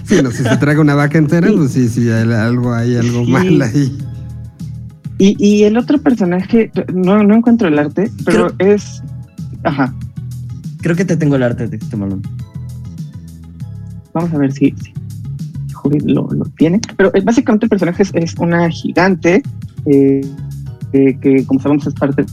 Sí, 0.04 0.16
no, 0.22 0.30
si 0.30 0.44
se 0.44 0.56
traga 0.58 0.80
una 0.80 0.94
vaca 0.94 1.18
entera, 1.18 1.48
pues 1.52 1.72
sí, 1.72 1.88
sí, 1.88 2.08
hay 2.08 2.30
algo 2.32 2.72
hay 2.72 2.96
algo 2.96 3.24
Sí. 3.24 3.30
mal 3.30 3.62
ahí. 3.62 3.98
Y, 5.18 5.34
y 5.44 5.64
el 5.64 5.76
otro 5.78 5.98
personaje, 6.00 6.70
no, 6.94 7.24
no 7.24 7.34
encuentro 7.34 7.66
el 7.68 7.78
arte, 7.78 8.10
pero 8.24 8.52
es. 8.58 9.02
Ajá. 9.64 9.92
Creo 10.82 10.94
que 10.94 11.04
te 11.04 11.16
tengo 11.16 11.34
el 11.36 11.42
arte 11.42 11.66
de 11.66 11.78
este 11.78 11.96
malón. 11.96 12.22
Vamos 14.14 14.32
a 14.32 14.38
ver 14.38 14.52
si, 14.52 14.72
si 14.82 14.92
Hobbit 15.86 16.02
lo, 16.04 16.28
lo 16.30 16.44
tiene. 16.56 16.80
Pero 16.96 17.10
eh, 17.14 17.20
básicamente 17.22 17.66
el 17.66 17.70
personaje 17.70 18.02
es, 18.02 18.10
es 18.14 18.34
una 18.38 18.68
gigante 18.70 19.42
eh, 19.86 20.20
que, 20.92 21.18
que, 21.20 21.44
como 21.46 21.60
sabemos, 21.60 21.86
es 21.86 21.94
parte 21.94 22.24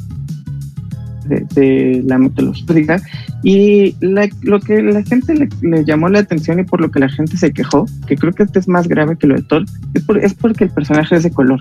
de, 1.26 1.46
de 1.56 2.04
la 2.06 2.18
mitología 2.18 3.02
Y 3.44 3.96
la- 4.02 4.30
lo 4.42 4.60
que 4.60 4.82
la 4.82 5.04
gente 5.04 5.34
le, 5.36 5.50
le 5.62 5.86
llamó 5.86 6.10
la 6.10 6.20
atención 6.20 6.60
y 6.60 6.64
por 6.64 6.82
lo 6.82 6.92
que 6.92 7.00
la 7.00 7.10
gente 7.10 7.38
se 7.38 7.52
quejó, 7.54 7.86
que 8.08 8.16
creo 8.16 8.34
que 8.34 8.44
este 8.44 8.60
es 8.60 8.68
más 8.68 8.88
grave 8.88 9.18
que 9.18 9.28
lo 9.28 9.36
de 9.36 9.42
Thor, 9.44 9.66
es, 9.94 10.04
por- 10.04 10.18
es 10.18 10.34
porque 10.34 10.66
el 10.66 10.70
personaje 10.70 11.16
es 11.16 11.24
de 11.24 11.32
color. 11.32 11.60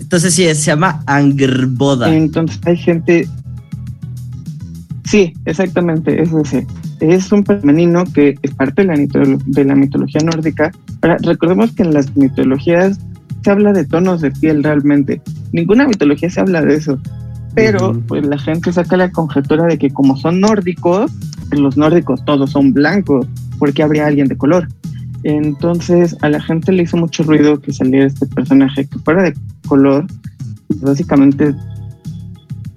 Entonces 0.00 0.34
sí, 0.34 0.42
se 0.46 0.54
llama 0.54 1.02
Angerboda. 1.06 2.12
Entonces 2.14 2.58
hay 2.64 2.76
gente. 2.76 3.28
Sí, 5.10 5.32
exactamente, 5.44 6.22
es 6.22 6.32
ese. 6.32 6.64
Es 7.00 7.32
un 7.32 7.44
femenino 7.44 8.04
que 8.14 8.36
es 8.42 8.54
parte 8.54 8.82
de 8.82 8.88
la, 8.88 8.94
mitolo- 8.94 9.42
de 9.44 9.64
la 9.64 9.74
mitología 9.74 10.20
nórdica. 10.20 10.70
Ahora, 11.02 11.16
recordemos 11.24 11.72
que 11.72 11.82
en 11.82 11.92
las 11.92 12.16
mitologías 12.16 13.00
se 13.42 13.50
habla 13.50 13.72
de 13.72 13.84
tonos 13.84 14.20
de 14.20 14.30
piel 14.30 14.62
realmente. 14.62 15.20
Ninguna 15.52 15.88
mitología 15.88 16.30
se 16.30 16.38
habla 16.38 16.62
de 16.62 16.76
eso. 16.76 16.96
Pero 17.56 18.00
pues 18.06 18.24
la 18.24 18.38
gente 18.38 18.72
saca 18.72 18.96
la 18.96 19.10
conjetura 19.10 19.64
de 19.64 19.78
que 19.78 19.90
como 19.90 20.16
son 20.16 20.38
nórdicos, 20.38 21.10
pues, 21.48 21.60
los 21.60 21.76
nórdicos 21.76 22.24
todos 22.24 22.52
son 22.52 22.72
blancos, 22.72 23.26
¿por 23.58 23.72
qué 23.72 23.82
habría 23.82 24.06
alguien 24.06 24.28
de 24.28 24.36
color? 24.36 24.68
Entonces 25.24 26.16
a 26.22 26.28
la 26.28 26.40
gente 26.40 26.70
le 26.70 26.84
hizo 26.84 26.96
mucho 26.96 27.24
ruido 27.24 27.60
que 27.60 27.72
saliera 27.72 28.06
este 28.06 28.26
personaje 28.26 28.86
que 28.86 28.98
fuera 29.00 29.24
de 29.24 29.34
color. 29.66 30.06
Básicamente 30.76 31.52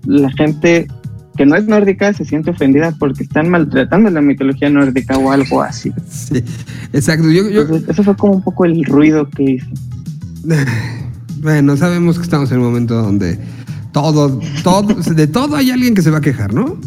la 0.05 0.31
gente 0.31 0.87
que 1.37 1.45
no 1.45 1.55
es 1.55 1.65
nórdica 1.65 2.13
se 2.13 2.25
siente 2.25 2.51
ofendida 2.51 2.91
porque 2.99 3.23
están 3.23 3.49
maltratando 3.49 4.09
la 4.09 4.21
mitología 4.21 4.69
nórdica 4.69 5.17
o 5.17 5.31
algo 5.31 5.61
así. 5.63 5.91
Sí, 6.09 6.43
exacto. 6.93 7.29
Yo, 7.31 7.49
yo- 7.49 7.61
Entonces, 7.63 7.89
eso 7.89 8.03
fue 8.03 8.15
como 8.15 8.33
un 8.33 8.41
poco 8.43 8.65
el 8.65 8.83
ruido 8.85 9.29
que 9.29 9.43
hizo. 9.53 9.67
bueno, 11.41 11.75
sabemos 11.77 12.17
que 12.17 12.23
estamos 12.23 12.51
en 12.51 12.59
un 12.59 12.65
momento 12.65 13.01
donde 13.01 13.39
todo, 13.91 14.39
todo, 14.63 14.93
de 14.93 15.27
todo 15.27 15.55
hay 15.55 15.71
alguien 15.71 15.93
que 15.95 16.01
se 16.01 16.11
va 16.11 16.17
a 16.19 16.21
quejar, 16.21 16.53
¿no? 16.53 16.77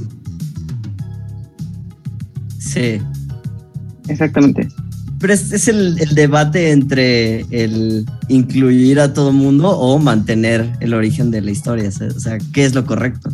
Sí. 2.59 3.01
Exactamente. 4.09 4.69
Pero 5.19 5.33
es, 5.33 5.51
es 5.53 5.67
el, 5.69 5.99
el 5.99 6.15
debate 6.15 6.71
entre 6.73 7.41
el 7.51 8.05
incluir 8.29 9.01
a 9.01 9.15
todo 9.15 9.33
mundo 9.33 9.71
o 9.71 9.99
mantener 9.99 10.71
el 10.81 10.93
origen 10.95 11.31
de 11.31 11.41
la 11.41 11.51
historia. 11.51 11.89
O 11.89 12.21
sea, 12.21 12.39
¿qué 12.53 12.65
es 12.65 12.75
lo 12.75 12.85
correcto? 12.85 13.31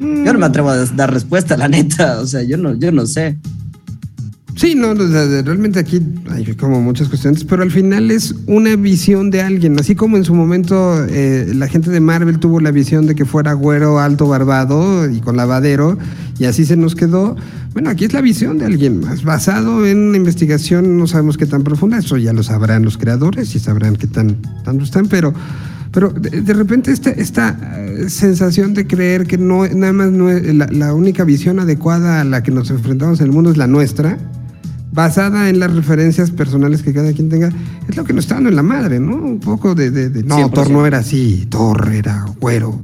Yo 0.00 0.32
no 0.32 0.38
me 0.38 0.46
atrevo 0.46 0.70
a 0.70 0.76
dar 0.76 1.12
respuesta, 1.12 1.56
la 1.56 1.68
neta. 1.68 2.20
O 2.20 2.26
sea, 2.26 2.42
yo 2.42 2.56
no, 2.56 2.74
yo 2.74 2.90
no 2.90 3.06
sé. 3.06 3.36
Sí, 4.56 4.74
no, 4.74 4.92
realmente 4.92 5.78
aquí 5.78 6.02
hay 6.30 6.44
como 6.54 6.82
muchas 6.82 7.08
cuestiones, 7.08 7.44
pero 7.44 7.62
al 7.62 7.70
final 7.70 8.10
es 8.10 8.34
una 8.46 8.76
visión 8.76 9.30
de 9.30 9.40
alguien, 9.40 9.78
así 9.80 9.94
como 9.94 10.18
en 10.18 10.24
su 10.26 10.34
momento 10.34 11.02
eh, 11.08 11.50
la 11.54 11.66
gente 11.66 11.90
de 11.90 12.00
Marvel 12.00 12.38
tuvo 12.38 12.60
la 12.60 12.70
visión 12.70 13.06
de 13.06 13.14
que 13.14 13.24
fuera 13.24 13.54
güero, 13.54 13.98
alto, 14.00 14.26
barbado 14.26 15.08
y 15.08 15.20
con 15.20 15.38
lavadero, 15.38 15.96
y 16.38 16.44
así 16.44 16.66
se 16.66 16.76
nos 16.76 16.94
quedó. 16.94 17.36
Bueno, 17.72 17.88
aquí 17.88 18.04
es 18.04 18.12
la 18.12 18.20
visión 18.20 18.58
de 18.58 18.66
alguien 18.66 19.00
más, 19.00 19.24
basado 19.24 19.86
en 19.86 19.96
una 19.96 20.18
investigación, 20.18 20.98
no 20.98 21.06
sabemos 21.06 21.38
qué 21.38 21.46
tan 21.46 21.62
profunda, 21.62 21.96
eso 21.96 22.18
ya 22.18 22.34
lo 22.34 22.42
sabrán 22.42 22.84
los 22.84 22.98
creadores 22.98 23.54
y 23.54 23.60
sabrán 23.60 23.96
qué 23.96 24.08
tan 24.08 24.42
tanto 24.62 24.84
están, 24.84 25.06
pero 25.06 25.32
pero 25.92 26.10
de, 26.10 26.42
de 26.42 26.54
repente 26.54 26.92
esta, 26.92 27.10
esta 27.10 27.58
eh, 27.78 28.08
sensación 28.08 28.74
de 28.74 28.86
creer 28.86 29.26
que 29.26 29.38
no 29.38 29.66
nada 29.66 29.92
más 29.92 30.10
no 30.10 30.30
es- 30.30 30.54
la, 30.54 30.66
la 30.70 30.94
única 30.94 31.24
visión 31.24 31.58
adecuada 31.60 32.20
a 32.20 32.24
la 32.24 32.42
que 32.42 32.50
nos 32.50 32.70
enfrentamos 32.70 33.20
en 33.20 33.26
el 33.26 33.32
mundo 33.32 33.50
es 33.50 33.56
la 33.56 33.66
nuestra, 33.66 34.16
basada 34.92 35.48
en 35.48 35.58
las 35.60 35.72
referencias 35.74 36.30
personales 36.30 36.82
que 36.82 36.92
cada 36.92 37.12
quien 37.12 37.28
tenga, 37.28 37.50
es 37.88 37.96
lo 37.96 38.04
que 38.04 38.12
nos 38.12 38.24
está 38.24 38.34
dando 38.36 38.50
en 38.50 38.56
la 38.56 38.62
madre, 38.62 38.98
¿no? 39.00 39.14
Un 39.16 39.40
poco 39.40 39.74
de, 39.74 39.90
de- 39.90 40.10
de, 40.10 40.22
no, 40.24 40.36
100%. 40.36 40.52
Thor 40.52 40.70
no 40.70 40.86
era 40.86 40.98
así, 40.98 41.46
Thor 41.48 41.90
era 41.92 42.24
güero. 42.40 42.80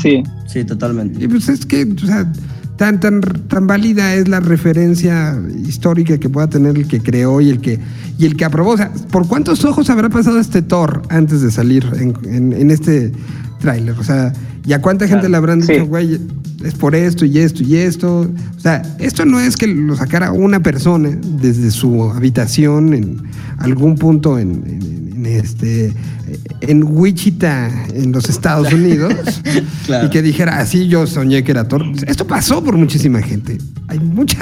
Sí, 0.00 0.22
Sí, 0.46 0.64
totalmente. 0.64 1.22
Y 1.22 1.28
pues 1.28 1.48
es 1.48 1.64
que, 1.64 1.84
o 1.84 2.06
sea, 2.06 2.32
tan, 2.80 2.98
tan, 2.98 3.20
tan 3.20 3.66
válida 3.66 4.14
es 4.14 4.26
la 4.26 4.40
referencia 4.40 5.38
histórica 5.68 6.16
que 6.16 6.30
pueda 6.30 6.48
tener 6.48 6.78
el 6.78 6.88
que 6.88 6.98
creó 7.02 7.42
y 7.42 7.50
el 7.50 7.60
que, 7.60 7.78
y 8.16 8.24
el 8.24 8.38
que 8.38 8.46
aprobó. 8.46 8.70
O 8.70 8.76
sea, 8.78 8.90
¿por 9.10 9.28
cuántos 9.28 9.66
ojos 9.66 9.90
habrá 9.90 10.08
pasado 10.08 10.40
este 10.40 10.62
Thor 10.62 11.02
antes 11.10 11.42
de 11.42 11.50
salir 11.50 11.86
en, 12.00 12.14
en- 12.24 12.54
en 12.54 12.70
este 12.70 13.12
tráiler? 13.58 13.98
O 13.98 14.02
sea, 14.02 14.32
¿y 14.64 14.72
a 14.72 14.80
cuánta 14.80 15.04
gente 15.06 15.26
Claro. 15.26 15.30
le 15.30 15.36
habrán 15.36 15.62
Sí. 15.62 15.72
dicho, 15.74 15.86
güey, 15.88 16.18
es 16.64 16.72
por 16.74 16.94
esto 16.94 17.26
y 17.26 17.36
esto 17.36 17.62
y 17.62 17.76
esto? 17.76 18.20
O 18.56 18.60
sea, 18.60 18.80
esto 18.98 19.26
no 19.26 19.40
es 19.40 19.58
que 19.58 19.66
lo 19.66 19.94
sacara 19.94 20.32
una 20.32 20.60
persona 20.62 21.10
desde 21.38 21.70
su 21.72 22.04
habitación 22.04 22.94
en 22.94 23.18
algún 23.58 23.96
punto 23.96 24.38
en 24.38 25.26
este 25.26 25.92
en 26.60 26.82
Wichita, 26.84 27.70
en 27.94 28.12
los 28.12 28.28
Estados 28.28 28.72
Unidos, 28.72 29.14
Claro. 29.86 30.06
y 30.06 30.10
que 30.10 30.22
dijera, 30.22 30.58
así 30.58 30.88
yo 30.88 31.06
soñé 31.06 31.42
que 31.44 31.50
era 31.52 31.66
Thor. 31.68 31.84
Esto 32.06 32.26
pasó 32.26 32.62
por 32.62 32.76
muchísima 32.76 33.20
gente. 33.22 33.58
Hay 33.88 33.98
mucha, 33.98 34.38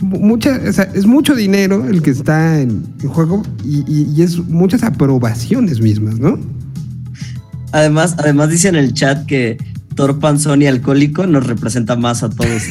mucha, 0.00 0.58
o 0.68 0.72
sea, 0.72 0.84
es 0.94 1.06
mucho 1.06 1.34
dinero 1.34 1.86
el 1.86 2.02
que 2.02 2.10
está 2.10 2.60
en, 2.60 2.84
en 3.02 3.08
juego 3.08 3.42
y, 3.64 3.78
y- 3.86 4.12
y 4.16 4.22
es 4.22 4.38
muchas 4.38 4.82
aprobaciones 4.82 5.80
mismas, 5.80 6.18
¿no? 6.18 6.38
Además, 7.72 8.14
además 8.18 8.48
dice 8.50 8.68
en 8.68 8.76
el 8.76 8.94
chat 8.94 9.26
que 9.26 9.58
Thor 9.96 10.18
Panzón 10.20 10.62
y 10.62 10.66
alcohólico 10.66 11.26
nos 11.26 11.46
representa 11.46 11.96
más 11.96 12.22
a 12.22 12.28
todos. 12.30 12.62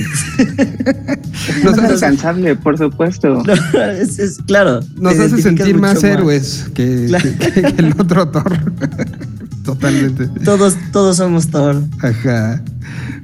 Nos 1.63 1.73
es 1.73 1.79
hace, 1.83 1.93
alcanzable, 1.93 2.55
por 2.55 2.77
supuesto. 2.77 3.43
No, 3.45 3.81
es, 3.81 4.19
es- 4.19 4.37
claro. 4.45 4.79
nos 4.97 5.19
hace 5.19 5.41
sentir 5.41 5.77
más 5.77 6.03
héroes 6.03 6.69
que, 6.73 7.05
Claro. 7.07 7.23
que- 7.39 7.51
que- 7.51 7.61
que 7.73 7.81
el 7.81 7.93
otro 7.99 8.27
Thor. 8.29 8.53
Totalmente. 9.65 10.27
Todos, 10.43 10.75
todos 10.91 11.17
somos 11.17 11.47
Thor. 11.47 11.81
Ajá. 12.01 12.61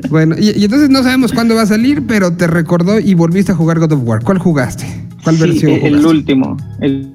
Bueno, 0.09 0.35
y, 0.37 0.49
y 0.59 0.63
entonces 0.65 0.89
no 0.89 1.03
sabemos 1.03 1.31
cuándo 1.31 1.53
va 1.53 1.61
a 1.61 1.65
salir, 1.67 2.03
pero 2.07 2.33
te 2.33 2.47
recordó 2.47 2.99
y 2.99 3.13
volviste 3.13 3.51
a 3.51 3.55
jugar 3.55 3.77
God 3.79 3.91
of 3.93 4.01
War. 4.03 4.23
¿Cuál 4.23 4.39
jugaste? 4.39 4.85
¿Cuál 5.23 5.35
Sí, 5.35 5.41
versión 5.43 5.71
el 5.73 5.79
jugaste? 5.79 6.07
último. 6.07 6.57
El, 6.79 7.13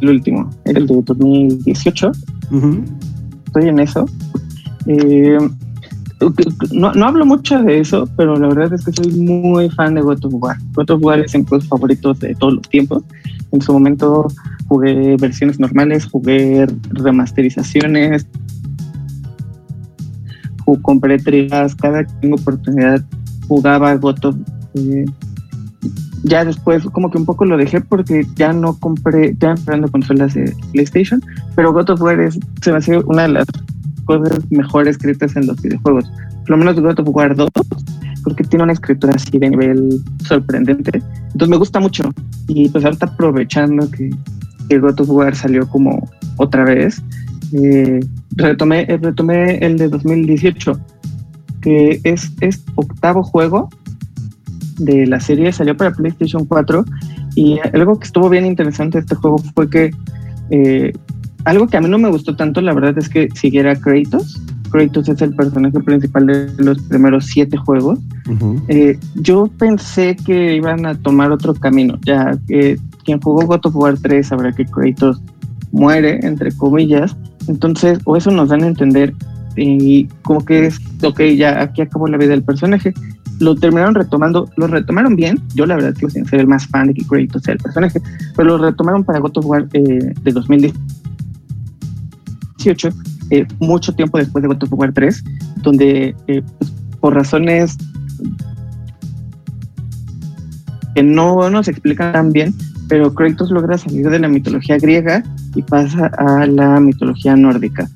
el 0.00 0.08
último. 0.08 0.50
El 0.64 0.86
de 0.86 1.02
2018. 1.04 2.12
Ujú. 2.52 2.84
Estoy 3.46 3.68
en 3.68 3.80
eso. 3.80 4.08
Eh, 4.86 5.38
no, 6.72 6.88
hablo 6.88 7.26
mucho 7.26 7.62
de 7.62 7.80
eso, 7.80 8.08
pero 8.16 8.36
la 8.36 8.48
verdad 8.48 8.72
es 8.74 8.84
que 8.84 8.92
soy 8.92 9.12
muy 9.12 9.68
fan 9.70 9.94
de 9.94 10.02
God 10.02 10.24
of 10.24 10.34
War. 10.34 10.56
God 10.74 10.90
of 10.90 11.02
War 11.02 11.18
es 11.20 11.34
en 11.34 11.46
mis 11.50 11.66
favoritos 11.66 12.20
de 12.20 12.34
todos 12.36 12.54
los 12.54 12.68
tiempos. 12.68 13.02
En 13.50 13.60
su 13.60 13.72
momento 13.72 14.28
jugué 14.68 15.16
versiones 15.16 15.58
normales, 15.58 16.06
jugué 16.06 16.66
remasterizaciones, 16.90 18.26
compré 20.80 21.18
trigas, 21.18 21.74
cada 21.74 22.04
que 22.04 22.12
tengo 22.20 22.36
oportunidad 22.36 23.02
jugaba 23.48 23.94
God 23.96 24.24
of 24.24 24.36
eh, 24.74 25.04
ya 26.24 26.44
después 26.44 26.84
como 26.84 27.10
que 27.10 27.18
un 27.18 27.26
poco 27.26 27.44
lo 27.44 27.56
dejé 27.56 27.80
porque 27.80 28.24
ya 28.36 28.52
no 28.52 28.78
compré, 28.78 29.34
ya 29.40 29.50
entrando 29.50 29.88
consolas 29.88 30.34
de 30.34 30.54
PlayStation, 30.72 31.20
pero 31.56 31.72
God 31.72 31.90
of 31.90 32.00
War 32.00 32.20
es, 32.20 32.38
se 32.60 32.70
me 32.70 32.78
hace 32.78 32.98
una 32.98 33.22
de 33.22 33.28
las 33.28 33.46
cosas 34.04 34.40
mejor 34.50 34.88
escritas 34.88 35.36
en 35.36 35.46
los 35.46 35.60
videojuegos. 35.60 36.04
Por 36.40 36.50
lo 36.50 36.56
menos 36.58 36.80
God 36.80 37.00
of 37.00 37.08
War 37.08 37.34
2, 37.34 37.48
porque 38.24 38.44
tiene 38.44 38.64
una 38.64 38.72
escritura 38.72 39.14
así 39.14 39.38
de 39.38 39.50
nivel 39.50 40.00
sorprendente. 40.24 41.02
Entonces 41.26 41.48
me 41.48 41.56
gusta 41.56 41.80
mucho. 41.80 42.04
Y 42.48 42.68
pues 42.68 42.84
ahorita 42.84 43.06
aprovechando 43.06 43.90
que, 43.90 44.10
que 44.68 44.78
God 44.78 45.00
of 45.00 45.10
War 45.10 45.34
salió 45.34 45.68
como 45.68 46.08
otra 46.36 46.64
vez, 46.64 47.02
eh, 47.52 48.00
retomé, 48.36 48.86
eh, 48.88 48.98
retomé 49.00 49.58
el 49.58 49.76
de 49.76 49.88
2018, 49.88 50.78
que 51.60 52.00
es, 52.04 52.32
es 52.40 52.64
octavo 52.74 53.22
juego 53.22 53.68
de 54.78 55.06
la 55.06 55.20
serie, 55.20 55.52
salió 55.52 55.76
para 55.76 55.92
PlayStation 55.92 56.44
4 56.44 56.84
y 57.34 57.58
algo 57.72 57.98
que 57.98 58.06
estuvo 58.06 58.28
bien 58.28 58.46
interesante 58.46 58.98
de 58.98 59.02
este 59.02 59.14
juego 59.14 59.38
fue 59.54 59.68
que 59.68 59.90
eh, 60.50 60.92
algo 61.44 61.66
que 61.66 61.76
a 61.76 61.80
mí 61.80 61.88
no 61.88 61.98
me 61.98 62.10
gustó 62.10 62.36
tanto, 62.36 62.60
la 62.60 62.74
verdad 62.74 62.96
es 62.98 63.08
que 63.08 63.28
siguiera 63.34 63.76
Kratos. 63.76 64.40
Kratos 64.70 65.08
es 65.08 65.20
el 65.20 65.34
personaje 65.34 65.78
principal 65.80 66.26
de 66.26 66.50
los 66.58 66.80
primeros 66.84 67.26
siete 67.26 67.56
juegos. 67.56 67.98
Ujú. 68.30 68.62
Eh, 68.68 68.98
yo 69.16 69.48
pensé 69.58 70.16
que 70.16 70.56
iban 70.56 70.86
a 70.86 70.94
tomar 70.94 71.30
otro 71.30 71.54
camino, 71.54 71.98
ya 72.06 72.38
que 72.48 72.78
quien 73.04 73.20
jugó 73.20 73.46
God 73.46 73.66
of 73.66 73.76
War 73.76 73.98
3 73.98 74.26
sabrá 74.26 74.52
que 74.52 74.64
Kratos 74.64 75.20
muere, 75.72 76.20
entre 76.22 76.52
comillas, 76.52 77.16
entonces, 77.48 77.98
o 78.04 78.16
eso 78.16 78.30
nos 78.30 78.48
dan 78.48 78.62
a 78.62 78.68
entender, 78.68 79.12
y 79.56 80.06
como 80.22 80.44
que 80.44 80.66
es, 80.66 80.80
ok, 81.02 81.20
ya 81.36 81.60
aquí 81.60 81.82
acabó 81.82 82.06
la 82.06 82.16
vida 82.16 82.30
del 82.30 82.42
personaje, 82.42 82.94
lo 83.40 83.54
terminaron 83.56 83.94
retomando, 83.94 84.48
lo 84.56 84.66
retomaron 84.68 85.16
bien, 85.16 85.38
yo 85.54 85.66
la 85.66 85.74
verdad 85.74 85.94
que 85.94 86.08
sin 86.08 86.24
ser 86.26 86.40
el 86.40 86.46
más 86.46 86.66
fan 86.68 86.88
de 86.88 86.94
que 86.94 87.04
Kratos 87.04 87.42
sea 87.42 87.54
el 87.54 87.60
personaje, 87.60 88.00
pero 88.36 88.56
lo 88.56 88.58
retomaron 88.58 89.02
para 89.04 89.18
God 89.18 89.38
of 89.38 89.46
War 89.46 89.68
eh, 89.72 90.14
de 90.22 90.32
2018, 92.62 92.90
eh, 93.30 93.46
mucho 93.60 93.94
tiempo 93.94 94.18
después 94.18 94.42
de 94.42 94.48
God 94.48 94.62
of 94.62 94.72
War 94.72 94.92
3, 94.92 95.24
donde 95.62 96.14
eh, 96.28 96.42
pues, 96.58 96.72
por 97.00 97.14
razones 97.14 97.76
que 100.94 101.02
no 101.02 101.48
nos 101.50 101.68
explican 101.68 102.12
tan 102.12 102.32
bien, 102.32 102.54
pero 102.88 103.14
Kratos 103.14 103.50
logra 103.50 103.78
salir 103.78 104.08
de 104.10 104.18
la 104.18 104.28
mitología 104.28 104.76
griega 104.76 105.22
y 105.54 105.62
pasa 105.62 106.06
a 106.18 106.46
la 106.46 106.78
mitología 106.80 107.34
nórdica. 107.36 107.88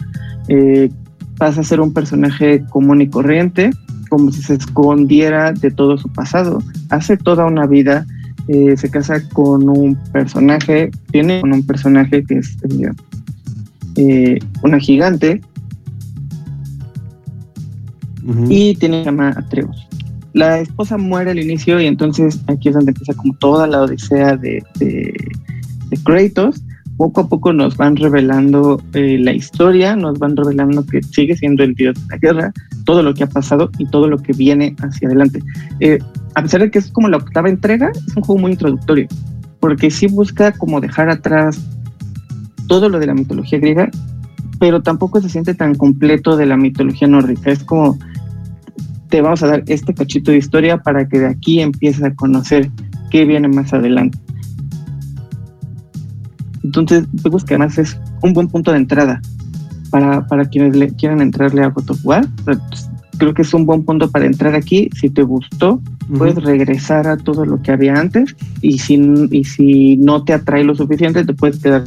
Eh, 0.48 0.90
pasa 1.36 1.60
a 1.60 1.64
ser 1.64 1.80
un 1.80 1.92
personaje 1.92 2.64
común 2.70 3.02
y 3.02 3.08
corriente, 3.08 3.70
como 4.08 4.32
si 4.32 4.40
se 4.40 4.54
escondiera 4.54 5.52
de 5.52 5.70
todo 5.70 5.98
su 5.98 6.08
pasado. 6.08 6.62
Hace 6.88 7.16
toda 7.16 7.44
una 7.44 7.66
vida, 7.66 8.06
se 8.48 8.90
casa 8.90 9.20
con 9.30 9.68
un 9.68 9.98
personaje, 10.12 10.90
tiene 11.10 11.40
con 11.40 11.52
un 11.52 11.66
personaje 11.66 12.24
que 12.24 12.38
es 12.38 12.56
eh, 12.62 12.90
eh, 13.96 14.38
una 14.62 14.78
gigante 14.78 15.40
y 18.48 18.74
tiene 18.74 19.04
llama 19.04 19.34
Atreus. 19.36 19.86
La 20.32 20.60
esposa 20.60 20.98
muere 20.98 21.30
al 21.30 21.38
inicio 21.38 21.80
y 21.80 21.86
entonces 21.86 22.40
aquí 22.46 22.68
es 22.68 22.74
donde 22.74 22.90
empieza 22.90 23.14
como 23.14 23.34
toda 23.34 23.66
la 23.66 23.82
odisea 23.82 24.36
de, 24.36 24.62
de, 24.78 25.14
de 25.88 25.96
Kratos. 26.04 26.62
Poco 26.96 27.22
a 27.22 27.28
poco 27.28 27.52
nos 27.52 27.76
van 27.76 27.96
revelando 27.96 28.82
eh, 28.94 29.18
la 29.18 29.32
historia, 29.32 29.96
nos 29.96 30.18
van 30.18 30.34
revelando 30.34 30.84
que 30.86 31.02
sigue 31.02 31.36
siendo 31.36 31.62
el 31.62 31.74
dios 31.74 31.94
de 31.94 32.02
la 32.10 32.16
guerra, 32.16 32.52
todo 32.84 33.02
lo 33.02 33.12
que 33.12 33.24
ha 33.24 33.28
pasado 33.28 33.70
y 33.78 33.86
todo 33.86 34.08
lo 34.08 34.18
que 34.18 34.32
viene 34.32 34.74
hacia 34.78 35.08
adelante. 35.08 35.40
Eh, 35.80 35.98
a 36.34 36.42
pesar 36.42 36.62
de 36.62 36.70
que 36.70 36.78
es 36.78 36.90
como 36.90 37.08
la 37.08 37.18
octava 37.18 37.50
entrega, 37.50 37.90
es 37.90 38.16
un 38.16 38.22
juego 38.22 38.40
muy 38.40 38.52
introductorio, 38.52 39.08
porque 39.60 39.90
sí 39.90 40.06
busca 40.06 40.52
como 40.52 40.80
dejar 40.80 41.10
atrás 41.10 41.66
todo 42.66 42.88
lo 42.88 42.98
de 42.98 43.06
la 43.06 43.14
mitología 43.14 43.58
griega, 43.58 43.90
pero 44.58 44.82
tampoco 44.82 45.20
se 45.20 45.28
siente 45.28 45.54
tan 45.54 45.74
completo 45.74 46.36
de 46.36 46.46
la 46.46 46.56
mitología 46.56 47.08
nórdica. 47.08 47.50
Es 47.50 47.64
como 47.64 47.98
te 49.08 49.20
vamos 49.20 49.42
a 49.42 49.46
dar 49.46 49.62
este 49.66 49.94
cachito 49.94 50.30
de 50.30 50.38
historia 50.38 50.78
para 50.78 51.08
que 51.08 51.20
de 51.20 51.26
aquí 51.26 51.60
empieces 51.60 52.02
a 52.02 52.14
conocer 52.14 52.70
qué 53.10 53.24
viene 53.24 53.48
más 53.48 53.72
adelante. 53.72 54.18
Entonces, 56.62 57.06
pues 57.22 57.44
que 57.44 57.54
además 57.54 57.78
es 57.78 57.98
un 58.22 58.32
buen 58.32 58.48
punto 58.48 58.72
de 58.72 58.78
entrada 58.78 59.20
para, 59.90 60.26
para 60.26 60.44
quienes 60.46 60.76
le, 60.76 60.88
quieran 60.88 61.20
entrarle 61.20 61.62
a 61.62 61.68
God 61.68 61.90
of 61.90 62.04
War. 62.04 62.26
Pues, 62.44 62.58
creo 63.18 63.32
que 63.32 63.42
es 63.42 63.54
un 63.54 63.66
buen 63.66 63.84
punto 63.84 64.10
para 64.10 64.26
entrar 64.26 64.54
aquí. 64.54 64.90
Si 64.94 65.08
te 65.08 65.22
gustó, 65.22 65.80
puedes 66.18 66.42
regresar 66.42 67.06
a 67.06 67.16
todo 67.16 67.44
lo 67.44 67.62
que 67.62 67.72
había 67.72 67.94
antes 67.94 68.34
y 68.60 68.78
si, 68.78 69.00
y 69.30 69.44
si 69.44 69.96
no 69.98 70.24
te 70.24 70.32
atrae 70.32 70.64
lo 70.64 70.74
suficiente, 70.74 71.24
te 71.24 71.34
puedes 71.34 71.62
quedar 71.62 71.84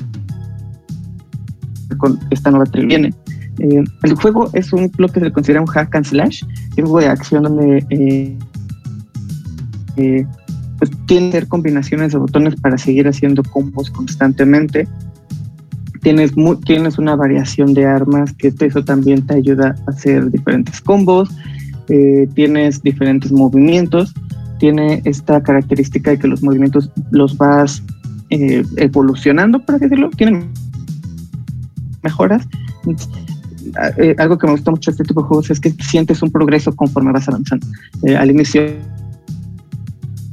con 2.00 2.20
esta 2.32 2.50
nueva 2.50 2.66
trilogía. 2.66 3.12
Eh, 3.60 3.84
el 4.04 4.16
juego 4.16 4.50
es 4.54 4.74
un 4.74 4.90
lo 4.98 5.08
que 5.10 5.20
se 5.20 5.32
considera 5.32 5.62
un 5.62 5.68
hack 5.68 5.94
and 5.96 6.06
slash, 6.06 6.44
es 6.72 6.78
un 6.78 6.86
juego 6.86 7.02
de 7.02 7.08
acción 7.08 7.44
donde 7.44 7.86
eh, 7.90 8.38
eh, 9.98 10.26
pues, 10.80 10.90
tiene 11.06 11.30
que 11.30 11.38
hacer 11.38 11.48
combinaciones 11.48 12.14
de 12.14 12.18
botones 12.18 12.56
para 12.56 12.78
seguir 12.78 13.08
haciendo 13.08 13.44
combos 13.44 13.92
constantemente. 13.92 14.88
Tienes, 16.02 16.38
mu- 16.38 16.56
tienes 16.56 16.98
una 16.98 17.18
variación 17.18 17.74
de 17.74 17.86
armas 17.86 18.32
que 18.34 18.54
eso 18.58 18.84
también 18.86 19.28
te 19.28 19.36
ayuda 19.36 19.76
a 19.86 19.92
hacer 19.92 20.32
diferentes 20.32 20.80
combos. 20.80 21.30
Eh, 21.90 22.30
tienes 22.34 22.82
diferentes 22.82 23.32
movimientos. 23.34 24.14
Tiene 24.60 25.02
esta 25.04 25.44
característica 25.44 26.12
de 26.12 26.20
que 26.20 26.28
los 26.30 26.42
movimientos 26.42 26.90
los 27.12 27.36
vas 27.38 27.84
eh, 28.30 28.64
evolucionando, 28.78 29.60
por 29.60 29.76
así 29.76 29.86
decirlo. 29.86 30.10
Tienen 30.12 30.52
mejoras. 32.04 32.48
Eh, 33.98 34.16
algo 34.18 34.38
que 34.38 34.48
me 34.48 34.54
gusta 34.54 34.72
mucho 34.72 34.92
de 34.92 34.96
este 34.96 35.04
tipo 35.04 35.22
de 35.22 35.28
juegos 35.28 35.52
es 35.52 35.60
que 35.60 35.72
sientes 35.72 36.22
un 36.22 36.32
progreso 36.32 36.76
conforme 36.76 37.12
vas 37.12 37.28
avanzando. 37.28 37.68
Eh, 38.04 38.16
al 38.16 38.32
inicio 38.32 38.64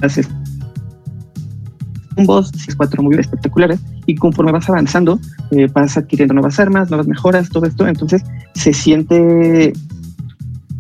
haces 0.02 0.28
combos, 2.14 2.52
haces 2.54 2.74
cuatro 2.74 3.02
muy 3.02 3.16
espectaculares 3.16 3.80
y 4.06 4.14
conforme 4.14 4.52
vas 4.52 4.68
avanzando 4.68 5.20
eh, 5.50 5.68
vas 5.72 5.96
adquiriendo 5.96 6.34
nuevas 6.34 6.58
armas, 6.58 6.88
nuevas 6.90 7.06
mejoras, 7.06 7.48
todo 7.50 7.66
esto, 7.66 7.86
entonces 7.86 8.22
se 8.54 8.72
siente 8.72 9.72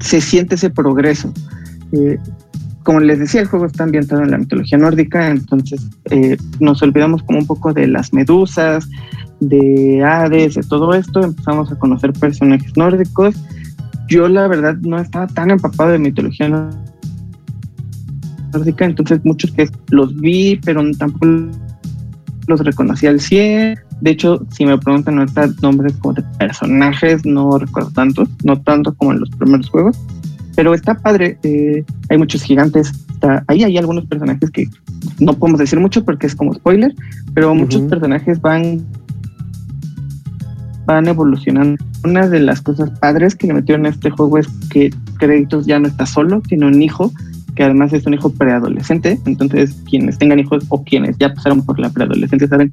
se 0.00 0.20
siente 0.20 0.54
ese 0.56 0.70
progreso. 0.70 1.32
Eh, 1.92 2.18
como 2.82 3.00
les 3.00 3.18
decía, 3.18 3.40
el 3.40 3.48
juego 3.48 3.66
está 3.66 3.82
ambientado 3.82 4.22
en 4.22 4.30
la 4.30 4.38
mitología 4.38 4.78
nórdica, 4.78 5.28
entonces 5.28 5.84
eh, 6.10 6.36
nos 6.60 6.80
olvidamos 6.82 7.22
como 7.24 7.40
un 7.40 7.46
poco 7.46 7.72
de 7.72 7.88
las 7.88 8.12
medusas, 8.12 8.88
de 9.40 10.02
Hades, 10.04 10.54
de 10.54 10.62
todo 10.62 10.94
esto, 10.94 11.22
empezamos 11.22 11.70
a 11.70 11.78
conocer 11.78 12.12
personajes 12.12 12.76
nórdicos. 12.76 13.34
Yo 14.08 14.28
la 14.28 14.46
verdad 14.48 14.76
no 14.82 14.98
estaba 14.98 15.26
tan 15.26 15.50
empapado 15.50 15.90
de 15.90 15.98
mitología 15.98 16.48
nó- 16.48 16.70
nórdica, 18.52 18.84
entonces 18.84 19.20
muchos 19.24 19.50
que 19.52 19.68
los 19.90 20.14
vi, 20.18 20.58
pero 20.64 20.82
tampoco 20.98 21.26
los 22.46 22.60
reconocí 22.60 23.06
al 23.06 23.20
100. 23.20 23.78
De 24.00 24.10
hecho, 24.10 24.46
si 24.52 24.64
me 24.64 24.78
preguntan 24.78 25.18
ahorita 25.18 25.48
nombres 25.62 25.94
como 25.94 26.14
de 26.14 26.22
personajes, 26.38 27.24
no 27.26 27.58
recuerdo 27.58 27.90
tantos, 27.90 28.28
no 28.44 28.60
tanto 28.60 28.94
como 28.94 29.12
en 29.12 29.20
los 29.20 29.30
primeros 29.30 29.68
juegos, 29.68 29.98
pero 30.54 30.74
está 30.74 30.94
padre. 30.94 31.38
eh, 31.42 31.84
hay 32.08 32.18
muchos 32.18 32.42
gigantes, 32.42 32.92
está, 33.10 33.42
ahí 33.48 33.64
hay 33.64 33.76
algunos 33.78 34.06
personajes 34.06 34.50
que 34.50 34.68
no 35.18 35.32
podemos 35.34 35.58
decir 35.60 35.80
mucho 35.80 36.04
porque 36.04 36.26
es 36.26 36.34
como 36.34 36.54
spoiler, 36.54 36.94
pero 37.34 37.54
muchos 37.54 37.80
Ujú. 37.82 37.90
personajes 37.90 38.40
van 38.40 38.84
van 40.86 41.08
evolucionando. 41.08 41.82
Una 42.04 42.28
de 42.28 42.40
las 42.40 42.60
cosas 42.62 42.90
padres 43.00 43.34
que 43.34 43.46
le 43.48 43.54
metieron 43.54 43.86
a 43.86 43.90
este 43.90 44.10
juego 44.10 44.38
es 44.38 44.46
que 44.70 44.90
Créditos 45.18 45.66
ya 45.66 45.78
no 45.78 45.88
está 45.88 46.06
solo, 46.06 46.40
tiene 46.40 46.66
un 46.66 46.80
hijo 46.82 47.12
que 47.54 47.64
además 47.64 47.90
es 47.94 48.04
un 48.06 48.12
hijo 48.12 48.28
preadolescente, 48.30 49.18
entonces 49.24 49.74
quienes 49.88 50.18
tengan 50.18 50.38
hijos 50.38 50.64
o 50.68 50.84
quienes 50.84 51.16
ya 51.18 51.32
pasaron 51.32 51.64
por 51.64 51.78
la 51.78 51.88
preadolescencia 51.88 52.46
saben 52.48 52.70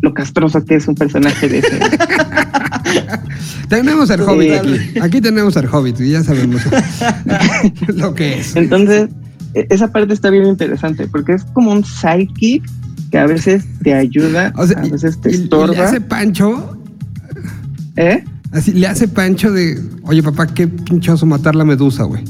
lo 0.00 0.14
castroso 0.14 0.64
que 0.64 0.76
es 0.76 0.88
un 0.88 0.94
personaje 0.94 1.48
de 1.50 1.58
ese. 1.58 1.78
Tenemos 3.68 4.10
al. 4.10 4.20
Hobbit 4.22 4.52
aquí. 4.52 4.98
Aquí 5.00 5.20
tenemos 5.20 5.56
al 5.56 5.66
Hobbit 5.66 6.00
y 6.00 6.10
ya 6.10 6.22
sabemos 6.22 6.62
lo 7.88 8.14
que 8.14 8.40
es. 8.40 8.56
Entonces, 8.56 9.08
e- 9.54 9.66
esa 9.70 9.88
parte 9.92 10.12
está 10.14 10.30
bien 10.30 10.46
interesante 10.46 11.06
porque 11.08 11.34
es 11.34 11.44
como 11.44 11.72
un 11.72 11.84
sidekick 11.84 12.64
que 13.10 13.18
a 13.18 13.26
veces 13.26 13.64
te 13.82 13.94
ayuda, 13.94 14.52
O 14.56 14.66
sea, 14.66 14.78
a 14.78 14.82
veces 14.88 15.20
te 15.20 15.30
y- 15.30 15.34
y 15.34 15.42
estorba. 15.42 15.84
hace 15.84 16.00
Pancho, 16.00 16.76
¿Eh? 17.96 18.24
así 18.52 18.72
le 18.72 18.86
hace 18.86 19.08
Pancho 19.08 19.50
de, 19.50 19.82
oye 20.04 20.22
papá, 20.22 20.46
qué 20.46 20.66
pinchoso 20.68 21.26
matar 21.26 21.54
la 21.54 21.64
medusa, 21.64 22.04
güey. 22.04 22.24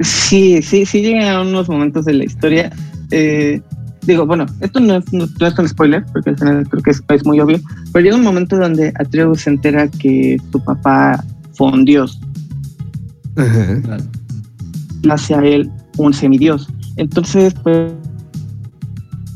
Sí, 0.00 0.62
sí, 0.62 0.86
sí 0.86 1.00
llegan 1.02 1.28
a 1.28 1.42
unos 1.42 1.68
momentos 1.68 2.04
de 2.04 2.14
la 2.14 2.24
historia. 2.24 2.70
eh, 3.10 3.60
digo, 4.02 4.26
bueno, 4.26 4.46
esto 4.60 4.80
no 4.80 4.96
es, 4.96 5.12
no, 5.12 5.26
no 5.40 5.46
es 5.46 5.58
un 5.58 5.68
spoiler, 5.68 6.04
porque 6.12 6.30
al 6.30 6.38
final 6.38 6.68
creo 6.68 6.82
que 6.82 6.90
es, 6.90 7.02
es 7.08 7.26
muy 7.26 7.40
obvio, 7.40 7.60
pero 7.92 8.04
llega 8.04 8.16
un 8.16 8.24
momento 8.24 8.56
donde 8.56 8.92
Atreus 8.98 9.42
se 9.42 9.50
entera 9.50 9.88
que 9.88 10.38
su 10.50 10.62
papá 10.64 11.22
fue 11.52 11.72
un 11.72 11.84
dios, 11.84 12.20
Ajá. 13.36 13.98
hacia 15.10 15.40
él 15.40 15.70
un 15.98 16.14
semidios. 16.14 16.68
Entonces, 16.96 17.54
pues, 17.62 17.92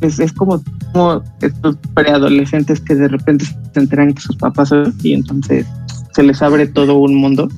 es, 0.01 0.19
es 0.19 0.33
como, 0.33 0.63
como 0.93 1.23
estos 1.41 1.77
preadolescentes 1.95 2.81
que 2.81 2.95
de 2.95 3.09
repente 3.09 3.45
se 3.73 3.81
enteran 3.81 4.13
que 4.15 4.21
sus 4.23 4.37
papás 4.37 4.69
son 4.71 4.95
y 5.03 5.13
entonces 5.15 5.67
se 6.15 6.23
les 6.23 6.41
abre 6.43 6.67
todo 6.67 6.99
un 6.99 7.15
mundo. 7.15 7.49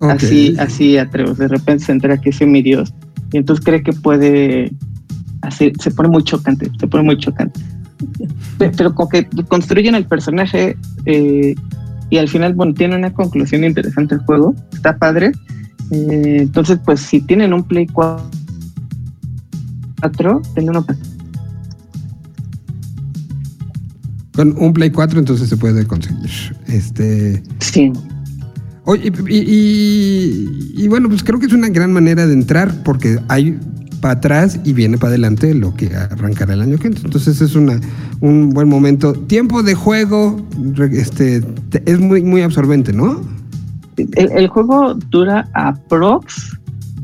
Así, 0.00 0.54
así 0.58 0.98
Atreus, 0.98 1.38
de 1.38 1.48
repente 1.48 1.84
se 1.84 1.92
entera 1.92 2.18
que 2.18 2.28
es 2.30 2.36
semidios 2.36 2.92
y 3.32 3.38
entonces 3.38 3.64
cree 3.64 3.82
que 3.82 3.92
puede 3.94 4.70
hacer, 5.42 5.72
se 5.80 5.90
pone 5.90 6.08
muy 6.10 6.22
chocante, 6.22 6.70
se 6.78 6.86
pone 6.86 7.02
muy 7.04 7.16
chocante. 7.18 7.58
Pe- 8.58 8.70
Pero 8.76 8.94
como 8.94 9.08
que 9.08 9.26
construyen 9.48 9.94
el 9.94 10.04
personaje 10.04 10.76
eh, 11.06 11.54
y 12.10 12.18
al 12.18 12.28
final, 12.28 12.54
bueno, 12.54 12.74
tiene 12.74 12.94
una 12.96 13.12
conclusión 13.12 13.64
interesante 13.64 14.14
el 14.16 14.20
juego, 14.22 14.54
está 14.72 14.96
padre. 14.98 15.32
Eh, 15.90 16.38
entonces, 16.40 16.78
pues 16.84 17.00
si 17.00 17.20
tienen 17.22 17.52
un 17.54 17.62
Play 17.64 17.86
4, 17.86 18.30
denle 20.54 20.70
una 20.70 20.82
Con 24.36 24.54
un 24.58 24.72
Play 24.72 24.90
4 24.90 25.18
entonces 25.18 25.48
se 25.48 25.56
puede 25.56 25.86
conseguir. 25.86 26.30
Este. 26.68 27.42
Sí, 27.60 27.90
Oye, 28.84 29.10
y, 29.28 29.34
y- 29.36 30.74
y- 30.76 30.84
y 30.84 30.88
bueno, 30.88 31.08
pues 31.08 31.24
creo 31.24 31.40
que 31.40 31.46
es 31.46 31.52
una 31.52 31.68
gran 31.70 31.92
manera 31.92 32.24
de 32.26 32.32
entrar 32.34 32.82
porque 32.84 33.18
hay 33.28 33.58
para 34.00 34.14
atrás 34.14 34.60
y 34.62 34.74
viene 34.74 34.96
para 34.98 35.08
adelante 35.08 35.52
lo 35.54 35.74
que 35.74 35.86
arrancará 35.96 36.54
el 36.54 36.60
año 36.60 36.78
que 36.78 36.86
entra. 36.88 37.02
Entonces 37.06 37.40
es 37.40 37.56
una, 37.56 37.80
un 38.20 38.50
buen 38.50 38.68
momento. 38.68 39.12
Tiempo 39.14 39.64
de 39.64 39.74
juego, 39.74 40.40
este, 40.92 41.40
te- 41.70 41.82
es 41.90 41.98
muy, 41.98 42.22
muy 42.22 42.42
absorbente, 42.42 42.92
¿no? 42.92 43.22
el, 43.96 44.30
el 44.32 44.46
juego 44.48 44.94
dura 45.10 45.48
aprox, 45.54 46.56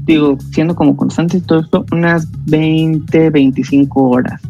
digo, 0.04 0.36
siendo 0.52 0.76
como 0.76 0.94
constante 0.96 1.38
y 1.38 1.40
todo 1.40 1.60
esto, 1.60 1.84
unas 1.90 2.28
20, 2.44 3.30
25 3.30 4.02
horas. 4.10 4.40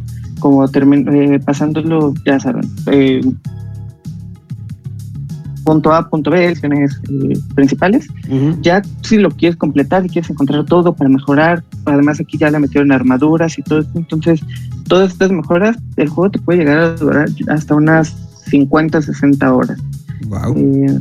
Como 0.42 0.64
eh, 0.64 1.40
pasándolo, 1.46 2.12
ya 2.26 2.40
saben, 2.40 2.68
eh, 2.86 3.20
punto 5.64 5.92
A, 5.92 6.08
punto 6.08 6.30
B, 6.30 6.48
acciones 6.48 7.00
eh, 7.08 7.38
principales. 7.54 8.08
Ya 8.60 8.82
si 9.02 9.18
lo 9.18 9.30
quieres 9.30 9.56
completar 9.56 10.04
y 10.04 10.08
quieres 10.08 10.30
encontrar 10.30 10.64
todo 10.64 10.94
para 10.94 11.08
mejorar, 11.08 11.62
además 11.84 12.18
aquí 12.20 12.38
ya 12.38 12.50
le 12.50 12.58
metieron 12.58 12.90
armaduras 12.90 13.56
y 13.56 13.62
todo 13.62 13.80
esto, 13.80 13.98
entonces 13.98 14.40
todas 14.88 15.12
estas 15.12 15.30
mejoras, 15.30 15.76
el 15.96 16.08
juego 16.08 16.30
te 16.30 16.38
puede 16.40 16.58
llegar 16.58 16.78
a 16.78 16.94
durar 16.94 17.28
hasta 17.48 17.74
unas 17.74 18.14
50, 18.46 19.00
60 19.00 19.54
horas. 19.54 19.78
Wow. 20.26 20.56
Eh, 20.56 21.00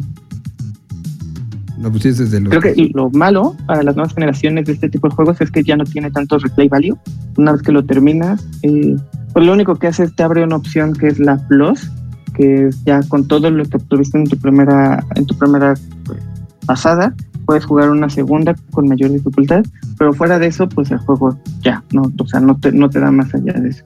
No, 1.78 1.92
pues 1.92 2.04
desde. 2.04 2.44
Creo 2.44 2.62
que 2.62 2.92
lo 2.94 3.10
malo 3.10 3.56
para 3.66 3.82
las 3.82 3.96
nuevas 3.96 4.14
generaciones 4.14 4.66
de 4.66 4.74
este 4.74 4.88
tipo 4.88 5.10
de 5.10 5.16
juegos 5.16 5.42
es 5.42 5.50
que 5.50 5.64
ya 5.64 5.76
no 5.76 5.84
tiene 5.84 6.12
tanto 6.12 6.38
replay 6.38 6.68
value. 6.68 6.98
Una 7.38 7.54
vez 7.54 7.64
que 7.64 7.72
lo 7.72 7.84
terminas, 7.84 8.46
eh, 8.62 8.96
pues 9.34 9.45
lo 9.45 9.53
único 9.53 9.76
que 9.76 9.88
hace 9.88 10.03
es 10.03 10.16
te 10.16 10.24
abre 10.24 10.44
una 10.44 10.56
opción 10.58 10.94
que 10.94 11.08
es 11.08 11.20
la 11.20 11.38
Plus, 11.48 11.90
que 12.34 12.68
es 12.68 12.84
ya 12.86 13.02
con 13.03 13.28
todo 13.28 13.49
lo 13.52 13.64
que 13.66 13.78
obtuviste 13.78 14.18
en 14.18 14.26
tu 14.26 14.38
primera, 14.38 15.03
en 15.16 15.26
tu 15.26 15.38
primera 15.38 15.74
pues, 16.06 16.20
pasada, 16.66 17.14
puedes 17.45 17.66
jugar 17.66 17.90
una 17.90 18.10
segunda 18.10 18.56
con 18.72 18.88
mayor 18.88 19.12
dificultad, 19.12 19.64
pero 19.98 20.14
fuera 20.14 20.40
de 20.40 20.48
eso, 20.48 20.68
pues 20.70 20.91
el 20.91 20.98
juego 20.99 21.38
ya, 21.62 21.84
no, 21.91 22.03
o 22.18 22.28
sea, 22.28 22.40
no 22.40 22.58
te, 22.58 22.72
no 22.72 22.90
te 22.90 22.99
da 22.99 23.12
más 23.12 23.34
allá 23.34 23.53
de 23.53 23.70
eso. 23.70 23.84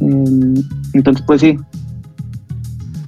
Eh, 0.00 0.62
entonces, 0.94 1.22
pues 1.26 1.40
sí, 1.40 1.58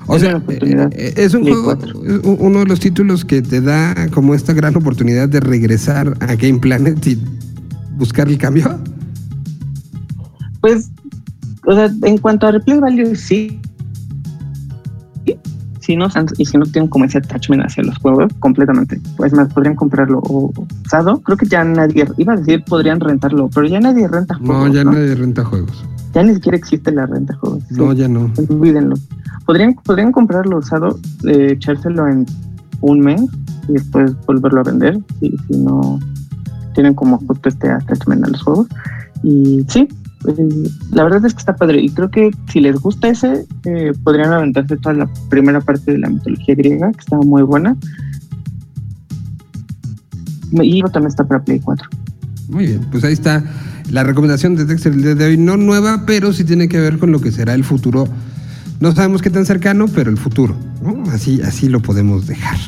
O 0.07 0.16
es 0.16 0.23
sea, 0.23 0.36
oportunidad. 0.36 0.90
eh, 0.94 1.15
es 1.16 1.35
un 1.35 1.43
juego, 1.43 1.65
4. 1.65 1.89
es 2.07 2.24
u- 2.24 2.36
uno 2.40 2.59
de 2.61 2.66
los 2.66 2.81
títulos 2.81 3.24
que 3.24 3.40
te 3.43 3.61
da 3.61 3.94
como 4.12 4.35
esta 4.35 4.53
gran 4.53 4.77
oportunidad 4.77 5.28
de 5.28 5.40
regresar 5.40 6.15
a 6.20 6.35
Game 6.36 6.59
Planet 6.61 7.07
y 7.07 7.19
buscar 7.97 8.28
el 8.28 8.39
cambio. 8.39 8.78
Pues, 10.61 10.90
o 11.66 11.74
sea, 11.74 11.90
en 12.02 12.18
cuanto 12.18 12.47
a 12.47 12.52
replay 12.52 12.78
value, 12.80 13.14
sí. 13.14 13.60
Si 15.80 15.97
no, 15.97 16.06
y 16.39 16.44
si 16.44 16.56
no 16.59 16.64
tienen 16.64 16.89
como 16.89 17.05
ese 17.06 17.18
attachment 17.18 17.64
hacia 17.66 17.82
los 17.82 17.98
juegos, 17.98 18.32
completamente. 18.39 19.01
Pues 19.16 19.32
más, 19.32 19.52
podrían 19.52 19.74
comprarlo 19.74 20.20
o- 20.20 20.52
usado. 20.84 21.20
Creo 21.22 21.36
que 21.36 21.47
ya 21.47 21.64
nadie, 21.64 22.06
iba 22.18 22.34
a 22.34 22.36
decir 22.36 22.62
podrían 22.64 23.01
rentarlo, 23.01 23.51
pero 23.52 23.66
ya 23.66 23.80
nadie 23.80 24.06
renta 24.06 24.39
No, 24.40 24.47
juegos. 24.47 24.72
ya 24.76 24.84
¿no? 24.84 24.93
nadie 24.93 25.14
renta 25.16 25.44
juegos. 25.44 25.84
Ya 26.14 26.22
ni 26.22 26.34
siquiera 26.34 26.56
existe 26.56 26.93
la 26.93 27.06
renta 27.06 27.32
de 27.32 27.39
juegos. 27.40 27.64
Sí, 27.68 27.74
No, 27.76 27.93
ya 27.94 28.06
no. 28.06 28.30
olvídenlo. 28.48 28.94
Podrían, 29.44 29.74
podrían 29.74 30.12
comprarlo 30.12 30.59
usado, 30.59 31.01
eh, 31.26 31.48
echárselo 31.55 32.06
en 32.06 32.26
un 32.80 33.01
mes 33.01 33.20
y 33.68 33.72
después 33.72 34.12
volverlo 34.24 34.60
a 34.60 34.64
vender 34.64 35.01
si, 35.18 35.34
si 35.48 35.56
no 35.59 35.98
tienen 36.74 36.94
como 36.94 37.18
justo 37.18 37.48
este 37.48 37.68
attachment 37.68 38.24
a 38.24 38.28
los 38.28 38.40
juegos. 38.43 38.68
Y 39.24 39.64
sí, 39.68 39.89
eh, 40.28 40.70
la 40.90 41.05
verdad 41.05 41.24
es 41.24 41.35
que 41.35 41.40
está 41.40 41.57
padre. 41.57 41.81
Y 41.81 41.90
creo 41.90 42.11
que 42.11 42.31
si 42.51 42.61
les 42.61 42.77
gusta 42.77 43.09
ese, 43.09 43.47
eh, 43.65 43.93
podrían 44.05 44.32
aventarse 44.32 44.77
toda 44.77 44.94
la 44.94 45.09
primera 45.28 45.61
parte 45.61 45.93
de 45.93 45.99
la 45.99 46.09
mitología 46.09 46.55
griega, 46.55 46.93
que 46.93 47.01
estaba 47.01 47.23
muy 47.23 47.43
buena. 47.43 47.77
Y 50.53 50.82
también 50.82 51.07
está 51.07 51.24
para 51.24 51.43
Play 51.43 51.61
4. 51.61 51.89
Muy 52.49 52.66
bien, 52.66 52.81
pues 52.90 53.05
ahí 53.05 53.15
está 53.15 53.43
la 53.90 54.05
recomendación 54.05 54.55
de 54.55 54.65
Dexter 54.65 54.93
el 54.93 55.03
día 55.03 55.15
de 55.15 55.24
hoy. 55.24 55.36
No 55.36 55.57
nueva, 55.57 56.05
pero 56.07 56.32
sí 56.32 56.44
tiene 56.44 56.69
que 56.69 56.78
ver 56.78 56.99
con 56.99 57.11
lo 57.12 57.20
que 57.20 57.32
será 57.32 57.55
el 57.55 57.65
futuro. 57.65 58.07
No 58.81 58.93
sabemos 58.93 59.23
qué 59.23 59.31
tan 59.31 59.47
cercano, 59.47 59.86
pero 59.89 60.11
el 60.11 60.19
futuro. 60.19 60.57
¿no? 60.82 61.11
Así, 61.11 61.40
así 61.43 61.69
lo 61.69 61.81
podemos 61.81 62.27
dejar. 62.27 62.59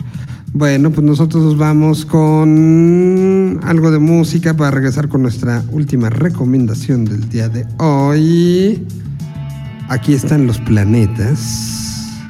Bueno, 0.56 0.92
pues 0.92 1.04
nosotros 1.04 1.42
nos 1.42 1.58
vamos 1.58 2.06
con 2.06 3.58
algo 3.64 3.90
de 3.90 3.98
música 3.98 4.54
para 4.54 4.70
regresar 4.70 5.08
con 5.08 5.20
nuestra 5.20 5.64
última 5.72 6.10
recomendación 6.10 7.04
del 7.04 7.28
día 7.28 7.48
de 7.48 7.66
hoy. 7.78 8.86
Aquí 9.88 10.14
están 10.14 10.46
los 10.46 10.58
planetas. 10.60 12.22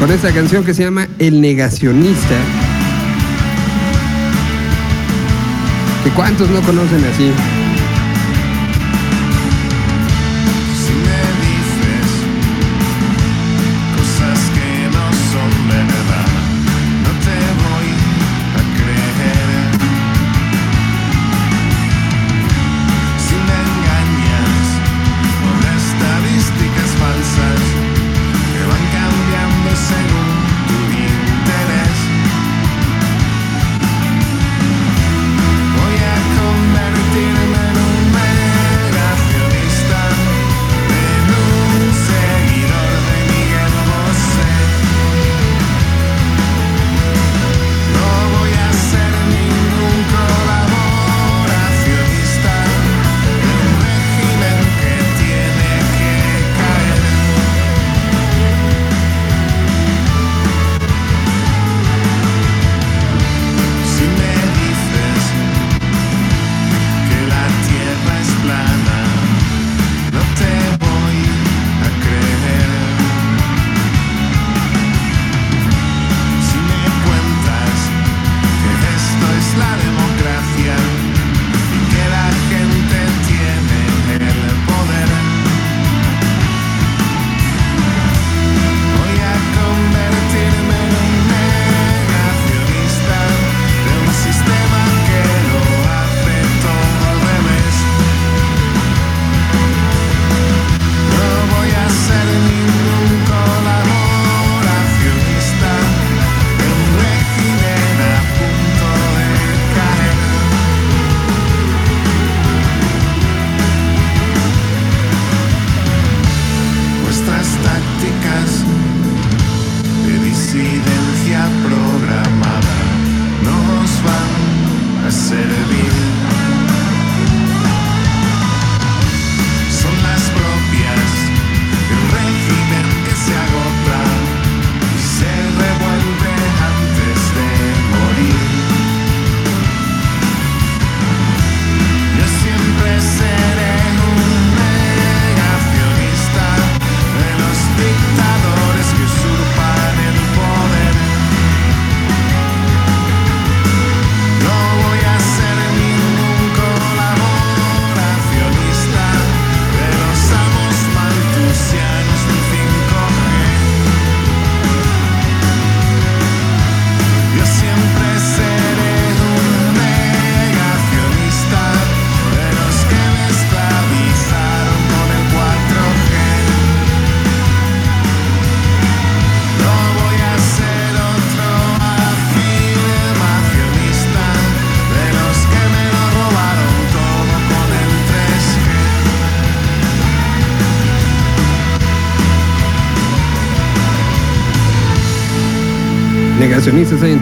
Con 0.00 0.10
esta 0.10 0.32
canción 0.32 0.64
que 0.64 0.74
se 0.74 0.82
llama 0.82 1.06
El 1.20 1.40
Negacionista. 1.40 2.36
que 6.02 6.10
cuántos 6.10 6.50
no 6.50 6.60
conocen 6.62 7.04
así. 7.04 7.65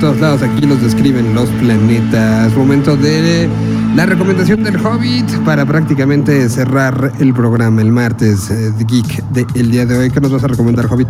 Todos 0.05 0.21
lados. 0.21 0.43
Aquí 0.43 0.67
los 0.67 0.83
describen 0.83 1.35
los 1.35 1.49
planetas. 1.49 2.55
Momento 2.55 2.95
de 2.95 3.49
la 3.97 4.05
recomendación 4.05 4.63
del 4.63 4.77
Hobbit 4.77 5.25
para 5.47 5.65
prácticamente 5.65 6.47
cerrar 6.51 7.11
el 7.21 7.33
programa 7.33 7.81
el 7.81 7.91
martes 7.91 8.51
eh, 8.51 8.71
de 8.73 8.85
Geek 8.85 9.25
del 9.55 9.71
día 9.71 9.87
de 9.87 9.97
hoy. 9.97 10.11
¿Qué 10.11 10.21
nos 10.21 10.31
vas 10.31 10.45
a 10.45 10.49
recomendar, 10.49 10.93
Hobbit? 10.93 11.09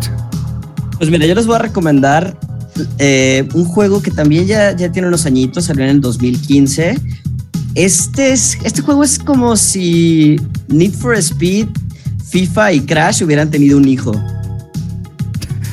Pues 0.97 1.11
mira, 1.11 1.25
yo 1.25 1.35
les 1.35 1.45
voy 1.45 1.57
a 1.57 1.59
recomendar 1.59 2.39
eh, 2.97 3.45
un 3.53 3.65
juego 3.65 4.01
que 4.01 4.11
también 4.11 4.47
ya, 4.47 4.73
ya 4.73 4.89
tiene 4.89 5.09
unos 5.09 5.25
añitos, 5.25 5.65
salió 5.65 5.83
en 5.83 5.89
el 5.89 5.99
2015. 5.99 6.97
Este, 7.73 8.31
es, 8.31 8.57
este 8.63 8.81
juego 8.81 9.03
es 9.03 9.19
como 9.19 9.57
si 9.57 10.37
Need 10.69 10.93
for 10.93 11.17
Speed, 11.17 11.67
FIFA 12.29 12.71
y 12.71 12.79
Crash 12.79 13.23
hubieran 13.23 13.51
tenido 13.51 13.77
un 13.77 13.89
hijo. 13.89 14.13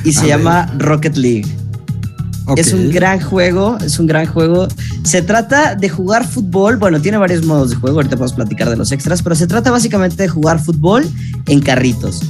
Y 0.03 0.11
se 0.11 0.19
A 0.19 0.23
ver. 0.23 0.29
llama 0.31 0.73
Rocket 0.77 1.15
League. 1.15 1.62
Es 2.57 2.73
un 2.73 2.91
gran 2.91 3.19
juego, 3.21 3.77
es 3.83 3.99
un 3.99 4.07
gran 4.07 4.25
juego. 4.25 4.67
Se 5.03 5.21
trata 5.21 5.75
de 5.75 5.89
jugar 5.89 6.27
fútbol, 6.27 6.77
bueno, 6.77 7.01
tiene 7.01 7.17
varios 7.17 7.45
modos 7.45 7.69
de 7.69 7.75
juego, 7.77 7.97
ahorita 7.97 8.15
podemos 8.17 8.33
platicar 8.33 8.69
de 8.69 8.75
los 8.75 8.91
extras, 8.91 9.21
pero 9.23 9.35
se 9.35 9.47
trata 9.47 9.71
básicamente 9.71 10.21
de 10.23 10.29
jugar 10.29 10.59
fútbol 10.59 11.05
en 11.47 11.61
carritos. 11.61 12.21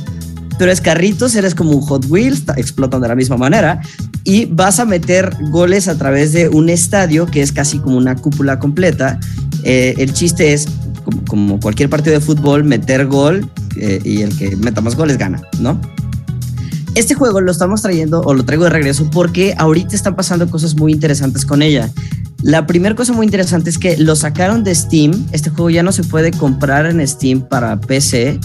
Tú 0.57 0.65
eres 0.65 0.81
carritos, 0.81 1.33
eres 1.35 1.55
como 1.55 1.71
un 1.71 1.81
Hot 1.81 2.05
Wheels, 2.09 2.45
ta- 2.45 2.53
explotan 2.57 3.01
de 3.01 3.07
la 3.07 3.15
misma 3.15 3.37
manera 3.37 3.81
y 4.23 4.45
vas 4.45 4.79
a 4.79 4.85
meter 4.85 5.35
goles 5.49 5.87
a 5.87 5.97
través 5.97 6.31
de 6.31 6.47
un 6.47 6.69
estadio 6.69 7.25
que 7.25 7.41
es 7.41 7.51
casi 7.51 7.79
como 7.79 7.97
una 7.97 8.15
cúpula 8.15 8.59
completa. 8.59 9.19
Eh, 9.63 9.95
el 9.97 10.13
chiste 10.13 10.53
es, 10.53 10.67
como, 11.03 11.25
como 11.25 11.59
cualquier 11.59 11.89
partido 11.89 12.13
de 12.13 12.21
fútbol, 12.23 12.63
meter 12.63 13.07
gol 13.07 13.49
eh, 13.77 13.99
y 14.03 14.21
el 14.21 14.37
que 14.37 14.55
meta 14.55 14.79
más 14.79 14.95
goles 14.95 15.17
gana, 15.17 15.41
¿no? 15.59 15.81
Este 16.95 17.15
juego 17.15 17.41
lo 17.41 17.51
estamos 17.51 17.81
trayendo 17.81 18.21
o 18.21 18.35
lo 18.35 18.45
traigo 18.45 18.65
de 18.65 18.69
regreso 18.69 19.09
porque 19.11 19.55
ahorita 19.57 19.95
están 19.95 20.15
pasando 20.15 20.47
cosas 20.49 20.75
muy 20.75 20.91
interesantes 20.91 21.43
con 21.43 21.63
ella. 21.63 21.89
La 22.43 22.67
primera 22.67 22.93
cosa 22.93 23.13
muy 23.13 23.25
interesante 23.25 23.69
es 23.69 23.79
que 23.79 23.97
lo 23.97 24.15
sacaron 24.15 24.63
de 24.63 24.75
Steam. 24.75 25.25
Este 25.31 25.49
juego 25.49 25.69
ya 25.71 25.81
no 25.81 25.91
se 25.91 26.03
puede 26.03 26.31
comprar 26.31 26.85
en 26.85 27.05
Steam 27.07 27.41
para 27.41 27.79
PC. 27.79 28.39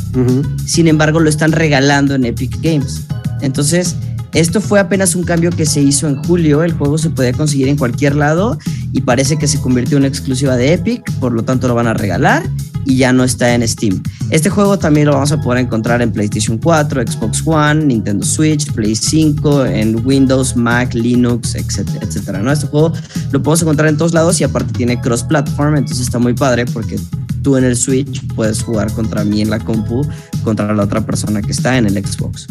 Sin 0.67 0.89
embargo, 0.89 1.21
lo 1.21 1.29
están 1.29 1.53
regalando 1.53 2.15
en 2.15 2.25
Epic 2.25 2.59
Games. 2.63 3.03
Entonces, 3.43 3.97
esto 4.35 4.61
fue 4.61 4.81
apenas 4.81 5.15
un 5.15 5.25
cambio 5.25 5.51
que 5.51 5.67
se 5.67 5.81
hizo 5.81 6.07
en 6.09 6.23
julio. 6.25 6.63
El 6.63 6.73
juego 6.73 6.99
se 6.99 7.11
podía 7.11 7.33
conseguir 7.33 7.69
en 7.69 7.77
cualquier 7.77 8.15
lado 8.15 8.59
y 8.93 9.01
parece 9.01 9.37
que 9.37 9.49
se 9.49 9.61
convirtió 9.61 9.97
en 9.97 10.03
una 10.03 10.09
exclusiva 10.09 10.57
de 10.57 10.75
Epic. 10.75 11.11
Por 11.19 11.33
lo 11.33 11.43
tanto, 11.43 11.69
lo 11.69 11.75
van 11.75 11.87
a 11.87 11.95
regalar 11.95 12.43
y 12.85 12.97
ya 12.97 13.13
no 13.13 13.23
está 13.23 13.55
en 13.55 13.67
Steam. 13.67 14.03
Este 14.31 14.51
juego 14.51 14.79
también 14.79 15.07
lo 15.07 15.13
vamos 15.13 15.31
a 15.33 15.41
poder 15.41 15.65
encontrar 15.65 16.01
en 16.03 16.11
PlayStation 16.11 16.59
4, 16.59 17.03
Xbox 17.07 17.43
One, 17.45 17.87
Nintendo 17.87 18.25
Switch, 18.25 18.73
Play 18.73 18.97
5, 18.97 19.67
en 19.67 20.07
Windows, 20.07 20.57
Mac, 20.57 20.95
Linux, 20.95 21.55
etcétera, 21.55 22.01
etcétera. 22.03 22.39
¿no? 22.41 22.51
Este 22.51 22.67
juego 22.67 22.93
lo 23.31 23.43
podemos 23.43 23.63
encontrar 23.63 23.89
en 23.89 23.97
todos 23.99 24.15
lados 24.15 24.41
y 24.41 24.45
aparte 24.45 24.73
tiene 24.73 25.01
cross-platform, 25.01 25.77
entonces 25.77 26.07
está 26.07 26.19
muy 26.19 26.35
padre 26.35 26.65
porque 26.67 26.99
tú 27.43 27.57
en 27.57 27.65
el 27.65 27.77
Switch 27.77 28.27
puedes 28.35 28.63
jugar 28.63 28.91
contra 28.93 29.23
mí 29.23 29.43
en 29.43 29.51
la 29.51 29.59
compu, 29.59 30.07
contra 30.43 30.73
la 30.75 30.85
otra 30.85 31.05
persona 31.05 31.43
que 31.43 31.53
está 31.53 31.77
en 31.77 31.87
el 31.87 32.05
Xbox. 32.05 32.47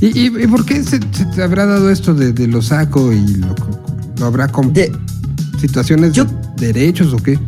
¿Y, 0.00 0.06
y, 0.18 0.26
y 0.26 0.46
por 0.46 0.64
qué 0.64 0.82
se, 0.82 1.00
se 1.12 1.24
te 1.34 1.42
habrá 1.42 1.66
dado 1.66 1.90
esto 1.90 2.14
de, 2.14 2.32
de 2.32 2.46
lo 2.46 2.60
saco 2.62 3.12
y 3.12 3.24
lo, 3.36 3.54
lo 4.18 4.26
habrá 4.26 4.48
con 4.48 4.72
De- 4.72 4.92
situaciones 5.60 6.12
Yo- 6.12 6.26
de 6.56 6.72
derechos 6.72 7.12
o 7.12 7.16
qué? 7.16 7.38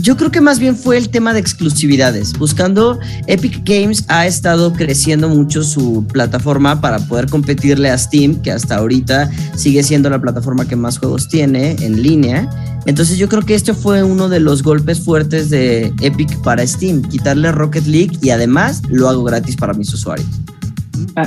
Yo 0.00 0.16
creo 0.16 0.32
que 0.32 0.40
más 0.40 0.58
bien 0.58 0.74
fue 0.76 0.96
el 0.98 1.10
tema 1.10 1.32
de 1.32 1.38
exclusividades. 1.38 2.32
Buscando, 2.36 2.98
Epic 3.28 3.62
Games 3.64 4.04
ha 4.08 4.26
estado 4.26 4.72
creciendo 4.72 5.28
mucho 5.28 5.62
su 5.62 6.04
plataforma 6.12 6.80
para 6.80 6.98
poder 6.98 7.28
competirle 7.28 7.88
a 7.88 7.96
Steam, 7.96 8.42
que 8.42 8.50
hasta 8.50 8.76
ahorita 8.78 9.30
sigue 9.54 9.84
siendo 9.84 10.10
la 10.10 10.20
plataforma 10.20 10.66
que 10.66 10.74
más 10.74 10.98
juegos 10.98 11.28
tiene 11.28 11.76
en 11.80 12.02
línea. 12.02 12.50
Entonces 12.84 13.16
yo 13.16 13.28
creo 13.28 13.42
que 13.42 13.54
este 13.54 13.74
fue 13.74 14.02
uno 14.02 14.28
de 14.28 14.40
los 14.40 14.64
golpes 14.64 14.98
fuertes 15.00 15.50
de 15.50 15.92
Epic 16.00 16.36
para 16.42 16.66
Steam, 16.66 17.02
quitarle 17.02 17.52
Rocket 17.52 17.86
League 17.86 18.18
y 18.20 18.30
además 18.30 18.82
lo 18.88 19.08
hago 19.08 19.22
gratis 19.22 19.54
para 19.54 19.72
mis 19.72 19.92
usuarios. 19.94 20.26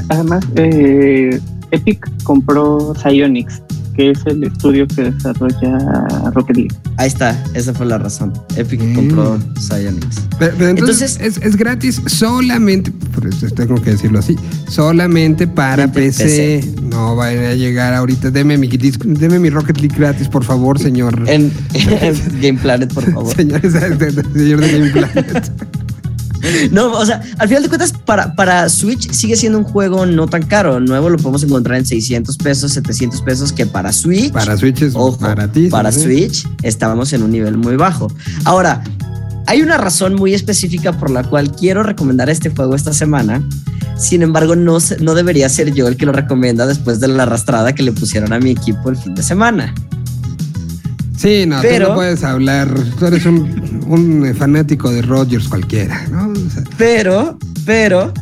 Además, 0.10 0.44
eh, 0.56 1.40
Epic 1.72 2.06
compró 2.24 2.94
Psyonix, 2.96 3.62
que 3.96 4.12
es 4.12 4.20
el 4.26 4.44
estudio 4.44 4.88
que 4.88 5.04
desarrolla 5.12 5.78
Rocket 6.34 6.56
League. 6.58 6.76
Ahí 6.98 7.08
está, 7.08 7.42
esa 7.54 7.74
fue 7.74 7.86
la 7.86 7.98
razón. 7.98 8.34
Epic 8.58 8.82
Mm. 8.82 8.94
compró 8.96 9.40
Psyonix. 9.60 10.22
Pero, 10.38 10.54
pero 10.58 10.70
entonces, 10.70 11.16
Entonces- 11.18 11.38
es, 11.38 11.46
es 11.46 11.56
gratis 11.56 12.02
solamente, 12.08 12.92
por 13.14 13.26
eso 13.28 13.48
tengo 13.50 13.76
que 13.82 13.92
decirlo 13.92 14.20
así, 14.20 14.36
solamente 14.70 15.48
para 15.48 15.90
PC. 15.92 16.62
No 16.90 17.16
vayan 17.16 17.46
a 17.46 17.54
llegar 17.54 17.94
ahorita. 17.94 18.32
Deme 18.32 18.58
mi, 18.58 18.68
deme 18.68 19.40
mi 19.40 19.50
Rocket 19.50 19.78
League 19.80 19.96
gratis, 19.98 20.28
por 20.28 20.44
favor, 20.44 20.78
señor. 20.78 21.24
En, 21.28 21.52
en 21.74 22.42
Game 22.42 22.60
Planet, 22.60 22.94
por 22.94 23.10
favor. 23.12 23.34
Señor, 23.36 23.62
señor 23.72 23.98
de 24.62 24.72
Game 24.80 24.90
Planet. 24.92 25.52
No, 26.72 26.92
o 26.92 27.06
sea, 27.06 27.22
al 27.38 27.48
final 27.48 27.64
de 27.64 27.70
cuentas, 27.70 27.94
para, 27.94 28.36
para 28.36 28.70
Switch 28.70 29.12
sigue 29.12 29.36
siendo 29.36 29.58
un 29.58 29.64
juego 29.64 30.06
no 30.06 30.28
tan 30.28 30.44
caro. 30.44 30.80
Nuevo 30.80 31.10
lo 31.10 31.18
podemos 31.18 31.44
encontrar 31.44 31.78
en 31.78 31.86
600 31.86 32.38
pesos, 32.38 32.74
700 32.74 33.22
pesos, 33.22 33.54
que 33.54 33.66
para 33.66 33.92
Switch, 33.92 34.32
Para 34.32 34.58
Switch 34.58 34.82
es 34.82 34.94
ojo, 34.96 35.18
para 35.18 35.46
¿eh? 35.90 35.92
Switch 35.92 36.48
estábamos 36.64 37.14
en 37.14 37.24
un 37.24 37.32
nivel 37.32 37.58
muy 37.58 37.76
bajo. 37.76 38.12
Ahora, 38.44 38.84
hay 39.48 39.62
una 39.62 39.78
razón 39.78 40.16
muy 40.16 40.34
específica 40.34 40.94
por 40.94 41.12
la 41.12 41.24
cual 41.24 41.52
quiero 41.52 41.84
recomendar 41.84 42.30
este 42.30 42.50
juego 42.50 42.76
esta 42.76 42.94
semana. 42.94 43.48
Sin 43.98 44.24
embargo, 44.24 44.56
no, 44.56 44.78
no 45.00 45.16
debería 45.16 45.48
ser 45.50 45.74
yo 45.74 45.88
el 45.88 45.98
que 45.98 46.06
lo 46.06 46.12
recomienda 46.12 46.66
después 46.66 47.00
de 47.00 47.08
la 47.08 47.24
arrastrada 47.24 47.74
que 47.74 47.84
le 47.84 47.92
pusieron 47.92 48.34
a 48.34 48.40
mi 48.40 48.52
equipo 48.52 48.90
el 48.90 48.98
fin 48.98 49.16
de 49.16 49.24
semana. 49.24 49.74
Sí, 51.26 51.46
no, 51.48 51.60
tú 51.60 51.68
no 51.80 51.96
puedes 51.96 52.24
hablar. 52.24 52.70
Tú 53.00 53.08
eres 53.08 53.26
un, 53.26 53.84
un 53.88 54.36
fanático 54.36 54.92
de 54.92 55.02
Rogers 55.02 55.48
cualquiera, 55.48 56.06
¿no? 56.12 56.30
O 56.30 56.50
sea, 56.52 56.64
Pero, 56.78 57.40
pero 57.66 58.14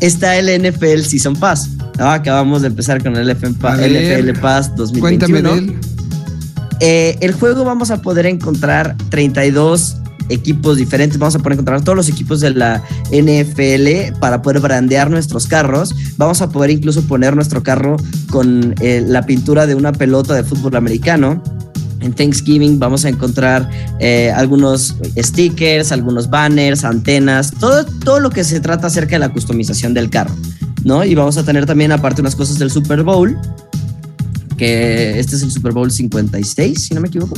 está 0.00 0.36
el 0.38 0.46
NFL 0.62 1.00
Season 1.00 1.34
Pass. 1.34 1.70
¿no? 1.98 2.08
Acabamos 2.08 2.62
de 2.62 2.68
empezar 2.68 3.02
con 3.02 3.16
el 3.16 3.36
Pa- 3.56 3.74
ver, 3.74 3.90
NFL 4.24 4.40
Pass 4.40 4.76
2021. 4.76 5.00
cuéntame 5.00 5.42
de 5.42 5.58
él. 5.72 5.78
Eh, 6.78 7.18
el 7.20 7.32
juego 7.32 7.64
vamos 7.64 7.90
a 7.90 8.00
poder 8.00 8.26
encontrar 8.26 8.96
32 9.10 9.96
equipos 10.28 10.76
diferentes. 10.76 11.18
Vamos 11.18 11.34
a 11.34 11.38
poder 11.40 11.54
encontrar 11.54 11.82
todos 11.82 11.96
los 11.96 12.08
equipos 12.08 12.40
de 12.40 12.50
la 12.50 12.80
NFL 13.10 14.18
para 14.20 14.40
poder 14.40 14.60
brandear 14.60 15.10
nuestros 15.10 15.48
carros. 15.48 15.94
Vamos 16.16 16.42
a 16.42 16.48
poder 16.50 16.70
incluso 16.70 17.02
poner 17.08 17.34
nuestro 17.34 17.64
carro 17.64 17.96
con 18.30 18.74
eh, 18.80 19.04
la 19.04 19.22
pintura 19.26 19.66
de 19.66 19.74
una 19.74 19.90
pelota 19.90 20.34
de 20.34 20.44
fútbol 20.44 20.76
americano. 20.76 21.42
En 22.02 22.12
Thanksgiving 22.12 22.78
vamos 22.78 23.04
a 23.04 23.08
encontrar 23.08 23.68
eh, 24.00 24.32
algunos 24.34 24.96
stickers, 25.16 25.92
algunos 25.92 26.28
banners, 26.28 26.84
antenas, 26.84 27.52
todo, 27.58 27.84
todo 27.86 28.20
lo 28.20 28.30
que 28.30 28.44
se 28.44 28.60
trata 28.60 28.88
acerca 28.88 29.12
de 29.16 29.20
la 29.20 29.32
customización 29.32 29.94
del 29.94 30.10
carro, 30.10 30.34
¿no? 30.84 31.04
Y 31.04 31.14
vamos 31.14 31.36
a 31.38 31.44
tener 31.44 31.64
también 31.64 31.92
aparte 31.92 32.20
unas 32.20 32.34
cosas 32.36 32.58
del 32.58 32.70
Super 32.70 33.02
Bowl, 33.02 33.38
que 34.56 35.18
este 35.18 35.36
es 35.36 35.42
el 35.42 35.50
Super 35.50 35.72
Bowl 35.72 35.90
56, 35.90 36.82
si 36.88 36.94
no 36.94 37.00
me 37.00 37.08
equivoco. 37.08 37.34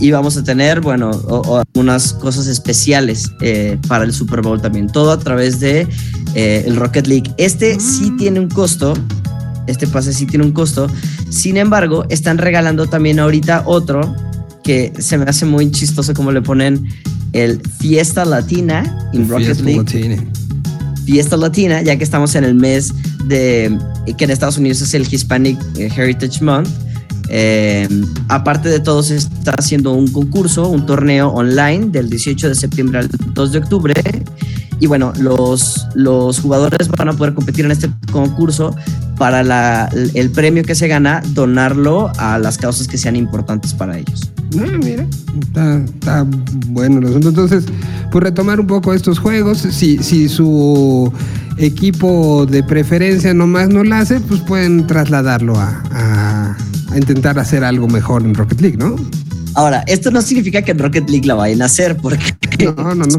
Y 0.00 0.10
vamos 0.10 0.36
a 0.36 0.42
tener, 0.42 0.80
bueno, 0.80 1.10
o- 1.10 1.40
o 1.42 1.58
algunas 1.58 2.12
cosas 2.14 2.48
especiales 2.48 3.30
eh, 3.40 3.78
para 3.86 4.04
el 4.04 4.12
Super 4.12 4.42
Bowl 4.42 4.60
también. 4.60 4.88
Todo 4.88 5.12
a 5.12 5.18
través 5.18 5.60
de 5.60 5.86
eh, 6.34 6.64
el 6.66 6.74
Rocket 6.76 7.06
League. 7.06 7.32
Este 7.36 7.78
sí 7.78 8.10
tiene 8.18 8.40
un 8.40 8.48
costo. 8.48 8.94
Este 9.66 9.86
pase 9.86 10.12
sí 10.12 10.26
tiene 10.26 10.44
un 10.44 10.52
costo. 10.52 10.88
Sin 11.30 11.56
embargo, 11.56 12.04
están 12.08 12.38
regalando 12.38 12.86
también 12.86 13.18
ahorita 13.20 13.64
otro 13.66 14.14
que 14.62 14.92
se 14.98 15.18
me 15.18 15.24
hace 15.24 15.44
muy 15.44 15.70
chistoso 15.70 16.14
como 16.14 16.32
le 16.32 16.42
ponen 16.42 16.88
el 17.32 17.60
Fiesta 17.78 18.24
Latina 18.24 19.10
en 19.12 19.28
Rocket 19.28 19.46
Fiesta 19.46 19.64
League 19.64 19.82
Latina. 19.82 20.24
fiesta 21.04 21.36
latina, 21.36 21.82
ya 21.82 21.96
que 21.96 22.04
estamos 22.04 22.34
en 22.34 22.44
el 22.44 22.54
mes 22.54 22.92
de 23.24 23.76
que 24.16 24.24
en 24.24 24.30
Estados 24.30 24.58
Unidos 24.58 24.80
es 24.82 24.94
el 24.94 25.06
Hispanic 25.10 25.58
eh, 25.76 25.90
Heritage 25.94 26.42
Month. 26.44 26.68
Eh, 27.28 27.88
aparte 28.28 28.68
de 28.68 28.80
todo, 28.80 29.02
se 29.02 29.16
está 29.16 29.52
haciendo 29.52 29.92
un 29.92 30.08
concurso, 30.08 30.68
un 30.68 30.84
torneo 30.84 31.28
online 31.28 31.86
del 31.86 32.10
18 32.10 32.50
de 32.50 32.54
septiembre 32.54 32.98
al 32.98 33.08
2 33.08 33.52
de 33.52 33.58
octubre. 33.58 33.94
Y 34.82 34.88
bueno, 34.88 35.12
los, 35.20 35.86
los 35.94 36.40
jugadores 36.40 36.88
van 36.88 37.08
a 37.08 37.12
poder 37.12 37.34
competir 37.34 37.64
en 37.64 37.70
este 37.70 37.88
concurso 38.10 38.74
para 39.16 39.44
la- 39.44 39.88
el 40.14 40.30
premio 40.30 40.64
que 40.64 40.74
se 40.74 40.88
gana, 40.88 41.22
donarlo 41.34 42.10
a 42.18 42.36
las 42.40 42.58
causas 42.58 42.88
que 42.88 42.98
sean 42.98 43.14
importantes 43.14 43.74
para 43.74 43.96
ellos. 43.96 44.32
Ah, 44.58 44.76
mira, 44.82 45.06
está, 45.94 46.26
bueno 46.66 46.98
el 46.98 47.06
asunto. 47.06 47.28
Entonces, 47.28 47.64
pues 48.10 48.24
retomar 48.24 48.58
un 48.58 48.66
poco 48.66 48.92
estos 48.92 49.20
juegos. 49.20 49.58
Si, 49.58 49.98
si 50.02 50.28
su 50.28 51.12
equipo 51.58 52.44
de 52.44 52.64
preferencia 52.64 53.32
nomás 53.32 53.68
no 53.68 53.84
la 53.84 54.00
hace, 54.00 54.18
pues 54.18 54.40
pueden 54.40 54.88
trasladarlo 54.88 55.54
a 55.60 56.56
intentar 56.96 57.38
hacer 57.38 57.62
algo 57.62 57.86
mejor 57.86 58.24
en 58.24 58.34
Rocket 58.34 58.60
League, 58.60 58.76
¿no? 58.78 58.96
Ahora, 59.54 59.84
esto 59.86 60.10
no 60.10 60.22
significa 60.22 60.62
que 60.62 60.70
en 60.72 60.78
Rocket 60.78 61.08
League 61.10 61.26
la 61.26 61.34
vayan 61.34 61.62
a 61.62 61.66
hacer, 61.66 61.96
porque 61.96 62.34
No, 62.64 62.94
no, 62.94 63.04
no. 63.04 63.18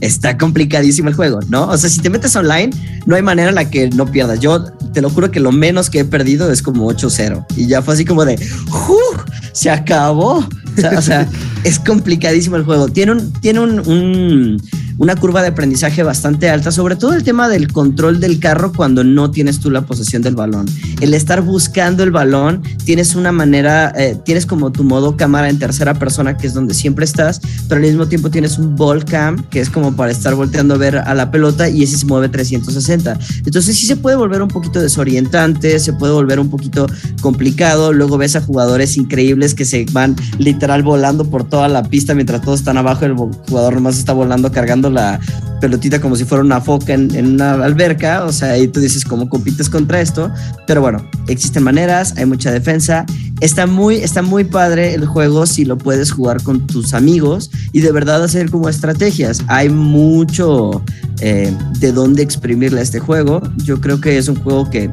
está 0.00 0.36
complicadísimo 0.38 1.08
el 1.08 1.14
juego, 1.14 1.40
¿no? 1.48 1.68
O 1.68 1.76
sea, 1.78 1.88
si 1.90 2.00
te 2.00 2.10
metes 2.10 2.34
online, 2.36 2.70
no 3.06 3.16
hay 3.16 3.22
manera 3.22 3.48
en 3.48 3.54
la 3.54 3.70
que 3.70 3.88
no 3.90 4.06
pierdas. 4.06 4.40
Yo 4.40 4.64
te 4.92 5.00
lo 5.00 5.10
juro 5.10 5.30
que 5.30 5.40
lo 5.40 5.52
menos 5.52 5.90
que 5.90 6.00
he 6.00 6.04
perdido 6.04 6.50
es 6.52 6.62
como 6.62 6.90
8-0. 6.90 7.46
Y 7.56 7.66
ya 7.66 7.82
fue 7.82 7.94
así 7.94 8.04
como 8.04 8.24
de, 8.24 8.34
¡Uf! 8.68 9.22
Se 9.52 9.70
acabó. 9.70 10.38
O 10.38 10.80
sea, 10.80 10.98
o 10.98 11.02
sea, 11.02 11.28
es 11.64 11.78
complicadísimo 11.78 12.56
el 12.56 12.64
juego. 12.64 12.88
Tiene, 12.88 13.12
un, 13.12 13.32
tiene 13.34 13.60
un, 13.60 13.80
un- 13.80 14.62
una 14.98 15.14
curva 15.14 15.42
de 15.42 15.48
aprendizaje 15.48 16.02
bastante 16.02 16.50
alta, 16.50 16.72
sobre 16.72 16.96
todo 16.96 17.14
el 17.14 17.22
tema 17.22 17.48
del 17.48 17.72
control 17.72 18.20
del 18.20 18.40
carro 18.40 18.72
cuando 18.72 19.04
no 19.04 19.30
tienes 19.30 19.60
tú 19.60 19.70
la 19.70 19.82
posesión 19.82 20.22
del 20.22 20.34
balón. 20.34 20.66
El 21.00 21.14
estar 21.14 21.40
buscando 21.42 22.02
el 22.02 22.10
balón, 22.10 22.62
tienes 22.84 23.14
una 23.14 23.30
manera, 23.32 23.92
eh, 23.96 24.16
tienes 24.24 24.44
como 24.44 24.72
tu 24.72 24.82
modo 24.82 25.16
cámara 25.16 25.48
en 25.48 25.58
tercera 25.58 25.94
persona, 25.94 26.36
que 26.36 26.48
es 26.48 26.54
donde 26.54 26.74
siempre 26.74 27.04
estás, 27.04 27.40
pero 27.68 27.80
al 27.80 27.86
mismo 27.86 28.08
tiempo 28.08 28.30
tienes 28.30 28.58
un 28.58 28.74
ball 28.74 29.04
cam, 29.04 29.44
que 29.44 29.60
es 29.60 29.70
como 29.70 29.94
para 29.94 30.10
estar 30.10 30.34
volteando 30.34 30.74
a 30.74 30.78
ver 30.78 30.98
a 30.98 31.14
la 31.14 31.30
pelota 31.30 31.68
y 31.68 31.84
ese 31.84 31.96
se 31.96 32.06
mueve 32.06 32.28
360. 32.28 33.18
Entonces 33.46 33.76
sí 33.76 33.86
se 33.86 33.96
puede 33.96 34.16
volver 34.16 34.42
un 34.42 34.48
poquito 34.48 34.80
desorientante, 34.80 35.78
se 35.78 35.92
puede 35.92 36.12
volver 36.12 36.40
un 36.40 36.50
poquito 36.50 36.86
complicado, 37.20 37.92
luego 37.92 38.18
ves 38.18 38.34
a 38.34 38.40
jugadores 38.40 38.96
increíbles 38.96 39.54
que 39.54 39.64
se 39.64 39.86
van 39.92 40.16
literal 40.38 40.82
volando 40.82 41.24
por 41.24 41.44
toda 41.44 41.68
la 41.68 41.84
pista 41.84 42.14
mientras 42.14 42.42
todos 42.42 42.60
están 42.60 42.78
abajo, 42.78 43.04
el 43.04 43.14
jugador 43.14 43.74
nomás 43.74 43.98
está 43.98 44.12
volando 44.12 44.50
cargando 44.50 44.87
la 44.90 45.20
pelotita 45.60 46.00
como 46.00 46.16
si 46.16 46.24
fuera 46.24 46.42
una 46.42 46.60
foca 46.60 46.94
en, 46.94 47.34
una 47.34 47.52
alberca, 47.52 48.24
o 48.24 48.32
sea, 48.32 48.52
ahí 48.52 48.68
tú 48.68 48.80
dices 48.80 49.04
cómo 49.04 49.28
compites 49.28 49.68
contra 49.68 50.00
esto, 50.00 50.30
pero 50.66 50.80
bueno, 50.80 51.08
existen 51.26 51.62
maneras, 51.62 52.14
hay 52.16 52.26
mucha 52.26 52.50
defensa, 52.50 53.04
está 53.40 53.66
muy, 53.66 53.96
está 53.96 54.22
muy 54.22 54.44
padre 54.44 54.94
el 54.94 55.06
juego 55.06 55.46
si 55.46 55.64
lo 55.64 55.76
puedes 55.76 56.10
jugar 56.10 56.42
con 56.42 56.66
tus 56.66 56.94
amigos 56.94 57.50
y 57.72 57.80
de 57.80 57.92
verdad 57.92 58.22
hacer 58.22 58.50
como 58.50 58.68
estrategias, 58.68 59.42
hay 59.48 59.68
mucho 59.68 60.82
eh, 61.20 61.52
de 61.80 61.92
dónde 61.92 62.22
exprimirle 62.22 62.80
a 62.80 62.82
este 62.82 63.00
juego, 63.00 63.42
yo 63.56 63.80
creo 63.80 64.00
que 64.00 64.16
es 64.16 64.28
un 64.28 64.36
juego 64.36 64.68
que 64.70 64.90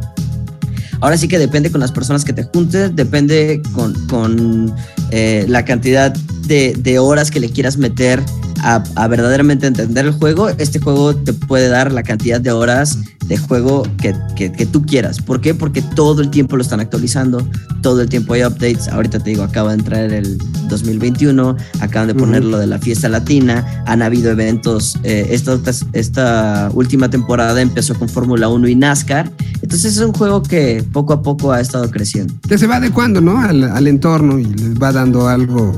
Ahora 1.02 1.18
sí 1.18 1.28
que 1.28 1.38
depende 1.38 1.70
con 1.70 1.82
las 1.82 1.92
personas 1.92 2.24
que 2.24 2.32
te 2.32 2.44
juntes, 2.44 2.96
depende 2.96 3.62
con, 3.74 3.94
con, 4.08 4.74
eh, 5.12 5.46
la 5.48 5.66
cantidad 5.66 6.12
de 6.14 7.00
horas 7.00 7.30
que 7.30 7.42
le 7.42 7.50
quieras 7.50 7.78
meter 7.78 8.24
a, 8.66 8.84
a 8.96 9.08
verdaderamente 9.08 9.68
entender 9.68 10.06
el 10.06 10.12
juego. 10.14 10.50
Este 10.50 10.80
juego 10.80 11.16
te 11.16 11.34
puede 11.34 11.68
dar 11.70 11.92
la 11.92 12.02
cantidad 12.02 12.42
de 12.42 12.52
horas 12.52 12.98
de 13.28 13.38
juego 13.38 13.84
que, 14.02 14.16
que- 14.36 14.52
que 14.52 14.66
tú 14.66 14.84
quieras. 14.86 15.20
¿Por 15.22 15.40
qué? 15.40 15.54
Porque 15.54 15.82
todo 15.82 16.22
el 16.22 16.30
tiempo 16.32 16.56
lo 16.58 16.62
están 16.64 16.80
actualizando, 16.80 17.48
todo 17.82 18.02
el 18.02 18.10
tiempo 18.10 18.34
hay 18.34 18.44
updates. 18.44 18.88
Ahorita 18.88 19.20
te 19.20 19.30
digo, 19.32 19.44
acaba 19.44 19.70
de 19.72 19.78
entrar 19.80 20.12
el 20.12 20.38
2021, 20.68 21.56
acaban 21.80 22.08
de 22.08 22.16
poner 22.16 22.42
Ujú. 22.42 22.52
lo 22.52 22.58
de 22.60 22.68
la 22.68 22.80
fiesta 22.80 23.08
latina, 23.10 23.84
han 23.86 24.02
habido 24.02 24.32
eventos. 24.32 24.98
eh, 25.04 25.28
esta, 25.32 25.58
esta 25.94 26.70
última 26.74 27.10
temporada 27.10 27.62
empezó 27.62 27.94
con 27.96 28.10
Fórmula 28.10 28.48
1 28.50 28.68
y 28.68 28.76
NASCAR. 28.76 29.32
Entonces 29.62 29.96
es 29.98 30.00
un 30.04 30.14
juego 30.14 30.42
que 30.44 30.84
poco 30.92 31.14
a 31.14 31.22
poco 31.22 31.52
ha 31.52 31.62
estado 31.62 31.90
creciendo. 31.92 32.34
que 32.48 32.58
se 32.58 32.68
va 32.68 32.78
adecuando, 32.78 33.22
¿no? 33.22 33.40
Al, 33.40 33.64
al 33.64 33.88
entorno 33.88 34.38
y 34.40 34.46
les 34.46 34.76
va 34.82 34.92
dando 34.92 35.28
algo 35.28 35.74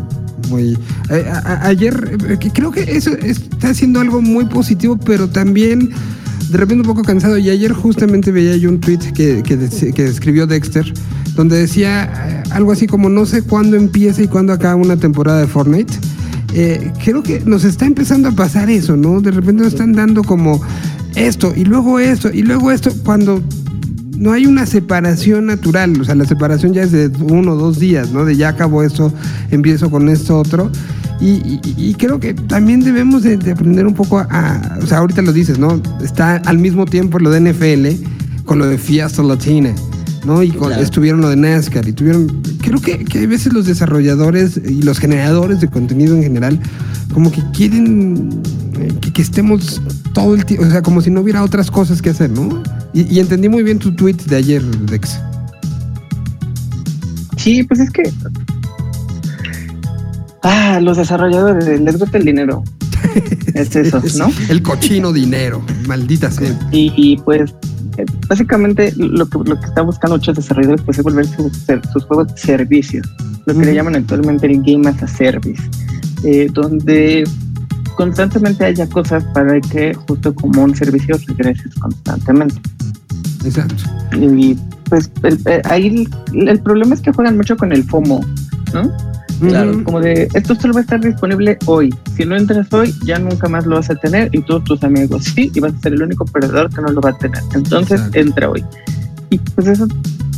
muy... 0.50 0.78
eh, 1.10 1.26
a- 1.32 1.40
a- 1.40 1.68
ayer, 1.68 2.18
eh, 2.30 2.38
que 2.40 2.50
creo 2.52 2.72
eso 2.78 3.12
está 3.18 3.70
haciendo 3.70 4.00
algo 4.00 4.22
muy 4.22 4.46
positivo, 4.46 4.98
pero 4.98 5.30
también 5.30 5.90
de 6.50 6.58
repente 6.58 6.82
un 6.82 6.88
poco 6.88 7.04
cansado. 7.04 7.38
Y 7.38 7.50
ayer 7.50 7.74
justamente 7.74 8.32
veía 8.32 8.56
yo 8.58 8.70
un 8.70 8.80
tweet 8.80 9.00
que, 9.14 9.44
que 9.44 10.06
escribió 10.06 10.48
Dexter, 10.48 10.94
donde 11.36 11.58
decía 11.58 12.12
eh, 12.28 12.44
algo 12.52 12.72
así 12.72 12.88
como 12.88 13.10
no 13.10 13.26
sé 13.26 13.44
cuándo 13.44 13.78
empieza 13.78 14.22
y 14.22 14.28
cuándo 14.28 14.54
acaba 14.54 14.76
una 14.76 14.98
temporada 14.98 15.40
de 15.40 15.48
Fortnite. 15.48 15.94
Eh, 16.54 16.92
creo 17.04 17.24
que 17.24 17.42
nos 17.46 17.64
está 17.64 17.86
empezando 17.86 18.30
a 18.30 18.32
pasar 18.32 18.70
eso, 18.70 18.98
¿no? 18.98 19.22
De 19.22 19.32
repente 19.32 19.64
nos 19.64 19.74
están 19.74 19.94
dando 19.94 20.24
como 20.24 20.62
esto 21.16 21.54
y 21.56 21.66
luego 21.66 22.00
esto 22.00 22.30
y 22.32 22.44
luego 22.44 22.72
esto 22.72 22.92
cuando 23.04 23.42
no 24.18 24.34
hay 24.34 24.46
una 24.46 24.66
separación 24.66 25.46
natural, 25.46 26.00
o 26.02 26.04
sea, 26.04 26.16
la 26.16 26.26
separación 26.26 26.74
ya 26.74 26.84
es 26.84 26.92
de 26.92 27.12
uno 27.22 27.54
o 27.54 27.56
dos 27.56 27.80
días, 27.80 28.12
¿no? 28.12 28.26
De 28.26 28.36
ya 28.36 28.50
acabó 28.50 28.82
esto, 28.82 29.14
empiezo 29.52 29.92
con 29.92 30.10
esto 30.10 30.40
otro. 30.40 30.72
Y, 31.20 31.26
y- 31.30 31.62
y 31.78 31.94
creo 31.96 32.20
que 32.20 32.34
también 32.34 32.82
debemos 32.82 33.24
de, 33.24 33.38
de 33.38 33.52
aprender 33.52 33.88
un 33.88 33.94
poco 33.96 34.20
a, 34.20 34.24
a- 34.30 34.80
o 34.82 34.86
sea, 34.86 35.00
ahorita 35.00 35.22
lo 35.24 35.34
dices, 35.34 35.58
¿no? 35.58 35.82
Está 36.04 36.36
al 36.38 36.60
mismo 36.60 36.86
tiempo 36.86 37.18
lo 37.20 37.32
de 37.32 37.40
NFL 37.42 37.88
con 38.46 38.60
lo 38.60 38.68
de 38.68 38.78
Fiesta 38.78 39.24
Latina, 39.24 39.74
¿no? 40.26 40.44
Y 40.44 40.52
con- 40.52 40.68
Claro. 40.70 40.84
estuvieron 40.84 41.22
lo 41.22 41.30
de 41.30 41.36
NASCAR 41.38 41.88
y 41.88 41.94
tuvieron, 41.94 42.28
creo 42.62 42.80
que, 42.80 43.04
que 43.04 43.20
hay 43.20 43.26
veces 43.26 43.52
los 43.54 43.66
desarrolladores 43.66 44.62
y 44.64 44.84
los 44.84 45.00
generadores 45.00 45.60
de 45.60 45.68
contenido 45.70 46.16
en 46.16 46.22
general, 46.24 46.60
como 47.14 47.32
que 47.32 47.42
quieren 47.52 48.30
eh, 48.80 48.94
que, 49.02 49.12
que 49.12 49.22
estemos 49.24 49.82
todo 50.14 50.36
el 50.36 50.46
tiempo, 50.46 50.68
o 50.68 50.70
sea, 50.70 50.84
como 50.84 51.02
si 51.02 51.10
no 51.10 51.22
hubiera 51.22 51.44
otras 51.44 51.72
cosas 51.72 52.00
que 52.02 52.12
hacer, 52.12 52.30
¿no? 52.30 52.62
Y, 52.94 53.12
y 53.14 53.20
entendí 53.20 53.50
muy 53.50 53.64
bien 53.64 53.80
tu 53.80 53.92
tweet 53.96 54.18
de 54.28 54.36
ayer, 54.36 54.64
Dex. 54.86 55.20
Sí, 57.38 57.64
pues 57.64 57.80
es 57.80 57.90
que. 57.92 58.04
Ah, 60.50 60.80
los 60.82 60.98
desarrolladores, 60.98 61.82
les 61.82 61.98
gusta 62.00 62.18
el 62.18 62.26
dinero. 62.26 62.64
Es 63.54 63.76
eso, 63.76 64.02
¿no? 64.20 64.32
El 64.50 64.62
cochino 64.62 65.12
dinero, 65.12 65.64
maldita 65.88 66.30
sea. 66.30 66.52
Y, 66.72 66.94
y, 66.96 67.18
pues, 67.18 67.54
eh, 67.98 68.06
básicamente 68.28 68.94
lo 68.96 69.28
que, 69.28 69.40
lo 69.40 69.60
que 69.60 69.66
están 69.66 69.88
buscando 69.88 70.18
muchos 70.18 70.36
desarrolladores 70.36 70.82
pues, 70.86 70.98
es 71.00 71.04
volver 71.04 71.26
su- 71.26 71.50
ser- 71.50 71.82
sus 71.92 72.04
juegos 72.06 72.32
servicios, 72.36 73.08
lo 73.46 73.54
que 73.58 73.66
le 73.66 73.74
llaman 73.74 73.96
actualmente 73.96 74.46
el 74.46 74.62
Game 74.62 74.88
as 74.88 75.02
a 75.02 75.08
Service, 75.08 75.62
eh, 76.24 76.48
donde 76.54 77.24
constantemente 77.96 78.66
haya 78.66 78.88
cosas 78.88 79.24
para 79.34 79.60
que 79.62 79.96
justo 80.08 80.36
como 80.36 80.64
un 80.64 80.76
servicio 80.76 81.18
regreses 81.28 81.74
constantemente. 81.76 82.62
Exacto. 83.44 83.84
Y 84.14 84.56
pues 84.90 85.10
el, 85.24 85.40
eh, 85.46 85.62
ahí 85.66 86.08
el, 86.34 86.48
el 86.50 86.60
problema 86.60 86.94
es 86.94 87.02
que 87.02 87.12
juegan 87.12 87.38
mucho 87.38 87.58
con 87.58 87.72
el 87.72 87.84
FOMO, 87.84 88.24
¿no? 88.74 88.92
Claro. 89.40 89.84
Como 89.84 90.00
de, 90.02 90.28
esto 90.34 90.56
solo 90.56 90.74
va 90.74 90.80
a 90.80 90.84
estar 90.84 91.00
disponible 91.00 91.58
hoy. 91.66 91.94
Si 92.16 92.26
no 92.26 92.36
entras 92.36 92.72
hoy, 92.74 92.94
ya 93.06 93.20
nunca 93.20 93.48
más 93.48 93.66
lo 93.66 93.76
vas 93.76 93.90
a 93.90 93.96
tener 93.96 94.30
y 94.34 94.42
todos 94.42 94.64
tus 94.64 94.84
amigos 94.84 95.26
sí, 95.36 95.52
y 95.54 95.60
vas 95.60 95.74
a 95.74 95.80
ser 95.80 95.94
el 95.94 96.02
único 96.04 96.26
perdedor 96.26 96.70
que 96.74 96.82
no 96.82 96.88
lo 96.90 97.02
va 97.02 97.12
a 97.12 97.18
tener. 97.18 97.42
Entonces, 97.54 98.00
Exacto. 98.00 98.20
entra 98.20 98.50
hoy. 98.50 98.64
Y 99.30 99.38
pues 99.40 99.68
eso 99.68 99.88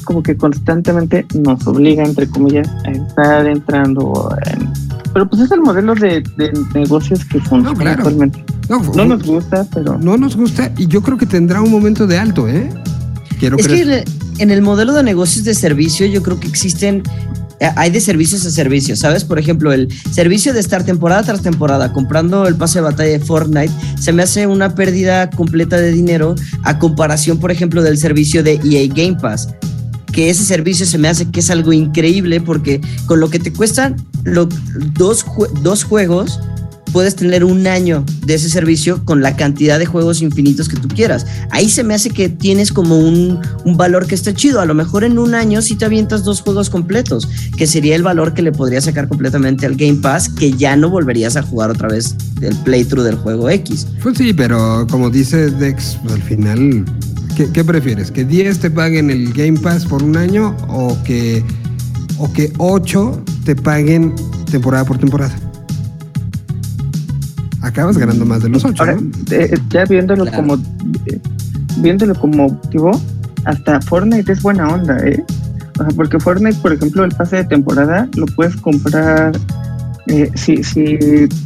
como 0.03 0.23
que 0.23 0.35
constantemente 0.35 1.26
nos 1.35 1.65
obliga, 1.67 2.03
entre 2.03 2.27
comillas, 2.27 2.67
a 2.85 2.91
estar 2.91 3.45
entrando 3.47 4.35
en... 4.47 4.67
Pero 5.13 5.30
pues 5.30 5.43
es 5.43 5.51
el 5.51 5.61
modelo 5.61 5.93
de, 5.95 6.23
de 6.38 6.51
negocios 6.73 7.23
que 7.26 7.39
funciona 7.39 7.73
claro. 7.76 7.97
actualmente. 7.99 8.43
No, 8.69 8.81
No 8.95 9.05
nos 9.05 9.23
gusta, 9.23 9.65
pero... 9.73 9.97
no 9.99 10.17
nos 10.17 10.35
gusta 10.35 10.71
y 10.77 10.88
yo 10.88 11.01
creo 11.01 11.17
que 11.17 11.26
tendrá 11.26 11.61
un 11.61 11.71
momento 11.71 12.05
de 12.07 12.17
alto, 12.17 12.47
¿eh? 12.47 12.69
Quiero 13.39 13.57
Es 13.57 13.67
que 13.67 13.73
creer. 13.73 13.88
en 13.88 13.93
el- 13.93 14.03
en 14.39 14.51
el 14.51 14.61
modelo 14.61 14.93
de 14.93 15.03
negocios 15.03 15.43
de 15.43 15.53
servicio 15.53 16.05
yo 16.07 16.23
creo 16.23 16.39
que 16.39 16.47
existen, 16.47 16.97
eh, 16.99 17.01
hay 17.76 17.90
de 17.91 17.99
servicios 18.02 18.45
a 18.45 18.52
servicios, 18.52 18.99
¿sabes? 18.99 19.23
Por 19.23 19.40
ejemplo, 19.40 19.72
el 19.73 19.88
servicio 20.11 20.53
de 20.53 20.60
estar 20.60 20.84
temporada 20.84 21.23
tras 21.23 21.41
temporada 21.41 21.91
comprando 21.91 22.48
el 22.48 22.56
pase 22.56 22.80
de 22.80 22.84
batalla 22.84 23.11
de 23.11 23.19
Fortnite 23.19 23.73
se 23.99 24.14
me 24.14 24.23
hace 24.23 24.48
una 24.48 24.76
pérdida 24.76 25.30
completa 25.30 25.77
de 25.77 25.91
dinero 25.91 26.36
a 26.64 26.80
comparación, 26.80 27.40
por 27.40 27.52
ejemplo, 27.52 27.81
del 27.84 27.98
servicio 27.98 28.44
de 28.44 28.60
EA 28.64 28.88
Game 28.88 29.18
Pass. 29.22 29.49
Que 30.11 30.30
ese 30.30 30.44
servicio 30.44 30.86
se 30.86 30.98
me 30.98 31.07
hace 31.07 31.30
que 31.30 31.40
es 31.41 31.49
algo 31.49 31.72
increíble 31.73 32.41
porque 32.41 32.81
con 33.06 33.19
lo 33.19 33.30
que 33.30 33.40
te 33.40 33.53
cuestan 33.53 33.95
lo- 34.23 34.49
dos, 34.98 35.26
dos 35.61 35.84
juegos, 35.84 36.40
puedes 36.91 37.16
tener 37.16 37.44
un 37.44 37.68
año 37.68 38.03
de 38.26 38.36
ese 38.36 38.49
servicio 38.49 39.03
con 39.06 39.22
la 39.22 39.36
cantidad 39.36 39.80
de 39.80 39.86
juegos 39.86 40.22
infinitos 40.22 40.70
que 40.70 40.78
tú 40.78 40.88
quieras. 40.88 41.26
Ahí 41.52 41.70
se 41.70 41.84
me 41.84 41.94
hace 41.94 42.10
que 42.10 42.30
tienes 42.30 42.72
como 42.72 42.98
un, 42.98 43.40
un 43.66 43.78
valor 43.78 44.07
que 44.07 44.16
está 44.16 44.34
chido. 44.34 44.61
A 44.61 44.66
lo 44.66 44.74
mejor 44.74 45.03
en 45.03 45.18
un 45.18 45.36
año 45.36 45.61
sí 45.61 45.76
te 45.76 45.86
avientas 45.86 46.24
dos 46.24 46.41
juegos 46.41 46.70
completos, 46.70 47.28
que 47.57 47.68
sería 47.68 47.95
el 47.95 48.03
valor 48.03 48.34
que 48.34 48.41
le 48.41 48.52
podrías 48.52 48.86
sacar 48.86 49.07
completamente 49.07 49.66
al 49.66 49.76
Game 49.76 49.99
Pass, 50.02 50.30
que 50.30 50.52
ya 50.53 50.76
no 50.76 50.90
volverías 50.90 51.36
a 51.36 51.41
jugar 51.41 51.70
otra 51.72 51.88
vez 51.90 52.16
el 52.41 52.56
playthrough 52.57 53.03
del 53.03 53.16
juego 53.16 53.49
X. 53.49 53.88
Pues 54.02 54.18
sí, 54.18 54.34
pero 54.34 54.88
como 54.90 55.10
dice 55.10 55.49
Dex, 55.49 55.98
pues, 56.02 56.14
al 56.14 56.24
final, 56.24 56.86
¿qué, 57.36 57.49
qué 57.52 57.64
prefieres? 57.64 58.11
¿Que 58.11 58.26
10 58.26 58.60
te 58.60 58.72
paguen 58.72 59.10
el 59.10 59.34
Game 59.34 59.60
Pass 59.60 59.86
por 59.86 60.03
un 60.03 60.18
año 60.18 60.56
o 60.68 60.98
que, 61.03 61.44
o 62.18 62.32
que 62.32 62.52
8 62.57 63.24
te 63.45 63.56
paguen 63.56 64.14
temporada 64.52 64.86
por 64.86 64.98
temporada? 64.98 65.48
Acabas 67.70 67.98
ganando 67.98 68.26
más 68.26 68.41
de 68.44 68.50
los 68.50 68.66
8, 68.66 68.82
Ahora, 68.84 68.96
¿no? 68.96 69.10
eh, 69.32 69.54
ya 69.70 69.86
viéndolo 69.86 70.24
Claro. 70.26 70.38
como 70.38 70.56
eh, 71.06 71.20
viéndolo 71.78 72.16
como 72.16 72.48
objetivo, 72.48 73.00
hasta 73.46 73.80
Fortnite 73.82 74.32
es 74.32 74.41
buena 74.41 74.68
onda, 74.74 74.98
¿eh? 75.06 75.24
O 75.80 75.84
sea, 75.84 75.88
porque 75.96 76.20
Fortnite, 76.20 76.58
por 76.62 76.74
ejemplo, 76.74 77.06
el 77.06 77.12
pase 77.12 77.38
de 77.38 77.44
temporada 77.46 78.08
lo 78.16 78.26
puedes 78.28 78.56
comprar. 78.58 79.32
eh, 80.08 80.32
si, 80.34 80.64
si 80.64 80.98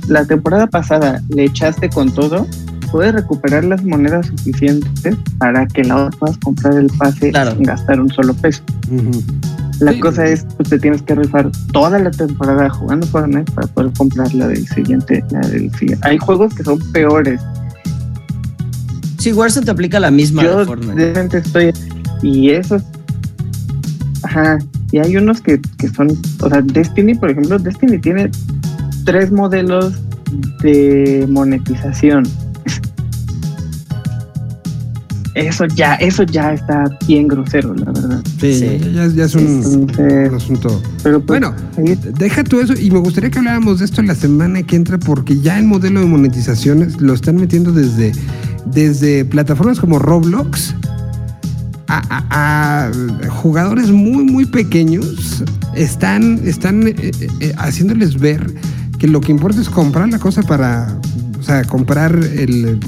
la 0.07 0.23
temporada 0.23 0.67
pasada 0.67 1.21
le 1.29 1.43
echaste 1.45 1.89
con 1.89 2.09
todo, 2.13 2.47
puedes 2.93 3.11
recuperar 3.13 3.65
las 3.65 3.83
monedas 3.83 4.27
suficientes 4.27 5.17
para 5.37 5.67
que 5.67 5.83
la 5.83 5.97
otra 6.05 6.17
puedas 6.19 6.37
comprar 6.37 6.75
el 6.77 6.87
pase 6.97 7.31
Claro. 7.31 7.51
sin 7.55 7.63
gastar 7.63 7.99
un 7.99 8.09
solo 8.09 8.33
peso. 8.35 8.63
La 9.79 9.91
Sí. 9.93 9.99
cosa 9.99 10.25
es, 10.25 10.45
pues 10.57 10.69
te 10.69 10.79
tienes 10.79 11.01
que 11.01 11.15
rifar 11.15 11.49
toda 11.71 11.97
la 11.99 12.11
temporada 12.11 12.69
jugando 12.69 13.05
Fortnite 13.07 13.51
para 13.53 13.67
poder 13.67 13.91
comprar 13.97 14.33
la 14.33 14.47
del 14.47 14.67
siguiente, 14.67 15.23
la 15.31 15.39
del 15.47 15.71
siguiente. 15.75 16.07
Hay 16.07 16.17
juegos 16.17 16.53
que 16.53 16.63
son 16.63 16.79
peores 16.91 17.41
Sí, 19.19 19.31
Warzone 19.31 19.65
te 19.65 19.71
aplica 19.71 19.99
la 20.01 20.11
misma 20.11 20.43
de 20.43 20.49
yo 20.49 20.65
Fortnite. 20.65 20.95
realmente 20.95 21.37
estoy 21.37 21.71
Y 22.21 22.49
esos. 22.51 22.81
Ajá. 24.23 24.57
Y 24.91 24.97
hay 24.99 25.15
unos 25.17 25.41
que, 25.41 25.59
que 25.77 25.87
son. 25.89 26.07
O 26.41 26.49
sea, 26.49 26.61
Destiny, 26.61 27.15
por 27.15 27.29
ejemplo, 27.31 27.57
Destiny 27.57 27.99
tiene 27.99 28.29
tres 29.05 29.31
modelos 29.31 29.93
de 30.61 31.25
monetización. 31.29 32.23
Eso 35.35 35.65
ya, 35.65 35.95
eso 35.95 36.23
ya 36.23 36.53
está 36.53 36.85
bien 37.07 37.27
grosero, 37.27 37.73
la 37.73 37.85
verdad. 37.91 38.21
Sí, 38.39 38.53
Sí. 38.59 38.79
Ya, 38.93 39.07
ya 39.07 39.25
es 39.25 39.33
un, 39.35 39.41
Entonces, 39.63 40.29
un 40.29 40.35
asunto. 40.35 40.81
pero 41.01 41.19
pues, 41.21 41.39
Bueno, 41.41 41.55
deja 42.19 42.43
tú 42.43 42.59
eso 42.61 42.73
y 42.79 42.91
me 42.91 42.99
gustaría 42.99 43.31
que 43.31 43.39
habláramos 43.39 43.79
de 43.79 43.85
esto 43.85 44.01
la 44.03 44.15
semana 44.15 44.61
que 44.63 44.75
entra 44.75 44.97
porque 44.99 45.39
ya 45.39 45.57
el 45.57 45.65
modelo 45.65 46.01
de 46.01 46.05
monetizaciones 46.05 47.01
lo 47.01 47.13
están 47.13 47.37
metiendo 47.37 47.71
desde, 47.71 48.11
desde 48.65 49.25
plataformas 49.25 49.79
como 49.79 49.97
Roblox 49.99 50.75
a, 51.87 52.01
a- 52.09 52.87
a 52.87 53.29
jugadores 53.29 53.89
muy 53.91 54.23
muy 54.23 54.45
pequeños 54.45 55.43
están, 55.75 56.39
están 56.45 56.87
eh, 56.87 56.95
eh, 57.39 57.53
haciéndoles 57.57 58.19
ver 58.19 58.53
que 58.99 59.07
lo 59.07 59.19
que 59.19 59.31
importa 59.31 59.59
es 59.61 59.69
comprar 59.69 60.07
la 60.09 60.19
cosa 60.19 60.41
para, 60.43 60.97
o 61.39 61.43
sea, 61.43 61.63
comprar 61.65 62.15
el, 62.15 62.79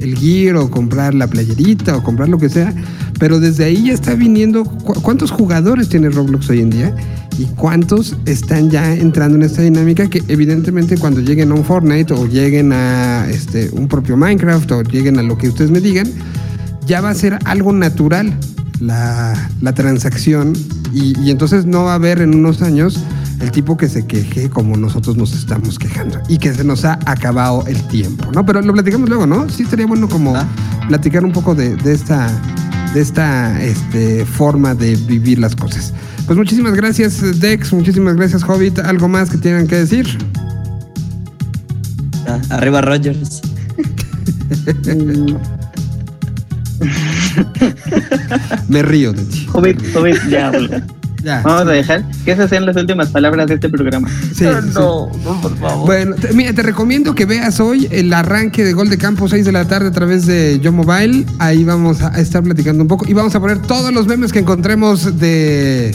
el 0.00 0.16
gear 0.18 0.56
o 0.56 0.70
comprar 0.70 1.14
la 1.14 1.26
playerita 1.26 1.96
o 1.96 2.02
comprar 2.02 2.28
lo 2.28 2.38
que 2.38 2.48
sea, 2.48 2.74
pero 3.18 3.40
desde 3.40 3.64
ahí 3.64 3.86
ya 3.86 3.92
está 3.92 4.14
viniendo, 4.14 4.64
¿cu- 4.64 5.00
¿cuántos 5.02 5.30
jugadores 5.30 5.88
tiene 5.88 6.10
Roblox 6.10 6.50
hoy 6.50 6.60
en 6.60 6.70
día? 6.70 6.94
¿Y 7.38 7.44
cuántos 7.56 8.16
están 8.26 8.70
ya 8.70 8.94
entrando 8.94 9.36
en 9.36 9.42
esta 9.42 9.62
dinámica 9.62 10.08
que 10.08 10.22
evidentemente 10.28 10.96
cuando 10.98 11.20
lleguen 11.20 11.50
a 11.50 11.54
un 11.54 11.64
Fortnite 11.64 12.12
o 12.14 12.26
lleguen 12.26 12.72
a 12.72 13.26
este, 13.28 13.70
un 13.72 13.88
propio 13.88 14.16
Minecraft 14.16 14.70
o 14.72 14.82
lleguen 14.82 15.18
a 15.18 15.22
lo 15.22 15.36
que 15.36 15.48
ustedes 15.48 15.70
me 15.70 15.80
digan, 15.80 16.06
ya 16.86 17.00
va 17.00 17.10
a 17.10 17.14
ser 17.14 17.38
algo 17.44 17.72
natural 17.72 18.32
la, 18.80 19.50
la 19.60 19.72
transacción 19.72 20.52
y, 20.92 21.18
y 21.20 21.30
entonces 21.30 21.66
no 21.66 21.84
va 21.84 21.92
a 21.92 21.94
haber 21.96 22.20
en 22.20 22.34
unos 22.34 22.62
años 22.62 22.98
el 23.40 23.50
tipo 23.50 23.76
que 23.76 23.88
se 23.88 24.06
queje 24.06 24.48
como 24.48 24.76
nosotros 24.76 25.16
nos 25.16 25.32
estamos 25.34 25.78
quejando 25.78 26.20
y 26.28 26.38
que 26.38 26.52
se 26.54 26.64
nos 26.64 26.84
ha 26.84 26.98
acabado 27.06 27.64
el 27.66 27.80
tiempo, 27.88 28.30
¿no? 28.32 28.44
Pero 28.46 28.60
lo 28.62 28.72
platicamos 28.72 29.08
luego, 29.08 29.26
¿no? 29.26 29.48
Sí 29.48 29.62
estaría 29.64 29.86
bueno 29.86 30.08
como 30.08 30.34
Ah. 30.36 30.46
platicar 30.88 31.24
un 31.24 31.32
poco 31.32 31.54
de, 31.54 31.76
de 31.76 31.92
esta, 31.94 32.30
de 32.94 33.00
esta 33.00 33.62
este, 33.62 34.24
forma 34.24 34.74
de 34.74 34.96
vivir 34.96 35.38
las 35.38 35.54
cosas. 35.56 35.92
Pues 36.26 36.38
muchísimas 36.38 36.74
gracias 36.74 37.40
Dex, 37.40 37.72
muchísimas 37.72 38.16
gracias 38.16 38.42
Hobbit, 38.44 38.78
¿algo 38.78 39.08
más 39.08 39.28
que 39.30 39.36
tengan 39.38 39.66
que 39.66 39.76
decir? 39.76 40.06
Ah, 42.26 42.40
arriba 42.50 42.80
Rogers. 42.80 43.42
Me 48.68 48.82
río 48.82 49.12
de 49.12 49.22
ti. 49.24 49.46
Hobbit, 49.52 49.80
Hobbit, 49.94 50.28
ya. 50.28 50.50
Ya. 51.24 51.40
Vamos 51.42 51.62
a 51.62 51.64
dejar 51.72 52.04
que 52.24 52.32
esas 52.32 52.50
sean 52.50 52.66
las 52.66 52.76
últimas 52.76 53.08
palabras 53.08 53.46
de 53.48 53.54
este 53.54 53.68
programa. 53.70 54.08
Sí, 54.08 54.44
sí, 54.62 54.68
sí. 54.68 54.72
Bueno, 55.86 56.14
te- 56.16 56.32
mira, 56.34 56.52
te 56.52 56.62
recomiendo 56.62 57.14
que 57.14 57.24
veas 57.24 57.60
hoy 57.60 57.88
el 57.90 58.12
arranque 58.12 58.62
de 58.62 58.74
Gol 58.74 58.90
de 58.90 58.98
Campo 58.98 59.26
6 59.28 59.44
de 59.46 59.52
la 59.52 59.64
tarde 59.66 59.88
a 59.88 59.92
través 59.92 60.26
de 60.26 60.60
Yo 60.60 60.70
Mobile. 60.70 61.24
Ahí 61.38 61.64
vamos 61.64 62.02
a 62.02 62.20
estar 62.20 62.42
platicando 62.42 62.82
un 62.82 62.88
poco 62.88 63.06
y 63.08 63.14
vamos 63.14 63.34
a 63.34 63.40
poner 63.40 63.58
todos 63.62 63.92
los 63.92 64.06
memes 64.06 64.32
que 64.32 64.40
encontremos 64.40 65.18
de, 65.18 65.94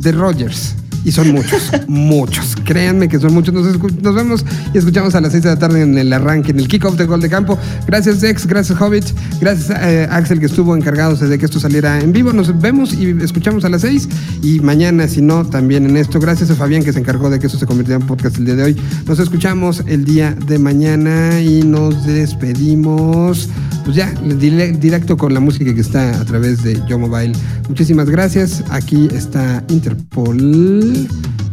de 0.00 0.12
Rogers. 0.12 0.74
Y 1.04 1.12
son 1.12 1.32
muchos, 1.32 1.70
muchos. 1.86 2.56
Créanme 2.64 3.08
que 3.08 3.18
son 3.18 3.34
muchos. 3.34 3.52
Nos, 3.54 4.14
vemos 4.14 4.44
y 4.72 4.78
escuchamos 4.78 5.14
a 5.14 5.20
las 5.20 5.32
6 5.32 5.44
de 5.44 5.50
la 5.50 5.58
tarde 5.58 5.82
en 5.82 5.98
el 5.98 6.12
arranque, 6.12 6.50
en 6.52 6.58
el 6.60 6.66
kickoff 6.68 6.96
de 6.96 7.04
Gol 7.04 7.20
de 7.20 7.28
Campo. 7.28 7.58
Gracias, 7.86 8.20
Dex. 8.22 8.46
Gracias, 8.46 8.80
Hobbit. 8.80 9.04
Gracias 9.40 9.78
eh, 9.82 10.08
Axel, 10.10 10.40
que 10.40 10.46
estuvo 10.46 10.74
encargado 10.76 11.14
de 11.14 11.38
que 11.38 11.44
esto 11.44 11.60
saliera 11.60 12.00
en 12.00 12.12
vivo. 12.12 12.32
Nos 12.32 12.58
vemos 12.60 12.94
y 12.94 13.10
escuchamos 13.22 13.64
a 13.64 13.68
las 13.68 13.82
6. 13.82 14.08
Y 14.42 14.60
mañana, 14.60 15.06
si 15.06 15.20
no, 15.20 15.44
también 15.46 15.84
en 15.84 15.96
esto. 15.98 16.18
Gracias 16.20 16.50
a 16.50 16.54
Fabián, 16.54 16.82
que 16.82 16.92
se 16.92 16.98
encargó 17.00 17.28
de 17.28 17.38
que 17.38 17.46
esto 17.46 17.58
se 17.58 17.66
convirtiera 17.66 18.00
en 18.00 18.06
podcast 18.06 18.38
el 18.38 18.46
día 18.46 18.54
de 18.56 18.62
hoy. 18.62 18.76
Nos 19.06 19.18
escuchamos 19.18 19.82
el 19.86 20.04
día 20.06 20.34
de 20.46 20.58
mañana 20.58 21.40
y 21.40 21.62
nos 21.62 22.06
despedimos. 22.06 23.48
Pues 23.84 23.96
ya, 23.96 24.10
dire- 24.40 24.72
directo 24.78 25.18
con 25.18 25.34
la 25.34 25.40
música 25.40 25.74
que 25.74 25.80
está 25.82 26.18
a 26.18 26.24
través 26.24 26.62
de 26.62 26.80
Yo 26.88 26.98
Mobile. 26.98 27.32
Muchísimas 27.68 28.08
gracias. 28.08 28.64
Aquí 28.70 29.08
está 29.12 29.62
Interpol. 29.68 30.93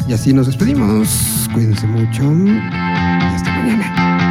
Y 0.07 0.13
así 0.13 0.33
nos 0.33 0.47
despedimos. 0.47 1.47
Cuídense 1.53 1.87
mucho. 1.87 2.23
Y 2.23 3.35
hasta 3.35 3.51
mañana. 3.51 4.30